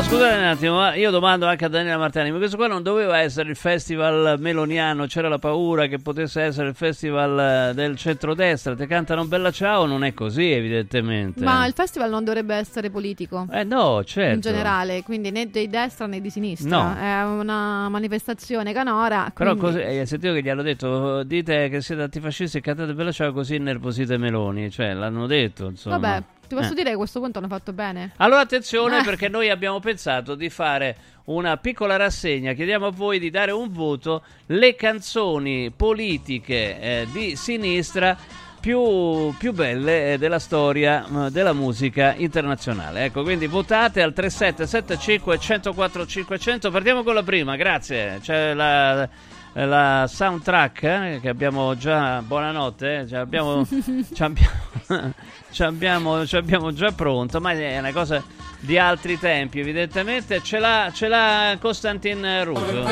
Scusate 0.01 0.37
un 0.37 0.45
attimo, 0.45 0.77
ma 0.77 0.95
io 0.95 1.11
domando 1.11 1.47
anche 1.47 1.65
a 1.65 1.69
Daniela 1.69 1.99
Martani, 1.99 2.31
ma 2.31 2.39
questo 2.39 2.57
qua 2.57 2.67
non 2.67 2.83
doveva 2.83 3.19
essere 3.19 3.51
il 3.51 3.57
festival 3.57 4.37
meloniano, 4.39 5.07
c'era 5.07 5.29
la 5.29 5.39
paura 5.39 5.87
che 5.87 5.99
potesse 5.99 6.41
essere 6.41 6.69
il 6.69 6.75
festival 6.75 7.71
eh, 7.71 7.75
del 7.75 7.97
centrodestra, 7.97 8.75
te 8.75 8.87
cantano 8.87 9.27
Bella 9.27 9.51
Ciao, 9.51 9.87
non 9.87 10.05
è 10.05 10.15
così 10.15 10.51
evidentemente. 10.51 11.43
Ma 11.43 11.67
il 11.67 11.73
festival 11.75 12.11
non 12.11 12.25
dovrebbe 12.25 12.55
essere 12.55 12.91
politico. 12.91 13.47
Eh 13.51 13.65
no, 13.65 14.03
certo. 14.05 14.35
In 14.35 14.41
generale, 14.41 15.03
quindi 15.03 15.31
né 15.31 15.51
di 15.51 15.69
destra 15.69 16.07
né 16.07 16.21
di 16.21 16.31
sinistra. 16.31 16.69
No. 16.69 16.97
È 16.97 17.25
una 17.25 17.89
manifestazione 17.89 18.73
canora. 18.73 19.31
Però 19.35 19.57
quindi- 19.57 19.81
così, 19.81 19.85
hai 19.85 20.07
sentito 20.07 20.33
che 20.33 20.43
gli 20.43 20.49
hanno 20.49 20.63
detto 20.63 21.23
dite 21.25 21.69
che 21.69 21.83
siete 21.83 22.03
antifascisti 22.03 22.59
e 22.59 22.61
cantate 22.61 22.95
Bella 22.95 23.13
Ciao 23.13 23.33
così 23.33 23.57
innervosite 23.57 24.17
Meloni, 24.17 24.71
cioè 24.71 24.95
l'hanno 24.95 25.27
detto 25.27 25.67
insomma. 25.67 25.99
Vabbè, 25.99 26.23
ti 26.49 26.55
posso 26.55 26.73
Eh. 26.73 26.75
dire 26.75 26.89
che 26.89 26.95
a 26.95 26.99
questo 26.99 27.21
punto 27.21 27.39
hanno 27.39 27.49
fatto 27.49 27.73
bene. 27.73 28.13
Allora 28.17 28.41
attenzione 28.41 29.01
Eh. 29.01 29.05
perché 29.05 29.29
noi 29.29 29.51
abbiamo 29.51 29.79
pensato 29.81 30.35
di 30.35 30.49
fare 30.51 30.97
una 31.25 31.57
piccola 31.59 31.97
rassegna, 31.97 32.55
chiediamo 32.55 32.87
a 32.87 32.91
voi 32.91 33.19
di 33.19 33.31
dare 33.31 33.53
un 33.53 33.71
voto, 33.71 34.23
le 34.47 34.75
canzoni 34.75 35.71
politiche 35.71 36.81
eh, 36.81 37.07
di 37.13 37.37
sinistra 37.37 38.17
più, 38.61 39.33
più 39.39 39.53
belle 39.53 40.15
eh, 40.15 40.19
della 40.19 40.39
storia 40.41 41.05
eh, 41.27 41.31
della 41.31 41.53
musica 41.53 42.15
internazionale. 42.17 43.05
Ecco, 43.05 43.23
quindi 43.23 43.47
votate 43.47 44.03
al 44.03 44.13
3775 44.13 45.39
104 45.39 46.07
500. 46.07 46.71
Partiamo 46.71 47.03
con 47.03 47.15
la 47.15 47.23
prima, 47.23 47.57
grazie. 47.57 48.19
C'è 48.21 48.55
la, 48.55 49.09
la 49.53 50.07
soundtrack 50.09 50.83
eh, 50.83 51.19
che 51.21 51.29
abbiamo 51.29 51.77
già. 51.77 52.23
Buonanotte, 52.23 53.01
eh, 53.01 53.07
ci 53.09 53.15
abbiamo, 53.15 53.67
ci 53.67 54.23
abbiamo, 54.23 55.13
ci 55.51 55.63
abbiamo, 55.63 56.27
ci 56.27 56.37
abbiamo 56.37 56.73
già 56.73 56.93
pronto, 56.93 57.41
ma 57.41 57.53
è 57.53 57.79
una 57.79 57.93
cosa 57.93 58.23
di 58.61 58.79
altri 58.79 59.19
tempi, 59.19 59.61
evidentemente. 59.61 60.43
Ce 60.43 60.59
l'ha, 60.59 60.91
ce 60.93 61.09
l'ha 61.09 61.57
Costantin 61.61 62.45
Russo. 62.45 62.85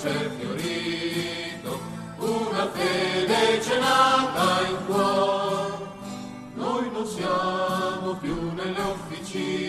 c'è 0.00 0.30
fiorito 0.38 1.80
una 2.18 2.70
fede 2.72 3.62
celata 3.62 4.68
in 4.68 4.76
cuore. 4.86 5.90
Noi 6.54 6.90
non 6.92 7.06
siamo 7.06 8.16
più 8.20 8.52
nelle 8.54 8.80
officine. 8.80 9.61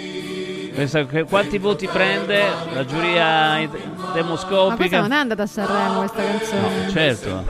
Questa- 0.74 1.06
che- 1.06 1.24
quanti 1.26 1.58
voti 1.60 1.88
prende 1.88 2.44
la 2.74 2.84
giuria 2.86 3.60
id- 3.60 3.72
Ma 3.74 3.80
questa 3.94 4.12
demoscopica? 4.14 5.02
non 5.02 5.12
è 5.12 5.18
andata 5.18 5.44
a 5.44 5.45
Sanremo 5.48 6.00
questa 6.00 6.24
canzone. 6.24 6.90
Certo, 6.90 7.45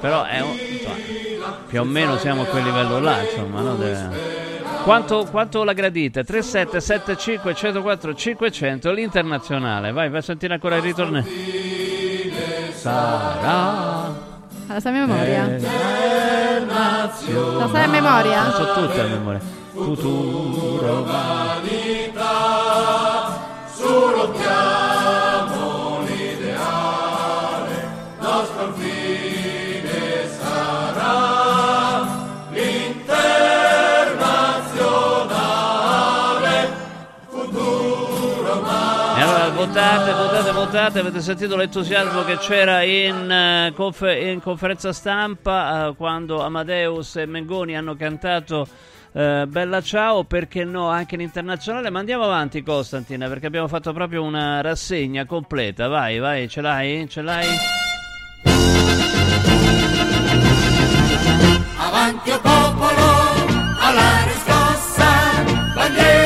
però 0.00 0.24
è 0.24 0.40
un- 0.40 0.58
insomma, 0.70 0.94
più 1.66 1.80
o 1.80 1.84
meno 1.84 2.16
siamo 2.18 2.42
a 2.42 2.44
quel 2.44 2.62
livello 2.64 2.98
là, 3.00 3.22
insomma, 3.22 3.60
no? 3.60 3.74
De- 3.76 4.44
Quanto, 4.84 5.26
quanto 5.28 5.64
la 5.64 5.72
gradite? 5.72 6.22
3775 6.22 7.54
104 7.56 8.14
500 8.14 8.92
l'internazionale. 8.92 9.90
Vai, 9.90 10.08
vai 10.08 10.18
a 10.20 10.22
sentire 10.22 10.54
ancora 10.54 10.76
il 10.76 10.82
ritorno. 10.82 11.24
Sarà 12.72 14.14
La 14.68 14.80
sai 14.80 14.92
a 14.94 15.06
memoria? 15.06 15.48
La 16.68 17.10
sai 17.72 17.82
a 17.82 17.88
memoria? 17.88 18.42
La 18.44 18.50
so 18.52 18.72
tutte 18.74 19.00
a 19.00 19.04
memoria. 19.06 19.40
Futuro 19.72 21.04
votate, 39.76 40.12
votate, 40.12 40.52
votate, 40.52 40.98
avete 41.00 41.20
sentito 41.20 41.56
l'entusiasmo 41.56 42.24
che 42.24 42.36
c'era 42.38 42.82
in, 42.82 43.30
eh, 43.30 43.72
confer- 43.74 44.22
in 44.22 44.40
conferenza 44.40 44.92
stampa 44.92 45.88
eh, 45.88 45.94
quando 45.96 46.42
Amadeus 46.42 47.16
e 47.16 47.26
Mengoni 47.26 47.76
hanno 47.76 47.96
cantato 47.96 48.66
eh, 49.16 49.46
Bella 49.48 49.80
Ciao, 49.80 50.24
perché 50.24 50.64
no 50.64 50.88
anche 50.88 51.14
in 51.14 51.22
internazionale, 51.22 51.88
ma 51.88 52.00
andiamo 52.00 52.24
avanti 52.24 52.62
Costantina 52.62 53.28
perché 53.28 53.46
abbiamo 53.46 53.66
fatto 53.66 53.94
proprio 53.94 54.22
una 54.22 54.60
rassegna 54.60 55.24
completa, 55.24 55.88
vai, 55.88 56.18
vai, 56.18 56.48
ce 56.48 56.60
l'hai? 56.60 57.08
Ce 57.08 57.22
l'hai? 57.22 57.46
Avanti 61.78 62.30
o 62.30 62.40
popolo, 62.40 63.78
alla 63.80 64.24
riscossa, 64.26 65.04
bandiera 65.74 66.25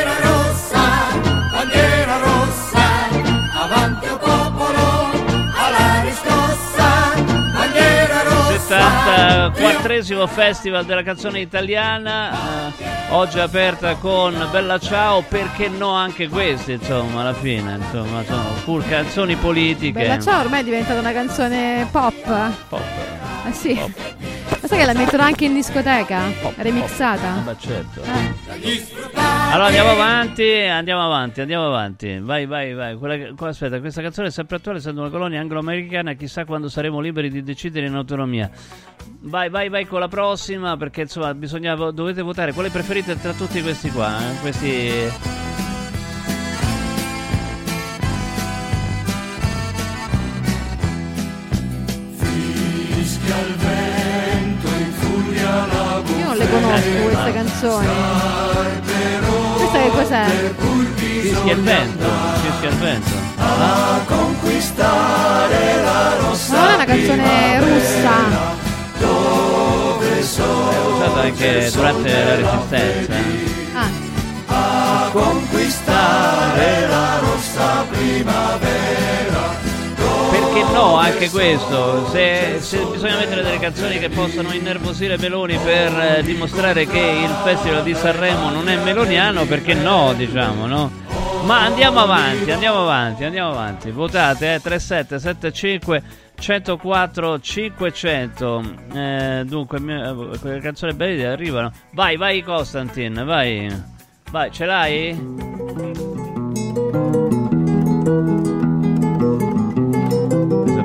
74 9.11 9.81
ventitreesimo 9.81 10.27
Festival 10.27 10.85
della 10.85 11.03
canzone 11.03 11.41
italiana, 11.41 12.31
eh, 12.33 12.73
oggi 13.11 13.41
aperta 13.41 13.97
con 13.97 14.35
Bella 14.51 14.79
Ciao, 14.79 15.23
perché 15.23 15.69
no 15.69 15.91
anche 15.91 16.29
questi, 16.29 16.73
insomma, 16.73 17.23
alla 17.23 17.35
fine, 17.35 17.75
insomma, 17.75 18.23
sono 18.25 18.55
pur 18.65 18.87
canzoni 18.87 19.35
politiche. 19.37 19.99
Bella 19.99 20.19
ciao 20.19 20.41
ormai 20.41 20.61
è 20.61 20.65
diventata 20.65 21.01
una 21.01 21.13
canzone 21.13 21.89
pop. 21.91 22.53
Pop. 22.69 22.83
Eh 23.47 23.53
sì. 23.53 23.75
Ma 23.75 24.69
sai 24.69 24.79
che 24.79 24.85
la 24.85 24.93
mettono 24.93 25.23
anche 25.23 25.47
in 25.47 25.55
discoteca? 25.55 26.21
Remixata? 26.57 27.43
Beh, 27.45 27.57
certo. 27.59 28.03
Eh. 28.03 29.19
Allora 29.51 29.67
andiamo 29.67 29.91
avanti, 29.91 30.53
andiamo 30.53 31.05
avanti, 31.05 31.41
andiamo 31.41 31.67
avanti. 31.67 32.19
Vai, 32.21 32.47
vai, 32.47 32.75
vai. 32.75 32.97
Quella 32.97 33.35
qua- 33.35 33.49
aspetta, 33.49 33.81
questa 33.81 34.03
canzone 34.03 34.29
è 34.29 34.31
sempre 34.31 34.57
attuale, 34.57 34.79
essendo 34.79 35.01
una 35.01 35.11
colonia 35.11 35.41
anglo-americana, 35.41 36.13
chissà 36.13 36.45
quando 36.45 36.69
saremo 36.69 37.01
liberi 37.01 37.31
di 37.31 37.43
decidere 37.43 37.87
in 37.87 37.95
autonomia. 37.95 38.51
Vai, 39.23 39.51
vai, 39.51 39.69
vai 39.69 39.87
con 39.87 40.01
la 40.01 40.09
prossima, 40.09 40.77
perché 40.77 41.03
insomma 41.03 41.35
bisogna, 41.35 41.75
dovete 41.75 42.23
votare 42.23 42.53
quale 42.53 42.71
preferite 42.71 43.21
tra 43.21 43.33
tutti 43.33 43.61
questi 43.63 43.91
qua. 43.91 44.19
eh? 44.19 44.41
Questi. 44.41 44.91
Fischia 52.17 53.39
il 53.41 53.55
vento, 53.57 54.69
infuria 54.69 55.67
la 55.67 56.03
Io 56.19 56.25
non 56.27 56.37
le 56.37 56.49
conosco 56.49 57.03
queste 57.03 57.33
canzoni. 57.33 57.87
Questa 59.57 59.79
che 59.79 59.91
cos'è? 59.91 60.25
Fischia 60.97 61.53
il 61.53 61.61
vento, 61.61 62.09
fischia 62.43 62.69
il 62.71 62.77
vento. 62.77 63.11
a 63.37 64.01
conquistare 64.07 65.83
la 65.83 66.17
rossa 66.19 66.53
Ma 66.53 66.61
non 66.61 66.71
è 66.71 66.75
una 66.75 66.85
canzone 66.85 67.61
russa. 67.61 68.60
Dove 69.01 70.19
È 70.19 70.23
sono 70.23 70.95
usata 70.95 71.21
anche 71.21 71.71
durante 71.73 72.13
la 72.13 72.35
resistenza. 72.37 73.15
Ah, 73.73 74.09
a 74.47 75.11
conquistare 75.13 76.87
la 76.89 77.19
rossa 77.21 77.85
primavera 77.89 79.01
Perché 80.31 80.63
no, 80.73 80.97
anche 80.97 81.31
questo. 81.31 82.09
Se, 82.11 82.59
se 82.61 82.79
bisogna 82.91 83.19
mettere 83.19 83.43
delle 83.43 83.59
canzoni 83.59 83.99
che 83.99 84.09
possano 84.09 84.53
innervosire 84.53 85.19
Meloni 85.19 85.59
per 85.59 85.99
eh, 85.99 86.23
dimostrare 86.23 86.87
che 86.87 86.99
il 86.99 87.35
Festival 87.45 87.83
di 87.83 87.95
Sanremo 87.95 88.51
non 88.51 88.69
è 88.69 88.77
meloniano, 88.77 89.45
perché 89.45 89.75
no, 89.75 90.13
diciamo, 90.17 90.67
no? 90.67 90.91
Ma 91.45 91.65
andiamo 91.65 92.01
avanti, 92.01 92.51
andiamo 92.51 92.83
avanti, 92.83 93.25
andiamo 93.25 93.51
avanti. 93.51 93.91
Votate 93.91 94.55
eh, 94.55 94.61
3775 94.61 96.03
104 96.41 97.39
500. 97.41 98.63
Eh, 98.95 99.45
dunque, 99.47 99.79
mi- 99.79 99.93
eh, 99.93 100.39
quelle 100.41 100.59
canzoni 100.61 100.95
belle 100.95 101.27
arrivano. 101.27 101.71
Vai, 101.93 102.17
vai 102.17 102.43
Costantin, 102.43 103.23
vai. 103.25 103.69
Vai, 104.31 104.51
ce 104.51 104.65
l'hai? 104.65 106.00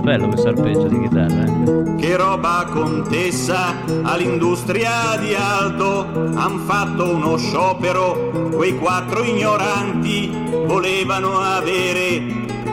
Bello 0.06 0.28
questo 0.28 0.50
arpeggio 0.50 0.88
di 0.88 1.00
chitarra, 1.02 1.46
eh? 1.46 1.96
Che 1.96 2.16
roba 2.16 2.68
contessa 2.70 3.74
all'industria 4.04 5.18
di 5.20 5.34
Aldo. 5.34 6.06
Han 6.36 6.60
fatto 6.60 7.10
uno 7.10 7.38
sciopero, 7.38 8.52
quei 8.54 8.78
quattro 8.78 9.24
ignoranti 9.24 10.32
volevano 10.68 11.40
avere 11.40 12.22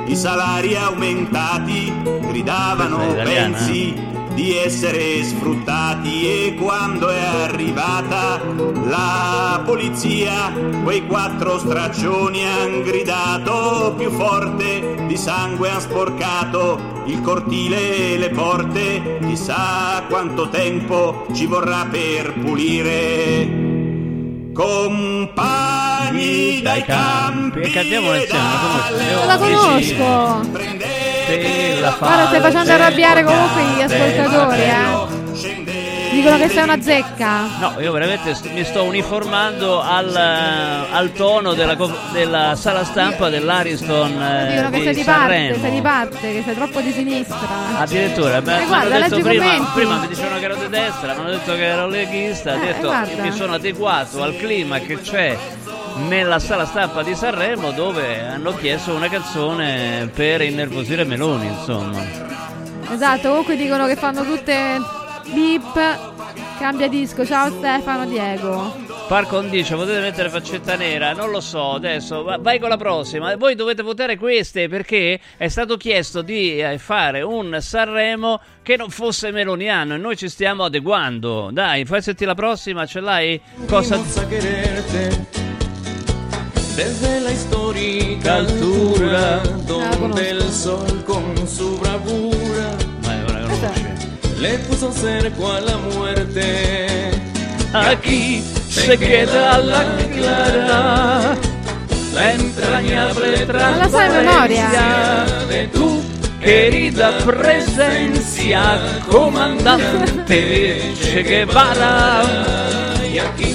i 0.04 0.14
salari 0.14 0.76
aumentati, 0.76 1.90
gridavano 2.28 2.98
pensi 3.14 3.94
di 4.34 4.56
essere 4.56 5.22
sfruttati 5.22 6.26
e 6.26 6.54
quando 6.54 7.08
è 7.08 7.20
arrivata 7.20 8.40
la 8.84 9.62
polizia 9.64 10.52
quei 10.82 11.06
quattro 11.06 11.58
straccioni 11.58 12.44
han 12.44 12.82
gridato 12.82 13.94
più 13.96 14.10
forte 14.10 15.04
di 15.06 15.16
sangue 15.16 15.70
han 15.70 15.80
sporcato 15.80 16.92
il 17.06 17.20
cortile 17.20 18.14
e 18.14 18.18
le 18.18 18.30
porte. 18.30 19.18
Chissà 19.20 20.02
quanto 20.08 20.48
tempo 20.48 21.26
ci 21.32 21.46
vorrà 21.46 21.86
per 21.90 22.32
pulire. 22.34 23.70
Compagni 24.52 26.60
dai 26.60 26.84
campi 26.84 27.60
E 27.60 27.70
cantiamo 27.70 28.14
insieme, 28.14 29.24
la 29.26 29.38
conosco. 29.38 30.40
Guarda, 31.98 32.26
stai 32.26 32.40
facendo 32.40 32.72
arrabbiare 32.72 33.24
comunque 33.24 33.62
gli 33.76 33.80
ascoltatori, 33.82 34.60
eh. 34.62 35.20
Dicono 36.12 36.36
che 36.36 36.48
sei 36.50 36.62
una 36.62 36.80
zecca. 36.82 37.40
No, 37.58 37.80
io 37.80 37.90
veramente 37.90 38.34
st- 38.34 38.50
mi 38.52 38.62
sto 38.64 38.82
uniformando 38.82 39.80
al, 39.80 40.14
eh, 40.14 40.94
al 40.94 41.10
tono 41.12 41.54
della, 41.54 41.74
co- 41.74 41.90
della 42.12 42.54
sala 42.54 42.84
stampa 42.84 43.30
dell'Ariston 43.30 44.22
eh, 44.22 44.48
Dicono 44.50 44.68
che 44.70 44.76
di 44.78 44.84
sei 44.84 44.94
di 44.94 45.02
parte, 45.04 45.20
Sanremo. 45.32 45.58
sei 45.62 45.70
di 45.70 45.80
parte, 45.80 46.18
che 46.20 46.42
sei 46.44 46.54
troppo 46.54 46.80
di 46.82 46.92
sinistra. 46.92 47.38
Addirittura, 47.78 48.42
beh, 48.42 48.60
Eh, 48.60 48.66
guarda, 48.66 48.98
detto 48.98 49.14
leggi 49.16 49.20
i 49.20 49.22
prima, 49.22 49.44
commenti. 49.44 49.70
prima 49.74 49.96
mi 49.96 50.06
dicevano 50.08 50.38
che 50.38 50.44
ero 50.44 50.54
di 50.56 50.68
destra, 50.68 51.12
mi 51.14 51.20
hanno 51.20 51.30
detto 51.30 51.54
che 51.54 51.64
ero 51.64 51.86
leghista, 51.88 52.52
ho 52.52 52.54
Eh, 52.56 52.58
detto 52.66 52.86
guarda. 52.88 53.22
mi 53.22 53.32
sono 53.32 53.54
adeguato 53.54 54.22
al 54.22 54.36
clima 54.36 54.78
che 54.80 55.00
c'è 55.00 55.36
nella 55.96 56.38
sala 56.38 56.64
stampa 56.64 57.02
di 57.02 57.14
Sanremo 57.14 57.70
dove 57.72 58.20
hanno 58.20 58.54
chiesto 58.54 58.94
una 58.94 59.08
canzone 59.08 60.10
per 60.12 60.42
innervosire 60.42 61.04
Meloni, 61.04 61.46
insomma. 61.46 62.02
Esatto, 62.90 63.28
comunque 63.28 63.56
dicono 63.56 63.86
che 63.86 63.96
fanno 63.96 64.24
tutte 64.24 64.80
beep, 65.32 65.98
cambia 66.58 66.88
disco, 66.88 67.24
ciao 67.24 67.50
Stefano 67.50 68.06
Diego. 68.06 68.90
Parcon 69.08 69.50
dice 69.50 69.74
potete 69.74 70.00
mettere 70.00 70.30
faccetta 70.30 70.74
nera, 70.76 71.12
non 71.12 71.30
lo 71.30 71.40
so, 71.40 71.72
adesso 71.72 72.22
va- 72.22 72.38
vai 72.38 72.58
con 72.58 72.70
la 72.70 72.76
prossima. 72.78 73.36
Voi 73.36 73.54
dovete 73.54 73.82
votare 73.82 74.16
queste 74.16 74.68
perché 74.68 75.20
è 75.36 75.48
stato 75.48 75.76
chiesto 75.76 76.22
di 76.22 76.58
eh, 76.58 76.78
fare 76.78 77.20
un 77.20 77.58
Sanremo 77.60 78.40
che 78.62 78.76
non 78.76 78.88
fosse 78.88 79.30
meloniano 79.30 79.94
e 79.94 79.98
noi 79.98 80.16
ci 80.16 80.28
stiamo 80.28 80.64
adeguando. 80.64 81.50
Dai, 81.52 81.84
fai 81.84 82.00
sentire 82.00 82.28
la 82.28 82.34
prossima, 82.34 82.86
ce 82.86 83.00
l'hai? 83.00 83.40
Cosa 83.66 84.00
desde 86.76 87.20
la 87.20 87.32
histórica 87.32 88.36
Altura. 88.36 89.40
altura 89.42 89.90
donde 90.00 90.30
el 90.30 90.52
sol 90.52 91.04
con 91.06 91.48
su 91.48 91.78
bravura 91.78 92.76
le 94.42 94.58
puso 94.58 94.92
cerco 94.92 95.52
a 95.52 95.60
la 95.60 95.76
muerte. 95.76 97.10
Aquí 97.72 98.42
se 98.68 98.98
queda 98.98 99.58
la 99.58 99.84
clara, 100.12 101.36
la 102.12 102.32
entrañable 102.32 103.46
transparencia 103.46 105.24
de 105.48 105.68
tu 105.68 106.02
querida 106.40 107.16
presencia, 107.18 108.80
comandante 109.08 110.92
Che 111.00 111.22
Guevara. 111.22 112.22
Y 113.12 113.18
aquí 113.18 113.54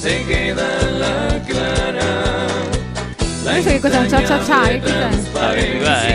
se 0.00 0.22
queda. 0.24 0.85
Questo 3.62 3.70
che 3.70 3.80
cos'è? 3.80 3.98
Un 3.98 4.08
cia 4.08 4.24
cia 4.24 4.44
cia? 4.44 4.60
Che 4.68 4.80
cos'è? 4.80 5.08
Vabbè, 5.32 5.78
vai, 5.78 6.10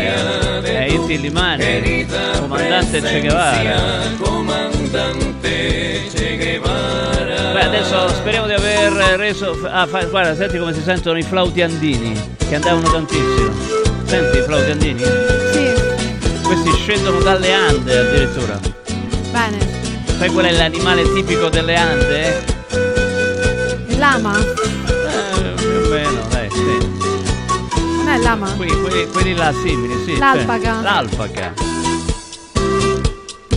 è 1.13 1.17
Limani, 1.17 2.05
comandante 2.39 3.01
Che 3.01 3.19
Guevara. 3.19 3.81
Comandante 4.19 6.03
Che 6.13 6.37
Guevara. 6.37 7.51
Beh, 7.53 7.63
adesso 7.63 8.07
speriamo 8.09 8.47
di 8.47 8.53
aver 8.53 8.91
reso. 9.17 9.57
Ah, 9.69 9.87
fa- 9.87 10.05
guarda, 10.05 10.35
senti 10.35 10.57
come 10.57 10.73
si 10.73 10.81
sentono 10.81 11.17
i 11.17 11.23
flauti 11.23 11.61
andini, 11.61 12.13
che 12.47 12.55
andavano 12.55 12.89
tantissimo. 12.91 13.51
Senti 14.05 14.37
i 14.37 14.41
flauti 14.41 14.71
andini? 14.71 15.03
Sì, 15.51 15.73
Questi 16.43 16.71
scendono 16.73 17.19
dalle 17.19 17.51
Ande 17.53 17.97
addirittura. 17.97 18.59
bene. 19.31 19.57
Sai 20.17 20.29
qual 20.29 20.45
è 20.45 20.51
l'animale 20.51 21.11
tipico 21.13 21.49
delle 21.49 21.75
Ande? 21.75 22.43
Il 23.87 23.97
lama? 23.97 24.37
Lama? 28.21 28.51
Qui, 28.53 28.67
quelli, 28.67 29.07
quelli 29.07 29.33
là 29.33 29.53
simili, 29.53 30.03
sì. 30.05 30.17
L'alpaca. 30.17 30.73
cioè, 30.73 30.81
l'alpaca. 30.81 31.53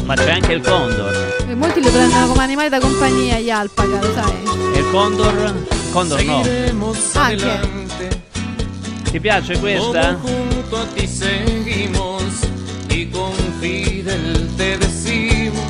Ma 0.05 0.15
c'è 0.15 0.31
anche 0.33 0.53
il 0.53 0.63
condor. 0.63 1.37
E 1.49 1.55
molti 1.55 1.81
li 1.81 1.89
prendono 1.89 2.27
come 2.27 2.43
animali 2.43 2.69
da 2.69 2.79
compagnia 2.79 3.39
gli 3.39 3.51
alpaca, 3.51 4.01
lo 4.01 4.13
sai? 4.13 4.33
E 4.75 4.79
il 4.79 4.91
condor? 4.91 5.55
Il 5.71 5.91
condor 5.93 6.23
no. 6.23 6.43
Anche. 7.15 7.83
Ti 9.11 9.21
piace 9.21 9.59
questa? 9.59 10.19
Como 10.21 10.35
junto 10.35 10.77
a 10.77 10.85
ti 10.95 11.07
seguimos 11.07 12.23
y 12.89 13.07
con 13.07 13.33
Fidel 13.61 14.51
te 14.57 14.77
decimos 14.79 15.65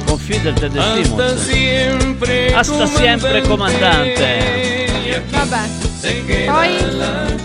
hasta 2.55 2.87
siempre 2.87 3.43
comandante. 3.43 4.87
Vabbè. 5.31 5.94
Poi 6.09 6.77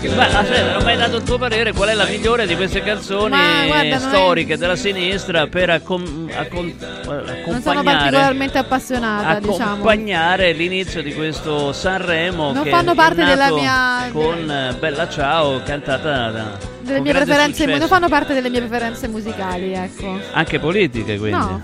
Beh, 0.00 0.24
aspetta, 0.24 0.72
non 0.74 0.82
mi 0.84 0.90
hai 0.90 0.96
dato 0.98 1.16
il 1.16 1.22
tuo 1.22 1.38
parere. 1.38 1.72
Qual 1.72 1.88
è 1.88 1.94
la 1.94 2.04
migliore 2.04 2.46
di 2.46 2.56
queste 2.56 2.82
canzoni 2.82 3.30
Ma 3.30 3.64
guarda, 3.66 3.96
non 3.98 4.08
è- 4.08 4.14
storiche 4.14 4.56
della 4.58 4.76
sinistra 4.76 5.46
per 5.46 5.70
accom- 5.70 6.30
accom- 6.34 6.74
non 6.78 7.06
sono 7.06 7.80
accompagnare, 7.80 7.82
particolarmente 7.82 8.58
appassionata, 8.58 9.38
diciamo. 9.40 9.70
accompagnare 9.72 10.52
l'inizio 10.52 11.02
di 11.02 11.14
questo 11.14 11.72
Sanremo 11.72 12.52
Non 12.52 12.62
che 12.64 12.70
fanno 12.70 12.94
parte 12.94 13.24
della 13.24 13.50
mia- 13.50 14.08
con 14.12 14.76
Bella 14.78 15.08
Ciao 15.08 15.62
cantata 15.62 16.30
da 16.30 16.56
Delle 16.82 17.00
mie 17.00 17.12
preferenze, 17.12 17.62
successo. 17.62 17.78
non 17.78 17.88
fanno 17.88 18.08
parte 18.08 18.34
delle 18.34 18.50
mie 18.50 18.60
preferenze 18.60 19.08
musicali, 19.08 19.72
ecco. 19.72 20.18
anche 20.32 20.58
politiche 20.58 21.16
quindi. 21.18 21.38
No. 21.38 21.62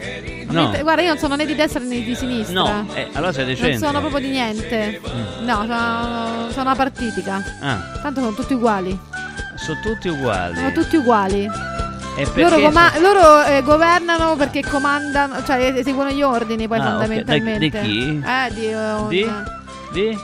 No. 0.49 0.71
Guarda, 0.83 1.03
io 1.03 1.09
non 1.09 1.19
sono 1.19 1.35
né 1.37 1.45
di 1.47 1.55
destra 1.55 1.81
né 1.81 2.03
di 2.03 2.15
sinistra. 2.15 2.61
No, 2.61 2.87
eh, 2.95 3.09
allora 3.15 3.33
sei 3.33 3.45
non 3.45 3.55
decente. 3.55 3.79
sono 3.85 4.01
proprio 4.01 4.21
di 4.21 4.29
niente. 4.31 5.01
Mm. 5.05 5.45
No, 5.45 5.55
sono, 5.67 6.51
sono 6.51 6.63
una 6.63 6.75
partitica. 6.75 7.43
Ah, 7.61 7.99
Tanto 8.03 8.21
sono 8.21 8.33
tutti 8.33 8.55
uguali. 8.55 8.99
sono 9.57 9.79
tutti 9.83 10.09
uguali. 10.09 10.55
Sono 10.57 10.73
tutti 10.73 10.97
uguali. 10.97 11.51
Loro, 12.35 12.59
coma- 12.61 12.93
so- 12.95 13.01
loro, 13.01 13.43
eh, 13.45 13.63
governano 13.63 14.37
perché 14.37 14.63
comandano, 14.63 15.45
cioè 15.45 15.75
eseguono 15.77 16.11
gli 16.11 16.23
ordini 16.23 16.67
poi 16.67 16.79
Ah, 16.79 16.85
fondamentalmente. 16.85 17.81
Di- 17.83 17.89
di 17.89 17.89
chi? 17.89 18.23
Eh, 18.25 18.55
di, 18.55 18.67
eh, 18.71 18.93
un- 18.93 19.09
Di? 19.09 19.31
Di? 19.93 20.19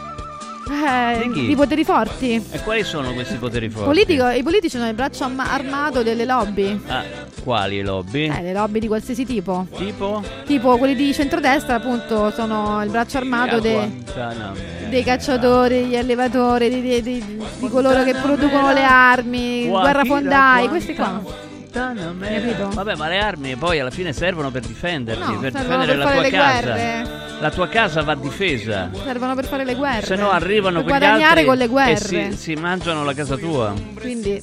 Eh, 0.70 1.28
di 1.32 1.46
di 1.46 1.56
poteri 1.56 1.84
forti. 1.84 2.42
E 2.50 2.60
quali 2.62 2.82
sono 2.84 3.12
questi 3.12 3.34
poteri 3.36 3.68
forti? 3.68 3.86
Politico- 3.86 4.28
I 4.28 4.42
politici 4.42 4.76
sono 4.76 4.88
il 4.88 4.94
braccio 4.94 5.24
armato 5.36 6.02
delle 6.02 6.24
lobby. 6.24 6.80
Ah, 6.86 7.02
quali 7.42 7.82
lobby? 7.82 8.28
Eh, 8.28 8.42
le 8.42 8.52
lobby 8.52 8.78
di 8.78 8.86
qualsiasi 8.86 9.24
tipo. 9.24 9.66
Tipo? 9.76 10.22
Tipo 10.46 10.76
quelli 10.78 10.94
di 10.94 11.12
centrodestra, 11.12 11.74
appunto, 11.76 12.30
sono 12.30 12.82
il 12.84 12.90
braccio 12.90 13.18
armato 13.18 13.58
de- 13.60 13.72
Guantanamo. 13.72 14.54
dei 14.88 15.02
cacciatori, 15.02 15.84
gli 15.86 15.96
allevatori, 15.96 16.68
di, 16.68 16.80
di- 16.80 17.02
di- 17.02 17.42
di 17.58 17.68
coloro 17.68 18.04
che 18.04 18.14
producono 18.14 18.72
le 18.72 18.84
armi, 18.84 19.66
guerrafondai, 19.68 20.68
questi 20.68 20.94
qua. 20.94 21.50
Capito? 21.72 22.68
Vabbè, 22.74 22.94
ma 22.96 23.08
le 23.08 23.18
armi 23.18 23.56
poi 23.56 23.80
alla 23.80 23.90
fine 23.90 24.12
servono 24.12 24.50
per 24.50 24.62
difenderti, 24.62 25.32
No, 25.32 25.38
per 25.38 25.52
difendere 25.52 25.86
per 25.86 25.96
la 25.96 26.12
tua 26.12 26.22
casa. 26.28 26.60
guerre. 26.72 27.06
La 27.40 27.50
tua 27.50 27.68
casa 27.68 28.02
va 28.02 28.14
difesa. 28.14 28.90
Servono 29.04 29.34
per 29.34 29.46
fare 29.46 29.64
le 29.64 29.74
guerre. 29.74 30.06
Se 30.06 30.14
no 30.14 30.30
arrivano 30.30 30.84
per 30.84 30.98
quegli 30.98 31.22
altri 31.22 31.44
con 31.44 31.56
le 31.56 31.64
e 31.64 31.68
guerre. 31.68 31.96
si, 31.96 32.36
si 32.36 32.54
mangiano 32.54 33.04
la 33.04 33.14
casa 33.14 33.36
tua. 33.36 33.72
Quindi 33.98 34.40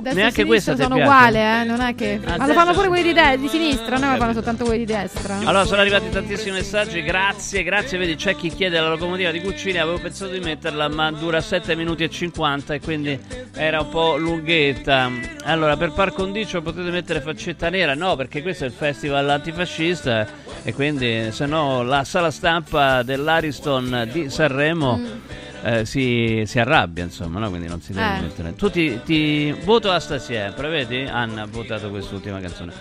destra 0.00 0.20
Neanche 0.20 0.42
e 0.42 0.74
ti 0.74 0.82
sono 0.82 0.96
uguali, 0.96 1.36
eh? 1.36 1.64
Non 1.64 1.80
è 1.80 1.94
che. 1.94 2.20
Ah, 2.22 2.28
Ma 2.28 2.32
lo 2.32 2.38
destra 2.38 2.54
fanno 2.54 2.72
pure 2.72 2.88
quelli 2.88 3.02
di, 3.02 3.12
de- 3.12 3.38
di 3.38 3.48
sinistra, 3.48 3.96
noi 3.96 4.18
fanno 4.18 4.32
soltanto 4.32 4.64
quelli 4.64 4.84
di 4.84 4.92
destra. 4.92 5.38
Allora 5.44 5.64
sono 5.64 5.80
arrivati 5.80 6.08
tantissimi 6.10 6.52
messaggi, 6.52 7.02
grazie, 7.02 7.62
grazie, 7.62 7.98
vedi 7.98 8.14
c'è 8.14 8.34
chi 8.34 8.48
chiede 8.48 8.80
la 8.80 8.88
locomotiva 8.88 9.30
di 9.30 9.40
Cuccini, 9.40 9.78
avevo 9.78 9.98
pensato 9.98 10.32
di 10.32 10.40
metterla 10.40 10.88
ma 10.88 11.10
dura 11.12 11.40
7 11.40 11.74
minuti 11.74 12.04
e 12.04 12.10
50 12.10 12.74
e 12.74 12.80
quindi 12.80 13.18
era 13.54 13.80
un 13.80 13.88
po' 13.88 14.16
lunghetta. 14.16 15.10
Allora 15.44 15.76
per 15.76 15.92
par 15.92 16.12
condicio 16.12 16.62
potete 16.62 16.90
mettere 16.90 17.20
faccetta 17.20 17.68
nera, 17.70 17.94
no 17.94 18.16
perché 18.16 18.42
questo 18.42 18.64
è 18.64 18.66
il 18.66 18.72
festival 18.72 19.28
antifascista 19.28 20.26
e 20.62 20.74
quindi 20.74 21.30
se 21.32 21.46
no 21.46 21.82
la 21.82 22.04
sala 22.04 22.30
stampa 22.30 23.02
dell'Ariston 23.02 24.08
di 24.12 24.30
Sanremo... 24.30 24.96
Mm. 24.96 25.48
Eh, 25.62 25.84
si, 25.84 26.42
si 26.46 26.58
arrabbia 26.58 27.04
insomma 27.04 27.38
no? 27.38 27.48
quindi 27.48 27.68
non 27.68 27.80
si 27.80 27.92
deve 27.92 28.16
Eh. 28.18 28.20
mettere 28.22 28.54
tu 28.54 28.70
ti, 28.70 29.00
ti 29.04 29.52
voto 29.64 29.90
a 29.90 29.98
sempre 30.00 30.68
vedi 30.68 31.02
Anna 31.02 31.42
ha 31.42 31.46
votato 31.46 31.90
quest'ultima 31.90 32.40
canzone 32.40 32.72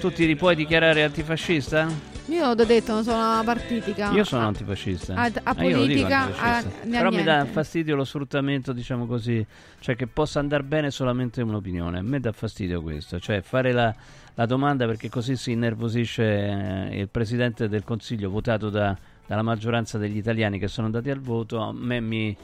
tu 0.00 0.10
ti 0.12 0.34
puoi 0.36 0.54
dichiarare 0.54 1.02
antifascista? 1.04 2.14
Io 2.28 2.48
ho 2.48 2.54
detto, 2.54 2.92
non 2.92 3.04
sono 3.04 3.16
una 3.18 3.42
partitica. 3.44 4.10
Io 4.10 4.24
sono 4.24 4.46
antifascista. 4.48 5.14
a- 5.14 5.20
a 5.22 5.26
Eh, 5.26 5.30
dico 5.32 5.54
politica, 5.54 6.18
antifascista. 6.22 6.68
a- 6.82 6.86
né 6.86 6.96
a 6.96 6.98
Però 7.02 7.10
mi 7.16 7.22
dà 7.22 7.44
fastidio 7.46 7.94
lo 7.96 8.04
sfruttamento, 8.04 8.72
diciamo 8.72 9.06
così, 9.06 9.44
cioè 9.78 9.94
che 9.96 10.06
possa 10.08 10.40
andare 10.40 10.64
bene 10.64 10.90
solamente 10.90 11.40
un'opinione. 11.40 11.98
A 11.98 12.02
me 12.02 12.18
dà 12.20 12.32
fastidio 12.32 12.82
questo, 12.82 13.20
cioè 13.20 13.40
fare 13.42 13.70
la, 13.72 13.94
la 14.34 14.44
domanda 14.44 14.86
perché 14.86 15.08
così 15.08 15.36
si 15.36 15.52
innervosisce 15.52 16.88
eh, 16.90 16.98
il 16.98 17.08
presidente 17.08 17.68
del 17.68 17.84
Consiglio 17.84 18.28
votato 18.28 18.70
da- 18.70 18.96
dalla 19.26 19.42
maggioranza 19.42 19.98
degli 19.98 20.16
italiani 20.16 20.58
che 20.58 20.68
sono 20.68 20.86
andati 20.86 21.10
al 21.10 21.20
voto, 21.20 21.60
a 21.60 21.72
me 21.72 22.00
mi, 22.00 22.36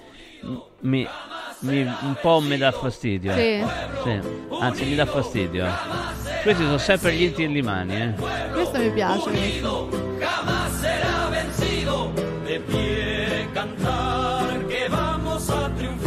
mi- 0.80 1.06
mi- 1.60 1.82
un 1.82 2.16
po' 2.20 2.40
mi 2.40 2.56
dà 2.56 2.72
fastidio. 2.72 3.32
Sì. 3.34 3.64
Sì. 4.02 4.20
Anzi, 4.60 4.84
mi 4.84 4.94
dà 4.94 5.06
fastidio. 5.06 5.66
Questi 6.42 6.62
sono 6.64 6.78
sempre 6.78 7.14
gli 7.14 7.22
inti 7.22 7.42
in 7.44 7.52
limani, 7.52 7.94
eh. 7.94 8.12
Questo 8.52 8.78
mi 8.78 8.90
piace. 8.90 9.30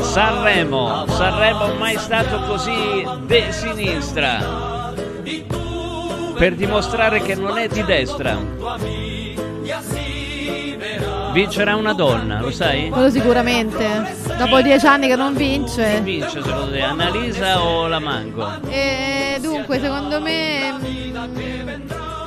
Sanremo, 0.01 1.05
Sanremo 1.07 1.73
mai 1.75 1.97
stato 1.97 2.39
così 2.47 2.71
de 3.25 3.51
sinistra 3.51 4.93
per 6.37 6.55
dimostrare 6.55 7.21
che 7.21 7.35
non 7.35 7.57
è 7.57 7.67
di 7.67 7.83
destra. 7.83 8.37
Vincerà 11.35 11.75
una 11.75 11.91
donna, 11.91 12.39
lo 12.39 12.49
sai? 12.49 12.87
Quello 12.87 13.09
sicuramente. 13.09 14.15
Dopo 14.37 14.61
dieci 14.61 14.85
anni 14.85 15.07
che 15.07 15.17
non 15.17 15.35
vince. 15.35 15.99
Vince 15.99 16.41
secondo 16.41 16.71
te 16.71 16.79
Annalisa 16.79 17.61
o 17.61 17.87
la 17.87 17.99
Mango? 17.99 18.61
E 18.69 19.37
dunque, 19.41 19.81
secondo 19.81 20.21
me. 20.21 20.73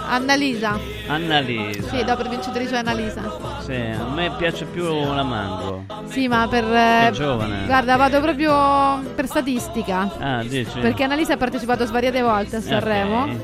Annalisa. 0.08 0.78
Annalisa. 1.06 1.88
Sì, 1.88 2.04
dopo 2.04 2.22
il 2.22 2.28
vincitrice 2.28 2.74
è 2.74 2.78
Annalisa. 2.78 3.22
Sì, 3.60 3.74
a 3.74 4.08
me 4.12 4.32
piace 4.36 4.64
più 4.64 4.84
la 4.84 5.22
Mango. 5.22 5.84
Sì, 6.06 6.28
ma 6.28 6.46
per. 6.48 6.64
È 6.64 7.06
eh, 7.08 7.12
giovane. 7.12 7.66
Guarda, 7.66 7.96
vado 7.96 8.20
proprio 8.20 9.02
per 9.14 9.26
statistica. 9.26 10.10
Ah, 10.18 10.42
dici? 10.42 10.78
Perché 10.78 11.04
Annalisa 11.04 11.34
ha 11.34 11.36
partecipato 11.36 11.84
svariate 11.84 12.22
volte 12.22 12.56
a 12.56 12.60
Sanremo. 12.60 13.22
Ok. 13.22 13.36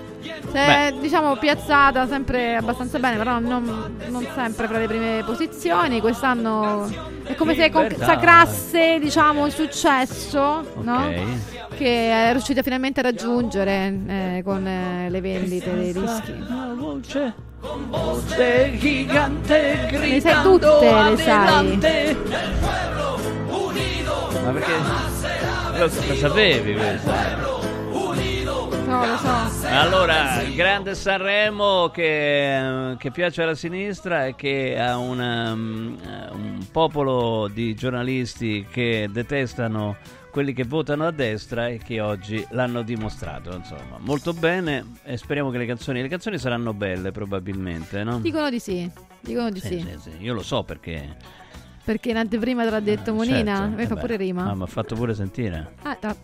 Si 0.51 0.57
è, 0.57 0.95
diciamo, 1.01 1.37
piazzata 1.37 2.07
sempre 2.07 2.57
abbastanza 2.57 2.99
bene, 2.99 3.17
però 3.17 3.39
non, 3.39 3.97
non 4.09 4.27
sempre 4.35 4.67
fra 4.67 4.79
le 4.79 4.87
prime 4.87 5.23
posizioni. 5.25 6.01
Quest'anno 6.01 6.89
è 7.25 7.35
come 7.35 7.55
se 7.55 7.71
consacrasse, 7.71 8.99
diciamo, 9.01 9.47
il 9.47 9.53
successo, 9.53 10.65
no? 10.81 11.13
Che 11.77 12.11
è 12.11 12.31
riuscita 12.33 12.63
finalmente 12.63 13.01
a 13.01 13.03
raggiungere 13.03 14.01
eh, 14.07 14.43
con 14.45 14.67
eh, 14.67 15.11
le 15.11 15.21
vendite 15.21 15.75
dei 15.75 15.93
dischi. 15.93 16.33
Voce, 16.77 17.33
gigante 18.79 19.89
Le 19.91 20.21
sai 20.21 20.43
tutte, 20.43 20.67
le 21.11 21.17
sai. 21.17 21.79
Ma 24.43 24.51
perché 24.51 24.73
lo, 25.77 25.85
lo 25.85 26.15
sapevi 26.15 26.75
questo? 26.75 27.11
No, 28.87 29.07
lo 29.07 29.17
so. 29.17 29.67
Allora, 29.67 30.43
il 30.43 30.55
grande 30.55 30.95
Sanremo 30.95 31.89
che, 31.89 32.95
che 32.99 33.11
piace 33.11 33.43
alla 33.43 33.55
sinistra 33.55 34.27
e 34.27 34.35
che 34.35 34.79
ha 34.79 34.99
una, 34.99 35.55
mm, 35.55 35.97
un 36.33 36.67
popolo 36.71 37.49
di 37.49 37.75
giornalisti 37.75 38.67
che 38.71 39.09
detestano 39.11 39.97
quelli 40.35 40.53
che 40.53 40.65
votano 40.65 41.07
a 41.07 41.13
destra 41.13 41.69
e 41.69 41.79
che 41.79 42.01
oggi 42.01 42.45
l'hanno 42.51 42.83
dimostrato, 42.83 43.55
insomma. 43.55 43.99
Molto 44.01 44.33
bene 44.33 44.85
e 45.05 45.17
speriamo 45.17 45.49
che 45.51 45.59
le 45.59 45.65
canzoni, 45.65 46.03
le 46.03 46.09
canzoni 46.09 46.39
saranno 46.39 46.75
belle 46.75 47.13
probabilmente, 47.13 48.03
no? 48.03 48.19
Dicono 48.19 48.51
di 48.51 48.59
sì. 48.59 48.91
Dicono 49.21 49.51
di 49.51 49.61
sì. 49.61 49.79
Sì, 49.79 49.97
sì, 50.01 50.11
sì, 50.11 50.17
io 50.19 50.35
lo 50.35 50.43
so 50.43 50.65
perché... 50.65 51.15
Perché 51.85 52.11
in 52.11 52.17
anteprima 52.17 52.65
te 52.65 52.71
l'ha 52.71 52.81
detto 52.81 53.15
Monina. 53.15 53.59
certo, 53.59 53.81
eh 53.81 53.87
fa 53.87 53.95
beh. 53.95 54.01
pure 54.01 54.17
rima. 54.17 54.51
Ah, 54.51 54.57
mi 54.57 54.63
ha 54.65 54.67
fatto 54.67 54.97
pure 54.97 55.15
sentire. 55.15 55.75
Ah, 55.83 55.97
da- 56.01 56.17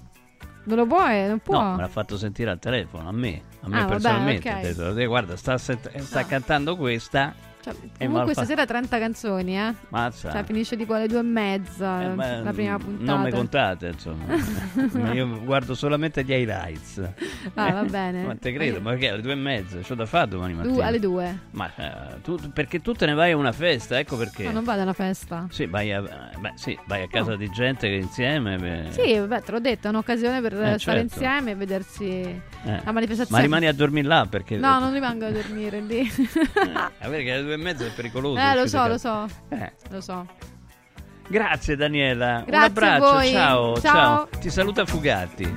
non 0.65 0.77
lo 0.77 0.87
puoi? 0.87 1.29
Non 1.29 1.39
può? 1.39 1.61
No, 1.63 1.71
me 1.77 1.83
l'ha 1.83 1.89
fatto 1.89 2.19
sentire 2.19 2.51
al 2.51 2.59
telefono, 2.59 3.09
a 3.09 3.13
me, 3.13 3.43
a 3.61 3.69
me 3.69 3.77
Ah, 3.77 3.81
vabbè, 3.83 3.91
personalmente. 3.93 4.49
ok. 4.49 4.55
Ha 4.57 4.61
detto, 4.61 4.97
"Eh, 4.97 5.07
guarda, 5.07 5.37
sta, 5.37 5.57
sent- 5.57 5.97
sta 5.99 6.27
cantando 6.27 6.77
questa. 6.77 7.33
Cioè, 7.63 7.75
comunque 7.99 8.25
me 8.27 8.33
stasera 8.33 8.65
30 8.65 8.99
canzoni, 8.99 9.59
eh. 9.59 9.75
Mazza. 9.91 10.31
Cioè, 10.33 10.45
finisce 10.45 10.77
tipo 10.77 10.95
alle 10.95 11.07
due 11.07 11.19
e 11.19 11.23
mezza. 11.23 12.03
Eh, 12.03 12.09
ma, 12.15 12.41
la 12.41 12.53
prima 12.53 12.79
puntata. 12.79 13.13
Non 13.13 13.23
mi 13.23 13.31
contate, 13.31 13.87
insomma. 13.89 14.25
Ma 14.93 15.13
Io 15.13 15.43
guardo 15.45 15.75
solamente 15.75 16.25
gli 16.25 16.33
highlights. 16.33 16.99
Ah, 17.55 17.73
va 17.73 17.83
bene. 17.85 18.25
Ma 18.31 18.35
te 18.37 18.53
credo, 18.53 18.81
ma 18.81 18.95
che 18.95 19.11
alle 19.11 19.21
due 19.21 19.33
e 19.33 19.37
mezza? 19.37 19.79
C'ho 19.79 19.95
da 19.95 20.07
fare 20.07 20.29
domani 20.29 20.55
mattina. 20.55 20.73
Du- 20.75 20.81
alle 20.81 20.99
due. 20.99 21.39
Ma 21.51 21.71
eh, 21.77 22.21
tu, 22.23 22.39
perché 22.53 22.81
tu 22.81 22.93
te 22.95 23.05
ne 23.07 23.13
vai 23.15 23.33
a 23.33 23.37
una 23.37 23.53
festa, 23.53 23.99
ecco 23.99 24.17
perché. 24.17 24.45
Ma 24.45 24.53
non 24.53 24.65
vado 24.65 24.81
alla 24.83 24.93
festa. 24.95 25.47
Sì, 25.51 25.67
vai 25.67 25.93
a, 25.93 26.01
beh, 26.01 26.53
sì, 26.55 26.79
vai 26.87 27.03
a 27.03 27.09
casa 27.09 27.37
di 27.37 27.51
gente 27.51 27.89
che 27.89 27.97
insieme. 27.97 28.57
beh, 28.57 28.87
Sì, 28.91 29.19
vabbè, 29.19 29.43
te 29.43 29.51
l'ho 29.53 29.61
detto, 29.61 29.87
è 29.87 29.91
un'occasione 29.91 30.41
per 30.41 30.53
Eh, 30.55 30.57
stare 30.57 30.79
certo. 30.79 31.01
insieme 31.03 31.51
e 31.51 31.55
vedersi 31.57 32.09
eh. 32.11 32.41
la 32.85 32.93
manifestazione. 32.93 33.39
Ma 33.39 33.41
rimani 33.41 33.67
a 33.67 33.75
dormire 33.75 34.09
là 34.09 34.27
perché. 34.29 34.57
No, 34.57 34.79
non 34.79 34.93
rimango 34.93 35.27
a 35.27 35.31
dormire 35.31 35.81
lì. 35.81 35.99
Eh, 36.01 37.09
perché 37.09 37.33
alle 37.33 37.43
due 37.43 37.50
e 37.53 37.57
mezza 37.57 37.85
è 37.85 37.91
pericoloso. 37.91 38.39
eh, 38.41 38.55
lo 38.55 38.67
so, 38.67 38.87
lo 38.87 38.99
so. 38.99 39.27
Eh. 39.49 39.73
Lo 39.91 40.01
so. 40.01 40.27
Grazie 41.29 41.77
Daniela. 41.77 42.43
Grazie 42.45 42.57
Un 42.57 42.63
abbraccio, 42.63 43.13
voi. 43.13 43.31
ciao, 43.31 43.81
Ciao. 43.81 44.29
Ti 44.41 44.51
saluta 44.51 44.85
Fugatti. 44.85 45.57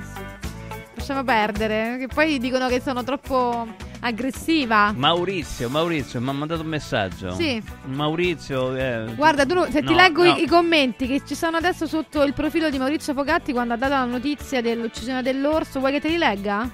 Lasciamo 0.94 1.24
perdere. 1.24 1.96
Che 1.98 2.06
poi 2.06 2.38
dicono 2.38 2.68
che 2.68 2.80
sono 2.80 3.02
troppo 3.02 3.66
aggressiva. 4.00 4.92
Maurizio, 4.94 5.68
Maurizio, 5.68 6.20
mi 6.20 6.28
ha 6.28 6.32
mandato 6.32 6.60
un 6.60 6.68
messaggio. 6.68 7.32
Sì. 7.32 7.60
Maurizio, 7.86 8.74
eh, 8.76 9.12
Guarda, 9.16 9.44
tu, 9.44 9.64
se 9.70 9.80
ti 9.82 9.90
No, 9.92 9.96
leggo 9.96 10.24
no. 10.24 10.36
i, 10.36 10.42
i 10.44 10.46
commenti 10.46 11.06
che 11.06 11.22
ci 11.26 11.34
sono 11.34 11.56
adesso 11.56 11.86
sotto 11.86 12.22
il 12.22 12.32
profilo 12.34 12.70
di 12.70 12.78
Maurizio 12.78 13.12
Fogatti 13.12 13.52
quando 13.52 13.74
ha 13.74 13.76
dato 13.76 13.94
la 13.94 14.04
notizia 14.04 14.60
dell'uccisione 14.60 15.22
dell'orso, 15.22 15.80
vuoi 15.80 15.92
che 15.92 16.00
te 16.00 16.08
li 16.08 16.18
legga? 16.18 16.70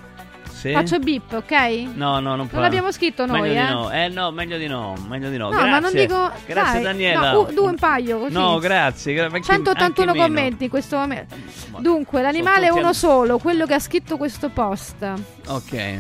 Sì? 0.61 0.73
Faccio 0.73 0.99
bip, 0.99 1.33
ok? 1.33 1.53
No, 1.95 2.21
no, 2.21 2.37
non, 2.37 2.47
fa- 2.49 2.61
l'abbiamo 2.61 2.93
scritto 2.93 3.25
noi, 3.25 3.41
meglio 3.41 3.61
eh? 3.61 3.65
Di 3.67 3.71
no. 3.73 3.91
Eh 3.91 4.09
no, 4.09 4.31
meglio 4.31 4.59
di 4.59 4.67
no, 4.67 4.95
meglio 5.09 5.31
di 5.31 5.37
no. 5.39 5.45
No, 5.45 5.51
grazie. 5.53 5.71
ma 5.71 5.79
non 5.79 5.93
dico. 5.93 6.31
Grazie 6.47 6.73
dai, 6.75 6.83
Daniela. 6.83 7.33
No, 7.33 7.43
due 7.45 7.69
un 7.69 7.77
paio 7.77 8.19
così. 8.19 8.33
No, 8.35 8.59
grazie. 8.59 9.15
gra- 9.15 9.25
anche- 9.25 9.43
181 9.43 10.11
anche 10.11 10.23
meno. 10.23 10.35
commenti 10.35 10.65
in 10.65 10.71
questo 10.71 10.97
momento. 10.99 11.35
Dunque, 11.79 12.21
l'animale 12.21 12.67
è 12.67 12.71
uno 12.71 12.89
am- 12.89 12.93
solo, 12.93 13.39
quello 13.39 13.65
che 13.65 13.75
ha 13.75 13.79
scritto 13.81 14.17
questo 14.19 14.51
post. 14.51 15.11
Ok. 15.49 15.97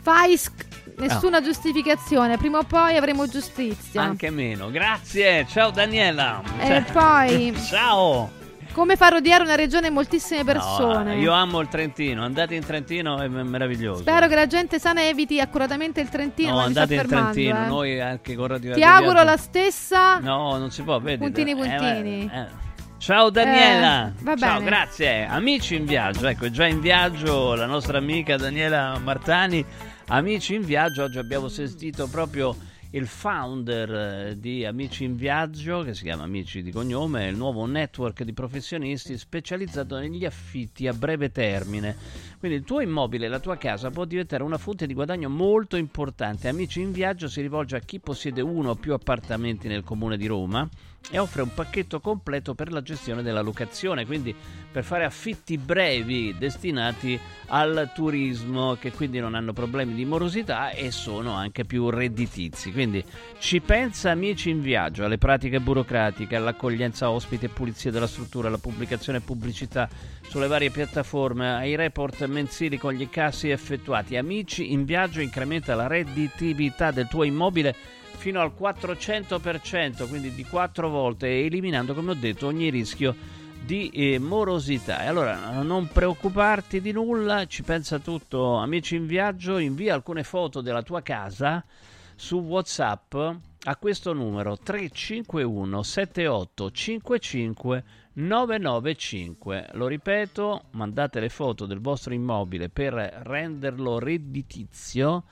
Fai 0.00 0.36
sc- 0.36 0.66
nessuna 0.98 1.40
giustificazione, 1.42 2.36
prima 2.38 2.58
o 2.58 2.62
poi 2.64 2.96
avremo 2.96 3.26
giustizia. 3.28 4.02
Anche 4.02 4.30
meno. 4.30 4.70
Grazie. 4.70 5.46
Ciao 5.48 5.70
Daniela. 5.70 6.42
E 6.58 6.66
Cioè- 6.66 6.84
poi, 6.92 7.54
Ciao. 7.68 8.30
Come 8.72 8.96
far 8.96 9.14
odiare 9.14 9.42
una 9.44 9.54
regione 9.54 9.88
a 9.88 9.90
moltissime 9.90 10.44
persone? 10.44 11.14
No, 11.14 11.20
io 11.20 11.32
amo 11.32 11.60
il 11.60 11.68
Trentino. 11.68 12.24
Andate 12.24 12.54
in 12.54 12.64
Trentino 12.64 13.20
è 13.20 13.28
meraviglioso. 13.28 14.00
Spero 14.02 14.26
che 14.28 14.34
la 14.34 14.46
gente 14.46 14.78
sana 14.78 15.04
eviti 15.06 15.40
accuratamente 15.40 16.00
il 16.00 16.08
Trentino. 16.08 16.52
No, 16.52 16.58
andate 16.58 16.94
in 16.94 17.06
Trentino. 17.06 17.64
eh. 17.64 17.68
Noi 17.68 18.00
anche 18.00 18.34
con 18.34 18.46
Radio 18.48 18.74
Ti 18.74 18.82
auguro 18.82 19.12
Viaggio- 19.12 19.30
la 19.30 19.36
stessa. 19.36 20.18
No, 20.18 20.56
non 20.58 20.70
si 20.70 20.82
può, 20.82 20.98
vedi. 21.00 21.18
Puntini, 21.18 21.50
Eh, 21.52 21.54
puntini. 21.54 22.30
eh, 22.32 22.38
eh. 22.40 22.46
Ciao 22.98 23.30
Daniela. 23.30 24.08
Eh, 24.16 24.36
Ciao, 24.38 24.58
bene. 24.58 24.64
grazie. 24.64 25.26
Amici 25.26 25.74
in 25.74 25.84
viaggio, 25.86 26.26
ecco, 26.28 26.44
è 26.46 26.50
già 26.50 26.66
in 26.66 26.80
viaggio 26.80 27.54
la 27.54 27.66
nostra 27.66 27.98
amica 27.98 28.36
Daniela 28.36 28.96
Martani. 29.02 29.64
Amici 30.08 30.54
in 30.54 30.62
viaggio, 30.64 31.02
oggi 31.04 31.18
abbiamo 31.18 31.48
sentito 31.48 32.06
proprio 32.06 32.54
il 32.94 33.06
founder 33.06 33.94
eh, 33.94 34.38
di 34.38 34.64
Amici 34.64 35.04
in 35.04 35.16
Viaggio, 35.16 35.82
che 35.82 35.94
si 35.94 36.02
chiama 36.02 36.24
Amici 36.24 36.62
di 36.62 36.70
cognome, 36.70 37.28
il 37.28 37.36
nuovo 37.36 37.64
network 37.64 38.22
di 38.22 38.32
professionisti 38.32 39.16
specializzato 39.16 39.98
negli 39.98 40.24
affitti 40.24 40.86
a 40.86 40.92
breve 40.92 41.30
termine. 41.30 41.96
Quindi 42.38 42.58
il 42.58 42.64
tuo 42.64 42.80
immobile, 42.80 43.28
la 43.28 43.38
tua 43.38 43.56
casa 43.56 43.90
può 43.90 44.04
diventare 44.04 44.42
una 44.42 44.58
fonte 44.58 44.86
di 44.86 44.94
guadagno 44.94 45.30
molto 45.30 45.76
importante. 45.76 46.48
Amici 46.48 46.80
in 46.80 46.92
Viaggio 46.92 47.28
si 47.28 47.40
rivolge 47.40 47.76
a 47.76 47.80
chi 47.80 47.98
possiede 47.98 48.42
uno 48.42 48.70
o 48.70 48.74
più 48.74 48.92
appartamenti 48.92 49.68
nel 49.68 49.84
comune 49.84 50.18
di 50.18 50.26
Roma 50.26 50.68
e 51.10 51.18
offre 51.18 51.42
un 51.42 51.52
pacchetto 51.52 52.00
completo 52.00 52.54
per 52.54 52.70
la 52.70 52.82
gestione 52.82 53.22
della 53.22 53.40
locazione, 53.40 54.06
quindi 54.06 54.34
per 54.70 54.84
fare 54.84 55.04
affitti 55.04 55.58
brevi 55.58 56.36
destinati 56.38 57.18
al 57.46 57.90
turismo 57.94 58.76
che 58.78 58.92
quindi 58.92 59.18
non 59.18 59.34
hanno 59.34 59.52
problemi 59.52 59.94
di 59.94 60.04
morosità 60.04 60.70
e 60.70 60.90
sono 60.90 61.32
anche 61.32 61.64
più 61.64 61.90
redditizi. 61.90 62.70
Quindi 62.70 62.81
ci 63.38 63.60
pensa 63.60 64.10
amici 64.10 64.50
in 64.50 64.60
viaggio 64.60 65.04
alle 65.04 65.18
pratiche 65.18 65.60
burocratiche, 65.60 66.36
all'accoglienza 66.36 67.10
ospiti 67.10 67.44
e 67.44 67.48
pulizia 67.48 67.90
della 67.90 68.06
struttura, 68.06 68.48
alla 68.48 68.58
pubblicazione 68.58 69.18
e 69.18 69.22
pubblicità 69.22 69.88
sulle 70.22 70.46
varie 70.46 70.70
piattaforme, 70.70 71.54
ai 71.54 71.76
report 71.76 72.24
mensili 72.26 72.78
con 72.78 72.92
gli 72.92 73.02
incassi 73.02 73.50
effettuati. 73.50 74.16
Amici 74.16 74.72
in 74.72 74.84
viaggio 74.84 75.20
incrementa 75.20 75.74
la 75.74 75.86
redditività 75.86 76.90
del 76.90 77.08
tuo 77.08 77.24
immobile 77.24 77.74
fino 78.16 78.40
al 78.40 78.52
400%, 78.58 80.08
quindi 80.08 80.34
di 80.34 80.44
4 80.44 80.88
volte, 80.88 81.44
eliminando, 81.44 81.94
come 81.94 82.12
ho 82.12 82.14
detto, 82.14 82.46
ogni 82.46 82.70
rischio 82.70 83.14
di 83.64 83.90
eh, 83.90 84.18
morosità. 84.18 85.02
E 85.02 85.06
allora 85.06 85.62
non 85.62 85.88
preoccuparti 85.88 86.80
di 86.80 86.92
nulla, 86.92 87.46
ci 87.46 87.62
pensa 87.62 87.98
tutto. 87.98 88.56
Amici 88.56 88.96
in 88.96 89.06
viaggio, 89.06 89.58
invia 89.58 89.94
alcune 89.94 90.24
foto 90.24 90.60
della 90.60 90.82
tua 90.82 91.02
casa 91.02 91.64
su 92.22 92.36
WhatsApp 92.36 93.14
a 93.64 93.76
questo 93.76 94.12
numero 94.12 94.56
351 94.56 95.82
78 95.82 96.70
55 96.70 97.84
995. 98.12 99.70
Lo 99.72 99.88
ripeto, 99.88 100.66
mandate 100.70 101.18
le 101.18 101.28
foto 101.28 101.66
del 101.66 101.80
vostro 101.80 102.14
immobile 102.14 102.68
per 102.68 102.92
renderlo 102.94 103.98
redditizio 103.98 105.24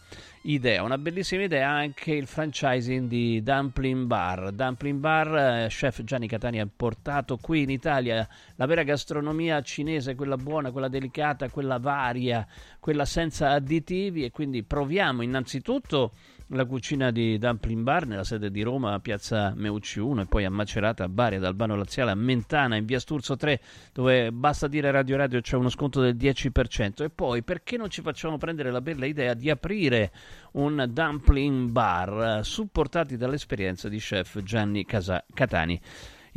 idea. 0.45 0.83
Una 0.83 0.99
bellissima 0.99 1.43
idea 1.43 1.71
anche 1.71 2.13
il 2.13 2.27
franchising 2.27 3.09
di 3.09 3.43
Dumpling 3.43 4.05
Bar. 4.05 4.53
Dumpling 4.53 4.99
Bar, 4.99 5.37
eh, 5.37 5.67
chef 5.69 6.03
Gianni 6.03 6.27
Catani 6.27 6.61
ha 6.61 6.69
portato 6.75 7.37
qui 7.39 7.63
in 7.63 7.71
Italia 7.71 8.29
la 8.57 8.67
vera 8.67 8.83
gastronomia 8.83 9.63
cinese, 9.63 10.15
quella 10.15 10.37
buona, 10.37 10.71
quella 10.71 10.89
delicata, 10.89 11.49
quella 11.49 11.79
varia, 11.79 12.47
quella 12.79 13.05
senza 13.05 13.51
additivi 13.51 14.25
e 14.25 14.31
quindi 14.31 14.63
proviamo 14.63 15.23
innanzitutto 15.23 16.13
la 16.55 16.65
cucina 16.65 17.11
di 17.11 17.37
Dumpling 17.37 17.83
Bar 17.83 18.07
nella 18.07 18.25
sede 18.25 18.51
di 18.51 18.63
Roma 18.63 18.95
a 18.95 19.01
Piazza 19.01 19.53
Meucci 19.57 19.99
1 19.99 20.23
e 20.23 20.27
poi 20.27 20.45
a 20.45 20.51
Macerata, 20.51 21.05
a 21.05 21.09
Bari, 21.09 21.37
ad 21.37 21.45
Albano 21.45 21.77
Laziale, 21.77 22.13
a 22.13 22.15
Mentana, 22.15 22.77
in 22.77 22.85
via 22.85 23.01
Sturzo 23.01 23.37
3 23.37 23.61
dove 23.93 24.31
basta 24.31 24.69
dire 24.69 24.91
Radio 24.91 25.17
Radio 25.17 25.41
c'è 25.41 25.57
uno 25.57 25.69
sconto 25.69 26.01
del 26.01 26.17
10% 26.17 27.03
e 27.03 27.11
poi 27.11 27.43
perché 27.43 27.77
non 27.77 27.91
ci 27.91 28.03
facciamo 28.03 28.39
prendere 28.39 28.71
la 28.71 28.81
bella 28.81 29.07
idea 29.07 29.35
di 29.35 29.51
aprire 29.51 30.13
un 30.53 30.89
dumpling 30.89 31.71
bar 31.71 32.45
supportati 32.45 33.17
dall'esperienza 33.17 33.89
di 33.89 33.99
chef 33.99 34.43
Gianni 34.43 34.85
Casa- 34.85 35.25
Catani. 35.35 35.81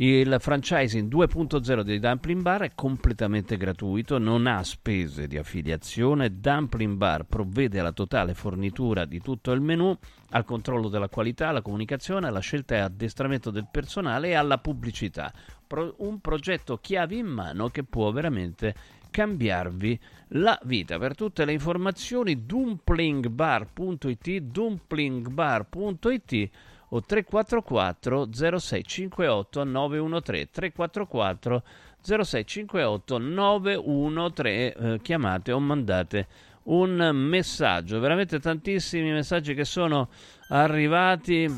Il 0.00 0.36
franchising 0.38 1.12
2.0 1.12 1.80
dei 1.80 1.98
Dumpling 1.98 2.40
Bar 2.40 2.62
è 2.62 2.70
completamente 2.72 3.56
gratuito, 3.56 4.18
non 4.18 4.46
ha 4.46 4.62
spese 4.62 5.26
di 5.26 5.36
affiliazione. 5.36 6.38
Dumpling 6.38 6.94
Bar 6.94 7.24
provvede 7.24 7.80
alla 7.80 7.90
totale 7.90 8.34
fornitura 8.34 9.04
di 9.04 9.20
tutto 9.20 9.50
il 9.50 9.60
menù, 9.60 9.92
al 10.30 10.44
controllo 10.44 10.88
della 10.88 11.08
qualità, 11.08 11.48
alla 11.48 11.62
comunicazione, 11.62 12.28
alla 12.28 12.38
scelta 12.38 12.76
e 12.76 12.78
addestramento 12.78 13.50
del 13.50 13.66
personale 13.68 14.28
e 14.28 14.34
alla 14.34 14.58
pubblicità. 14.58 15.32
Pro- 15.66 15.96
un 15.98 16.20
progetto 16.20 16.78
chiave 16.78 17.16
in 17.16 17.26
mano 17.26 17.68
che 17.68 17.82
può 17.82 18.12
veramente 18.12 18.76
cambiarvi 19.10 19.98
la 20.28 20.56
vita. 20.62 20.96
Per 20.96 21.16
tutte 21.16 21.44
le 21.44 21.50
informazioni 21.50 22.46
dumplingbar.it 22.46 24.38
dumplingbar.it 24.38 26.50
o 26.88 27.02
344 27.02 28.28
0658 28.32 29.64
913 29.64 30.48
344 30.50 31.62
0658 32.00 33.18
913 33.18 34.76
eh, 34.76 35.00
chiamate 35.02 35.52
o 35.52 35.60
mandate 35.60 36.26
un 36.68 37.10
messaggio. 37.14 37.98
Veramente 38.00 38.38
tantissimi 38.40 39.10
messaggi 39.10 39.54
che 39.54 39.64
sono 39.64 40.08
arrivati. 40.48 41.50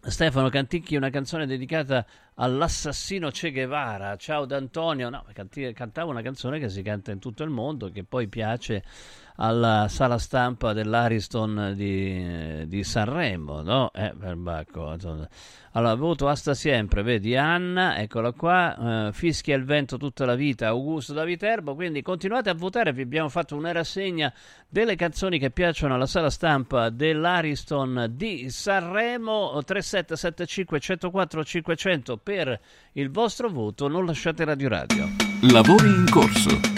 Stefano 0.00 0.48
Canticchi 0.48 0.96
una 0.96 1.10
canzone 1.10 1.44
dedicata 1.44 2.06
all'assassino 2.34 3.30
Che 3.30 3.50
Guevara. 3.50 4.16
Ciao 4.16 4.44
D'Antonio. 4.44 5.10
No, 5.10 5.24
cantava 5.74 6.10
una 6.10 6.22
canzone 6.22 6.58
che 6.58 6.68
si 6.68 6.82
canta 6.82 7.10
in 7.10 7.18
tutto 7.18 7.42
il 7.42 7.50
mondo 7.50 7.90
che 7.90 8.04
poi 8.04 8.28
piace 8.28 8.84
alla 9.40 9.86
sala 9.88 10.18
stampa 10.18 10.72
dell'Ariston 10.72 11.72
di, 11.76 12.66
di 12.66 12.82
Sanremo, 12.82 13.62
no? 13.62 13.90
Eh, 13.92 14.12
perbacco. 14.18 14.96
Allora, 15.72 15.94
voto 15.94 16.28
asta 16.28 16.54
sempre, 16.54 17.02
vedi 17.02 17.36
Anna, 17.36 17.98
eccola 17.98 18.32
qua, 18.32 19.08
eh, 19.08 19.12
fischia 19.12 19.54
il 19.54 19.64
vento 19.64 19.96
tutta 19.96 20.24
la 20.24 20.34
vita, 20.34 20.66
Augusto 20.68 21.12
da 21.12 21.24
Viterbo, 21.24 21.74
quindi 21.74 22.02
continuate 22.02 22.50
a 22.50 22.54
votare, 22.54 22.92
vi 22.92 23.02
abbiamo 23.02 23.28
fatto 23.28 23.54
una 23.54 23.70
rassegna 23.70 24.32
delle 24.68 24.96
canzoni 24.96 25.38
che 25.38 25.50
piacciono 25.50 25.94
alla 25.94 26.06
sala 26.06 26.30
stampa 26.30 26.90
dell'Ariston 26.90 28.08
di 28.10 28.50
Sanremo, 28.50 29.62
3775 29.64 30.80
104 30.80 31.44
500 31.44 32.16
per 32.16 32.60
il 32.92 33.10
vostro 33.10 33.48
voto, 33.48 33.86
non 33.86 34.04
lasciate 34.04 34.44
Radio 34.44 34.68
Radio. 34.68 35.06
Lavori 35.42 35.86
in 35.86 36.06
corso. 36.10 36.77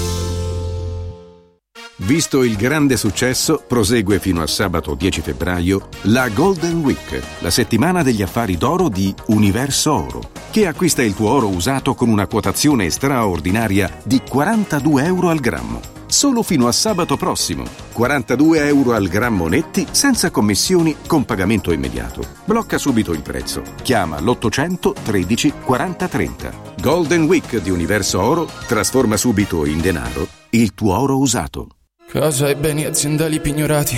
Visto 2.03 2.41
il 2.41 2.55
grande 2.55 2.97
successo, 2.97 3.63
prosegue 3.65 4.19
fino 4.19 4.41
a 4.41 4.47
sabato 4.47 4.95
10 4.95 5.21
febbraio 5.21 5.87
la 6.03 6.29
Golden 6.29 6.79
Week, 6.79 7.21
la 7.39 7.51
settimana 7.51 8.01
degli 8.01 8.23
affari 8.23 8.57
d'oro 8.57 8.89
di 8.89 9.13
Universo 9.27 9.93
Oro, 9.93 10.31
che 10.49 10.65
acquista 10.65 11.03
il 11.03 11.13
tuo 11.13 11.29
oro 11.29 11.47
usato 11.47 11.93
con 11.93 12.09
una 12.09 12.25
quotazione 12.25 12.89
straordinaria 12.89 13.99
di 14.03 14.19
42 14.27 15.03
euro 15.05 15.29
al 15.29 15.39
grammo. 15.39 15.79
Solo 16.07 16.41
fino 16.41 16.67
a 16.67 16.71
sabato 16.71 17.15
prossimo. 17.17 17.63
42 17.93 18.65
euro 18.65 18.93
al 18.93 19.07
grammo 19.07 19.47
netti, 19.47 19.85
senza 19.91 20.31
commissioni, 20.31 20.97
con 21.07 21.23
pagamento 21.23 21.71
immediato. 21.71 22.21
Blocca 22.43 22.79
subito 22.79 23.13
il 23.13 23.21
prezzo. 23.21 23.61
Chiama 23.83 24.19
l'800 24.19 24.93
13 25.03 25.53
40 25.63 26.07
30. 26.07 26.53
Golden 26.81 27.23
Week 27.23 27.61
di 27.61 27.69
Universo 27.69 28.19
Oro 28.19 28.49
trasforma 28.67 29.15
subito 29.15 29.65
in 29.65 29.79
denaro 29.79 30.27
il 30.49 30.73
tuo 30.73 30.97
oro 30.97 31.17
usato. 31.17 31.67
Casa 32.11 32.49
e 32.49 32.55
beni 32.55 32.83
aziendali 32.83 33.39
pignorati, 33.39 33.97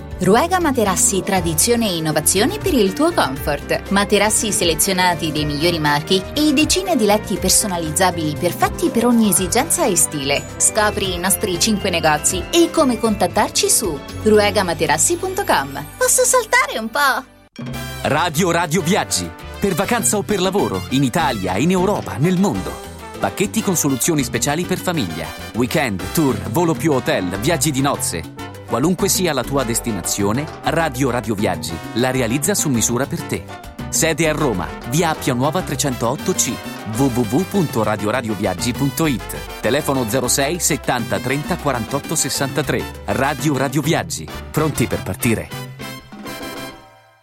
Ruega 0.21 0.59
Materassi 0.59 1.23
Tradizione 1.23 1.89
e 1.89 1.95
Innovazione 1.95 2.59
per 2.59 2.75
il 2.75 2.93
tuo 2.93 3.11
comfort. 3.11 3.89
Materassi 3.89 4.51
selezionati 4.51 5.31
dei 5.31 5.45
migliori 5.45 5.79
marchi 5.79 6.21
e 6.35 6.53
decine 6.53 6.95
di 6.95 7.05
letti 7.05 7.37
personalizzabili 7.37 8.35
perfetti 8.39 8.89
per 8.89 9.07
ogni 9.07 9.29
esigenza 9.29 9.83
e 9.87 9.95
stile. 9.95 10.43
Scopri 10.57 11.15
i 11.15 11.17
nostri 11.17 11.59
5 11.59 11.89
negozi 11.89 12.43
e 12.51 12.69
come 12.69 12.99
contattarci 12.99 13.67
su 13.67 13.99
ruegamaterassi.com. 14.21 15.85
Posso 15.97 16.23
saltare 16.23 16.77
un 16.77 16.89
po'? 16.91 17.25
Radio 18.03 18.51
Radio 18.51 18.83
Viaggi. 18.83 19.27
Per 19.59 19.73
vacanza 19.73 20.17
o 20.17 20.21
per 20.21 20.39
lavoro, 20.39 20.83
in 20.89 21.03
Italia, 21.03 21.57
in 21.57 21.71
Europa, 21.71 22.17
nel 22.17 22.39
mondo. 22.39 22.71
Pacchetti 23.17 23.63
con 23.63 23.75
soluzioni 23.75 24.21
speciali 24.21 24.65
per 24.65 24.77
famiglia. 24.77 25.25
Weekend, 25.55 26.11
tour, 26.13 26.37
volo 26.51 26.75
più 26.75 26.91
hotel, 26.91 27.39
viaggi 27.39 27.71
di 27.71 27.81
nozze. 27.81 28.50
Qualunque 28.71 29.09
sia 29.09 29.33
la 29.33 29.43
tua 29.43 29.65
destinazione, 29.65 30.47
Radio 30.63 31.09
Radio 31.09 31.35
Viaggi 31.35 31.73
la 31.95 32.09
realizza 32.09 32.55
su 32.55 32.69
misura 32.69 33.05
per 33.05 33.21
te. 33.23 33.43
Sede 33.89 34.29
a 34.29 34.31
Roma, 34.31 34.65
via 34.87 35.09
Appia 35.09 35.33
Nuova 35.33 35.59
308C, 35.59 36.53
www.radioradioviaggi.it. 36.95 39.59
Telefono 39.59 40.07
06 40.07 40.57
70 40.57 41.19
30 41.19 41.57
48 41.57 42.15
63. 42.15 42.83
Radio 43.07 43.57
Radio 43.57 43.81
Viaggi. 43.81 44.25
Pronti 44.49 44.87
per 44.87 45.03
partire? 45.03 45.70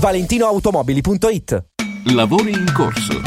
ValentinoAutomobili.it 0.00 1.64
Lavori 2.14 2.52
in 2.52 2.72
corso. 2.72 3.20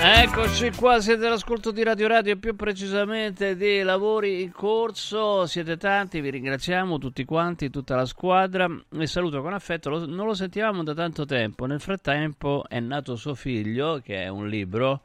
Eccoci 0.00 0.70
qua, 0.76 1.00
siete 1.00 1.26
all'ascolto 1.26 1.72
di 1.72 1.82
Radio 1.82 2.06
Radio, 2.06 2.38
più 2.38 2.54
precisamente 2.54 3.56
di 3.56 3.82
lavori 3.82 4.42
in 4.42 4.52
corso. 4.52 5.46
Siete 5.46 5.76
tanti, 5.76 6.20
vi 6.20 6.30
ringraziamo 6.30 6.98
tutti 6.98 7.24
quanti, 7.24 7.68
tutta 7.68 7.96
la 7.96 8.06
squadra. 8.06 8.68
E 8.96 9.06
saluto 9.08 9.42
con 9.42 9.54
affetto, 9.54 9.90
lo- 9.90 10.06
non 10.06 10.26
lo 10.26 10.34
sentivamo 10.34 10.84
da 10.84 10.94
tanto 10.94 11.24
tempo. 11.24 11.66
Nel 11.66 11.80
frattempo 11.80 12.64
è 12.68 12.78
nato 12.78 13.16
suo 13.16 13.34
figlio, 13.34 14.00
che 14.04 14.22
è 14.22 14.28
un 14.28 14.46
libro. 14.46 15.00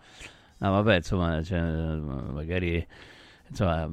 No, 0.59 0.71
vabbè, 0.71 0.97
insomma, 0.97 1.41
cioè, 1.41 1.59
magari 1.59 2.85
insomma, 3.49 3.89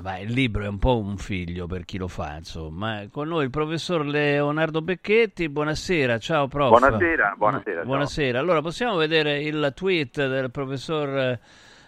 vai, 0.00 0.24
il 0.24 0.32
libro 0.32 0.64
è 0.64 0.68
un 0.68 0.78
po' 0.78 0.98
un 0.98 1.16
figlio 1.16 1.66
per 1.66 1.84
chi 1.84 1.98
lo 1.98 2.08
fa, 2.08 2.36
insomma. 2.36 3.06
Con 3.10 3.28
noi 3.28 3.44
il 3.44 3.50
professor 3.50 4.04
Leonardo 4.04 4.82
Becchetti, 4.82 5.48
buonasera, 5.48 6.18
ciao 6.18 6.48
prof. 6.48 6.68
Buonasera, 6.68 7.34
buonasera. 7.36 7.84
Buonasera. 7.84 8.38
Allora, 8.38 8.60
possiamo 8.60 8.96
vedere 8.96 9.42
il 9.42 9.72
tweet 9.74 10.26
del 10.26 10.50
professor 10.50 11.38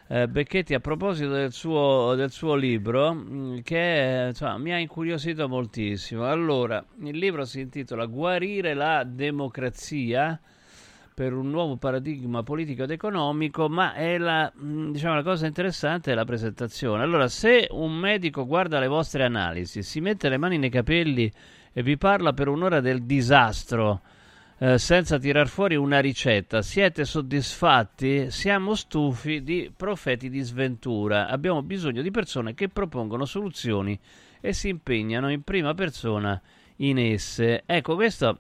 eh, 0.07 0.29
Becchetti 0.29 0.75
a 0.75 0.81
proposito 0.81 1.31
del 1.31 1.53
suo, 1.53 2.15
del 2.15 2.31
suo 2.31 2.55
libro, 2.55 3.13
mh, 3.15 3.63
che 3.63 4.27
insomma, 4.29 4.59
mi 4.59 4.73
ha 4.73 4.79
incuriosito 4.79 5.49
moltissimo. 5.49 6.27
Allora, 6.27 6.85
il 7.03 7.17
libro 7.17 7.45
si 7.45 7.61
intitola 7.61 8.05
Guarire 8.07 8.75
la 8.75 9.05
democrazia 9.05 10.39
per 11.15 11.33
un 11.33 11.49
nuovo 11.49 11.77
paradigma 11.77 12.43
politico 12.43 12.83
ed 12.83 12.91
economico, 12.91 13.69
ma 13.69 13.95
è 13.95 14.19
la, 14.19 14.53
mh, 14.53 14.91
diciamo, 14.91 15.15
la 15.15 15.23
cosa 15.23 15.47
interessante 15.47 16.11
è 16.11 16.15
la 16.15 16.25
presentazione. 16.25 17.05
Allora, 17.05 17.29
se 17.29 17.69
un 17.71 17.95
medico 17.95 18.45
guarda 18.45 18.81
le 18.81 18.89
vostre 18.89 19.23
analisi, 19.23 19.83
si 19.83 20.01
mette 20.01 20.29
le 20.29 20.39
mani 20.39 20.59
nei 20.59 20.71
capelli 20.71 21.31
e 21.73 21.83
vi 21.83 21.97
parla 21.97 22.33
per 22.33 22.49
un'ora 22.49 22.81
del 22.81 23.05
disastro, 23.05 24.01
eh, 24.59 24.77
senza 24.79 25.19
tirar 25.19 25.47
fuori 25.47 25.77
una 25.77 26.01
ricetta, 26.01 26.63
siete 26.63 27.05
soddisfatti? 27.05 28.31
Siamo 28.31 28.75
stufi 28.75 29.43
di 29.43 29.71
profeti 29.75 30.29
di 30.29 30.41
sventura. 30.41 31.29
Abbiamo 31.29 31.63
bisogno 31.63 32.03
di 32.03 32.11
persone 32.11 32.55
che 32.55 32.69
propongono 32.69 33.25
soluzioni 33.25 33.99
e 34.41 34.53
si 34.53 34.69
impegnano 34.69 35.31
in 35.31 35.43
prima 35.43 35.75
persona 35.75 36.41
in 36.77 36.99
esse. 36.99 37.63
Ecco, 37.67 37.95
questo 37.95 38.39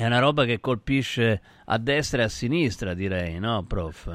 è 0.00 0.06
una 0.06 0.18
roba 0.18 0.46
che 0.46 0.60
colpisce 0.60 1.42
a 1.66 1.76
destra 1.76 2.22
e 2.22 2.24
a 2.24 2.28
sinistra, 2.28 2.94
direi, 2.94 3.38
no, 3.38 3.62
prof? 3.68 4.10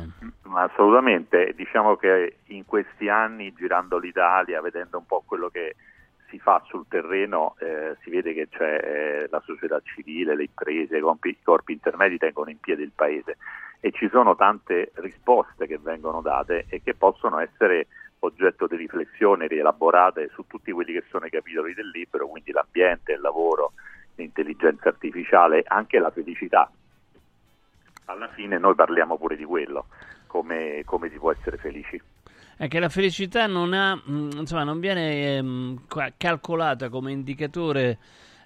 Assolutamente, 0.56 1.54
diciamo 1.56 1.96
che 1.96 2.38
in 2.46 2.66
questi 2.66 3.08
anni 3.08 3.54
girando 3.54 4.00
l'Italia, 4.00 4.62
vedendo 4.62 4.98
un 4.98 5.06
po' 5.06 5.22
quello 5.24 5.50
che 5.50 5.76
si 6.30 6.40
fa 6.40 6.60
sul 6.66 6.88
terreno, 6.88 7.56
eh, 7.60 7.98
si 8.02 8.10
vede 8.10 8.34
che 8.34 8.50
c'è 8.50 8.80
eh, 8.82 9.28
la 9.30 9.40
società 9.46 9.80
civile, 9.84 10.36
le 10.36 10.46
imprese, 10.46 10.98
i 10.98 11.38
corpi 11.44 11.74
intermedi 11.74 12.18
tengono 12.18 12.50
in 12.50 12.60
piedi 12.60 12.82
il 12.82 12.92
paese 12.96 13.38
e 13.80 13.92
ci 13.92 14.10
sono 14.10 14.36
tante 14.36 14.92
risposte 14.96 15.68
che 15.68 15.78
vengono 15.78 16.22
date 16.22 16.66
e 16.68 16.82
che 16.82 16.96
possono 16.96 17.38
essere 17.38 17.86
oggetto 18.20 18.66
di 18.66 18.76
riflessione 18.76 19.46
rielaborate 19.46 20.32
su 20.34 20.46
tutti 20.48 20.72
quelli 20.72 20.94
che 20.94 21.04
sono 21.12 21.28
i 21.28 21.30
capitoli 21.30 21.76
del 21.76 21.90
libro, 21.90 22.28
quindi 22.28 22.52
l'ambiente, 22.52 23.12
il 23.12 23.22
lavoro, 23.22 23.74
l'intelligenza 24.16 24.90
artificiale, 24.90 25.64
anche 25.66 26.00
la 26.00 26.12
felicità. 26.12 26.70
Alla 28.06 28.28
fine 28.30 28.58
noi 28.58 28.76
parliamo 28.76 29.18
pure 29.18 29.36
di 29.36 29.46
quello, 29.46 29.88
come, 30.28 30.84
come 30.86 31.10
si 31.10 31.18
può 31.18 31.32
essere 31.32 31.58
felici. 31.58 32.02
È 32.58 32.68
che 32.68 32.80
la 32.80 32.90
felicità 32.90 33.48
non, 33.48 33.74
ha, 33.74 33.96
mh, 33.96 34.30
insomma, 34.38 34.64
non 34.64 34.80
viene 34.80 35.38
ehm, 35.38 35.82
calcolata 36.18 36.90
come 36.90 37.12
indicatore 37.12 37.98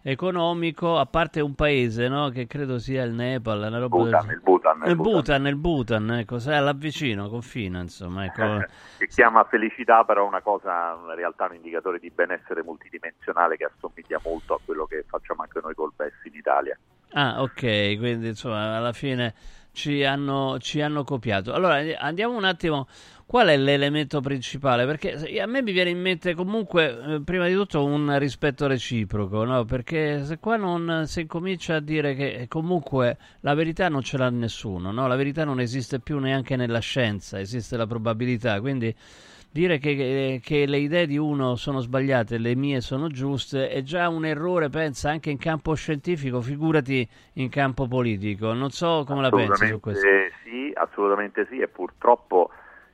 economico, 0.01 0.97
a 0.97 1.05
parte 1.05 1.41
un 1.41 1.55
paese, 1.55 2.07
no? 2.07 2.30
che 2.30 2.47
credo 2.47 2.80
sia 2.80 3.03
il 3.03 3.13
Nepal, 3.13 3.57
una 3.57 3.80
roba 3.80 3.88
Bhutan, 3.97 4.26
del- 4.26 4.35
il 4.35 4.41
Bhutan, 4.41 4.81
il 4.85 4.95
Bhutan. 4.95 5.45
Il 5.45 5.55
Bhutan, 5.55 6.11
ecco, 6.11 6.39
sai, 6.39 7.30
confina, 7.30 7.80
insomma, 7.81 8.26
ecco. 8.26 8.41
Si 8.99 9.07
chiama 9.07 9.45
felicità, 9.45 10.03
però 10.03 10.27
una 10.27 10.41
cosa, 10.41 10.97
in 11.07 11.15
realtà 11.15 11.45
un 11.45 11.55
indicatore 11.55 11.99
di 11.99 12.11
benessere 12.13 12.63
multidimensionale 12.63 13.55
che 13.55 13.65
assomiglia 13.65 14.19
molto 14.23 14.55
a 14.55 14.59
quello 14.63 14.85
che 14.85 15.05
facciamo 15.07 15.41
anche 15.43 15.59
noi 15.63 15.73
col 15.73 15.93
BES 15.95 16.26
in 16.26 16.35
Italia. 16.35 16.77
Ah, 17.13 17.41
ok, 17.41 17.97
quindi 17.97 18.27
insomma 18.27 18.76
alla 18.77 18.93
fine 18.93 19.34
ci 19.80 20.03
hanno, 20.03 20.57
ci 20.60 20.81
hanno 20.81 21.06
copiato. 21.06 21.53
Allora 21.53 21.80
eh, 21.80 21.95
andiamo 21.97 22.35
un 22.35 22.43
attimo, 22.43 22.88
qual 23.26 23.47
è 23.47 23.57
l'elemento 23.57 24.19
principale? 24.19 24.85
Perché 24.85 25.18
se- 25.18 25.39
a 25.39 25.45
me 25.45 25.61
mi 25.61 25.72
viene 25.72 25.89
in 25.89 26.01
mente 26.01 26.34
comunque, 26.35 27.15
eh, 27.15 27.22
prima 27.22 27.47
di 27.47 27.53
tutto, 27.53 27.85
un 27.85 28.18
rispetto 28.19 28.68
reciproco, 28.68 29.45
no? 29.45 29.64
Perché 29.64 30.26
se 30.26 30.38
qua 30.39 30.57
non 30.57 31.06
si 31.07 31.26
comincia 31.26 31.76
a 31.76 31.80
dire 31.80 32.14
che 32.15 32.34
eh, 32.34 32.47
comunque 32.49 33.18
la 33.41 33.53
verità 33.53 33.88
non 33.88 34.01
ce 34.01 34.18
l'ha 34.18 34.30
nessuno, 34.30 34.91
no? 34.91 35.07
La 35.07 35.15
verità 35.15 35.45
non 35.45 35.61
esiste 35.61 35.99
più 36.01 36.19
neanche 36.19 36.57
nella 36.57 36.80
scienza, 36.80 37.39
esiste 37.39 37.77
la 37.77 37.88
probabilità, 37.88 38.60
quindi 38.60 38.93
dire 39.51 39.77
che, 39.80 39.95
che- 39.95 40.39
che 40.43 40.65
le 40.65 40.77
idee 40.77 41.07
di 41.07 41.17
uno 41.17 41.55
sono 41.55 41.80
sbagliate 41.80 42.38
le 42.38 42.55
mie 42.55 42.81
sono 42.81 43.07
giuste 43.07 43.69
è 43.69 43.81
già 43.81 44.07
un 44.09 44.26
errore, 44.26 44.69
pensa, 44.69 45.09
anche 45.09 45.30
in 45.30 45.38
campo 45.38 45.73
scientifico, 45.73 46.41
figurati 46.41 47.07
in 47.34 47.49
campo 47.49 47.88
politico. 47.88 48.53
Non 48.53 48.69
so 48.69 49.03
come 49.05 49.21
la 49.21 49.30
pensi 49.30 49.65
su 49.67 49.80
questo. 49.80 50.07
Sì, 50.43 50.71
assolutamente 50.73 51.47
sì, 51.49 51.59
e 51.59 51.67
purtroppo 51.67 52.51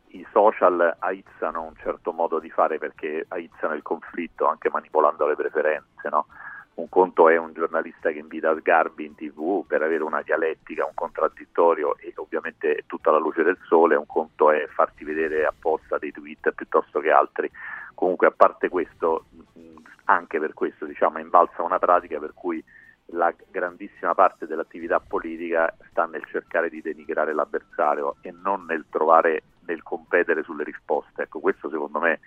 i 0.10 0.26
social 0.32 0.96
aizzano 1.00 1.64
un 1.64 1.74
certo 1.82 2.14
modo 2.14 2.40
di 2.40 2.50
fare 2.50 2.78
perché 2.78 3.26
aizzano 3.28 3.74
il 3.74 3.82
conflitto 3.82 4.48
anche 4.48 4.70
manipolando 4.70 5.28
le 5.28 5.36
preferenze. 5.36 6.10
no? 6.10 6.28
Un 6.76 6.90
conto 6.90 7.30
è 7.30 7.38
un 7.38 7.54
giornalista 7.54 8.12
che 8.12 8.20
invita 8.20 8.54
Sgarbi 8.58 9.06
in 9.06 9.16
tv 9.16 9.66
per 9.66 9.82
avere 9.82 10.04
una 10.04 10.22
dialettica, 10.22 10.86
un 10.86 10.94
contraddittorio 10.94 11.98
e 11.98 12.12
ovviamente 12.16 12.84
tutta 12.86 13.12
la 13.12 13.18
luce 13.18 13.44
del 13.44 13.58
sole, 13.66 13.96
un 13.96 14.06
conto 14.06 14.52
è 14.52 14.68
farti 14.68 15.06
vedere 15.06 15.46
apposta 15.46 15.98
dei 15.98 16.12
tweet 16.12 16.52
piuttosto 16.52 17.00
che 17.00 17.12
altri. 17.12 17.50
Comunque 17.94 18.28
a 18.28 18.34
parte 18.36 18.68
questo, 18.68 19.28
anche 20.06 20.38
per 20.38 20.54
questo 20.54 20.86
diciamo, 20.86 21.20
invalsa 21.20 21.64
una 21.64 21.80
pratica 21.80 22.20
per 22.20 22.34
cui 22.34 22.62
la 23.10 23.34
grandissima 23.50 24.14
parte 24.14 24.46
dell'attività 24.46 25.00
politica 25.00 25.74
sta 25.90 26.06
nel 26.06 26.26
cercare 26.26 26.70
di 26.70 26.82
denigrare 26.82 27.34
l'avversario 27.34 28.16
e 28.20 28.32
non 28.32 28.66
nel 28.66 28.86
trovare, 28.90 29.44
nel 29.66 29.82
competere 29.82 30.44
sulle 30.44 30.66
risposte. 30.66 31.24
Ecco, 31.24 31.40
questo 31.40 31.70
secondo 31.70 32.00
me 32.00 32.20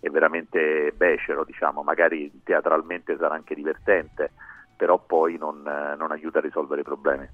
è 0.00 0.08
veramente 0.08 0.92
becero, 0.96 1.44
diciamo, 1.44 1.82
magari 1.82 2.40
teatralmente 2.44 3.16
sarà 3.18 3.34
anche 3.34 3.54
divertente, 3.54 4.32
però 4.76 4.98
poi 4.98 5.36
non, 5.38 5.66
eh, 5.66 5.96
non 5.96 6.12
aiuta 6.12 6.38
a 6.38 6.42
risolvere 6.42 6.82
i 6.82 6.84
problemi. 6.84 7.28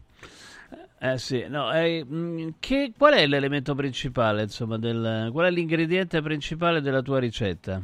Eh 0.98 1.18
sì, 1.18 1.46
no, 1.48 1.72
eh, 1.72 2.04
mh, 2.04 2.54
che- 2.60 2.92
qual 2.96 3.14
è 3.14 3.26
l'elemento 3.26 3.74
principale, 3.74 4.42
insomma, 4.42 4.78
del, 4.78 5.30
qual 5.32 5.46
è 5.46 5.50
l'ingrediente 5.50 6.22
principale 6.22 6.80
della 6.80 7.02
tua 7.02 7.18
ricetta? 7.18 7.80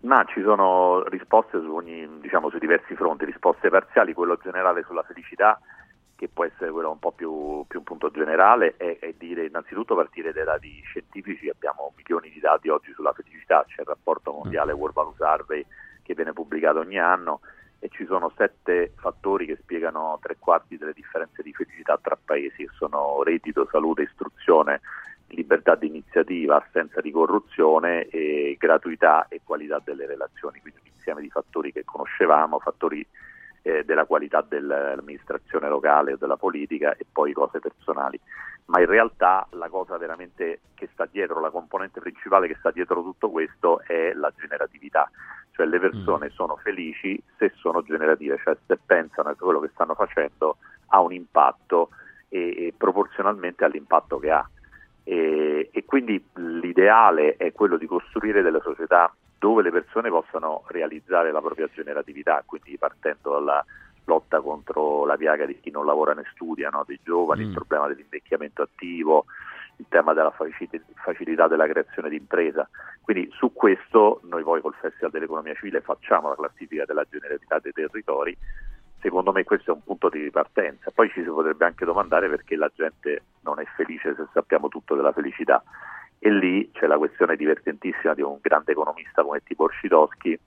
Ma 0.00 0.24
ci 0.24 0.42
sono 0.42 1.04
risposte 1.04 1.60
su 1.60 1.72
ogni, 1.74 2.08
diciamo, 2.20 2.50
su 2.50 2.58
diversi 2.58 2.94
fronti, 2.96 3.24
risposte 3.24 3.68
parziali, 3.68 4.14
quello 4.14 4.38
generale 4.42 4.82
sulla 4.86 5.02
felicità, 5.02 5.60
che 6.20 6.28
può 6.28 6.44
essere 6.44 6.70
quello 6.70 6.90
un 6.90 6.98
po' 6.98 7.12
più, 7.12 7.64
più 7.66 7.78
un 7.78 7.84
punto 7.86 8.10
generale, 8.10 8.74
è, 8.76 8.98
è 8.98 9.14
dire 9.16 9.46
innanzitutto 9.46 9.94
partire 9.94 10.34
dai 10.34 10.44
dati 10.44 10.82
scientifici, 10.82 11.48
abbiamo 11.48 11.94
milioni 11.96 12.28
di 12.28 12.38
dati 12.38 12.68
oggi 12.68 12.92
sulla 12.92 13.14
felicità, 13.14 13.64
c'è 13.66 13.80
il 13.80 13.86
rapporto 13.86 14.30
mondiale 14.30 14.74
World 14.74 14.94
Value 14.94 15.14
Survey 15.16 15.64
che 16.02 16.12
viene 16.12 16.34
pubblicato 16.34 16.80
ogni 16.80 16.98
anno 16.98 17.40
e 17.78 17.88
ci 17.88 18.04
sono 18.04 18.30
sette 18.36 18.92
fattori 18.96 19.46
che 19.46 19.56
spiegano 19.62 20.18
tre 20.20 20.36
quarti 20.38 20.76
delle 20.76 20.92
differenze 20.92 21.42
di 21.42 21.54
felicità 21.54 21.98
tra 21.98 22.18
paesi, 22.22 22.66
che 22.66 22.70
sono 22.76 23.22
reddito, 23.22 23.66
salute, 23.70 24.02
istruzione, 24.02 24.82
libertà 25.28 25.74
di 25.74 25.86
iniziativa, 25.86 26.62
assenza 26.62 27.00
di 27.00 27.10
corruzione 27.12 28.08
e 28.08 28.56
gratuità 28.58 29.26
e 29.28 29.40
qualità 29.42 29.80
delle 29.82 30.04
relazioni, 30.04 30.60
quindi 30.60 30.80
un 30.82 30.90
insieme 30.92 31.22
di 31.22 31.30
fattori 31.30 31.72
che 31.72 31.82
conoscevamo, 31.82 32.58
fattori 32.58 33.06
eh, 33.62 33.84
della 33.84 34.04
qualità 34.04 34.44
dell'amministrazione 34.46 35.68
locale 35.68 36.14
o 36.14 36.16
della 36.16 36.36
politica 36.36 36.94
e 36.96 37.04
poi 37.10 37.32
cose 37.32 37.58
personali. 37.58 38.18
Ma 38.66 38.80
in 38.80 38.86
realtà 38.86 39.46
la 39.50 39.68
cosa 39.68 39.96
veramente 39.96 40.60
che 40.74 40.88
sta 40.92 41.06
dietro, 41.10 41.40
la 41.40 41.50
componente 41.50 42.00
principale 42.00 42.46
che 42.46 42.56
sta 42.58 42.70
dietro 42.70 43.02
tutto 43.02 43.28
questo 43.30 43.80
è 43.80 44.12
la 44.12 44.32
generatività, 44.36 45.10
cioè 45.50 45.66
le 45.66 45.80
persone 45.80 46.30
sono 46.30 46.56
felici 46.56 47.20
se 47.36 47.52
sono 47.56 47.82
generative, 47.82 48.38
cioè 48.42 48.56
se 48.66 48.78
pensano 48.84 49.30
che 49.30 49.38
quello 49.38 49.60
che 49.60 49.70
stanno 49.74 49.94
facendo 49.94 50.58
ha 50.88 51.00
un 51.00 51.12
impatto 51.12 51.90
e, 52.28 52.66
e 52.66 52.74
proporzionalmente 52.76 53.64
all'impatto 53.64 54.18
che 54.18 54.30
ha. 54.30 54.48
E, 55.02 55.68
e 55.72 55.84
quindi 55.84 56.24
l'ideale 56.34 57.36
è 57.36 57.52
quello 57.52 57.76
di 57.76 57.86
costruire 57.86 58.42
delle 58.42 58.60
società 58.60 59.12
dove 59.40 59.62
le 59.62 59.70
persone 59.70 60.10
possano 60.10 60.64
realizzare 60.66 61.32
la 61.32 61.40
propria 61.40 61.66
generatività, 61.72 62.42
quindi 62.44 62.76
partendo 62.76 63.32
dalla 63.32 63.64
lotta 64.04 64.40
contro 64.42 65.06
la 65.06 65.16
piaga 65.16 65.46
di 65.46 65.58
chi 65.60 65.70
non 65.70 65.86
lavora 65.86 66.12
né 66.12 66.24
studia, 66.34 66.68
no? 66.68 66.84
dei 66.86 67.00
giovani, 67.02 67.44
il 67.44 67.52
problema 67.52 67.88
dell'invecchiamento 67.88 68.60
attivo, 68.60 69.24
il 69.76 69.86
tema 69.88 70.12
della 70.12 70.30
facil- 70.30 70.84
facilità 71.02 71.48
della 71.48 71.66
creazione 71.66 72.10
di 72.10 72.16
impresa. 72.16 72.68
Quindi 73.00 73.30
su 73.32 73.50
questo 73.54 74.20
noi 74.24 74.42
poi 74.42 74.60
col 74.60 74.74
Festival 74.78 75.10
dell'Economia 75.10 75.54
Civile 75.54 75.80
facciamo 75.80 76.28
la 76.28 76.34
classifica 76.34 76.84
della 76.84 77.06
generatività 77.08 77.58
dei 77.60 77.72
territori. 77.72 78.36
Secondo 79.00 79.32
me 79.32 79.44
questo 79.44 79.70
è 79.70 79.74
un 79.74 79.82
punto 79.82 80.10
di 80.10 80.20
ripartenza. 80.20 80.90
Poi 80.90 81.08
ci 81.08 81.22
si 81.22 81.28
potrebbe 81.30 81.64
anche 81.64 81.86
domandare 81.86 82.28
perché 82.28 82.56
la 82.56 82.70
gente 82.74 83.22
non 83.40 83.58
è 83.58 83.64
felice 83.74 84.14
se 84.14 84.26
sappiamo 84.34 84.68
tutto 84.68 84.94
della 84.94 85.12
felicità. 85.12 85.62
E 86.22 86.30
lì 86.30 86.70
c'è 86.72 86.86
la 86.86 86.98
questione 86.98 87.34
divertentissima 87.34 88.12
di 88.12 88.20
un 88.20 88.36
grande 88.42 88.72
economista 88.72 89.22
come 89.22 89.42
Tibor 89.42 89.72
Scitoschi 89.72 90.38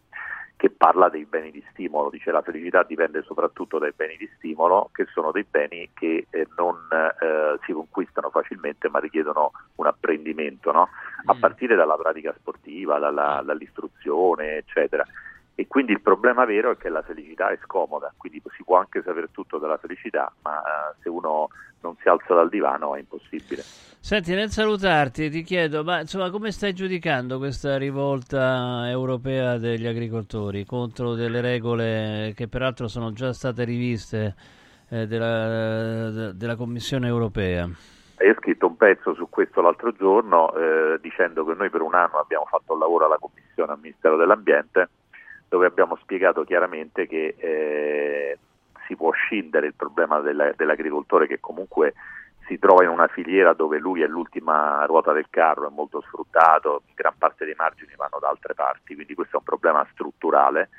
che 0.55 0.69
parla 0.69 1.09
dei 1.09 1.25
beni 1.25 1.51
di 1.51 1.61
stimolo, 1.71 2.09
dice 2.09 2.31
la 2.31 2.41
felicità 2.41 2.83
dipende 2.83 3.21
soprattutto 3.23 3.79
dai 3.79 3.91
beni 3.93 4.15
di 4.15 4.29
stimolo, 4.37 4.91
che 4.93 5.05
sono 5.11 5.31
dei 5.31 5.45
beni 5.49 5.89
che 5.93 6.27
eh, 6.29 6.47
non 6.55 6.77
eh, 6.91 7.59
si 7.65 7.73
conquistano 7.73 8.29
facilmente 8.29 8.87
ma 8.87 8.99
richiedono 8.99 9.51
un 9.75 9.87
apprendimento, 9.87 10.71
no? 10.71 10.87
a 11.25 11.35
partire 11.37 11.75
dalla 11.75 11.97
pratica 11.97 12.33
sportiva, 12.37 12.97
dalla, 12.97 13.41
dall'istruzione, 13.43 14.57
eccetera. 14.57 15.03
E 15.55 15.67
quindi 15.67 15.91
il 15.91 16.01
problema 16.01 16.45
vero 16.45 16.71
è 16.71 16.77
che 16.77 16.89
la 16.89 17.03
felicità 17.03 17.49
è 17.49 17.59
scomoda, 17.63 18.11
quindi 18.17 18.41
si 18.55 18.63
può 18.63 18.77
anche 18.77 19.03
sapere 19.03 19.29
tutto 19.31 19.59
della 19.59 19.77
felicità, 19.77 20.33
ma 20.41 20.59
eh, 20.59 20.95
se 21.01 21.09
uno 21.09 21.49
non 21.81 21.95
si 22.01 22.07
alza 22.07 22.33
dal 22.33 22.49
divano 22.49 22.95
è 22.95 22.99
impossibile. 22.99 23.61
Senti, 23.61 24.33
nel 24.33 24.49
salutarti 24.49 25.29
ti 25.29 25.43
chiedo, 25.43 25.83
ma 25.83 25.99
insomma, 25.99 26.31
come 26.31 26.51
stai 26.51 26.73
giudicando 26.73 27.37
questa 27.37 27.77
rivolta 27.77 28.89
europea 28.89 29.57
degli 29.57 29.85
agricoltori 29.85 30.65
contro 30.65 31.13
delle 31.13 31.39
regole 31.39 32.33
che 32.35 32.47
peraltro 32.47 32.87
sono 32.87 33.13
già 33.13 33.31
state 33.31 33.63
riviste 33.63 34.35
eh, 34.89 35.05
della, 35.05 36.31
della 36.33 36.55
Commissione 36.55 37.07
europea? 37.07 37.69
Io 38.19 38.31
ho 38.31 38.35
scritto 38.39 38.67
un 38.67 38.77
pezzo 38.77 39.13
su 39.13 39.27
questo 39.29 39.61
l'altro 39.61 39.91
giorno 39.91 40.53
eh, 40.55 40.99
dicendo 41.01 41.45
che 41.45 41.53
noi 41.53 41.69
per 41.69 41.81
un 41.81 41.93
anno 41.93 42.19
abbiamo 42.19 42.45
fatto 42.45 42.73
un 42.73 42.79
lavoro 42.79 43.05
alla 43.05 43.17
Commissione 43.19 43.73
al 43.73 43.79
Ministero 43.79 44.15
dell'Ambiente 44.17 44.89
dove 45.53 45.67
abbiamo 45.67 45.95
spiegato 45.97 46.43
chiaramente 46.43 47.05
che 47.05 47.35
eh, 47.37 48.39
si 48.87 48.95
può 48.95 49.11
scindere 49.11 49.67
il 49.67 49.75
problema 49.75 50.19
della, 50.19 50.51
dell'agricoltore 50.55 51.27
che 51.27 51.39
comunque 51.39 51.93
si 52.47 52.57
trova 52.57 52.81
in 52.81 52.89
una 52.89 53.05
filiera 53.05 53.53
dove 53.53 53.77
lui 53.77 54.01
è 54.01 54.07
l'ultima 54.07 54.83
ruota 54.85 55.13
del 55.13 55.27
carro, 55.29 55.67
è 55.67 55.71
molto 55.71 56.01
sfruttato, 56.07 56.81
gran 56.95 57.13
parte 57.19 57.45
dei 57.45 57.53
margini 57.55 57.93
vanno 57.95 58.17
da 58.19 58.29
altre 58.29 58.55
parti, 58.55 58.95
quindi 58.95 59.13
questo 59.13 59.35
è 59.35 59.37
un 59.37 59.45
problema 59.45 59.85
strutturale 59.91 60.69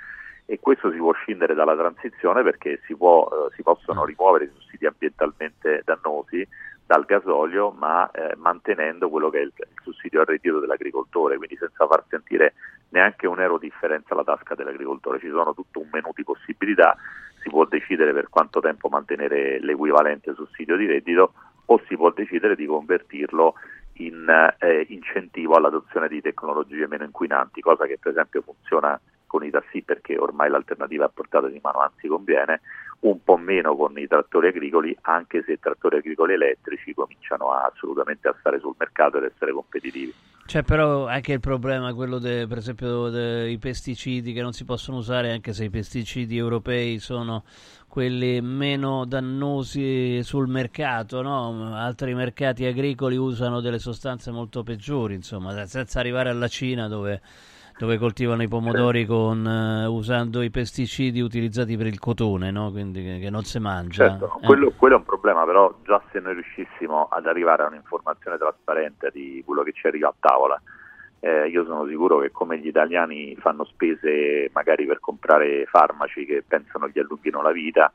e 0.45 0.59
questo 0.59 0.91
si 0.91 0.97
può 0.97 1.13
scindere 1.13 1.55
dalla 1.55 1.77
transizione 1.77 2.43
perché 2.43 2.81
si, 2.85 2.97
può, 2.97 3.29
eh, 3.31 3.55
si 3.55 3.63
possono 3.63 4.05
rimuovere 4.05 4.47
i 4.47 4.51
sussidi 4.57 4.87
ambientalmente 4.87 5.83
dannosi 5.85 6.45
dal 6.87 7.05
gasolio 7.05 7.71
ma 7.71 8.11
eh, 8.11 8.35
mantenendo 8.37 9.09
quello 9.09 9.31
che 9.31 9.39
è 9.39 9.43
il, 9.43 9.53
il 9.57 9.67
sussidio 9.83 10.21
al 10.21 10.27
reddito 10.27 10.61
dell'agricoltore, 10.61 11.37
quindi 11.37 11.57
senza 11.57 11.87
far 11.87 12.05
sentire 12.09 12.55
neanche 12.91 13.27
un 13.27 13.41
euro 13.41 13.59
differenza 13.59 14.15
alla 14.15 14.25
tasca 14.25 14.55
dell'agricoltore, 14.55 15.19
ci 15.19 15.29
sono 15.29 15.55
tutto 15.55 15.81
un 15.81 15.89
menù 15.91 16.11
di 16.15 16.25
possibilità, 16.25 16.97
si 17.43 17.49
può 17.49 17.65
decidere 17.65 18.13
per 18.13 18.29
quanto 18.29 18.61
tempo 18.61 18.89
mantenere 18.89 19.59
l'equivalente 19.61 20.35
sussidio 20.35 20.77
di 20.77 20.87
reddito 20.87 21.33
o 21.67 21.81
si 21.89 21.97
può 21.97 22.11
decidere 22.11 22.55
di 22.55 22.67
convertirlo 22.67 23.55
in 23.95 24.29
eh, 24.59 24.87
incentivo 24.89 25.55
all'adozione 25.55 26.09
di 26.09 26.21
tecnologie 26.21 26.87
meno 26.87 27.05
inquinanti, 27.05 27.61
cosa 27.61 27.87
che 27.87 27.99
per 27.99 28.13
esempio 28.13 28.43
funziona 28.43 28.99
con 29.35 29.45
i 29.45 29.51
tassi 29.51 29.83
perché 29.83 30.17
ormai 30.17 30.49
l'alternativa 30.49 31.07
a 31.07 31.11
portata 31.13 31.49
di 31.49 31.59
mano, 31.61 31.81
anzi 31.81 32.07
conviene, 32.07 32.61
un 33.01 33.21
po' 33.25 33.37
meno 33.37 33.75
con 33.75 33.99
i 33.99 34.07
trattori 34.07 34.47
agricoli, 34.47 34.97
anche 35.03 35.43
se 35.45 35.55
i 35.55 35.59
trattori 35.59 35.97
agricoli 35.97 36.35
elettrici 36.35 36.95
cominciano 36.95 37.51
a, 37.51 37.69
assolutamente 37.73 38.29
a 38.29 38.37
stare 38.39 38.61
sul 38.61 38.77
mercato 38.79 39.19
ed 39.19 39.25
essere 39.25 39.51
competitivi. 39.51 40.15
C'è 40.47 40.63
però 40.63 41.09
anche 41.09 41.33
il 41.33 41.41
problema, 41.41 41.93
quello 41.95 42.21
de, 42.21 42.47
per 42.47 42.59
esempio 42.59 43.09
dei 43.09 43.59
pesticidi 43.59 44.33
che 44.33 44.41
non 44.41 44.53
si 44.53 44.65
possono 44.65 44.99
usare, 44.99 45.33
anche 45.33 45.53
se 45.53 45.65
i 45.65 45.71
pesticidi 45.71 46.37
europei 46.37 47.01
sono 47.01 47.43
quelli 47.89 48.41
meno 48.41 49.05
dannosi 49.05 50.23
sul 50.23 50.47
mercato, 50.47 51.23
no? 51.23 51.75
altri 51.75 52.15
mercati 52.15 52.67
agricoli 52.67 53.17
usano 53.17 53.61
delle 53.61 53.81
sostanze 53.81 54.31
molto 54.31 54.63
peggiori, 54.63 55.15
insomma, 55.15 55.67
senza 55.67 55.99
arrivare 55.99 56.29
alla 56.29 56.49
Cina 56.49 56.87
dove 56.87 57.21
dove 57.77 57.99
coltivano 57.99 58.43
i 58.43 58.49
pomodori 58.49 59.05
con, 59.05 59.45
uh, 59.45 59.91
usando 59.91 60.43
i 60.43 60.51
pesticidi 60.51 61.21
utilizzati 61.21 61.77
per 61.77 61.87
il 61.87 61.99
cotone, 61.99 62.51
no? 62.51 62.71
quindi 62.71 63.03
che, 63.03 63.19
che, 63.19 63.31
non 63.31 63.43
si 63.43 63.59
mangia. 63.59 64.11
Certo, 64.11 64.39
eh. 64.41 64.47
quello, 64.47 64.73
quello, 64.77 64.95
è 64.95 64.99
un 64.99 65.05
problema, 65.05 65.45
però 65.45 65.75
già 65.85 66.01
se 66.13 66.21
noi 66.21 66.35
riuscissimo 66.35 67.09
ad 67.11 67.27
arrivare 67.27 67.65
a 67.65 67.67
un'informazione 67.67 68.39
trasparente 68.39 69.11
di 69.13 69.43
quello 69.45 69.63
che 69.63 69.73
ci 69.73 69.87
arriva 69.89 70.09
a 70.09 70.15
tavola, 70.19 70.61
eh, 71.19 71.49
io 71.49 71.65
sono 71.65 71.87
sicuro 71.87 72.19
che 72.19 72.31
come 72.31 72.59
gli 72.59 72.69
italiani 72.69 73.35
fanno 73.37 73.65
spese 73.65 74.51
magari 74.53 74.87
per 74.87 75.01
comprare 75.01 75.65
farmaci 75.67 76.27
che 76.27 76.45
pensano 76.47 76.89
gli 76.89 76.99
allunghino 77.01 77.43
la 77.43 77.51
vita, 77.51 77.91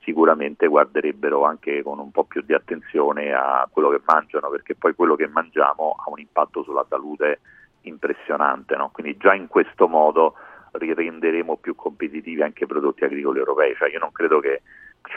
sicuramente 0.00 0.66
guarderebbero 0.66 1.44
anche 1.44 1.82
con 1.82 1.98
un 2.00 2.10
po' 2.10 2.24
più 2.24 2.42
di 2.42 2.52
attenzione 2.52 3.32
a 3.32 3.66
quello 3.70 3.88
che 3.88 4.00
mangiano, 4.04 4.50
perché 4.50 4.74
poi 4.74 4.94
quello 4.94 5.16
che 5.16 5.26
mangiamo 5.26 5.96
ha 6.04 6.10
un 6.10 6.18
impatto 6.18 6.62
sulla 6.62 6.84
salute 6.86 7.40
impressionante, 7.82 8.76
no? 8.76 8.90
quindi 8.92 9.16
già 9.16 9.34
in 9.34 9.48
questo 9.48 9.88
modo 9.88 10.34
renderemo 10.72 11.56
più 11.56 11.74
competitivi 11.74 12.42
anche 12.42 12.64
i 12.64 12.66
prodotti 12.66 13.04
agricoli 13.04 13.38
europei, 13.38 13.74
cioè 13.76 13.90
io 13.90 13.98
non 13.98 14.12
credo 14.12 14.40
che 14.40 14.62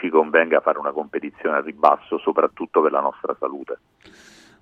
ci 0.00 0.08
convenga 0.08 0.60
fare 0.60 0.78
una 0.78 0.92
competizione 0.92 1.56
al 1.56 1.64
ribasso, 1.64 2.18
soprattutto 2.18 2.82
per 2.82 2.92
la 2.92 3.00
nostra 3.00 3.34
salute. 3.38 3.78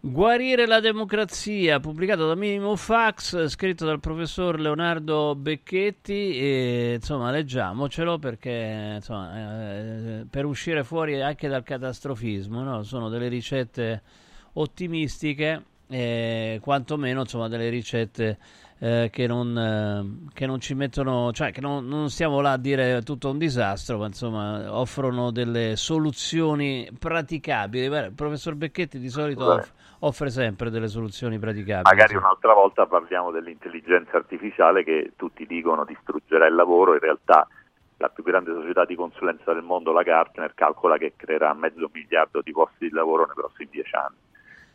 Guarire 0.06 0.66
la 0.66 0.80
democrazia, 0.80 1.80
pubblicato 1.80 2.26
da 2.26 2.34
Minimo 2.34 2.76
Fax, 2.76 3.46
scritto 3.46 3.86
dal 3.86 4.00
professor 4.00 4.60
Leonardo 4.60 5.34
Becchetti, 5.34 6.38
e 6.38 6.92
insomma 6.96 7.30
leggiamocelo 7.30 8.18
perché 8.18 8.96
insomma, 8.96 9.32
eh, 9.34 10.26
per 10.30 10.44
uscire 10.44 10.84
fuori 10.84 11.22
anche 11.22 11.48
dal 11.48 11.62
catastrofismo, 11.62 12.62
no? 12.62 12.82
sono 12.82 13.08
delle 13.08 13.28
ricette 13.28 14.02
ottimistiche 14.52 15.62
eh, 15.94 16.58
quantomeno 16.60 17.20
insomma 17.20 17.46
delle 17.46 17.68
ricette 17.68 18.38
eh, 18.80 19.10
che, 19.12 19.28
non, 19.28 19.56
eh, 19.56 20.32
che, 20.34 20.44
non, 20.44 20.58
ci 20.58 20.74
mettono, 20.74 21.30
cioè 21.32 21.52
che 21.52 21.60
non, 21.60 21.86
non, 21.86 22.10
stiamo 22.10 22.40
là 22.40 22.52
a 22.52 22.58
dire 22.58 23.02
tutto 23.02 23.30
un 23.30 23.38
disastro, 23.38 23.98
ma 23.98 24.06
insomma 24.06 24.76
offrono 24.76 25.30
delle 25.30 25.76
soluzioni 25.76 26.90
praticabili. 26.98 27.88
Beh, 27.88 28.06
il 28.06 28.12
professor 28.12 28.56
Becchetti 28.56 28.98
di 28.98 29.08
solito 29.08 29.52
off- 29.52 29.72
offre 30.00 30.30
sempre 30.30 30.70
delle 30.70 30.88
soluzioni 30.88 31.38
praticabili. 31.38 31.82
Magari 31.84 32.16
un'altra 32.16 32.54
volta 32.54 32.86
parliamo 32.86 33.30
dell'intelligenza 33.30 34.16
artificiale 34.16 34.82
che 34.82 35.12
tutti 35.14 35.46
dicono 35.46 35.84
distruggerà 35.84 36.48
il 36.48 36.56
lavoro, 36.56 36.94
in 36.94 37.00
realtà 37.00 37.46
la 37.98 38.08
più 38.08 38.24
grande 38.24 38.52
società 38.52 38.84
di 38.84 38.96
consulenza 38.96 39.52
del 39.52 39.62
mondo, 39.62 39.92
la 39.92 40.02
Gartner, 40.02 40.54
calcola 40.54 40.98
che 40.98 41.12
creerà 41.14 41.54
mezzo 41.54 41.88
miliardo 41.92 42.40
di 42.42 42.50
posti 42.50 42.88
di 42.88 42.90
lavoro 42.90 43.26
nei 43.26 43.36
prossimi 43.36 43.68
dieci 43.70 43.94
anni 43.94 44.32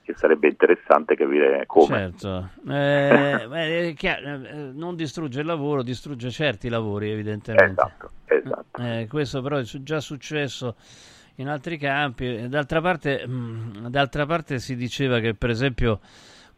che 0.10 0.16
sarebbe 0.16 0.48
interessante 0.48 1.16
capire 1.16 1.66
come. 1.68 1.86
Certo, 1.86 2.50
eh, 2.68 3.46
beh, 3.48 3.94
chiaro, 3.96 4.44
eh, 4.44 4.72
non 4.74 4.96
distrugge 4.96 5.42
il 5.42 5.46
lavoro, 5.46 5.84
distrugge 5.84 6.32
certi 6.32 6.68
lavori 6.68 7.12
evidentemente. 7.12 7.80
Esatto, 7.80 8.12
esatto. 8.26 8.82
Eh, 8.82 9.06
questo 9.08 9.44
però 9.44 9.58
è 9.58 9.62
già 9.62 10.00
successo 10.00 10.76
in 11.36 11.48
altri 11.48 11.78
campi. 11.78 12.48
D'altra 12.50 12.82
parte, 12.82 13.28
mh, 13.28 13.32
mm, 13.32 13.86
d'altra 13.88 14.26
parte 14.26 14.58
si 14.58 14.76
diceva 14.76 15.20
che 15.20 15.36
per 15.36 15.52
esempio 15.52 16.00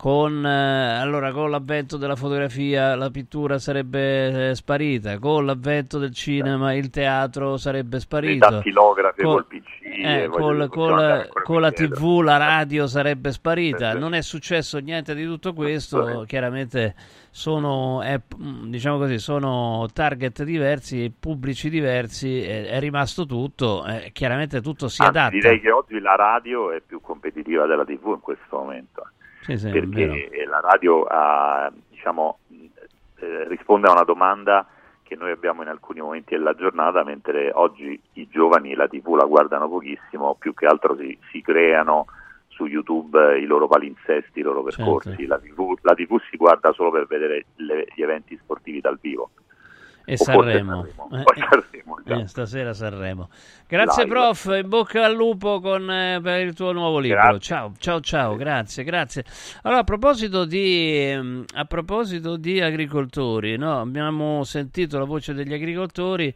con, 0.01 0.43
eh, 0.43 0.99
allora, 0.99 1.31
con 1.31 1.51
l'avvento 1.51 1.95
della 1.95 2.15
fotografia 2.15 2.95
la 2.95 3.11
pittura 3.11 3.59
sarebbe 3.59 4.49
eh, 4.49 4.55
sparita, 4.55 5.19
con 5.19 5.45
l'avvento 5.45 5.99
del 5.99 6.11
cinema 6.11 6.73
il 6.73 6.89
teatro 6.89 7.55
sarebbe 7.57 7.99
sparito, 7.99 8.47
i 8.47 8.49
dattilografi 8.49 9.21
con, 9.21 9.33
col 9.33 9.45
PC, 9.45 9.67
eh, 9.83 10.27
col, 10.27 10.67
col, 10.69 11.29
con 11.43 11.61
la 11.61 11.71
tv, 11.71 12.21
la 12.21 12.37
radio 12.37 12.87
sarebbe 12.87 13.31
sparita. 13.31 13.93
Non 13.93 14.15
è 14.15 14.23
successo 14.23 14.79
niente 14.79 15.13
di 15.13 15.23
tutto 15.23 15.53
questo, 15.53 16.23
chiaramente 16.25 16.95
sono, 17.29 18.01
è, 18.01 18.19
diciamo 18.63 18.97
così, 18.97 19.19
sono 19.19 19.87
target 19.93 20.41
diversi, 20.41 21.13
pubblici 21.15 21.69
diversi, 21.69 22.41
è, 22.41 22.69
è 22.69 22.79
rimasto 22.79 23.27
tutto, 23.27 23.85
eh, 23.85 24.09
chiaramente 24.13 24.61
tutto 24.61 24.87
si 24.87 25.03
Anzi, 25.03 25.15
adatta. 25.15 25.35
Direi 25.35 25.59
che 25.59 25.69
oggi 25.69 25.99
la 25.99 26.15
radio 26.15 26.71
è 26.71 26.81
più 26.81 27.01
competitiva 27.01 27.67
della 27.67 27.85
tv 27.85 28.13
in 28.15 28.19
questo 28.19 28.57
momento 28.57 29.03
sì, 29.41 29.57
sì, 29.57 29.69
perché 29.69 30.29
la 30.47 30.59
radio 30.59 31.03
ha, 31.03 31.71
diciamo, 31.89 32.39
eh, 33.19 33.47
risponde 33.47 33.87
a 33.87 33.91
una 33.91 34.03
domanda 34.03 34.65
che 35.03 35.15
noi 35.15 35.31
abbiamo 35.31 35.61
in 35.61 35.67
alcuni 35.67 35.99
momenti 35.99 36.35
della 36.35 36.55
giornata, 36.55 37.03
mentre 37.03 37.51
oggi 37.53 37.99
i 38.13 38.27
giovani 38.29 38.75
la 38.75 38.87
TV 38.87 39.15
la 39.15 39.25
guardano 39.25 39.67
pochissimo, 39.67 40.35
più 40.35 40.53
che 40.53 40.65
altro 40.65 40.95
si, 40.95 41.17
si 41.31 41.41
creano 41.41 42.05
su 42.47 42.65
YouTube 42.65 43.37
i 43.39 43.45
loro 43.45 43.67
palinsesti, 43.67 44.39
i 44.39 44.43
loro 44.43 44.63
percorsi. 44.63 45.09
Certo. 45.09 45.27
La, 45.27 45.39
TV, 45.39 45.77
la, 45.81 45.93
TV, 45.95 46.19
si 46.29 46.37
guarda 46.37 46.71
solo 46.71 46.91
per 46.91 47.07
vedere 47.07 47.45
le, 47.57 47.87
gli 47.93 48.01
eventi 48.01 48.37
sportivi 48.41 48.79
dal 48.79 48.97
vivo. 49.01 49.31
E 50.05 50.17
Sanremo, 50.17 50.85
eh, 50.85 51.23
Sanremo 51.23 51.71
eh, 52.05 52.27
stasera 52.27 52.73
Sanremo. 52.73 53.29
Grazie 53.67 54.03
Live. 54.03 54.15
prof, 54.15 54.45
in 54.61 54.67
bocca 54.67 55.05
al 55.05 55.15
lupo 55.15 55.59
con, 55.59 55.89
eh, 55.89 56.19
per 56.21 56.41
il 56.41 56.53
tuo 56.53 56.71
nuovo 56.71 56.99
libro. 56.99 57.21
Grazie. 57.21 57.39
Ciao, 57.39 57.73
ciao, 57.77 57.99
ciao, 58.01 58.35
grazie, 58.35 58.83
grazie. 58.83 59.23
Allora, 59.63 59.81
a 59.81 59.83
proposito 59.83 60.45
di, 60.45 61.13
mm, 61.15 61.43
a 61.55 61.65
proposito 61.65 62.37
di 62.37 62.59
agricoltori, 62.59 63.57
no? 63.57 63.79
abbiamo 63.79 64.43
sentito 64.43 64.97
la 64.97 65.05
voce 65.05 65.33
degli 65.33 65.53
agricoltori 65.53 66.33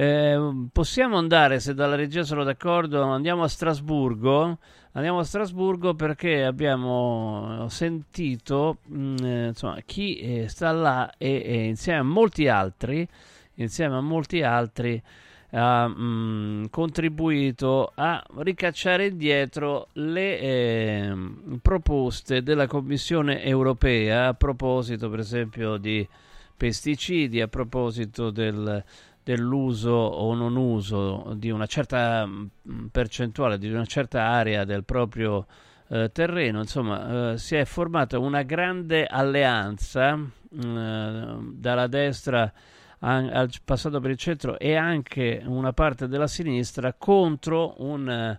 Eh, 0.00 0.68
possiamo 0.70 1.18
andare, 1.18 1.58
se 1.58 1.74
dalla 1.74 1.96
regia 1.96 2.22
sono 2.22 2.44
d'accordo, 2.44 3.02
andiamo 3.02 3.42
a 3.42 3.48
Strasburgo. 3.48 4.58
Andiamo 4.92 5.18
a 5.18 5.24
Strasburgo 5.24 5.94
perché 5.94 6.44
abbiamo 6.44 7.66
sentito 7.68 8.78
mh, 8.84 9.16
eh, 9.24 9.46
insomma, 9.48 9.80
chi 9.84 10.14
eh, 10.18 10.48
sta 10.48 10.70
là 10.70 11.12
e, 11.18 11.42
e, 11.44 11.64
insieme 11.66 11.98
a 11.98 12.02
molti 12.04 12.46
altri, 12.46 13.06
insieme 13.54 13.96
a 13.96 14.00
molti 14.00 14.40
altri 14.42 15.02
ha 15.50 15.88
mh, 15.88 16.68
contribuito 16.70 17.90
a 17.96 18.24
ricacciare 18.36 19.06
indietro 19.06 19.88
le 19.94 20.38
eh, 20.38 21.16
proposte 21.60 22.42
della 22.44 22.68
Commissione 22.68 23.42
europea 23.42 24.28
a 24.28 24.34
proposito 24.34 25.10
per 25.10 25.18
esempio 25.20 25.76
di 25.76 26.06
pesticidi, 26.58 27.40
a 27.40 27.48
proposito 27.48 28.30
del, 28.30 28.84
dell'uso 29.28 29.90
o 29.90 30.32
non 30.32 30.56
uso 30.56 31.34
di 31.36 31.50
una 31.50 31.66
certa 31.66 32.26
percentuale, 32.90 33.58
di 33.58 33.70
una 33.70 33.84
certa 33.84 34.22
area 34.22 34.64
del 34.64 34.84
proprio 34.84 35.44
eh, 35.88 36.10
terreno, 36.10 36.60
insomma 36.60 37.32
eh, 37.32 37.36
si 37.36 37.54
è 37.54 37.66
formata 37.66 38.18
una 38.18 38.40
grande 38.40 39.04
alleanza 39.04 40.14
eh, 40.18 41.36
dalla 41.52 41.86
destra 41.88 42.50
al 43.00 43.50
passato 43.62 44.00
per 44.00 44.12
il 44.12 44.16
centro 44.16 44.58
e 44.58 44.74
anche 44.76 45.42
una 45.44 45.74
parte 45.74 46.08
della 46.08 46.26
sinistra 46.26 46.94
contro, 46.94 47.74
un, 47.82 48.36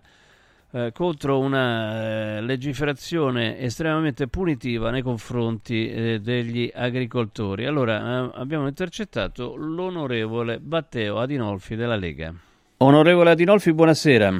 eh, 0.72 0.92
contro 0.92 1.38
una 1.38 2.36
eh, 2.36 2.40
legiferazione 2.42 3.58
estremamente 3.58 4.28
punitiva 4.28 4.90
nei 4.90 5.02
confronti 5.02 5.90
eh, 5.90 6.20
degli 6.20 6.70
agricoltori. 6.72 7.66
Allora 7.66 8.26
eh, 8.26 8.30
abbiamo 8.34 8.66
intercettato 8.66 9.56
l'onorevole 9.56 10.58
Batteo 10.60 11.18
Adinolfi 11.18 11.74
della 11.74 11.96
Lega. 11.96 12.32
Onorevole 12.78 13.30
Adinolfi, 13.30 13.72
buonasera. 13.72 14.32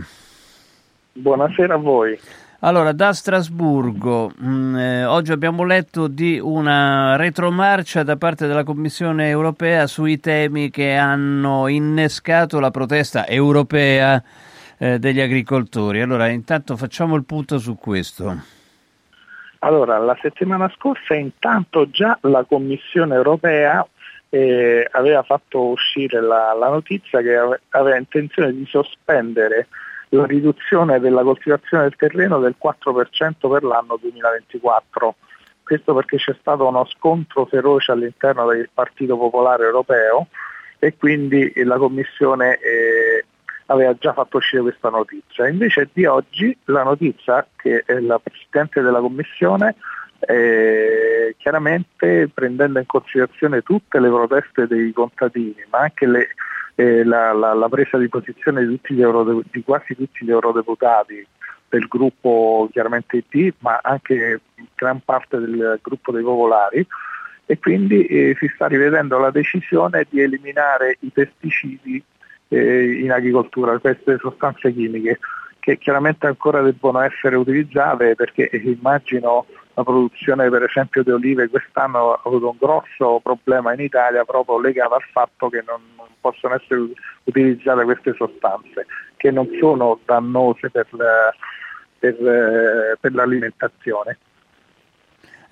Buonasera 1.12 1.74
a 1.74 1.78
voi. 1.78 2.19
Allora, 2.62 2.93
da 2.93 3.15
Strasburgo, 3.15 4.32
mh, 4.36 4.47
mm, 4.47 4.77
eh, 4.77 5.05
oggi 5.07 5.32
abbiamo 5.32 5.65
letto 5.65 6.09
di 6.09 6.39
una 6.39 7.16
retromarcia 7.16 8.02
da 8.02 8.16
parte 8.16 8.47
della 8.47 8.65
Commissione 8.65 9.28
europea 9.28 9.86
sui 9.86 10.20
temi 10.20 10.69
che 10.69 10.94
hanno 10.94 11.69
innescato 11.69 12.61
la 12.61 12.70
protesta 12.70 13.27
europea 13.27 14.23
eh, 14.81 14.98
degli 14.98 15.20
agricoltori. 15.20 16.01
Allora, 16.01 16.28
intanto 16.28 16.77
facciamo 16.77 17.15
il 17.15 17.24
punto 17.24 17.59
su 17.59 17.77
questo. 17.77 18.35
Allora, 19.59 19.98
la 19.98 20.16
settimana 20.23 20.73
scorsa 20.74 21.15
intanto 21.15 21.90
già 21.90 22.16
la 22.23 22.44
Commissione 22.44 23.15
europea 23.15 23.86
eh, 24.31 24.89
aveva 24.90 25.23
fatto 25.23 25.66
uscire 25.66 26.23
la, 26.23 26.55
la 26.55 26.69
notizia 26.70 27.20
che 27.20 27.36
aveva 27.70 27.97
intenzione 27.98 28.55
di 28.55 28.65
sospendere 28.66 29.69
la 30.11 30.24
riduzione 30.24 30.98
della 30.98 31.23
coltivazione 31.23 31.82
del 31.82 31.97
terreno 31.97 32.39
del 32.39 32.57
4% 32.61 33.51
per 33.51 33.62
l'anno 33.62 33.98
2024. 34.01 35.15
Questo 35.62 35.94
perché 35.94 36.16
c'è 36.16 36.35
stato 36.40 36.66
uno 36.66 36.86
scontro 36.86 37.44
feroce 37.44 37.93
all'interno 37.93 38.47
del 38.47 38.70
Partito 38.73 39.19
Popolare 39.19 39.65
Europeo 39.65 40.28
e 40.78 40.97
quindi 40.97 41.52
la 41.65 41.77
Commissione 41.77 42.59
eh, 42.59 43.27
aveva 43.70 43.94
già 43.94 44.12
fatto 44.12 44.38
uscire 44.38 44.62
questa 44.62 44.90
notizia. 44.90 45.48
Invece 45.48 45.88
di 45.92 46.05
oggi 46.05 46.56
la 46.64 46.82
notizia 46.82 47.47
che 47.56 47.84
la 47.86 48.18
Presidente 48.18 48.80
della 48.82 49.01
Commissione 49.01 49.76
eh, 50.20 51.34
chiaramente 51.38 52.28
prendendo 52.32 52.78
in 52.78 52.86
considerazione 52.86 53.62
tutte 53.62 53.98
le 54.01 54.09
proteste 54.09 54.66
dei 54.66 54.92
contadini, 54.92 55.64
ma 55.70 55.78
anche 55.78 56.06
le, 56.06 56.28
eh, 56.74 57.05
la, 57.05 57.32
la, 57.32 57.55
la, 57.55 57.68
presa 57.68 57.97
di 57.97 58.09
posizione 58.09 58.66
di, 58.66 58.74
tutti 58.74 59.01
euro, 59.01 59.42
di, 59.51 59.62
quasi 59.62 59.97
tutti 59.97 60.24
gli 60.24 60.30
eurodeputati 60.30 61.26
del 61.68 61.86
gruppo 61.86 62.68
chiaramente 62.72 63.24
IT, 63.24 63.55
ma 63.60 63.78
anche 63.82 64.40
gran 64.74 65.01
parte 65.01 65.38
del 65.38 65.78
gruppo 65.80 66.12
dei 66.12 66.22
popolari 66.22 66.86
e 67.47 67.59
quindi 67.59 68.05
eh, 68.06 68.36
si 68.38 68.51
sta 68.55 68.66
rivedendo 68.66 69.18
la 69.18 69.30
decisione 69.30 70.06
di 70.09 70.20
eliminare 70.20 70.98
i 71.01 71.10
pesticidi 71.10 72.02
eh, 72.51 73.01
in 73.01 73.10
agricoltura, 73.12 73.78
queste 73.78 74.18
sostanze 74.18 74.72
chimiche 74.72 75.18
che 75.60 75.78
chiaramente 75.78 76.27
ancora 76.27 76.62
debbono 76.62 77.01
essere 77.01 77.36
utilizzate 77.36 78.14
perché 78.14 78.51
immagino 78.64 79.47
la 79.74 79.85
produzione 79.85 80.48
per 80.48 80.64
esempio 80.64 81.02
di 81.02 81.10
olive 81.10 81.48
quest'anno 81.48 82.12
ha 82.12 82.20
avuto 82.24 82.51
un 82.51 82.56
grosso 82.59 83.20
problema 83.22 83.72
in 83.74 83.81
Italia 83.81 84.24
proprio 84.24 84.59
legato 84.59 84.94
al 84.94 85.05
fatto 85.12 85.48
che 85.48 85.62
non, 85.66 85.81
non 85.97 86.06
possono 86.20 86.55
essere 86.55 86.89
utilizzate 87.24 87.85
queste 87.85 88.14
sostanze 88.14 88.86
che 89.16 89.31
non 89.31 89.48
sono 89.60 90.01
dannose 90.05 90.70
per, 90.70 90.86
per, 91.98 92.97
per 92.98 93.14
l'alimentazione. 93.14 94.18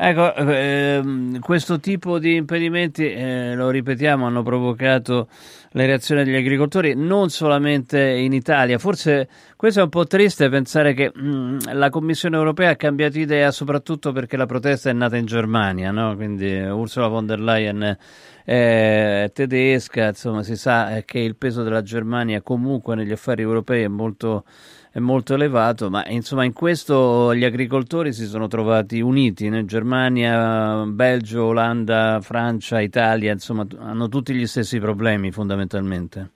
Ecco, 0.00 0.32
ehm, 0.32 1.40
questo 1.40 1.80
tipo 1.80 2.20
di 2.20 2.36
impedimenti, 2.36 3.10
eh, 3.10 3.56
lo 3.56 3.68
ripetiamo, 3.68 4.26
hanno 4.26 4.44
provocato 4.44 5.26
le 5.72 5.86
reazioni 5.86 6.22
degli 6.22 6.36
agricoltori 6.36 6.94
non 6.94 7.30
solamente 7.30 7.98
in 7.98 8.32
Italia. 8.32 8.78
Forse 8.78 9.28
questo 9.56 9.80
è 9.80 9.82
un 9.82 9.88
po' 9.88 10.06
triste 10.06 10.48
pensare 10.50 10.94
che 10.94 11.10
mh, 11.12 11.20
mm, 11.20 11.58
la 11.72 11.90
Commissione 11.90 12.36
europea 12.36 12.70
ha 12.70 12.76
cambiato 12.76 13.18
idea 13.18 13.50
soprattutto 13.50 14.12
perché 14.12 14.36
la 14.36 14.46
protesta 14.46 14.88
è 14.88 14.92
nata 14.92 15.16
in 15.16 15.26
Germania, 15.26 15.90
no? 15.90 16.14
quindi 16.14 16.56
Ursula 16.60 17.08
von 17.08 17.26
der 17.26 17.40
Leyen 17.40 17.98
è 18.44 19.30
tedesca, 19.34 20.06
insomma 20.06 20.44
si 20.44 20.54
sa 20.54 21.02
che 21.04 21.18
il 21.18 21.34
peso 21.34 21.64
della 21.64 21.82
Germania 21.82 22.40
comunque 22.40 22.94
negli 22.94 23.10
affari 23.10 23.42
europei 23.42 23.82
è 23.82 23.88
molto 23.88 24.44
molto 24.94 25.34
elevato, 25.34 25.90
ma 25.90 26.04
insomma 26.08 26.44
in 26.44 26.52
questo 26.52 27.34
gli 27.34 27.44
agricoltori 27.44 28.12
si 28.12 28.26
sono 28.26 28.48
trovati 28.48 29.00
uniti, 29.00 29.48
né? 29.48 29.64
Germania, 29.64 30.84
Belgio, 30.86 31.44
Olanda, 31.44 32.20
Francia, 32.20 32.80
Italia, 32.80 33.32
insomma 33.32 33.66
hanno 33.78 34.08
tutti 34.08 34.34
gli 34.34 34.46
stessi 34.46 34.80
problemi 34.80 35.30
fondamentalmente. 35.30 36.30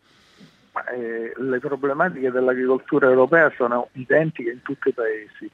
Eh, 0.95 1.33
le 1.37 1.59
problematiche 1.59 2.31
dell'agricoltura 2.31 3.09
europea 3.09 3.51
sono 3.57 3.89
identiche 3.93 4.51
in 4.51 4.63
tutti 4.63 4.89
i 4.89 4.93
paesi. 4.93 5.51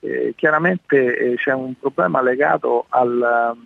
Eh, 0.00 0.32
chiaramente 0.36 1.16
eh, 1.16 1.34
c'è 1.34 1.52
un 1.52 1.74
problema 1.78 2.22
legato 2.22 2.86
al, 2.88 3.56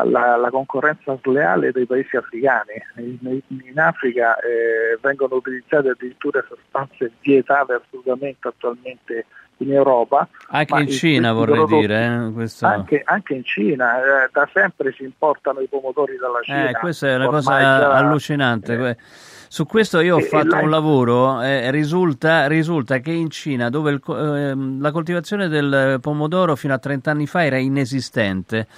alla, 0.00 0.34
alla, 0.34 0.50
concorrenza 0.50 1.18
sleale 1.22 1.72
dei 1.72 1.86
paesi 1.86 2.16
africani. 2.16 2.72
In, 2.96 3.40
in 3.48 3.78
Africa 3.78 4.36
eh, 4.38 4.98
vengono 5.00 5.36
utilizzate 5.36 5.90
addirittura 5.90 6.44
sostanze 6.48 7.12
vietate 7.20 7.74
assolutamente 7.74 8.48
attualmente 8.48 9.26
in 9.58 9.72
Europa. 9.72 10.28
Anche 10.48 10.80
in 10.80 10.88
Cina 10.88 11.32
vorrei 11.32 11.64
dire. 11.66 12.26
Eh, 12.28 12.32
questo... 12.32 12.66
anche, 12.66 13.02
anche, 13.04 13.34
in 13.34 13.44
Cina, 13.44 13.98
eh, 13.98 14.28
da 14.32 14.48
sempre 14.52 14.92
si 14.92 15.04
importano 15.04 15.60
i 15.60 15.66
pomodori 15.66 16.16
dalla 16.16 16.40
Cina. 16.42 16.68
Eh, 16.68 16.72
questa 16.74 17.08
è 17.08 17.14
una 17.14 17.28
cosa 17.28 17.58
già... 17.58 17.92
allucinante. 17.92 18.88
Eh. 18.88 18.96
Su 19.52 19.66
questo 19.66 19.98
io 20.00 20.16
ho 20.16 20.20
fatto 20.20 20.56
un 20.56 20.70
lavoro, 20.70 21.42
eh, 21.42 21.72
risulta, 21.72 22.46
risulta, 22.46 22.98
che 22.98 23.10
in 23.10 23.30
Cina, 23.30 23.68
dove 23.68 23.90
il, 23.90 24.00
eh, 24.06 24.54
la 24.54 24.92
coltivazione 24.92 25.48
del 25.48 25.98
pomodoro 26.00 26.54
fino 26.54 26.72
a 26.72 26.78
30 26.78 27.10
anni 27.10 27.26
fa 27.26 27.44
era 27.44 27.58
inesistente, 27.58 28.68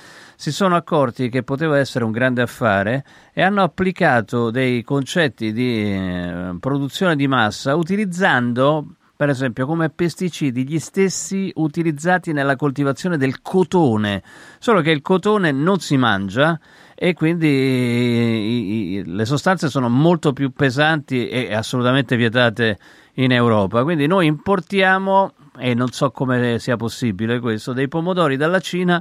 si 0.43 0.51
sono 0.51 0.75
accorti 0.75 1.29
che 1.29 1.45
poteva 1.45 1.79
essere 1.79 2.05
un 2.05 2.11
grande 2.11 2.43
affare 2.43 3.05
e 3.33 3.43
hanno 3.43 3.63
applicato 3.63 4.51
dei 4.51 4.83
concetti 4.83 5.53
di 5.53 5.85
eh, 5.85 6.57
produzione 6.59 7.15
di 7.15 7.29
massa 7.29 7.77
utilizzando 7.77 8.97
per 9.15 9.29
esempio 9.29 9.67
come 9.67 9.89
pesticidi 9.89 10.67
gli 10.67 10.81
stessi 10.81 11.53
utilizzati 11.55 12.33
nella 12.33 12.57
coltivazione 12.57 13.19
del 13.19 13.41
cotone, 13.41 14.21
solo 14.59 14.81
che 14.81 14.91
il 14.91 15.01
cotone 15.01 15.53
non 15.53 15.79
si 15.79 15.97
mangia 15.97 16.59
e 16.97 17.15
quindi 17.15 17.47
i, 17.47 18.95
i, 18.95 19.05
le 19.05 19.25
sostanze 19.25 19.69
sono 19.69 19.89
molto 19.89 20.33
più 20.33 20.51
pesanti 20.51 21.29
e 21.29 21.55
assolutamente 21.55 22.17
vietate 22.17 22.79
in 23.15 23.31
Europa. 23.31 23.85
Quindi 23.85 24.09
noi 24.09 24.27
importiamo, 24.27 25.35
e 25.57 25.75
non 25.75 25.93
so 25.93 26.11
come 26.11 26.59
sia 26.59 26.75
possibile 26.75 27.39
questo, 27.39 27.73
dei 27.73 27.87
pomodori 27.87 28.37
dalla 28.37 28.59
Cina 28.59 29.01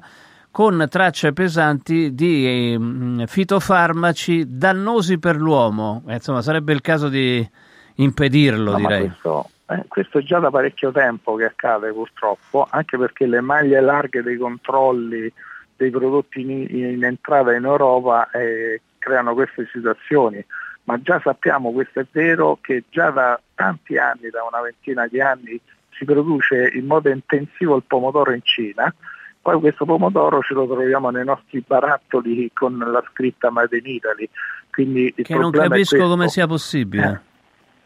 con 0.52 0.86
tracce 0.90 1.32
pesanti 1.32 2.14
di 2.14 2.46
eh, 2.46 3.26
fitofarmaci 3.26 4.58
dannosi 4.58 5.18
per 5.18 5.38
l'uomo. 5.38 6.04
Eh, 6.08 6.16
insomma, 6.16 6.42
sarebbe 6.42 6.74
il 6.74 6.82
caso 6.82 7.08
di 7.08 7.48
impedirlo, 7.96 8.72
no, 8.72 8.78
direi. 8.78 9.08
Questo, 9.08 9.50
eh, 9.68 9.86
questo, 9.88 10.18
è 10.20 10.24
già 10.24 10.40
da 10.40 10.50
parecchio 10.52 10.92
tempo 10.92 11.36
che 11.36 11.46
accade 11.46 11.94
purtroppo, 11.94 12.68
anche 12.70 12.98
perché 12.98 13.26
le 13.26 13.40
maglie 13.40 13.80
larghe 13.80 14.22
dei 14.22 14.38
controlli 14.38 15.32
dei 15.78 15.90
prodotti 15.90 16.42
in, 16.42 16.50
in 16.70 17.04
entrata 17.04 17.56
in 17.56 17.66
Europa 17.66 18.30
eh, 18.32 18.82
creano 19.00 19.34
queste 19.34 19.68
situazioni. 19.72 20.46
Ma 20.84 21.02
già 21.02 21.20
sappiamo, 21.24 21.72
questo 21.72 22.02
è 22.02 22.06
vero, 22.12 22.58
che 22.60 22.84
già 22.90 23.10
da 23.10 23.40
tanti 23.56 23.98
anni, 23.98 24.30
da 24.30 24.44
una 24.44 24.62
ventina 24.62 25.08
di 25.08 25.22
anni, 25.22 25.60
si 25.92 26.06
produce 26.06 26.72
in 26.74 26.86
modo 26.86 27.10
intensivo 27.10 27.76
il 27.76 27.84
pomodoro 27.86 28.34
in 28.34 28.42
Cina 28.44 28.94
Poi 29.42 29.60
questo 29.60 29.86
pomodoro 29.86 30.42
ce 30.42 30.54
lo 30.54 30.68
troviamo 30.68 31.10
nei 31.10 31.26
nostri 31.26 31.64
barattoli 31.66 32.52
con 32.54 32.78
la 32.78 33.04
scritta 33.12 33.50
Made 33.50 33.78
in 33.78 33.86
Italy. 33.86 34.30
Quindi 34.70 35.14
Che 35.14 35.36
non 35.36 35.52
capisco 35.52 36.08
come 36.08 36.30
sia 36.30 36.46
possibile. 36.46 37.22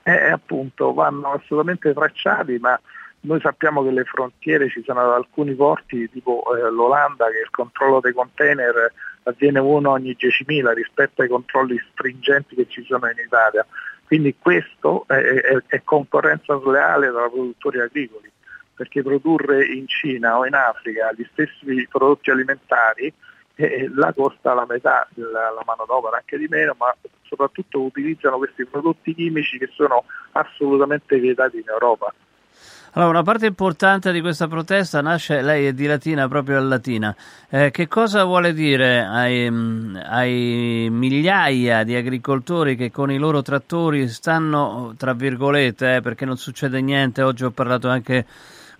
Eh, 0.03 0.11
eh, 0.11 0.31
appunto, 0.31 0.93
vanno 0.93 1.31
assolutamente 1.31 1.93
tracciati, 1.93 2.57
ma 2.59 2.79
noi 3.21 3.39
sappiamo 3.39 3.83
che 3.83 3.91
le 3.91 4.03
frontiere 4.03 4.69
ci 4.69 4.83
sono 4.85 5.13
alcuni 5.13 5.53
porti, 5.55 6.09
tipo 6.11 6.43
eh, 6.55 6.69
l'Olanda, 6.69 7.25
che 7.25 7.39
il 7.39 7.49
controllo 7.49 7.99
dei 7.99 8.13
container 8.13 8.91
avviene 9.23 9.59
uno 9.59 9.91
ogni 9.91 10.15
10.000 10.19 10.73
rispetto 10.73 11.21
ai 11.21 11.27
controlli 11.27 11.81
stringenti 11.91 12.55
che 12.55 12.67
ci 12.69 12.83
sono 12.83 13.07
in 13.07 13.17
Italia. 13.25 13.65
Quindi 14.05 14.35
questo 14.37 15.05
è, 15.07 15.15
è- 15.15 15.63
è 15.65 15.81
concorrenza 15.83 16.59
sleale 16.59 17.09
tra 17.09 17.27
produttori 17.27 17.79
agricoli, 17.79 18.31
perché 18.75 19.01
produrre 19.01 19.65
in 19.65 19.87
Cina 19.87 20.37
o 20.37 20.45
in 20.45 20.53
Africa 20.53 21.11
gli 21.15 21.25
stessi 21.31 21.87
prodotti 21.89 22.29
alimentari 22.29 23.13
eh, 23.55 23.89
là 23.93 24.13
costa 24.13 24.53
la 24.53 24.65
metà 24.67 25.07
la, 25.13 25.51
la 25.51 25.63
manodopera, 25.65 26.17
anche 26.17 26.37
di 26.37 26.47
meno, 26.47 26.75
ma 26.77 26.93
soprattutto 27.23 27.81
utilizzano 27.81 28.37
questi 28.37 28.65
prodotti 28.65 29.15
chimici 29.15 29.57
che 29.57 29.69
sono 29.73 30.03
assolutamente 30.33 31.17
vietati 31.17 31.57
in 31.57 31.63
Europa. 31.67 32.13
Allora, 32.97 33.09
una 33.09 33.23
parte 33.23 33.45
importante 33.45 34.13
di 34.13 34.21
questa 34.21 34.47
protesta 34.47 35.01
nasce, 35.01 35.41
lei 35.41 35.67
è 35.67 35.73
di 35.73 35.85
Latina, 35.85 36.29
proprio 36.29 36.59
a 36.59 36.61
Latina. 36.61 37.13
Eh, 37.49 37.69
che 37.69 37.89
cosa 37.89 38.23
vuole 38.23 38.53
dire 38.53 39.03
ai, 39.03 39.51
mm, 39.51 39.97
ai 40.01 40.87
migliaia 40.89 41.83
di 41.83 41.93
agricoltori 41.93 42.77
che 42.77 42.91
con 42.91 43.11
i 43.11 43.17
loro 43.17 43.41
trattori 43.41 44.07
stanno, 44.07 44.93
tra 44.97 45.13
virgolette, 45.13 45.95
eh, 45.95 46.01
perché 46.01 46.23
non 46.23 46.37
succede 46.37 46.79
niente, 46.79 47.21
oggi 47.21 47.43
ho 47.43 47.51
parlato 47.51 47.89
anche 47.89 48.25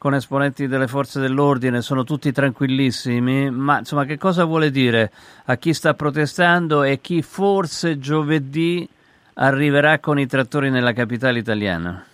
con 0.06 0.14
esponenti 0.14 0.68
delle 0.68 0.86
forze 0.86 1.20
dell'ordine, 1.20 1.82
sono 1.82 2.04
tutti 2.04 2.32
tranquillissimi, 2.32 3.50
ma 3.50 3.80
insomma 3.80 4.06
che 4.06 4.20
cosa 4.20 4.44
vuole 4.44 4.70
dire 4.70 5.12
a 5.46 5.56
chi 5.56 5.74
sta 5.74 5.96
protestando 5.96 6.84
e 6.84 7.02
chi 7.02 7.24
forse 7.24 7.98
giovedì 7.98 8.88
arriverà 9.34 9.98
con 9.98 10.20
i 10.20 10.28
trattori 10.28 10.70
nella 10.70 10.94
capitale 10.94 11.40
italiana? 11.40 12.06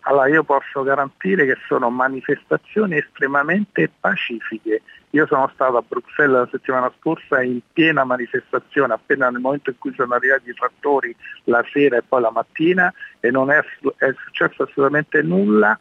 Allora 0.00 0.26
io 0.26 0.42
posso 0.42 0.82
garantire 0.82 1.46
che 1.46 1.58
sono 1.68 1.90
manifestazioni 1.90 2.96
estremamente 2.96 3.88
pacifiche. 4.00 4.82
Io 5.10 5.26
sono 5.26 5.48
stato 5.54 5.76
a 5.76 5.84
Bruxelles 5.86 6.40
la 6.40 6.48
settimana 6.50 6.92
scorsa 6.98 7.40
in 7.40 7.60
piena 7.72 8.02
manifestazione, 8.02 8.94
appena 8.94 9.30
nel 9.30 9.40
momento 9.40 9.70
in 9.70 9.78
cui 9.78 9.94
sono 9.94 10.12
arrivati 10.14 10.50
i 10.50 10.54
trattori 10.54 11.14
la 11.44 11.64
sera 11.70 11.98
e 11.98 12.02
poi 12.02 12.20
la 12.20 12.32
mattina 12.32 12.92
e 13.20 13.30
non 13.30 13.52
è, 13.52 13.60
è 13.98 14.12
successo 14.24 14.64
assolutamente 14.64 15.22
nulla 15.22 15.78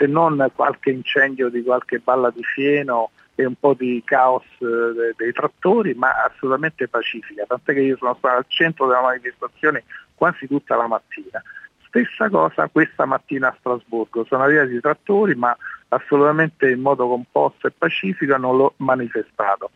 se 0.00 0.06
non 0.06 0.50
qualche 0.54 0.90
incendio 0.90 1.50
di 1.50 1.62
qualche 1.62 1.98
balla 1.98 2.30
di 2.30 2.42
fieno 2.42 3.10
e 3.34 3.44
un 3.44 3.54
po' 3.54 3.74
di 3.74 4.00
caos 4.02 4.44
eh, 4.60 4.64
de- 4.64 5.14
dei 5.14 5.32
trattori, 5.32 5.92
ma 5.92 6.24
assolutamente 6.24 6.88
pacifica, 6.88 7.44
tant'è 7.46 7.74
che 7.74 7.80
io 7.80 7.98
sono 7.98 8.14
stato 8.18 8.38
al 8.38 8.44
centro 8.48 8.86
della 8.86 9.02
manifestazione 9.02 9.84
quasi 10.14 10.46
tutta 10.46 10.74
la 10.76 10.86
mattina. 10.86 11.42
Stessa 11.86 12.30
cosa 12.30 12.68
questa 12.68 13.04
mattina 13.04 13.48
a 13.48 13.56
Strasburgo, 13.58 14.24
sono 14.24 14.44
arrivati 14.44 14.72
i 14.72 14.80
trattori 14.80 15.34
ma 15.34 15.54
assolutamente 15.88 16.70
in 16.70 16.80
modo 16.80 17.06
composto 17.06 17.66
e 17.66 17.72
pacifico 17.76 18.32
hanno 18.34 18.52
lo- 18.54 18.74
manifestato. 18.78 19.70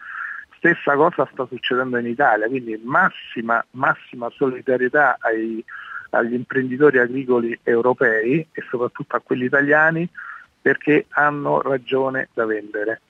Stessa 0.56 0.94
cosa 0.94 1.28
sta 1.30 1.46
succedendo 1.46 1.98
in 1.98 2.06
Italia, 2.06 2.46
quindi 2.48 2.80
massima, 2.82 3.62
massima 3.72 4.30
solidarietà 4.30 5.18
ai- 5.20 5.62
agli 6.15 6.35
imprenditori 6.35 6.99
agricoli 6.99 7.59
europei 7.62 8.47
e 8.53 8.62
soprattutto 8.69 9.16
a 9.16 9.20
quelli 9.20 9.45
italiani 9.45 10.09
perché 10.61 11.07
hanno 11.11 11.61
ragione 11.61 12.28
da 12.32 12.47
vendere. 12.47 13.01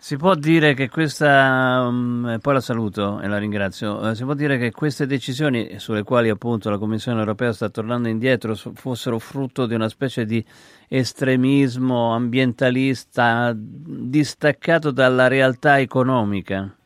Si 0.00 0.16
può 0.16 0.36
dire 0.36 0.74
che 0.74 0.88
questa, 0.88 1.88
e 1.88 2.38
poi 2.38 2.54
la 2.54 2.60
saluto 2.60 3.20
e 3.20 3.26
la 3.26 3.36
ringrazio, 3.36 4.08
eh, 4.08 4.14
si 4.14 4.22
può 4.22 4.34
dire 4.34 4.56
che 4.56 4.70
queste 4.70 5.06
decisioni 5.06 5.80
sulle 5.80 6.04
quali 6.04 6.28
appunto 6.28 6.70
la 6.70 6.78
Commissione 6.78 7.18
europea 7.18 7.52
sta 7.52 7.68
tornando 7.68 8.06
indietro 8.06 8.54
fossero 8.54 9.18
frutto 9.18 9.66
di 9.66 9.74
una 9.74 9.88
specie 9.88 10.24
di 10.24 10.44
estremismo 10.86 12.14
ambientalista 12.14 13.52
distaccato 13.56 14.92
dalla 14.92 15.26
realtà 15.26 15.80
economica? 15.80 16.77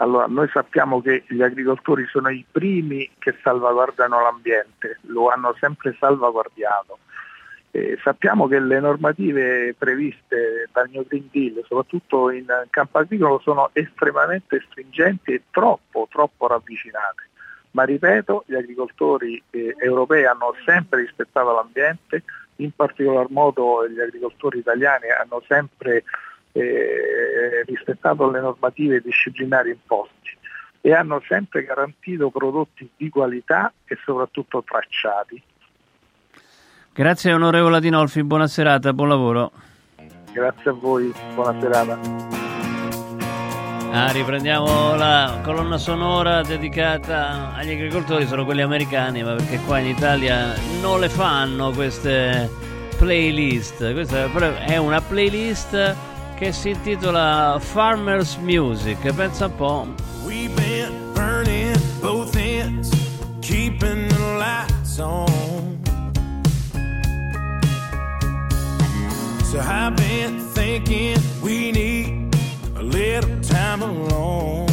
Allora, 0.00 0.26
noi 0.28 0.48
sappiamo 0.48 1.00
che 1.00 1.24
gli 1.26 1.42
agricoltori 1.42 2.06
sono 2.06 2.28
i 2.28 2.44
primi 2.48 3.10
che 3.18 3.36
salvaguardano 3.42 4.20
l'ambiente, 4.20 4.98
lo 5.02 5.28
hanno 5.28 5.54
sempre 5.58 5.96
salvaguardiato. 5.98 6.98
Eh, 7.72 7.98
sappiamo 8.02 8.46
che 8.46 8.60
le 8.60 8.80
normative 8.80 9.74
previste 9.76 10.68
dal 10.72 10.88
New 10.90 11.04
Green 11.06 11.28
Deal, 11.30 11.64
soprattutto 11.66 12.30
in 12.30 12.46
campo 12.70 12.98
agricolo, 12.98 13.40
sono 13.40 13.70
estremamente 13.72 14.64
stringenti 14.70 15.32
e 15.32 15.42
troppo, 15.50 16.06
troppo 16.10 16.46
ravvicinate. 16.46 17.26
Ma 17.72 17.82
ripeto, 17.82 18.44
gli 18.46 18.54
agricoltori 18.54 19.42
eh, 19.50 19.74
europei 19.78 20.24
hanno 20.24 20.54
sempre 20.64 21.00
rispettato 21.00 21.52
l'ambiente, 21.52 22.22
in 22.56 22.70
particolar 22.74 23.26
modo 23.30 23.86
gli 23.88 24.00
agricoltori 24.00 24.58
italiani 24.58 25.10
hanno 25.10 25.42
sempre 25.46 26.04
eh, 26.52 27.62
rispettato 27.66 28.30
le 28.30 28.40
normative 28.40 29.00
disciplinari 29.00 29.70
imposti 29.70 30.36
e 30.80 30.92
hanno 30.94 31.22
sempre 31.26 31.64
garantito 31.64 32.30
prodotti 32.30 32.88
di 32.96 33.08
qualità 33.08 33.72
e 33.84 33.98
soprattutto 34.04 34.62
tracciati. 34.62 35.42
Grazie 36.92 37.32
onorevole 37.32 37.76
Adinolfi, 37.76 38.22
buona 38.24 38.46
serata, 38.46 38.92
buon 38.92 39.08
lavoro. 39.08 39.52
Grazie 40.32 40.70
a 40.70 40.72
voi, 40.72 41.12
buona 41.34 41.60
serata. 41.60 42.46
Ah, 43.90 44.10
riprendiamo 44.12 44.96
la 44.96 45.40
colonna 45.42 45.78
sonora 45.78 46.42
dedicata 46.42 47.54
agli 47.54 47.72
agricoltori, 47.72 48.26
sono 48.26 48.44
quelli 48.44 48.60
americani, 48.60 49.22
ma 49.22 49.34
perché 49.34 49.58
qua 49.64 49.78
in 49.78 49.86
Italia 49.86 50.54
non 50.80 51.00
le 51.00 51.08
fanno 51.08 51.70
queste 51.70 52.50
playlist. 52.98 53.92
Questa 53.92 54.30
è 54.64 54.76
una 54.76 55.00
playlist 55.00 55.96
che 56.38 56.52
si 56.52 56.70
intitola 56.70 57.58
Farmers 57.60 58.36
Music, 58.36 59.12
pensa 59.12 59.46
un 59.46 59.56
po'. 59.56 59.86
We've 60.24 60.54
been 60.54 61.12
burning 61.12 61.76
both 62.00 62.36
ends, 62.36 62.90
keeping 63.40 64.06
the 64.06 64.36
lights 64.38 65.00
on. 65.00 65.80
So 69.42 69.58
I've 69.58 69.96
been 69.96 70.38
thinking 70.54 71.18
we 71.42 71.72
need 71.72 72.32
a 72.76 72.82
little 72.82 73.40
time 73.40 73.82
alone. 73.82 74.67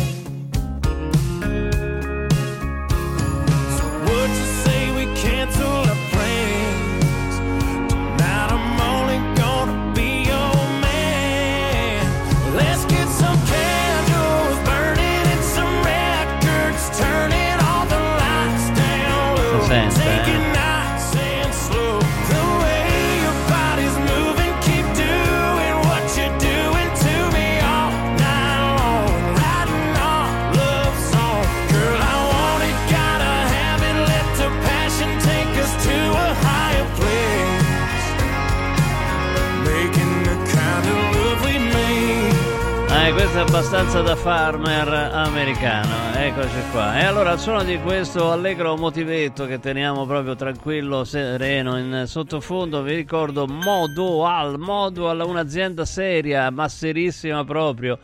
È 43.35 43.39
abbastanza 43.39 44.01
da 44.01 44.15
farmer 44.15 44.87
americano, 45.11 46.15
eccoci 46.15 46.69
qua. 46.71 46.97
E 46.97 47.03
allora 47.03 47.31
al 47.31 47.39
suono 47.39 47.63
di 47.63 47.77
questo 47.79 48.31
allegro 48.31 48.77
motivetto 48.77 49.45
che 49.45 49.59
teniamo 49.59 50.05
proprio 50.05 50.35
tranquillo, 50.35 51.03
sereno 51.03 51.77
in 51.77 52.05
sottofondo, 52.07 52.81
vi 52.81 52.95
ricordo 52.95 53.45
Modoal, 53.45 54.57
Modoal, 54.57 55.19
un'azienda 55.19 55.83
seria, 55.83 56.49
masserissima 56.49 57.43
proprio. 57.43 57.99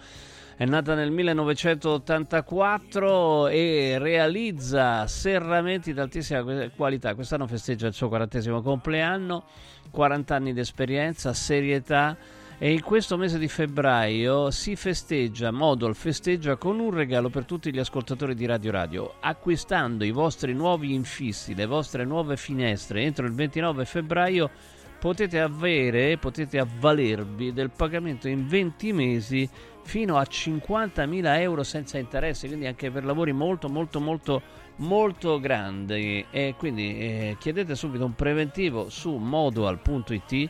È 0.57 0.65
nata 0.65 0.95
nel 0.95 1.11
1984 1.11 3.47
e 3.47 3.95
realizza 3.99 5.07
serramenti 5.07 5.93
di 5.93 5.99
altissima 6.01 6.43
qualità. 6.75 7.15
Quest'anno 7.15 7.47
festeggia 7.47 7.87
il 7.87 7.93
suo 7.93 8.09
quarantesimo 8.09 8.61
compleanno, 8.61 9.45
40 9.91 10.35
anni 10.35 10.51
di 10.51 10.59
esperienza, 10.59 11.31
serietà 11.31 12.17
e 12.63 12.73
in 12.73 12.83
questo 12.83 13.17
mese 13.17 13.39
di 13.39 13.47
febbraio 13.47 14.51
si 14.51 14.75
festeggia, 14.75 15.49
Modol 15.49 15.95
festeggia 15.95 16.57
con 16.57 16.79
un 16.79 16.91
regalo 16.91 17.29
per 17.29 17.43
tutti 17.43 17.73
gli 17.73 17.79
ascoltatori 17.79 18.35
di 18.35 18.45
Radio 18.45 18.69
Radio. 18.69 19.13
Acquistando 19.19 20.03
i 20.03 20.11
vostri 20.11 20.53
nuovi 20.53 20.93
infissi, 20.93 21.55
le 21.55 21.65
vostre 21.65 22.05
nuove 22.05 22.37
finestre 22.37 23.01
entro 23.01 23.25
il 23.25 23.33
29 23.33 23.83
febbraio 23.85 24.51
potete 24.99 25.39
avere, 25.39 26.19
potete 26.19 26.59
avvalervi 26.59 27.51
del 27.51 27.71
pagamento 27.71 28.27
in 28.27 28.45
20 28.45 28.93
mesi 28.93 29.49
fino 29.81 30.17
a 30.17 30.21
50.000 30.21 31.39
euro 31.39 31.63
senza 31.63 31.97
interessi, 31.97 32.45
quindi 32.45 32.67
anche 32.67 32.91
per 32.91 33.05
lavori 33.05 33.31
molto 33.31 33.69
molto 33.69 33.99
molto 33.99 34.41
molto 34.75 35.39
grandi 35.39 36.23
e 36.29 36.53
quindi 36.55 36.95
eh, 36.99 37.37
chiedete 37.39 37.73
subito 37.73 38.05
un 38.05 38.13
preventivo 38.13 38.87
su 38.87 39.15
modual.it 39.15 40.49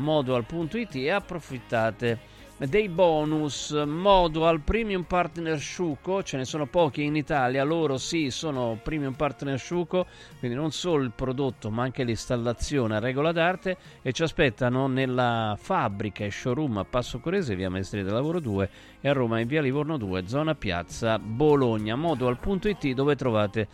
modual.it 0.00 0.94
e 0.96 1.10
approfittate 1.10 2.38
dei 2.68 2.88
bonus. 2.90 3.70
Modual 3.70 4.60
Premium 4.60 5.04
Partner 5.04 5.58
Sciuco 5.58 6.22
ce 6.22 6.36
ne 6.36 6.44
sono 6.44 6.66
pochi 6.66 7.04
in 7.04 7.16
Italia 7.16 7.64
loro 7.64 7.96
sì 7.96 8.30
sono 8.30 8.78
Premium 8.82 9.14
Partner 9.14 9.58
Sciuco 9.58 10.06
quindi 10.38 10.56
non 10.56 10.70
solo 10.70 11.02
il 11.02 11.12
prodotto 11.14 11.70
ma 11.70 11.84
anche 11.84 12.04
l'installazione 12.04 12.96
a 12.96 12.98
regola 12.98 13.32
d'arte 13.32 13.78
e 14.02 14.12
ci 14.12 14.22
aspettano 14.22 14.88
nella 14.88 15.56
fabbrica 15.58 16.24
e 16.24 16.30
showroom 16.30 16.78
a 16.78 16.84
Passo 16.84 17.18
Corese 17.20 17.56
via 17.56 17.70
Maestri 17.70 18.02
del 18.02 18.12
Lavoro 18.12 18.40
2 18.40 18.70
e 19.00 19.08
a 19.08 19.12
Roma 19.12 19.40
in 19.40 19.46
via 19.46 19.62
Livorno 19.62 19.96
2 19.96 20.26
zona 20.26 20.54
piazza 20.54 21.18
Bologna. 21.18 21.96
Modual.it 21.96 22.92
dove 22.92 23.16
trovate 23.16 23.68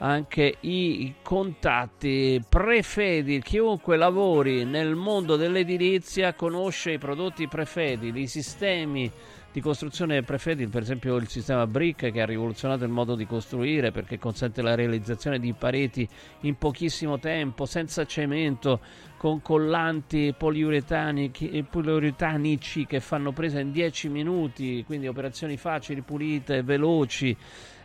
anche 0.00 0.56
i 0.60 1.14
contatti 1.22 2.42
Prefedil. 2.46 3.42
Chiunque 3.42 3.96
lavori 3.96 4.64
nel 4.64 4.94
mondo 4.94 5.36
dell'edilizia 5.36 6.34
conosce 6.34 6.92
i 6.92 6.98
prodotti 6.98 7.48
Prefedil, 7.48 8.16
i 8.16 8.26
sistemi 8.26 9.10
di 9.52 9.60
costruzione 9.60 10.22
Prefedil, 10.22 10.68
per 10.68 10.82
esempio 10.82 11.16
il 11.16 11.28
sistema 11.28 11.66
Brick 11.66 12.12
che 12.12 12.20
ha 12.20 12.26
rivoluzionato 12.26 12.84
il 12.84 12.90
modo 12.90 13.16
di 13.16 13.26
costruire 13.26 13.90
perché 13.90 14.18
consente 14.18 14.62
la 14.62 14.76
realizzazione 14.76 15.40
di 15.40 15.52
pareti 15.52 16.08
in 16.42 16.56
pochissimo 16.56 17.18
tempo, 17.18 17.66
senza 17.66 18.06
cemento, 18.06 18.80
con 19.16 19.42
collanti 19.42 20.32
poliuretanici, 20.38 21.66
poliuretanici 21.68 22.86
che 22.86 23.00
fanno 23.00 23.32
presa 23.32 23.58
in 23.58 23.72
10 23.72 24.08
minuti, 24.08 24.82
quindi 24.86 25.08
operazioni 25.08 25.56
facili, 25.56 26.00
pulite, 26.00 26.62
veloci. 26.62 27.36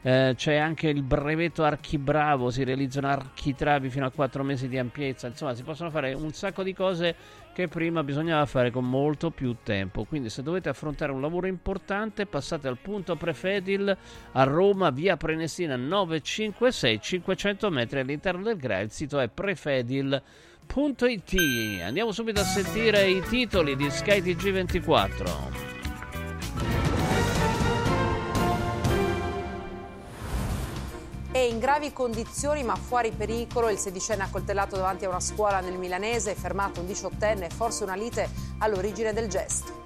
Eh, 0.08 0.34
c'è 0.36 0.54
anche 0.58 0.88
il 0.88 1.02
brevetto 1.02 1.64
archibravo, 1.64 2.52
si 2.52 2.64
realizzano 2.64 3.08
architravi 3.08 3.90
fino 3.90 4.06
a 4.06 4.12
4 4.12 4.44
mesi 4.44 4.68
di 4.68 4.78
ampiezza, 4.78 5.26
insomma 5.26 5.56
si 5.56 5.64
possono 5.64 5.90
fare 5.90 6.14
un 6.14 6.32
sacco 6.32 6.62
di 6.62 6.76
cose 6.76 7.16
che 7.56 7.68
prima 7.68 8.04
bisognava 8.04 8.46
fare 8.46 8.70
con 8.70 8.88
molto 8.88 9.32
più 9.32 9.56
tempo. 9.64 10.04
Quindi 10.04 10.30
se 10.30 10.44
dovete 10.44 10.70
affrontare 10.70 11.12
un 11.12 11.22
lavoro 11.22 11.48
importante 11.48 12.28
passate 12.28 12.68
al 12.68 12.78
punto 12.78 13.16
Prefedil 13.16 13.98
a 14.34 14.44
Roma, 14.44 14.92
via 14.92 15.18
Prenestina 15.18 15.76
956, 15.76 17.02
500 17.02 17.72
metri 17.72 18.00
all'interno 18.00 18.44
del 18.44 18.58
GRA, 18.58 18.82
il 18.82 18.92
sito 18.92 19.20
è 19.20 19.28
prefedil.it. 19.28 20.22
Andiamo 21.84 22.12
subito 22.12 22.42
a 22.42 22.44
sentire 22.44 23.10
i 23.10 23.22
titoli 23.22 23.76
di 23.76 23.90
Sky 23.90 24.20
TG24. 24.22 25.75
È 31.36 31.40
in 31.40 31.60
gravi 31.60 31.92
condizioni 31.92 32.64
ma 32.64 32.78
fuori 32.78 33.12
pericolo 33.12 33.70
il 33.70 33.78
sedicenne 33.78 34.24
accoltellato 34.24 34.78
davanti 34.78 35.04
a 35.04 35.10
una 35.10 35.20
scuola 35.20 35.60
nel 35.60 35.78
Milanese, 35.78 36.34
fermato 36.34 36.80
un 36.80 36.86
diciottenne, 36.86 37.50
forse 37.50 37.84
una 37.84 37.94
lite 37.94 38.30
all'origine 38.60 39.12
del 39.12 39.28
gesto. 39.28 39.84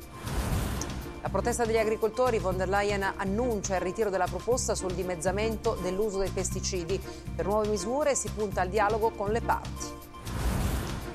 La 1.23 1.29
protesta 1.29 1.65
degli 1.65 1.79
agricoltori, 1.79 2.37
von 2.37 2.55
der 2.55 2.69
Leyen 2.69 3.01
annuncia 3.15 3.77
il 3.77 3.81
ritiro 3.81 4.11
della 4.11 4.27
proposta 4.27 4.75
sul 4.75 4.93
dimezzamento 4.93 5.75
dell'uso 5.81 6.19
dei 6.19 6.29
pesticidi. 6.29 7.01
Per 7.35 7.47
nuove 7.47 7.67
misure 7.67 8.13
si 8.13 8.29
punta 8.29 8.61
al 8.61 8.69
dialogo 8.69 9.09
con 9.09 9.31
le 9.31 9.41
parti. 9.41 9.87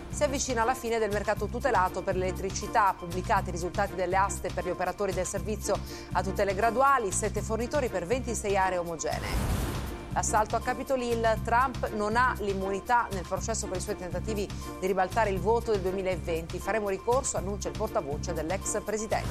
Si 0.09 0.25
avvicina 0.25 0.65
la 0.65 0.75
fine 0.75 0.99
del 0.99 1.13
mercato 1.13 1.47
tutelato 1.47 2.03
per 2.03 2.17
l'elettricità, 2.17 2.93
pubblicati 2.99 3.51
i 3.51 3.53
risultati 3.53 3.95
delle 3.95 4.17
aste 4.17 4.51
per 4.53 4.65
gli 4.65 4.71
operatori 4.71 5.13
del 5.13 5.27
servizio 5.27 5.79
a 6.11 6.23
tutele 6.25 6.57
graduali, 6.57 7.13
sette 7.13 7.41
fornitori 7.41 7.89
per 7.89 8.05
26 8.05 8.57
aree 8.57 8.79
omogenee. 8.79 9.74
L'assalto 10.15 10.55
a 10.55 10.61
Capitol 10.61 11.03
Hill, 11.03 11.43
Trump 11.43 11.91
non 11.95 12.15
ha 12.15 12.37
l'immunità 12.39 13.09
nel 13.11 13.27
processo 13.27 13.67
per 13.67 13.79
i 13.79 13.81
suoi 13.81 13.97
tentativi 13.97 14.49
di 14.79 14.87
ribaltare 14.87 15.31
il 15.31 15.41
voto 15.41 15.73
del 15.73 15.81
2020. 15.81 16.57
Faremo 16.61 16.89
ricorso, 16.89 17.37
annuncia 17.37 17.69
il 17.69 17.77
portavoce 17.77 18.33
dell'ex 18.33 18.81
presidente. 18.85 19.27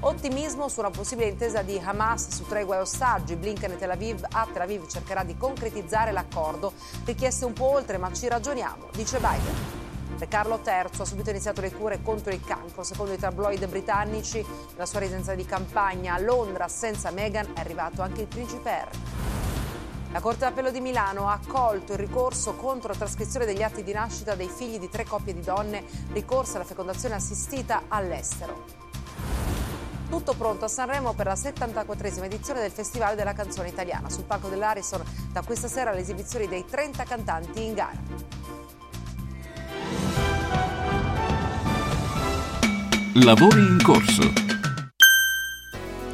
Ottimismo 0.00 0.68
su 0.68 0.80
una 0.80 0.90
possibile 0.90 1.28
intesa 1.28 1.62
di 1.62 1.80
Hamas 1.82 2.28
su 2.28 2.46
tregua 2.46 2.76
e 2.76 2.80
ostaggi. 2.80 3.36
Blinken 3.36 3.72
e 3.72 3.76
Tel 3.78 3.90
Aviv, 3.90 4.22
a 4.32 4.46
Tel 4.52 4.60
Aviv 4.60 4.86
cercherà 4.86 5.24
di 5.24 5.34
concretizzare 5.38 6.12
l'accordo. 6.12 6.74
Richieste 7.06 7.46
un 7.46 7.54
po' 7.54 7.70
oltre, 7.70 7.96
ma 7.96 8.12
ci 8.12 8.28
ragioniamo, 8.28 8.88
dice 8.92 9.16
Biden. 9.16 9.84
Re 10.18 10.28
Carlo 10.28 10.60
III 10.62 10.90
ha 10.98 11.04
subito 11.06 11.30
iniziato 11.30 11.62
le 11.62 11.72
cure 11.72 12.02
contro 12.02 12.34
il 12.34 12.44
cancro. 12.44 12.82
Secondo 12.82 13.14
i 13.14 13.18
tabloid 13.18 13.66
britannici, 13.66 14.44
nella 14.72 14.84
sua 14.84 14.98
residenza 14.98 15.34
di 15.34 15.46
campagna 15.46 16.12
a 16.12 16.18
Londra, 16.18 16.68
senza 16.68 17.10
Meghan, 17.10 17.52
è 17.54 17.60
arrivato 17.60 18.02
anche 18.02 18.20
il 18.20 18.26
principe 18.26 18.70
Harry. 18.70 18.98
La 20.12 20.20
Corte 20.20 20.40
d'Appello 20.40 20.70
di 20.70 20.80
Milano 20.80 21.28
ha 21.28 21.38
accolto 21.42 21.92
il 21.92 21.98
ricorso 21.98 22.54
contro 22.54 22.88
la 22.88 22.98
trascrizione 22.98 23.44
degli 23.44 23.62
atti 23.62 23.82
di 23.82 23.92
nascita 23.92 24.34
dei 24.34 24.48
figli 24.48 24.78
di 24.78 24.88
tre 24.88 25.04
coppie 25.04 25.34
di 25.34 25.42
donne 25.42 25.84
ricorse 26.12 26.56
alla 26.56 26.64
fecondazione 26.64 27.14
assistita 27.14 27.82
all'estero. 27.88 28.64
Tutto 30.08 30.34
pronto 30.34 30.64
a 30.64 30.68
Sanremo 30.68 31.12
per 31.14 31.26
la 31.26 31.34
74esima 31.34 32.24
edizione 32.24 32.60
del 32.60 32.70
Festival 32.70 33.16
della 33.16 33.32
canzone 33.32 33.68
italiana. 33.68 34.08
Sul 34.08 34.24
palco 34.24 34.48
dell'Arison 34.48 35.02
da 35.32 35.42
questa 35.42 35.68
sera 35.68 35.92
le 35.92 36.00
esibizioni 36.00 36.46
dei 36.46 36.64
30 36.64 37.04
cantanti 37.04 37.64
in 37.64 37.74
gara. 37.74 37.98
Lavori 43.14 43.60
in 43.60 43.78
corso. 43.82 44.55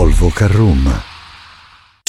Volvo 0.00 0.30
Carroom. 0.30 1.09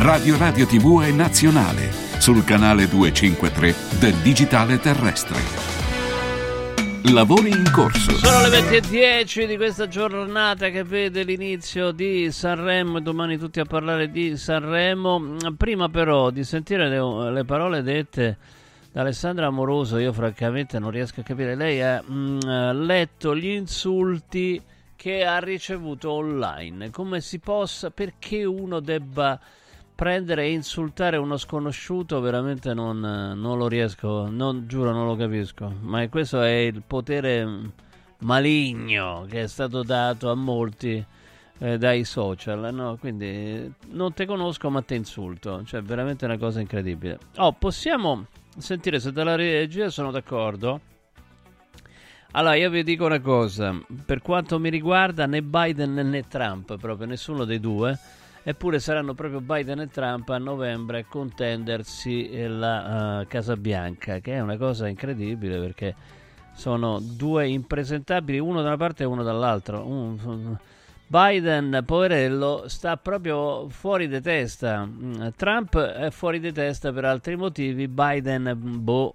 Radio 0.00 0.38
Radio 0.38 0.64
TV 0.64 1.02
è 1.02 1.10
nazionale 1.10 1.90
sul 2.20 2.44
canale 2.44 2.86
253 2.86 3.98
del 3.98 4.14
digitale 4.22 4.78
terrestre. 4.78 5.40
Lavori 7.12 7.50
in 7.50 7.68
corso. 7.72 8.12
Sono 8.12 8.46
le 8.46 8.60
20.10 8.60 9.46
di 9.46 9.56
questa 9.56 9.88
giornata 9.88 10.68
che 10.68 10.84
vede 10.84 11.24
l'inizio 11.24 11.90
di 11.90 12.30
Sanremo 12.30 12.98
e 12.98 13.00
domani 13.00 13.38
tutti 13.38 13.58
a 13.58 13.64
parlare 13.64 14.08
di 14.12 14.36
Sanremo. 14.36 15.34
Prima 15.56 15.88
però 15.88 16.30
di 16.30 16.44
sentire 16.44 16.88
le, 16.88 17.32
le 17.32 17.44
parole 17.44 17.82
dette 17.82 18.36
da 18.92 19.00
Alessandra 19.00 19.46
Amoroso, 19.46 19.98
io 19.98 20.12
francamente 20.12 20.78
non 20.78 20.92
riesco 20.92 21.22
a 21.22 21.24
capire. 21.24 21.56
Lei 21.56 21.82
ha 21.82 22.00
mm, 22.08 22.38
letto 22.84 23.34
gli 23.34 23.48
insulti 23.48 24.62
che 24.94 25.24
ha 25.24 25.40
ricevuto 25.40 26.12
online. 26.12 26.90
Come 26.90 27.20
si 27.20 27.40
possa, 27.40 27.90
perché 27.90 28.44
uno 28.44 28.78
debba 28.78 29.40
prendere 29.98 30.44
e 30.44 30.52
insultare 30.52 31.16
uno 31.16 31.36
sconosciuto 31.36 32.20
veramente 32.20 32.72
non, 32.72 33.00
non 33.00 33.58
lo 33.58 33.66
riesco, 33.66 34.28
non, 34.30 34.68
giuro 34.68 34.92
non 34.92 35.08
lo 35.08 35.16
capisco, 35.16 35.74
ma 35.80 36.08
questo 36.08 36.40
è 36.40 36.52
il 36.52 36.84
potere 36.86 37.72
maligno 38.18 39.26
che 39.28 39.42
è 39.42 39.48
stato 39.48 39.82
dato 39.82 40.30
a 40.30 40.36
molti 40.36 41.04
eh, 41.58 41.78
dai 41.78 42.04
social, 42.04 42.72
no? 42.72 42.96
quindi 43.00 43.74
non 43.88 44.12
te 44.14 44.24
conosco 44.24 44.70
ma 44.70 44.82
te 44.82 44.94
insulto, 44.94 45.64
cioè 45.64 45.82
veramente 45.82 46.26
una 46.26 46.38
cosa 46.38 46.60
incredibile. 46.60 47.18
Oh, 47.38 47.54
possiamo 47.54 48.26
sentire 48.56 49.00
se 49.00 49.10
dalla 49.10 49.34
regia 49.34 49.90
sono 49.90 50.12
d'accordo? 50.12 50.80
Allora, 52.32 52.54
io 52.54 52.70
vi 52.70 52.84
dico 52.84 53.04
una 53.04 53.18
cosa, 53.18 53.76
per 54.06 54.22
quanto 54.22 54.60
mi 54.60 54.70
riguarda 54.70 55.26
né 55.26 55.42
Biden 55.42 55.94
né 55.94 56.28
Trump, 56.28 56.76
proprio 56.76 57.08
nessuno 57.08 57.44
dei 57.44 57.58
due, 57.58 57.98
Eppure 58.48 58.80
saranno 58.80 59.12
proprio 59.12 59.42
Biden 59.42 59.80
e 59.80 59.88
Trump 59.88 60.26
a 60.30 60.38
novembre 60.38 61.00
a 61.00 61.04
contendersi 61.04 62.30
la 62.48 63.20
uh, 63.20 63.26
Casa 63.26 63.58
Bianca, 63.58 64.20
che 64.20 64.36
è 64.36 64.40
una 64.40 64.56
cosa 64.56 64.88
incredibile 64.88 65.58
perché 65.58 65.94
sono 66.54 66.98
due 66.98 67.46
impresentabili, 67.46 68.38
uno 68.38 68.62
da 68.62 68.68
una 68.68 68.78
parte 68.78 69.02
e 69.02 69.06
uno 69.06 69.22
dall'altra. 69.22 69.82
Biden, 71.06 71.82
poverello, 71.84 72.68
sta 72.68 72.96
proprio 72.96 73.68
fuori 73.68 74.08
di 74.08 74.22
testa. 74.22 74.82
Mm, 74.86 75.28
Trump 75.36 75.78
è 75.78 76.08
fuori 76.08 76.40
di 76.40 76.50
testa 76.50 76.90
per 76.90 77.04
altri 77.04 77.36
motivi. 77.36 77.86
Biden, 77.86 78.56
boh. 78.56 79.14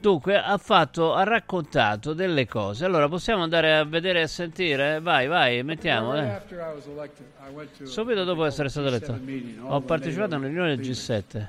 Dunque, 0.00 0.40
ha 0.40 0.56
fatto, 0.56 1.12
ha 1.12 1.24
raccontato 1.24 2.14
delle 2.14 2.46
cose. 2.46 2.86
Allora, 2.86 3.06
possiamo 3.08 3.42
andare 3.42 3.76
a 3.76 3.84
vedere 3.84 4.20
e 4.20 4.22
a 4.22 4.26
sentire? 4.26 4.98
Vai, 5.00 5.26
vai, 5.26 5.62
mettiamo. 5.62 6.14
Eh. 6.16 6.40
Subito 7.82 8.24
dopo 8.24 8.44
essere 8.46 8.70
stato 8.70 8.86
eletto, 8.86 9.18
ho 9.66 9.80
partecipato 9.82 10.34
a 10.34 10.38
una 10.38 10.46
riunione 10.46 10.76
del 10.76 10.88
G7 10.88 11.46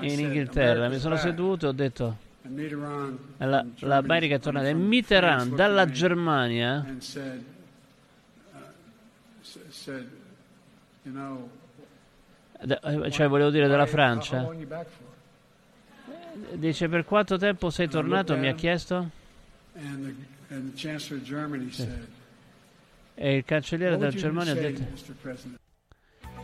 in 0.00 0.20
Inghilterra. 0.20 0.88
Mi 0.88 0.98
sono 0.98 1.16
seduto 1.16 1.66
e 1.66 1.68
ho 1.68 1.72
detto: 1.72 2.16
la, 3.38 3.64
l'America 3.80 4.36
è 4.36 4.40
tornata. 4.40 4.68
E 4.68 4.74
Mitterrand 4.74 5.54
dalla 5.54 5.86
Germania 5.86 6.84
D- 12.66 13.08
cioè 13.10 13.28
volevo 13.28 13.50
dire 13.50 13.68
della 13.68 13.86
Francia. 13.86 14.52
Dice 16.52 16.88
per 16.88 17.04
quanto 17.04 17.38
tempo 17.38 17.70
sei 17.70 17.88
tornato 17.88 18.36
mi 18.36 18.48
ha 18.48 18.54
chiesto? 18.54 19.08
E 23.14 23.36
il 23.36 23.44
cancelliere 23.44 23.96
della 23.96 24.10
Germania 24.10 24.52
ha 24.52 24.56
detto 24.56 24.84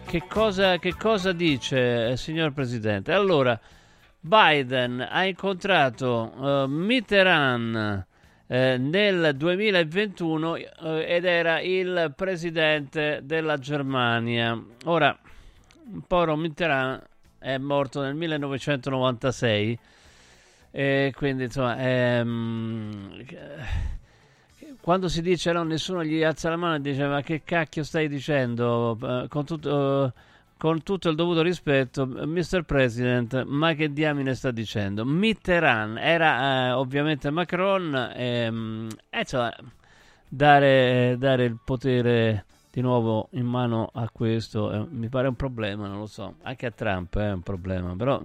che 0.07 0.23
cosa, 0.28 0.78
che 0.78 0.94
cosa 0.94 1.32
dice 1.32 2.11
eh, 2.11 2.16
signor 2.16 2.53
Presidente? 2.53 3.12
Allora 3.12 3.59
Biden 4.20 5.01
ha 5.01 5.24
incontrato 5.24 6.32
uh, 6.36 6.66
Mitterrand 6.69 8.07
eh, 8.47 8.77
nel 8.77 9.35
2021 9.35 10.57
eh, 10.57 10.66
ed 11.09 11.24
era 11.24 11.61
il 11.61 12.12
presidente 12.15 13.20
della 13.23 13.57
Germania. 13.57 14.61
Ora, 14.85 15.19
un 15.84 16.02
po' 16.06 16.36
Mitterrand 16.36 17.02
è 17.38 17.59
morto 17.59 18.00
nel 18.00 18.14
1996 18.14 19.78
e 20.70 21.12
quindi 21.16 21.44
insomma 21.44 21.76
ehm, 21.78 23.24
quando 24.80 25.09
si 25.09 25.20
dice 25.20 25.52
no 25.52 25.64
nessuno 25.64 26.04
gli 26.04 26.22
alza 26.22 26.48
la 26.48 26.56
mano 26.56 26.76
e 26.76 26.80
dice 26.80 27.06
ma 27.06 27.20
che 27.22 27.42
cacchio 27.44 27.82
stai 27.82 28.09
dicendo 28.09 28.96
Eh, 29.02 29.28
con 29.28 29.44
tutto, 29.44 30.12
con 30.56 30.82
tutto 30.82 31.09
il 31.10 31.16
dovuto 31.16 31.42
rispetto 31.42 32.06
Mr. 32.06 32.62
President 32.62 33.44
ma 33.44 33.74
che 33.74 33.92
diamine 33.92 34.34
sta 34.34 34.50
dicendo 34.50 35.04
Mitterrand 35.04 35.98
era 35.98 36.68
eh, 36.68 36.70
ovviamente 36.72 37.30
Macron 37.30 38.12
ehm, 38.14 38.88
e 39.10 39.18
insomma 39.18 39.52
dare, 40.28 41.16
dare 41.18 41.44
il 41.44 41.59
potere 41.62 42.46
di 42.73 42.81
nuovo 42.81 43.28
in 43.32 43.44
mano 43.44 43.90
a 43.93 44.09
questo 44.11 44.73
eh, 44.73 44.86
mi 44.89 45.11
pare 45.11 45.28
un 45.28 45.35
problema, 45.35 45.86
non 45.89 45.99
lo 45.99 46.07
so. 46.07 46.36
Anche 46.43 46.65
a 46.65 46.70
Trump 46.70 47.19
è 47.19 47.31
un 47.31 47.43
problema, 47.43 47.94
però, 47.94 48.23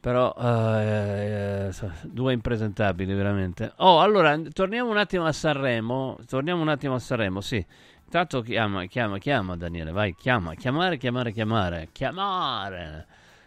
però 0.00 0.34
eh, 0.36 1.68
eh, 1.68 1.90
due 2.02 2.32
impresentabili 2.32 3.14
veramente. 3.14 3.72
Oh, 3.76 4.00
allora 4.00 4.36
torniamo 4.52 4.90
un 4.90 4.96
attimo 4.96 5.26
a 5.26 5.32
Sanremo. 5.32 6.18
Torniamo 6.26 6.60
un 6.60 6.70
attimo 6.70 6.94
a 6.94 6.98
Sanremo, 6.98 7.40
sì. 7.40 7.64
Intanto 8.04 8.40
chiama, 8.42 8.86
chiama, 8.86 9.18
chiama 9.18 9.56
Daniele, 9.56 9.92
vai, 9.92 10.16
chiama, 10.16 10.54
chiamare, 10.54 10.98
chiamare, 10.98 11.30
chiamare, 11.30 11.88
chiamare. 11.92 13.06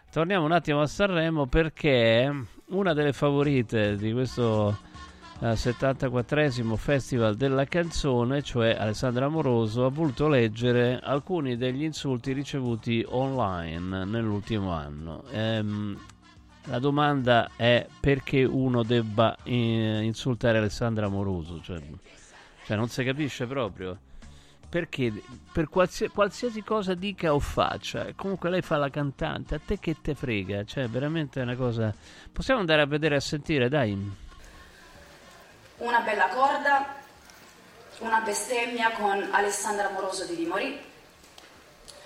Torniamo 0.10 0.46
un 0.46 0.54
attimo 0.54 0.80
a 0.80 0.88
Sanremo 0.88 1.46
perché 1.46 2.34
una 2.68 2.94
delle 2.94 3.12
favorite 3.12 3.98
di 3.98 4.14
questo 4.14 4.78
al 5.40 5.58
74 5.58 6.76
Festival 6.78 7.36
della 7.36 7.66
canzone, 7.66 8.42
cioè 8.42 8.76
Alessandra 8.80 9.26
Amoroso, 9.26 9.86
ha 9.86 9.90
voluto 9.90 10.28
leggere 10.28 11.00
alcuni 11.02 11.58
degli 11.58 11.84
insulti 11.84 12.32
ricevuti 12.32 13.06
online 13.08 14.06
nell'ultimo 14.06 14.72
anno. 14.72 15.24
Ehm, 15.32 16.00
la 16.68 16.80
domanda 16.80 17.52
è 17.56 17.86
perché 18.00 18.44
uno 18.44 18.84
debba 18.84 19.38
eh, 19.44 20.02
insultare 20.04 20.58
Alessandra 20.58 21.06
Amoroso, 21.06 21.62
cioè, 21.62 21.82
cioè 22.66 22.78
non 22.78 22.88
si 22.88 23.04
capisce 23.04 23.46
proprio. 23.46 24.00
Perché 24.68 25.14
per 25.52 25.70
qualsiasi, 25.70 26.12
qualsiasi 26.12 26.64
cosa 26.64 26.96
dica 26.96 27.34
o 27.34 27.40
faccia, 27.40 28.08
comunque 28.16 28.50
lei 28.50 28.62
fa 28.62 28.78
la 28.78 28.90
cantante, 28.90 29.56
a 29.56 29.60
te 29.64 29.80
che 29.80 29.98
te 30.02 30.16
frega, 30.16 30.64
cioè 30.64 30.88
veramente 30.88 31.40
è 31.40 31.44
una 31.44 31.56
cosa... 31.56 31.94
Possiamo 32.32 32.62
andare 32.62 32.82
a 32.82 32.86
vedere 32.86 33.16
a 33.16 33.22
sentire, 33.22 33.70
dai. 33.70 34.24
Una 35.78 36.00
bella 36.00 36.30
corda, 36.30 36.96
una 37.98 38.22
bestemmia 38.22 38.92
con 38.92 39.30
Alessandra 39.34 39.90
Moroso 39.90 40.24
di 40.24 40.38
Dimori. 40.38 40.82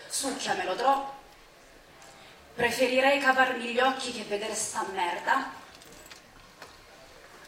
Succhiamelo 0.08 0.74
tro. 0.74 1.14
Preferirei 2.56 3.20
cavarmi 3.20 3.66
gli 3.66 3.80
occhi 3.80 4.12
che 4.12 4.24
vedere 4.24 4.56
sta 4.56 4.84
merda. 4.92 5.52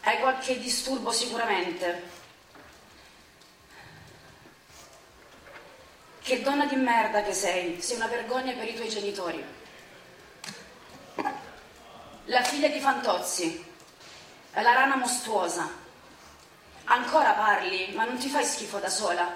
Hai 0.02 0.20
qualche 0.20 0.60
disturbo 0.60 1.10
sicuramente. 1.10 2.10
Che 6.22 6.42
donna 6.42 6.66
di 6.66 6.76
merda 6.76 7.22
che 7.24 7.34
sei, 7.34 7.82
sei 7.82 7.96
una 7.96 8.06
vergogna 8.06 8.52
per 8.52 8.68
i 8.68 8.76
tuoi 8.76 8.88
genitori. 8.88 9.44
La 12.26 12.42
figlia 12.44 12.68
di 12.68 12.78
Fantozzi, 12.78 13.64
la 14.52 14.72
rana 14.72 14.94
mostruosa. 14.94 15.81
Ancora 16.84 17.32
parli, 17.32 17.92
ma 17.94 18.04
non 18.04 18.18
ti 18.18 18.28
fai 18.28 18.44
schifo 18.44 18.78
da 18.78 18.88
sola. 18.88 19.32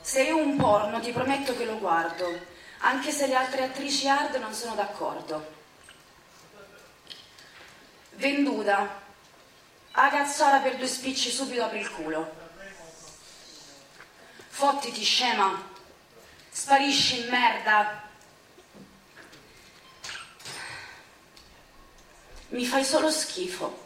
Se 0.00 0.22
io 0.22 0.36
un 0.36 0.56
porno 0.56 1.00
ti 1.00 1.12
prometto 1.12 1.56
che 1.56 1.64
lo 1.64 1.78
guardo, 1.78 2.50
anche 2.78 3.12
se 3.12 3.26
le 3.28 3.36
altre 3.36 3.62
attrici 3.62 4.08
hard 4.08 4.34
non 4.36 4.52
sono 4.52 4.74
d'accordo. 4.74 5.60
Venduta, 8.14 9.00
a 9.92 10.60
per 10.60 10.76
due 10.76 10.86
spicci 10.86 11.30
subito 11.30 11.64
apri 11.64 11.78
il 11.78 11.90
culo. 11.90 12.40
Fottiti 14.48 15.04
scema, 15.04 15.70
sparisci 16.50 17.28
merda. 17.30 18.02
Mi 22.48 22.66
fai 22.66 22.84
solo 22.84 23.10
schifo. 23.10 23.81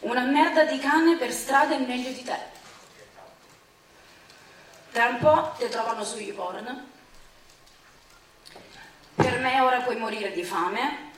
Una 0.00 0.22
merda 0.22 0.64
di 0.64 0.78
cane 0.78 1.16
per 1.16 1.32
strada 1.32 1.74
è 1.74 1.78
meglio 1.78 2.10
di 2.10 2.22
te. 2.22 2.38
Tra 4.92 5.06
un 5.06 5.18
po' 5.18 5.54
ti 5.58 5.68
trovano 5.68 6.04
su 6.04 6.18
YouPorn. 6.18 6.88
Per 9.14 9.38
me 9.38 9.60
ora 9.60 9.80
puoi 9.80 9.96
morire 9.96 10.32
di 10.32 10.42
fame. 10.42 11.08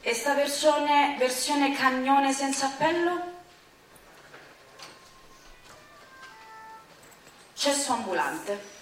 E 0.00 0.12
sta 0.14 0.34
versione, 0.34 1.14
versione 1.16 1.74
cagnone 1.74 2.32
senza 2.32 2.66
appello? 2.66 3.32
Cesso 7.54 7.92
ambulante. 7.92 8.72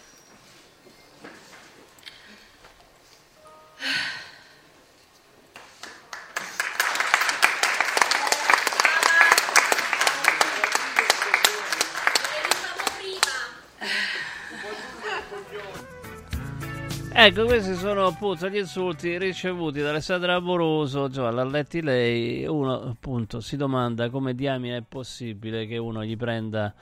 Ecco, 17.25 17.45
questi 17.45 17.77
sono 17.77 18.05
appunto 18.05 18.49
gli 18.49 18.57
insulti 18.57 19.17
ricevuti 19.17 19.81
da 19.81 19.91
Alessandra 19.91 20.35
Amoroso, 20.35 21.07
l'ha 21.31 21.45
letti 21.45 21.81
lei, 21.81 22.45
uno 22.47 22.83
appunto 22.83 23.41
si 23.41 23.57
domanda 23.57 24.11
come 24.11 24.35
diamine 24.35 24.79
è 24.79 24.83
possibile 24.83 25.69
che 25.69 25.79
uno 25.79 26.05
gli 26.05 26.17
prenda 26.17 26.75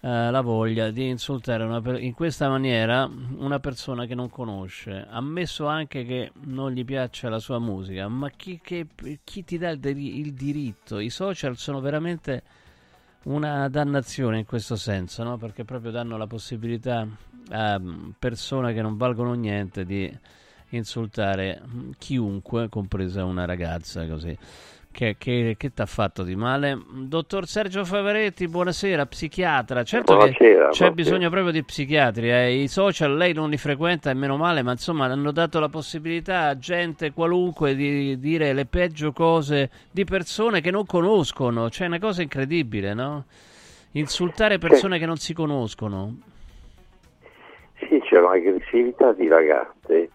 eh, 0.00 0.30
la 0.30 0.40
voglia 0.40 0.90
di 0.90 1.08
insultare 1.08 1.82
per- 1.82 2.02
in 2.02 2.14
questa 2.14 2.48
maniera 2.48 3.06
una 3.36 3.58
persona 3.60 4.06
che 4.06 4.14
non 4.14 4.30
conosce, 4.30 5.06
ammesso 5.06 5.66
anche 5.66 6.06
che 6.06 6.32
non 6.44 6.70
gli 6.72 6.86
piaccia 6.86 7.28
la 7.28 7.38
sua 7.38 7.58
musica, 7.58 8.08
ma 8.08 8.30
chi, 8.30 8.60
che- 8.62 8.86
chi 9.22 9.44
ti 9.44 9.58
dà 9.58 9.68
il, 9.68 9.80
diri- 9.80 10.18
il 10.18 10.32
diritto? 10.32 10.98
I 10.98 11.10
social 11.10 11.58
sono 11.58 11.80
veramente 11.80 12.42
una 13.24 13.68
dannazione 13.68 14.38
in 14.38 14.46
questo 14.46 14.76
senso, 14.76 15.22
no? 15.24 15.36
perché 15.36 15.64
proprio 15.64 15.90
danno 15.90 16.16
la 16.16 16.26
possibilità 16.26 17.06
a 17.50 17.78
mm, 17.78 18.10
persone 18.18 18.72
che 18.74 18.82
non 18.82 18.96
valgono 18.96 19.32
niente 19.34 19.84
di 19.84 20.10
insultare 20.70 21.60
chiunque, 21.98 22.68
compresa 22.68 23.24
una 23.24 23.44
ragazza 23.44 24.06
così. 24.06 24.36
Che, 24.90 25.14
che, 25.16 25.54
che 25.56 25.72
ti 25.72 25.80
ha 25.80 25.86
fatto 25.86 26.24
di 26.24 26.34
male? 26.34 26.76
Dottor 26.92 27.46
Sergio 27.46 27.84
Favaretti, 27.84 28.48
buonasera, 28.48 29.06
psichiatra. 29.06 29.84
Certo 29.84 30.16
Buonasera, 30.16 30.32
che 30.32 30.44
c'è 30.70 30.90
buonasera. 30.90 30.90
bisogno 30.90 31.30
proprio 31.30 31.52
di 31.52 31.62
psichiatri. 31.62 32.30
eh. 32.32 32.62
I 32.62 32.68
social 32.68 33.16
lei 33.16 33.32
non 33.32 33.48
li 33.48 33.58
frequenta 33.58 34.10
e 34.10 34.14
meno 34.14 34.36
male, 34.36 34.62
ma 34.62 34.72
insomma 34.72 35.04
hanno 35.04 35.30
dato 35.30 35.60
la 35.60 35.68
possibilità 35.68 36.48
a 36.48 36.58
gente 36.58 37.12
qualunque 37.12 37.76
di 37.76 38.18
dire 38.18 38.52
le 38.52 38.64
peggio 38.66 39.12
cose 39.12 39.70
di 39.90 40.04
persone 40.04 40.60
che 40.60 40.72
non 40.72 40.84
conoscono. 40.84 41.70
Cioè, 41.70 41.84
è 41.84 41.88
una 41.88 42.00
cosa 42.00 42.22
incredibile, 42.22 42.92
no? 42.92 43.24
Insultare 43.92 44.58
persone 44.58 44.98
che 44.98 45.06
non 45.06 45.16
si 45.18 45.32
conoscono. 45.32 46.16
Sì, 47.88 48.00
c'è 48.00 48.18
un'aggressività 48.18 49.12
di 49.12 49.28
ragazze 49.28 50.10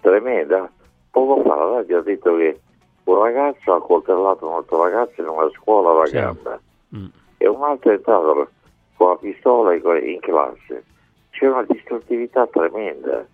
tremenda. 0.00 0.70
Poco 1.10 1.42
fa 1.42 1.54
la 1.54 1.74
radio 1.76 1.98
ha 1.98 2.02
detto 2.02 2.36
che 2.36 2.60
un 3.04 3.18
ragazzo 3.22 3.74
ha 3.74 3.80
coltellato 3.82 4.48
un 4.48 4.54
altro 4.54 4.82
ragazzo 4.82 5.20
in 5.20 5.28
una 5.28 5.48
scuola 5.50 5.90
alla 5.90 6.06
Sì. 6.06 6.12
gamba 6.14 6.60
Mm. 6.94 7.06
e 7.38 7.48
un 7.48 7.62
altro 7.62 7.90
è 7.90 7.94
entrato 7.94 8.48
con 8.96 9.08
la 9.08 9.16
pistola 9.16 9.74
in 9.74 10.20
classe. 10.20 10.84
C'è 11.30 11.48
una 11.48 11.62
distruttività 11.64 12.46
tremenda 12.48 13.24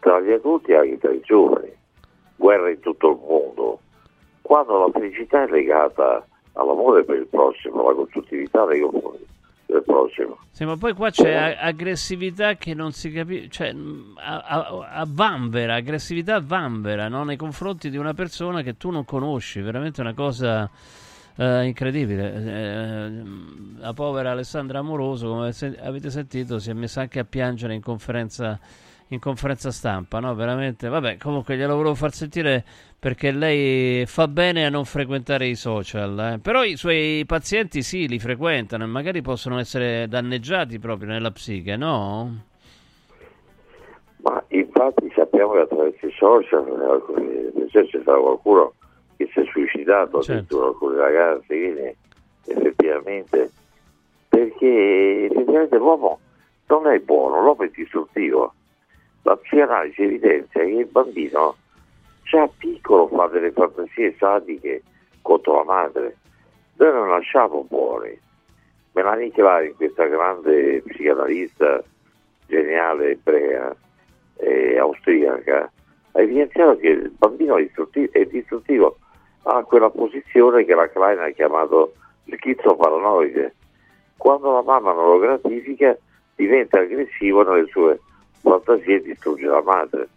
tra 0.00 0.20
gli 0.20 0.32
adulti 0.32 0.70
e 0.72 0.76
anche 0.76 0.98
tra 0.98 1.10
i 1.12 1.20
giovani. 1.20 1.70
Guerra 2.36 2.70
in 2.70 2.80
tutto 2.80 3.10
il 3.10 3.18
mondo. 3.26 3.80
Quando 4.42 4.78
la 4.78 4.90
felicità 4.92 5.42
è 5.42 5.48
legata 5.48 6.24
all'amore 6.54 7.04
per 7.04 7.16
il 7.16 7.26
prossimo, 7.26 7.82
alla 7.82 7.94
costruttività 7.94 8.64
nei 8.64 8.80
confronti 8.80 9.26
del 9.66 9.82
prossimo. 9.84 10.38
Sì, 10.50 10.64
ma 10.64 10.76
poi 10.76 10.94
qua 10.94 11.10
c'è 11.10 11.32
a- 11.34 11.58
aggressività 11.60 12.56
che 12.56 12.72
non 12.74 12.92
si 12.92 13.10
capisce, 13.12 13.48
cioè 13.50 13.72
mh, 13.72 14.14
a, 14.16 14.38
a- 14.40 14.88
a 14.92 15.06
vanvera, 15.08 15.74
aggressività 15.74 16.40
vanvera 16.40 17.08
no? 17.08 17.24
nei 17.24 17.36
confronti 17.36 17.90
di 17.90 17.96
una 17.96 18.14
persona 18.14 18.62
che 18.62 18.76
tu 18.76 18.90
non 18.90 19.04
conosci, 19.04 19.60
veramente 19.60 20.00
una 20.00 20.14
cosa 20.14 20.68
eh, 21.36 21.64
incredibile. 21.66 22.32
Eh, 22.34 23.22
la 23.78 23.92
povera 23.92 24.30
Alessandra 24.30 24.78
Amoroso, 24.78 25.28
come 25.28 25.52
avete 25.82 26.10
sentito, 26.10 26.58
si 26.58 26.70
è 26.70 26.72
messa 26.72 27.02
anche 27.02 27.18
a 27.18 27.24
piangere 27.24 27.74
in 27.74 27.82
conferenza, 27.82 28.58
in 29.08 29.20
conferenza 29.20 29.70
stampa, 29.70 30.18
no? 30.18 30.34
Veramente, 30.34 30.88
vabbè, 30.88 31.16
comunque 31.18 31.56
glielo 31.56 31.76
volevo 31.76 31.94
far 31.94 32.12
sentire 32.12 32.64
perché 32.98 33.30
lei 33.30 34.04
fa 34.06 34.26
bene 34.26 34.66
a 34.66 34.70
non 34.70 34.84
frequentare 34.84 35.46
i 35.46 35.54
social, 35.54 36.32
eh. 36.34 36.38
però 36.40 36.64
i 36.64 36.76
suoi 36.76 37.24
pazienti 37.26 37.82
sì, 37.82 38.08
li 38.08 38.18
frequentano 38.18 38.84
e 38.84 38.88
magari 38.88 39.22
possono 39.22 39.58
essere 39.58 40.08
danneggiati 40.08 40.78
proprio 40.78 41.08
nella 41.08 41.30
psiche, 41.30 41.76
no? 41.76 42.44
Ma 44.22 44.42
infatti 44.48 45.12
sappiamo 45.14 45.52
che 45.52 45.60
attraverso 45.60 46.06
i 46.06 46.12
social 46.18 46.66
alcuni- 46.82 47.50
per 47.54 47.62
esempio, 47.64 47.90
c'è 47.90 48.00
stato 48.02 48.20
qualcuno 48.20 48.72
che 49.16 49.28
si 49.32 49.40
è 49.40 49.44
suicidato, 49.52 50.20
Certo. 50.20 50.32
addirittura 50.32 50.66
alcuni 50.66 50.96
ragazzi, 50.96 51.46
quindi 51.46 51.96
effettivamente 52.46 53.50
perché 54.28 55.26
effettivamente 55.30 55.76
l'uomo 55.78 56.18
non 56.66 56.86
è 56.88 56.98
buono, 56.98 57.40
l'uomo 57.40 57.62
è 57.62 57.70
distruttivo. 57.72 58.52
La 59.26 59.36
psicanalisi 59.36 60.04
evidenzia 60.04 60.60
che 60.60 60.70
il 60.70 60.86
bambino 60.86 61.56
già 62.22 62.48
piccolo 62.58 63.08
fa 63.08 63.26
delle 63.26 63.50
fantasie 63.50 64.14
sadiche 64.16 64.84
contro 65.20 65.56
la 65.56 65.64
madre. 65.64 66.16
Noi 66.76 66.92
non 66.92 67.08
lasciamo 67.08 67.64
buoni. 67.64 68.16
Melanie 68.92 69.32
Chivari, 69.32 69.72
questa 69.72 70.06
grande 70.06 70.80
psicanalista 70.86 71.82
geniale 72.46 73.10
ebrea 73.10 73.74
e 74.36 74.78
austriaca, 74.78 75.72
ha 76.12 76.20
evidenziato 76.20 76.76
che 76.76 76.88
il 76.90 77.10
bambino 77.10 77.56
è 77.56 78.24
distruttivo, 78.26 78.96
ha 79.42 79.64
quella 79.64 79.90
posizione 79.90 80.64
che 80.64 80.74
la 80.76 80.88
Klein 80.88 81.18
ha 81.18 81.30
chiamato 81.30 81.94
schizoparanoide. 82.32 83.56
Quando 84.18 84.52
la 84.52 84.62
mamma 84.62 84.92
non 84.92 85.08
lo 85.08 85.18
gratifica 85.18 85.98
diventa 86.36 86.78
aggressivo 86.78 87.42
nelle 87.42 87.66
sue 87.66 87.98
fantasie 88.40 89.02
distrugge 89.02 89.46
la 89.46 89.62
madre. 89.62 90.08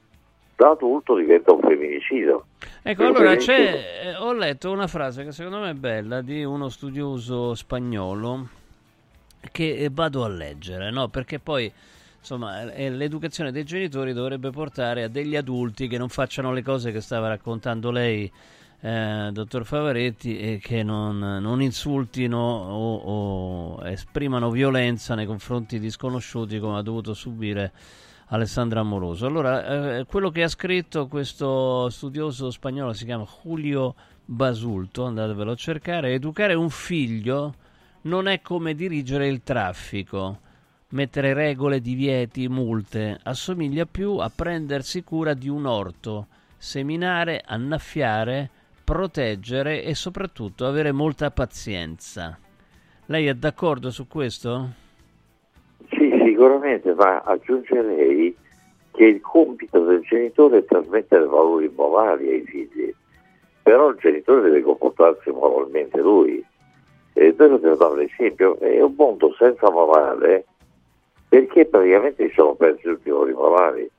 Da 0.55 0.71
adulto 0.71 1.15
diventa 1.15 1.53
un 1.53 1.61
femminicidio. 1.61 2.45
Ecco, 2.81 3.05
allora 3.05 3.35
c'è, 3.35 4.03
eh, 4.03 4.15
ho 4.15 4.33
letto 4.33 4.71
una 4.71 4.87
frase 4.87 5.23
che 5.23 5.31
secondo 5.31 5.59
me 5.59 5.71
è 5.71 5.73
bella 5.73 6.21
di 6.21 6.43
uno 6.43 6.69
studioso 6.69 7.53
spagnolo 7.55 8.47
che 9.51 9.77
eh, 9.77 9.89
vado 9.91 10.23
a 10.23 10.27
leggere, 10.27 10.91
no? 10.91 11.07
Perché 11.07 11.39
poi 11.39 11.71
insomma 12.19 12.71
eh, 12.73 12.89
l'educazione 12.89 13.51
dei 13.51 13.63
genitori 13.63 14.11
dovrebbe 14.11 14.49
portare 14.49 15.03
a 15.03 15.07
degli 15.07 15.35
adulti 15.35 15.87
che 15.87 15.97
non 15.97 16.09
facciano 16.09 16.51
le 16.51 16.61
cose 16.61 16.91
che 16.91 16.99
stava 16.99 17.29
raccontando 17.29 17.91
lei, 17.91 18.31
eh, 18.81 19.29
dottor 19.31 19.65
Favaretti, 19.65 20.39
e 20.39 20.59
che 20.61 20.83
non, 20.83 21.19
non 21.19 21.61
insultino 21.61 22.37
o, 22.37 22.95
o 22.95 23.87
esprimano 23.87 24.51
violenza 24.51 25.15
nei 25.15 25.25
confronti 25.25 25.79
di 25.79 25.89
sconosciuti 25.89 26.59
come 26.59 26.77
ha 26.77 26.81
dovuto 26.81 27.13
subire 27.13 27.71
Alessandra 28.29 28.81
Amoroso. 28.81 29.25
Allora, 29.25 29.97
eh, 29.97 30.05
quello 30.05 30.29
che 30.29 30.43
ha 30.43 30.47
scritto 30.47 31.07
questo 31.07 31.89
studioso 31.89 32.51
spagnolo 32.51 32.93
si 32.93 33.05
chiama 33.05 33.25
Julio 33.43 33.95
Basulto, 34.23 35.05
andatevelo 35.05 35.51
a 35.51 35.55
cercare, 35.55 36.13
educare 36.13 36.53
un 36.53 36.69
figlio 36.69 37.55
non 38.01 38.27
è 38.27 38.41
come 38.41 38.75
dirigere 38.75 39.27
il 39.27 39.41
traffico, 39.43 40.39
mettere 40.89 41.33
regole, 41.33 41.81
divieti, 41.81 42.47
multe, 42.47 43.19
assomiglia 43.23 43.85
più 43.85 44.17
a 44.17 44.31
prendersi 44.33 45.03
cura 45.03 45.33
di 45.33 45.49
un 45.49 45.65
orto, 45.65 46.27
seminare, 46.57 47.41
annaffiare, 47.43 48.49
proteggere 48.83 49.83
e 49.83 49.95
soprattutto 49.95 50.67
avere 50.67 50.91
molta 50.91 51.31
pazienza. 51.31 52.37
Lei 53.07 53.25
è 53.25 53.33
d'accordo 53.33 53.89
su 53.89 54.07
questo? 54.07 54.87
Sicuramente, 56.29 56.93
ma 56.93 57.21
aggiungerei 57.21 58.37
che 58.91 59.03
il 59.03 59.19
compito 59.19 59.79
del 59.79 60.01
genitore 60.01 60.59
è 60.59 60.65
trasmettere 60.65 61.25
valori 61.25 61.71
morali 61.75 62.29
ai 62.29 62.43
figli, 62.43 62.93
però 63.63 63.89
il 63.89 63.97
genitore 63.97 64.41
deve 64.41 64.61
comportarsi 64.61 65.31
moralmente 65.31 65.99
lui. 65.99 66.45
E 67.13 67.33
noi 67.35 67.49
dobbiamo 67.49 67.75
dare 67.77 67.95
l'esempio, 67.95 68.59
è 68.59 68.79
un 68.79 68.93
mondo 68.95 69.33
senza 69.39 69.71
morale 69.71 70.45
perché 71.27 71.65
praticamente 71.65 72.27
si 72.27 72.33
sono 72.35 72.53
persi 72.53 72.83
tutti 72.83 73.07
i 73.07 73.11
valori 73.11 73.33
morali. 73.33 73.89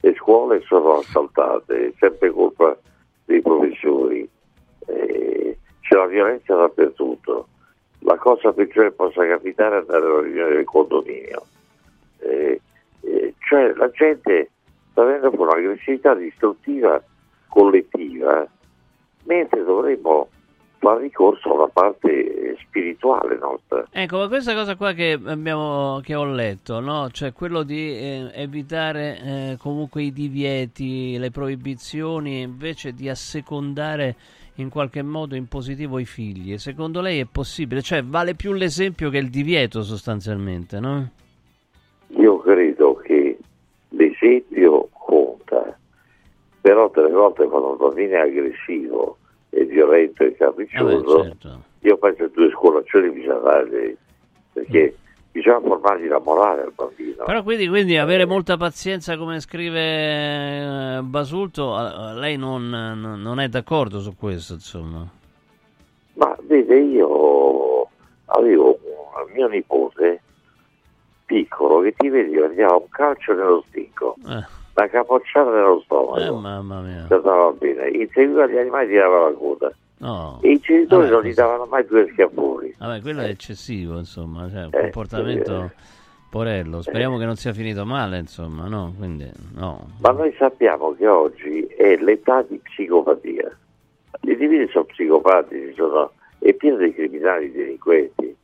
Le 0.00 0.14
scuole 0.14 0.62
sono 0.62 0.94
assaltate, 0.94 1.88
è 1.88 1.92
sempre 1.98 2.30
colpa 2.30 2.78
dei 3.26 3.42
professori, 3.42 4.26
eh, 4.86 5.58
c'è 5.82 5.96
la 5.96 6.06
violenza 6.06 6.54
dappertutto. 6.54 7.48
La 8.00 8.16
cosa 8.16 8.54
peggiore 8.54 8.88
che 8.88 8.94
possa 8.94 9.26
capitare 9.26 9.76
è 9.76 9.78
andare 9.80 10.06
alla 10.06 10.20
riunione 10.22 10.54
del 10.54 10.64
condominio. 10.64 11.42
Eh, 12.18 12.60
eh, 13.00 13.34
cioè 13.38 13.72
la 13.74 13.90
gente 13.90 14.50
sta 14.90 15.02
avendo 15.02 15.32
un'aggressività 15.34 16.14
distruttiva 16.14 17.02
collettiva, 17.48 18.46
mentre 19.24 19.64
dovremmo 19.64 20.28
fare 20.78 21.02
ricorso 21.02 21.54
alla 21.54 21.68
parte 21.68 22.56
spirituale 22.60 23.36
nostra. 23.38 23.84
Ecco, 23.90 24.18
ma 24.18 24.28
questa 24.28 24.54
cosa 24.54 24.76
qua 24.76 24.92
che, 24.92 25.18
abbiamo, 25.24 26.00
che 26.02 26.14
ho 26.14 26.24
letto, 26.24 26.80
no? 26.80 27.10
Cioè 27.10 27.32
quello 27.32 27.62
di 27.62 27.96
eh, 27.96 28.30
evitare 28.34 29.18
eh, 29.18 29.56
comunque 29.58 30.02
i 30.02 30.12
divieti, 30.12 31.18
le 31.18 31.30
proibizioni, 31.30 32.40
invece 32.40 32.92
di 32.92 33.08
assecondare 33.08 34.16
in 34.56 34.68
qualche 34.68 35.02
modo 35.02 35.34
in 35.34 35.46
positivo 35.46 35.98
i 35.98 36.04
figli. 36.04 36.58
Secondo 36.58 37.00
lei 37.00 37.20
è 37.20 37.26
possibile? 37.30 37.82
Cioè 37.82 38.02
vale 38.04 38.34
più 38.34 38.52
l'esempio 38.52 39.10
che 39.10 39.18
il 39.18 39.30
divieto 39.30 39.82
sostanzialmente, 39.82 40.80
no? 40.80 41.10
Io 42.08 42.38
credo 42.38 42.94
che 42.94 43.38
l'esempio 43.90 44.88
conta, 44.92 45.76
però 46.60 46.90
delle 46.94 47.10
volte 47.10 47.46
quando 47.46 47.70
un 47.70 47.76
bambino 47.76 48.14
è 48.14 48.20
aggressivo 48.20 49.16
e 49.50 49.64
violento 49.64 50.24
e 50.24 50.34
capriccioso, 50.34 51.22
certo. 51.22 51.62
io 51.80 51.96
penso 51.96 52.24
che 52.24 52.30
due 52.34 52.50
scolaccioni 52.50 53.10
bisogna 53.10 53.38
dargli, 53.38 53.96
perché 54.52 54.96
bisogna 55.30 55.60
formargli 55.60 56.08
la 56.08 56.20
morale 56.20 56.62
al 56.62 56.72
bambino. 56.74 57.24
Però 57.24 57.42
quindi, 57.42 57.68
quindi 57.68 57.96
avere 57.96 58.26
molta 58.26 58.56
pazienza, 58.56 59.16
come 59.16 59.40
scrive 59.40 60.98
eh, 60.98 61.00
Basulto, 61.02 61.76
lei 62.14 62.36
non, 62.36 62.68
non- 62.68 63.20
non 63.20 63.40
è 63.40 63.48
d'accordo 63.48 64.00
su 64.00 64.16
questo, 64.16 64.54
insomma. 64.54 65.06
Ma 66.14 66.36
vede, 66.42 66.80
io 66.80 67.88
avevo 68.26 68.78
un 68.82 69.32
mio 69.32 69.46
nipote 69.46 70.22
piccolo 71.28 71.80
che 71.82 71.92
ti 71.96 72.08
vedi 72.08 72.36
andiamo 72.38 72.76
un 72.78 72.88
calcio 72.88 73.34
nello 73.34 73.62
stinco, 73.68 74.16
Eh. 74.26 74.42
una 74.74 74.88
capocciata 74.90 75.50
nello 75.50 75.80
stomaco. 75.84 76.16
Eh, 76.16 76.30
mamma 76.30 76.80
mia. 76.80 77.04
Stava 77.04 77.52
bene. 77.52 77.88
Inseguiva 77.90 78.46
gli 78.46 78.56
animali 78.56 78.88
tirava 78.88 79.28
la 79.28 79.36
coda. 79.36 79.70
No. 79.98 80.38
E 80.42 80.52
i 80.52 80.58
genitori 80.58 81.02
Vabbè, 81.08 81.12
non 81.12 81.22
gli 81.24 81.34
davano 81.34 81.66
mai 81.66 81.84
due 81.86 82.08
schiaffoni. 82.12 82.74
Vabbè, 82.78 83.00
quello 83.02 83.20
è 83.20 83.28
eccessivo, 83.28 83.98
insomma, 83.98 84.48
cioè, 84.48 84.64
un 84.64 84.70
Eh, 84.72 84.80
comportamento 84.80 85.64
eh. 85.64 85.70
porello. 86.30 86.80
Speriamo 86.80 87.18
che 87.18 87.24
non 87.26 87.36
sia 87.36 87.52
finito 87.52 87.84
male, 87.84 88.18
insomma, 88.18 88.68
no? 88.68 88.94
Quindi, 88.96 89.30
no. 89.54 89.86
Ma 90.00 90.12
noi 90.12 90.32
sappiamo 90.38 90.94
che 90.94 91.06
oggi 91.06 91.66
è 91.76 91.96
l'età 91.96 92.42
di 92.42 92.58
psicopatia. 92.62 93.54
Gli 94.20 94.30
individui 94.30 94.68
sono 94.68 94.84
psicopatici, 94.84 95.74
sono, 95.74 96.12
è 96.38 96.52
pieno 96.54 96.78
di 96.78 96.94
criminali 96.94 97.46
e 97.46 97.50
delinquenti. 97.50 98.36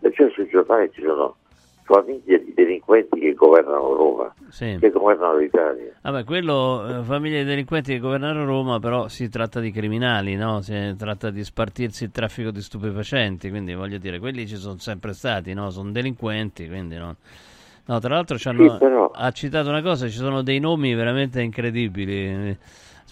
E 0.00 0.12
cioè 0.12 0.30
sui 0.30 0.48
giornali 0.48 0.90
ci 0.92 1.02
sono 1.02 1.36
famiglie 1.82 2.44
di 2.44 2.52
delinquenti 2.54 3.18
che 3.20 3.34
governano 3.34 3.94
Roma, 3.94 4.34
Sì. 4.48 4.76
che 4.80 4.90
governano 4.90 5.36
l'Italia. 5.38 5.92
Vabbè, 6.02 6.24
quello, 6.24 7.00
eh, 7.00 7.02
famiglie 7.02 7.38
di 7.40 7.44
delinquenti 7.44 7.92
che 7.92 7.98
governano 7.98 8.44
Roma, 8.44 8.78
però 8.78 9.08
si 9.08 9.28
tratta 9.28 9.60
di 9.60 9.70
criminali, 9.70 10.36
no? 10.36 10.60
Si 10.60 10.94
tratta 10.96 11.30
di 11.30 11.42
spartirsi 11.44 12.04
il 12.04 12.10
traffico 12.10 12.50
di 12.50 12.60
stupefacenti, 12.62 13.50
quindi 13.50 13.74
voglio 13.74 13.98
dire, 13.98 14.18
quelli 14.18 14.46
ci 14.46 14.56
sono 14.56 14.78
sempre 14.78 15.12
stati, 15.12 15.52
no? 15.54 15.70
Sono 15.70 15.90
delinquenti, 15.90 16.66
quindi 16.68 16.96
no. 16.96 17.16
No, 17.84 17.98
tra 17.98 18.14
l'altro 18.14 18.38
ci 18.38 18.48
hanno- 18.48 18.72
Sì, 18.72 18.78
però- 18.78 19.10
ha 19.12 19.30
citato 19.32 19.68
una 19.68 19.82
cosa, 19.82 20.06
ci 20.08 20.16
sono 20.16 20.42
dei 20.42 20.60
nomi 20.60 20.94
veramente 20.94 21.40
incredibili. 21.42 22.56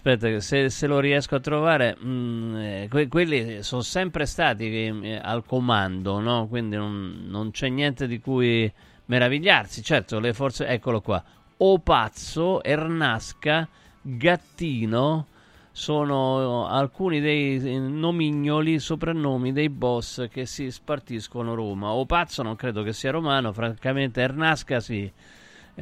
Aspetta, 0.03 0.41
se, 0.41 0.71
se 0.71 0.87
lo 0.87 0.99
riesco 0.99 1.35
a 1.35 1.41
trovare, 1.41 1.95
mm, 2.03 2.57
eh, 2.57 2.87
que- 2.89 3.07
quelli 3.09 3.63
sono 3.63 3.83
sempre 3.83 4.25
stati 4.25 4.87
eh, 4.87 5.21
al 5.23 5.45
comando, 5.45 6.21
no? 6.21 6.47
Quindi 6.49 6.77
non, 6.77 7.25
non 7.27 7.51
c'è 7.51 7.69
niente 7.69 8.07
di 8.07 8.19
cui 8.19 8.73
meravigliarsi. 9.05 9.83
Certo, 9.83 10.19
le 10.19 10.33
forze, 10.33 10.67
eccolo 10.67 11.03
qua. 11.03 11.23
O 11.59 11.81
Pazzo, 11.81 12.63
Ernasca, 12.63 13.69
Gattino 14.01 15.27
sono 15.71 16.67
alcuni 16.67 17.21
dei 17.21 17.61
nomignoli, 17.79 18.79
soprannomi 18.79 19.53
dei 19.53 19.69
boss 19.69 20.29
che 20.31 20.47
si 20.47 20.71
spartiscono 20.71 21.55
Roma. 21.55 21.91
O 21.91 22.07
Pazzo 22.07 22.43
non 22.43 22.57
credo 22.57 22.83
che 22.83 22.95
sia 22.95 23.11
romano, 23.11 23.53
francamente 23.53 24.23
Ernasca 24.23 24.81
sì. 24.81 25.13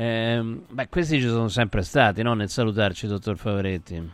Ehm, 0.01 0.63
beh, 0.71 0.89
questi 0.89 1.19
ci 1.19 1.27
sono 1.27 1.49
sempre 1.49 1.83
stati, 1.83 2.23
no? 2.23 2.35
Nel 2.35 2.49
salutarci, 2.49 3.09
dottor 3.09 3.37
Favaretti. 3.37 4.11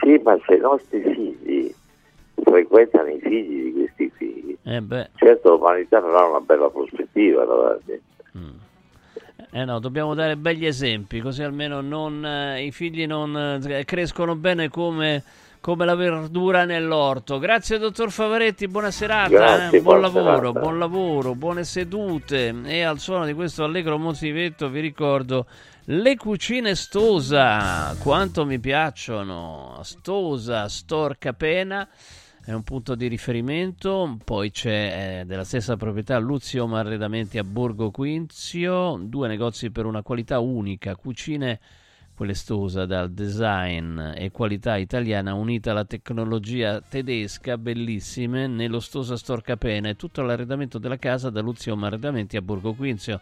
Sì, 0.00 0.18
ma 0.24 0.38
se 0.46 0.54
i 0.54 0.58
nostri 0.58 1.02
figli 1.02 1.74
frequentano 2.42 3.08
i 3.08 3.20
figli 3.20 3.64
di 3.64 3.72
questi 3.72 4.10
figli, 4.16 4.56
Eh 4.62 5.08
certo 5.16 5.50
l'umanità 5.50 6.00
non 6.00 6.16
ha 6.16 6.24
una 6.24 6.40
bella 6.40 6.70
prospettiva 6.70 7.44
davanti. 7.44 8.00
Eh 9.54 9.66
no, 9.66 9.80
dobbiamo 9.80 10.14
dare 10.14 10.36
begli 10.36 10.64
esempi, 10.64 11.20
così 11.20 11.42
almeno 11.42 11.82
non, 11.82 12.24
eh, 12.24 12.64
i 12.64 12.70
figli 12.70 13.06
non 13.06 13.60
eh, 13.62 13.84
crescono 13.84 14.34
bene 14.34 14.70
come, 14.70 15.22
come 15.62 15.84
la 15.84 15.94
verdura 15.94 16.64
nell'orto. 16.64 17.38
Grazie 17.38 17.78
dottor 17.78 18.10
Favaretti, 18.10 18.66
buona 18.66 18.90
serata, 18.90 19.28
Grazie, 19.28 19.78
eh, 19.78 19.80
buon 19.80 20.00
buona 20.00 20.00
lavoro, 20.00 20.36
serata. 20.48 20.60
buon 20.60 20.78
lavoro, 20.80 21.34
buone 21.36 21.64
sedute. 21.64 22.54
E 22.64 22.82
al 22.82 22.98
suono 22.98 23.24
di 23.24 23.32
questo 23.32 23.62
allegro 23.62 23.96
motivetto 23.96 24.68
vi 24.68 24.80
ricordo 24.80 25.46
le 25.84 26.16
cucine 26.16 26.74
Stosa, 26.74 27.94
quanto 28.00 28.44
mi 28.44 28.58
piacciono. 28.58 29.78
Stosa, 29.82 30.68
Storca 30.68 31.32
Pena 31.32 31.88
è 32.44 32.52
un 32.52 32.64
punto 32.64 32.96
di 32.96 33.06
riferimento, 33.06 34.18
poi 34.24 34.50
c'è 34.50 35.20
eh, 35.20 35.24
della 35.26 35.44
stessa 35.44 35.76
proprietà 35.76 36.18
Luzium 36.18 36.74
Arredamenti 36.74 37.38
a 37.38 37.44
Borgo 37.44 37.92
Quinzio, 37.92 38.98
due 39.00 39.28
negozi 39.28 39.70
per 39.70 39.86
una 39.86 40.02
qualità 40.02 40.40
unica, 40.40 40.96
cucine 40.96 41.60
quelle 42.22 42.34
Stosa 42.34 42.86
dal 42.86 43.10
design 43.10 43.98
e 44.14 44.30
qualità 44.30 44.76
italiana 44.76 45.34
unita 45.34 45.72
alla 45.72 45.84
tecnologia 45.84 46.80
tedesca, 46.80 47.58
bellissime, 47.58 48.46
nello 48.46 48.78
Stosa 48.78 49.16
Storcapena 49.16 49.88
e 49.88 49.96
tutto 49.96 50.22
l'arredamento 50.22 50.78
della 50.78 50.98
casa 50.98 51.30
da 51.30 51.40
Luzium 51.40 51.82
Arredamenti 51.82 52.36
a 52.36 52.40
Borgo 52.40 52.74
Quinzio. 52.74 53.20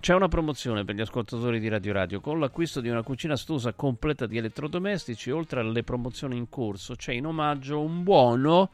C'è 0.00 0.14
una 0.14 0.28
promozione 0.28 0.82
per 0.82 0.94
gli 0.94 1.02
ascoltatori 1.02 1.60
di 1.60 1.68
Radio 1.68 1.92
Radio. 1.92 2.20
Con 2.22 2.40
l'acquisto 2.40 2.80
di 2.80 2.88
una 2.88 3.02
cucina 3.02 3.36
stosa 3.36 3.74
completa 3.74 4.26
di 4.26 4.38
elettrodomestici, 4.38 5.30
oltre 5.30 5.60
alle 5.60 5.82
promozioni 5.82 6.38
in 6.38 6.48
corso, 6.48 6.94
c'è 6.94 7.12
in 7.12 7.26
omaggio 7.26 7.80
un 7.80 8.02
buono 8.02 8.70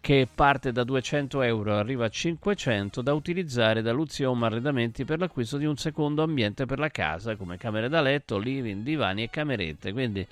che 0.00 0.26
parte 0.34 0.72
da 0.72 0.82
200 0.82 1.42
euro 1.42 1.76
arriva 1.76 2.06
a 2.06 2.08
500 2.08 3.02
da 3.02 3.12
utilizzare 3.12 3.82
da 3.82 3.92
Luzium 3.92 4.42
Arredamenti 4.42 5.04
per 5.04 5.18
l'acquisto 5.18 5.58
di 5.58 5.66
un 5.66 5.76
secondo 5.76 6.22
ambiente 6.22 6.64
per 6.64 6.78
la 6.78 6.88
casa, 6.88 7.36
come 7.36 7.58
camere 7.58 7.88
da 7.88 8.00
letto, 8.00 8.38
living, 8.38 8.82
divani 8.82 9.24
e 9.24 9.30
camerette. 9.30 9.92
Quindi 9.92 10.26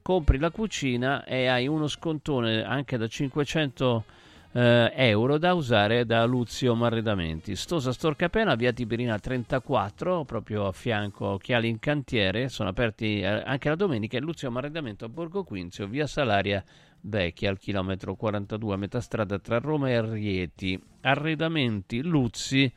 compri 0.00 0.38
la 0.38 0.50
cucina 0.50 1.24
e 1.24 1.48
hai 1.48 1.66
uno 1.66 1.88
scontone 1.88 2.62
anche 2.62 2.96
da 2.96 3.08
500 3.08 4.04
eh, 4.52 4.92
euro 4.94 5.36
da 5.36 5.52
usare 5.52 6.06
da 6.06 6.24
Luzium 6.24 6.82
Arredamenti. 6.84 7.56
Stosa 7.56 7.92
Storcapena, 7.92 8.54
via 8.54 8.72
Tiberina 8.72 9.18
34, 9.18 10.24
proprio 10.24 10.66
a 10.66 10.72
fianco 10.72 11.26
Occhiali 11.26 11.68
in 11.68 11.78
Cantiere, 11.78 12.48
sono 12.48 12.68
aperti 12.68 13.20
eh, 13.20 13.26
anche 13.26 13.68
la 13.68 13.74
domenica 13.74 14.16
e 14.16 14.20
Luzium 14.20 14.56
Arredamento 14.56 15.04
a 15.04 15.08
Borgo 15.08 15.42
Quinzio, 15.42 15.86
via 15.86 16.06
Salaria 16.06 16.64
Vecchia 17.00 17.50
al 17.50 17.58
chilometro 17.58 18.14
42 18.14 18.74
a 18.74 18.76
metà 18.76 19.00
strada 19.00 19.38
tra 19.38 19.58
Roma 19.58 19.90
e 19.90 20.00
Rieti. 20.00 20.80
Arredamenti 21.02 22.02
Luzzi. 22.02 22.72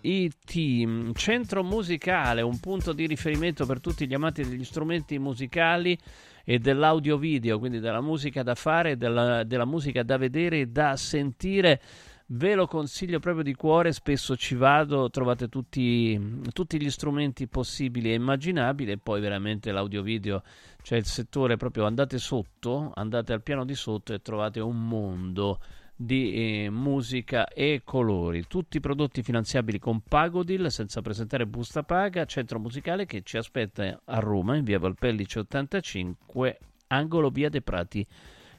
It. 0.00 1.12
Centro 1.14 1.62
musicale, 1.62 2.42
un 2.42 2.58
punto 2.58 2.92
di 2.92 3.06
riferimento 3.06 3.64
per 3.64 3.78
tutti 3.78 4.08
gli 4.08 4.14
amanti 4.14 4.42
degli 4.42 4.64
strumenti 4.64 5.20
musicali 5.20 5.96
e 6.44 6.58
dell'audio 6.58 7.16
video, 7.16 7.60
quindi 7.60 7.78
della 7.78 8.00
musica 8.00 8.42
da 8.42 8.56
fare, 8.56 8.96
della, 8.96 9.44
della 9.44 9.64
musica 9.64 10.02
da 10.02 10.16
vedere 10.16 10.60
e 10.60 10.66
da 10.66 10.96
sentire. 10.96 11.80
Ve 12.28 12.56
lo 12.56 12.66
consiglio 12.66 13.20
proprio 13.20 13.44
di 13.44 13.54
cuore, 13.54 13.92
spesso 13.92 14.34
ci 14.34 14.56
vado, 14.56 15.08
trovate 15.10 15.48
tutti, 15.48 16.20
tutti 16.52 16.82
gli 16.82 16.90
strumenti 16.90 17.46
possibili 17.46 18.10
e 18.10 18.14
immaginabili 18.14 18.90
e 18.90 18.98
poi 18.98 19.20
veramente 19.20 19.70
l'audio 19.70 20.02
video, 20.02 20.42
cioè 20.82 20.98
il 20.98 21.04
settore 21.04 21.56
proprio 21.56 21.84
andate 21.84 22.18
sotto, 22.18 22.90
andate 22.96 23.32
al 23.32 23.44
piano 23.44 23.64
di 23.64 23.76
sotto 23.76 24.12
e 24.12 24.22
trovate 24.22 24.58
un 24.58 24.88
mondo 24.88 25.60
di 25.94 26.64
eh, 26.64 26.68
musica 26.68 27.46
e 27.46 27.82
colori, 27.84 28.48
tutti 28.48 28.80
prodotti 28.80 29.22
finanziabili 29.22 29.78
con 29.78 30.00
Pagodil 30.00 30.68
senza 30.68 31.02
presentare 31.02 31.46
busta 31.46 31.84
paga, 31.84 32.24
centro 32.24 32.58
musicale 32.58 33.06
che 33.06 33.22
ci 33.22 33.36
aspetta 33.36 34.00
a 34.04 34.18
Roma 34.18 34.56
in 34.56 34.64
via 34.64 34.80
Valpellice 34.80 35.38
85, 35.38 36.58
angolo 36.88 37.30
via 37.30 37.48
dei 37.48 37.62
Prati 37.62 38.04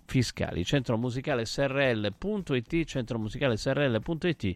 Fiscali, 0.09 0.63
centro 0.63 0.97
musicale 0.97 1.45
srl.it, 1.45 2.83
centro 2.85 3.19
musicale 3.19 3.57
srl.it 3.57 4.55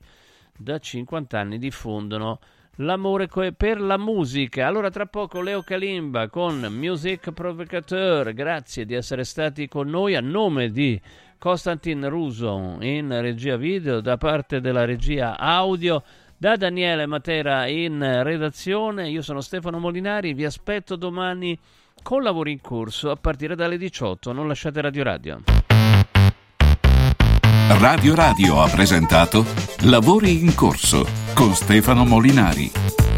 da 0.57 0.79
50 0.79 1.37
anni 1.37 1.57
diffondono 1.57 2.39
l'amore 2.75 3.27
per 3.27 3.81
la 3.81 3.97
musica. 3.97 4.65
Allora 4.65 4.89
tra 4.89 5.07
poco 5.07 5.41
Leo 5.41 5.61
Kalimba 5.61 6.29
con 6.29 6.61
Music 6.71 7.31
Provocateur, 7.31 8.31
grazie 8.31 8.85
di 8.85 8.93
essere 8.93 9.25
stati 9.25 9.67
con 9.67 9.89
noi 9.89 10.15
a 10.15 10.21
nome 10.21 10.71
di 10.71 10.99
Constantin 11.37 12.07
Russo 12.07 12.77
in 12.79 13.09
regia 13.19 13.57
video, 13.57 13.99
da 13.99 14.15
parte 14.15 14.61
della 14.61 14.85
regia 14.85 15.37
audio, 15.37 16.01
da 16.37 16.55
Daniele 16.55 17.05
Matera 17.07 17.67
in 17.67 18.23
redazione. 18.23 19.09
Io 19.09 19.21
sono 19.21 19.41
Stefano 19.41 19.79
Molinari, 19.79 20.33
vi 20.33 20.45
aspetto 20.45 20.95
domani 20.95 21.59
con 22.01 22.23
lavori 22.23 22.51
in 22.51 22.61
corso 22.61 23.11
a 23.11 23.15
partire 23.15 23.55
dalle 23.55 23.77
18. 23.77 24.31
Non 24.33 24.47
lasciate 24.47 24.81
Radio 24.81 25.03
Radio. 25.03 25.41
Radio 27.79 28.15
Radio 28.15 28.61
ha 28.61 28.69
presentato 28.69 29.45
Lavori 29.81 30.41
in 30.41 30.53
corso 30.53 31.05
con 31.33 31.53
Stefano 31.53 32.05
Molinari. 32.05 33.01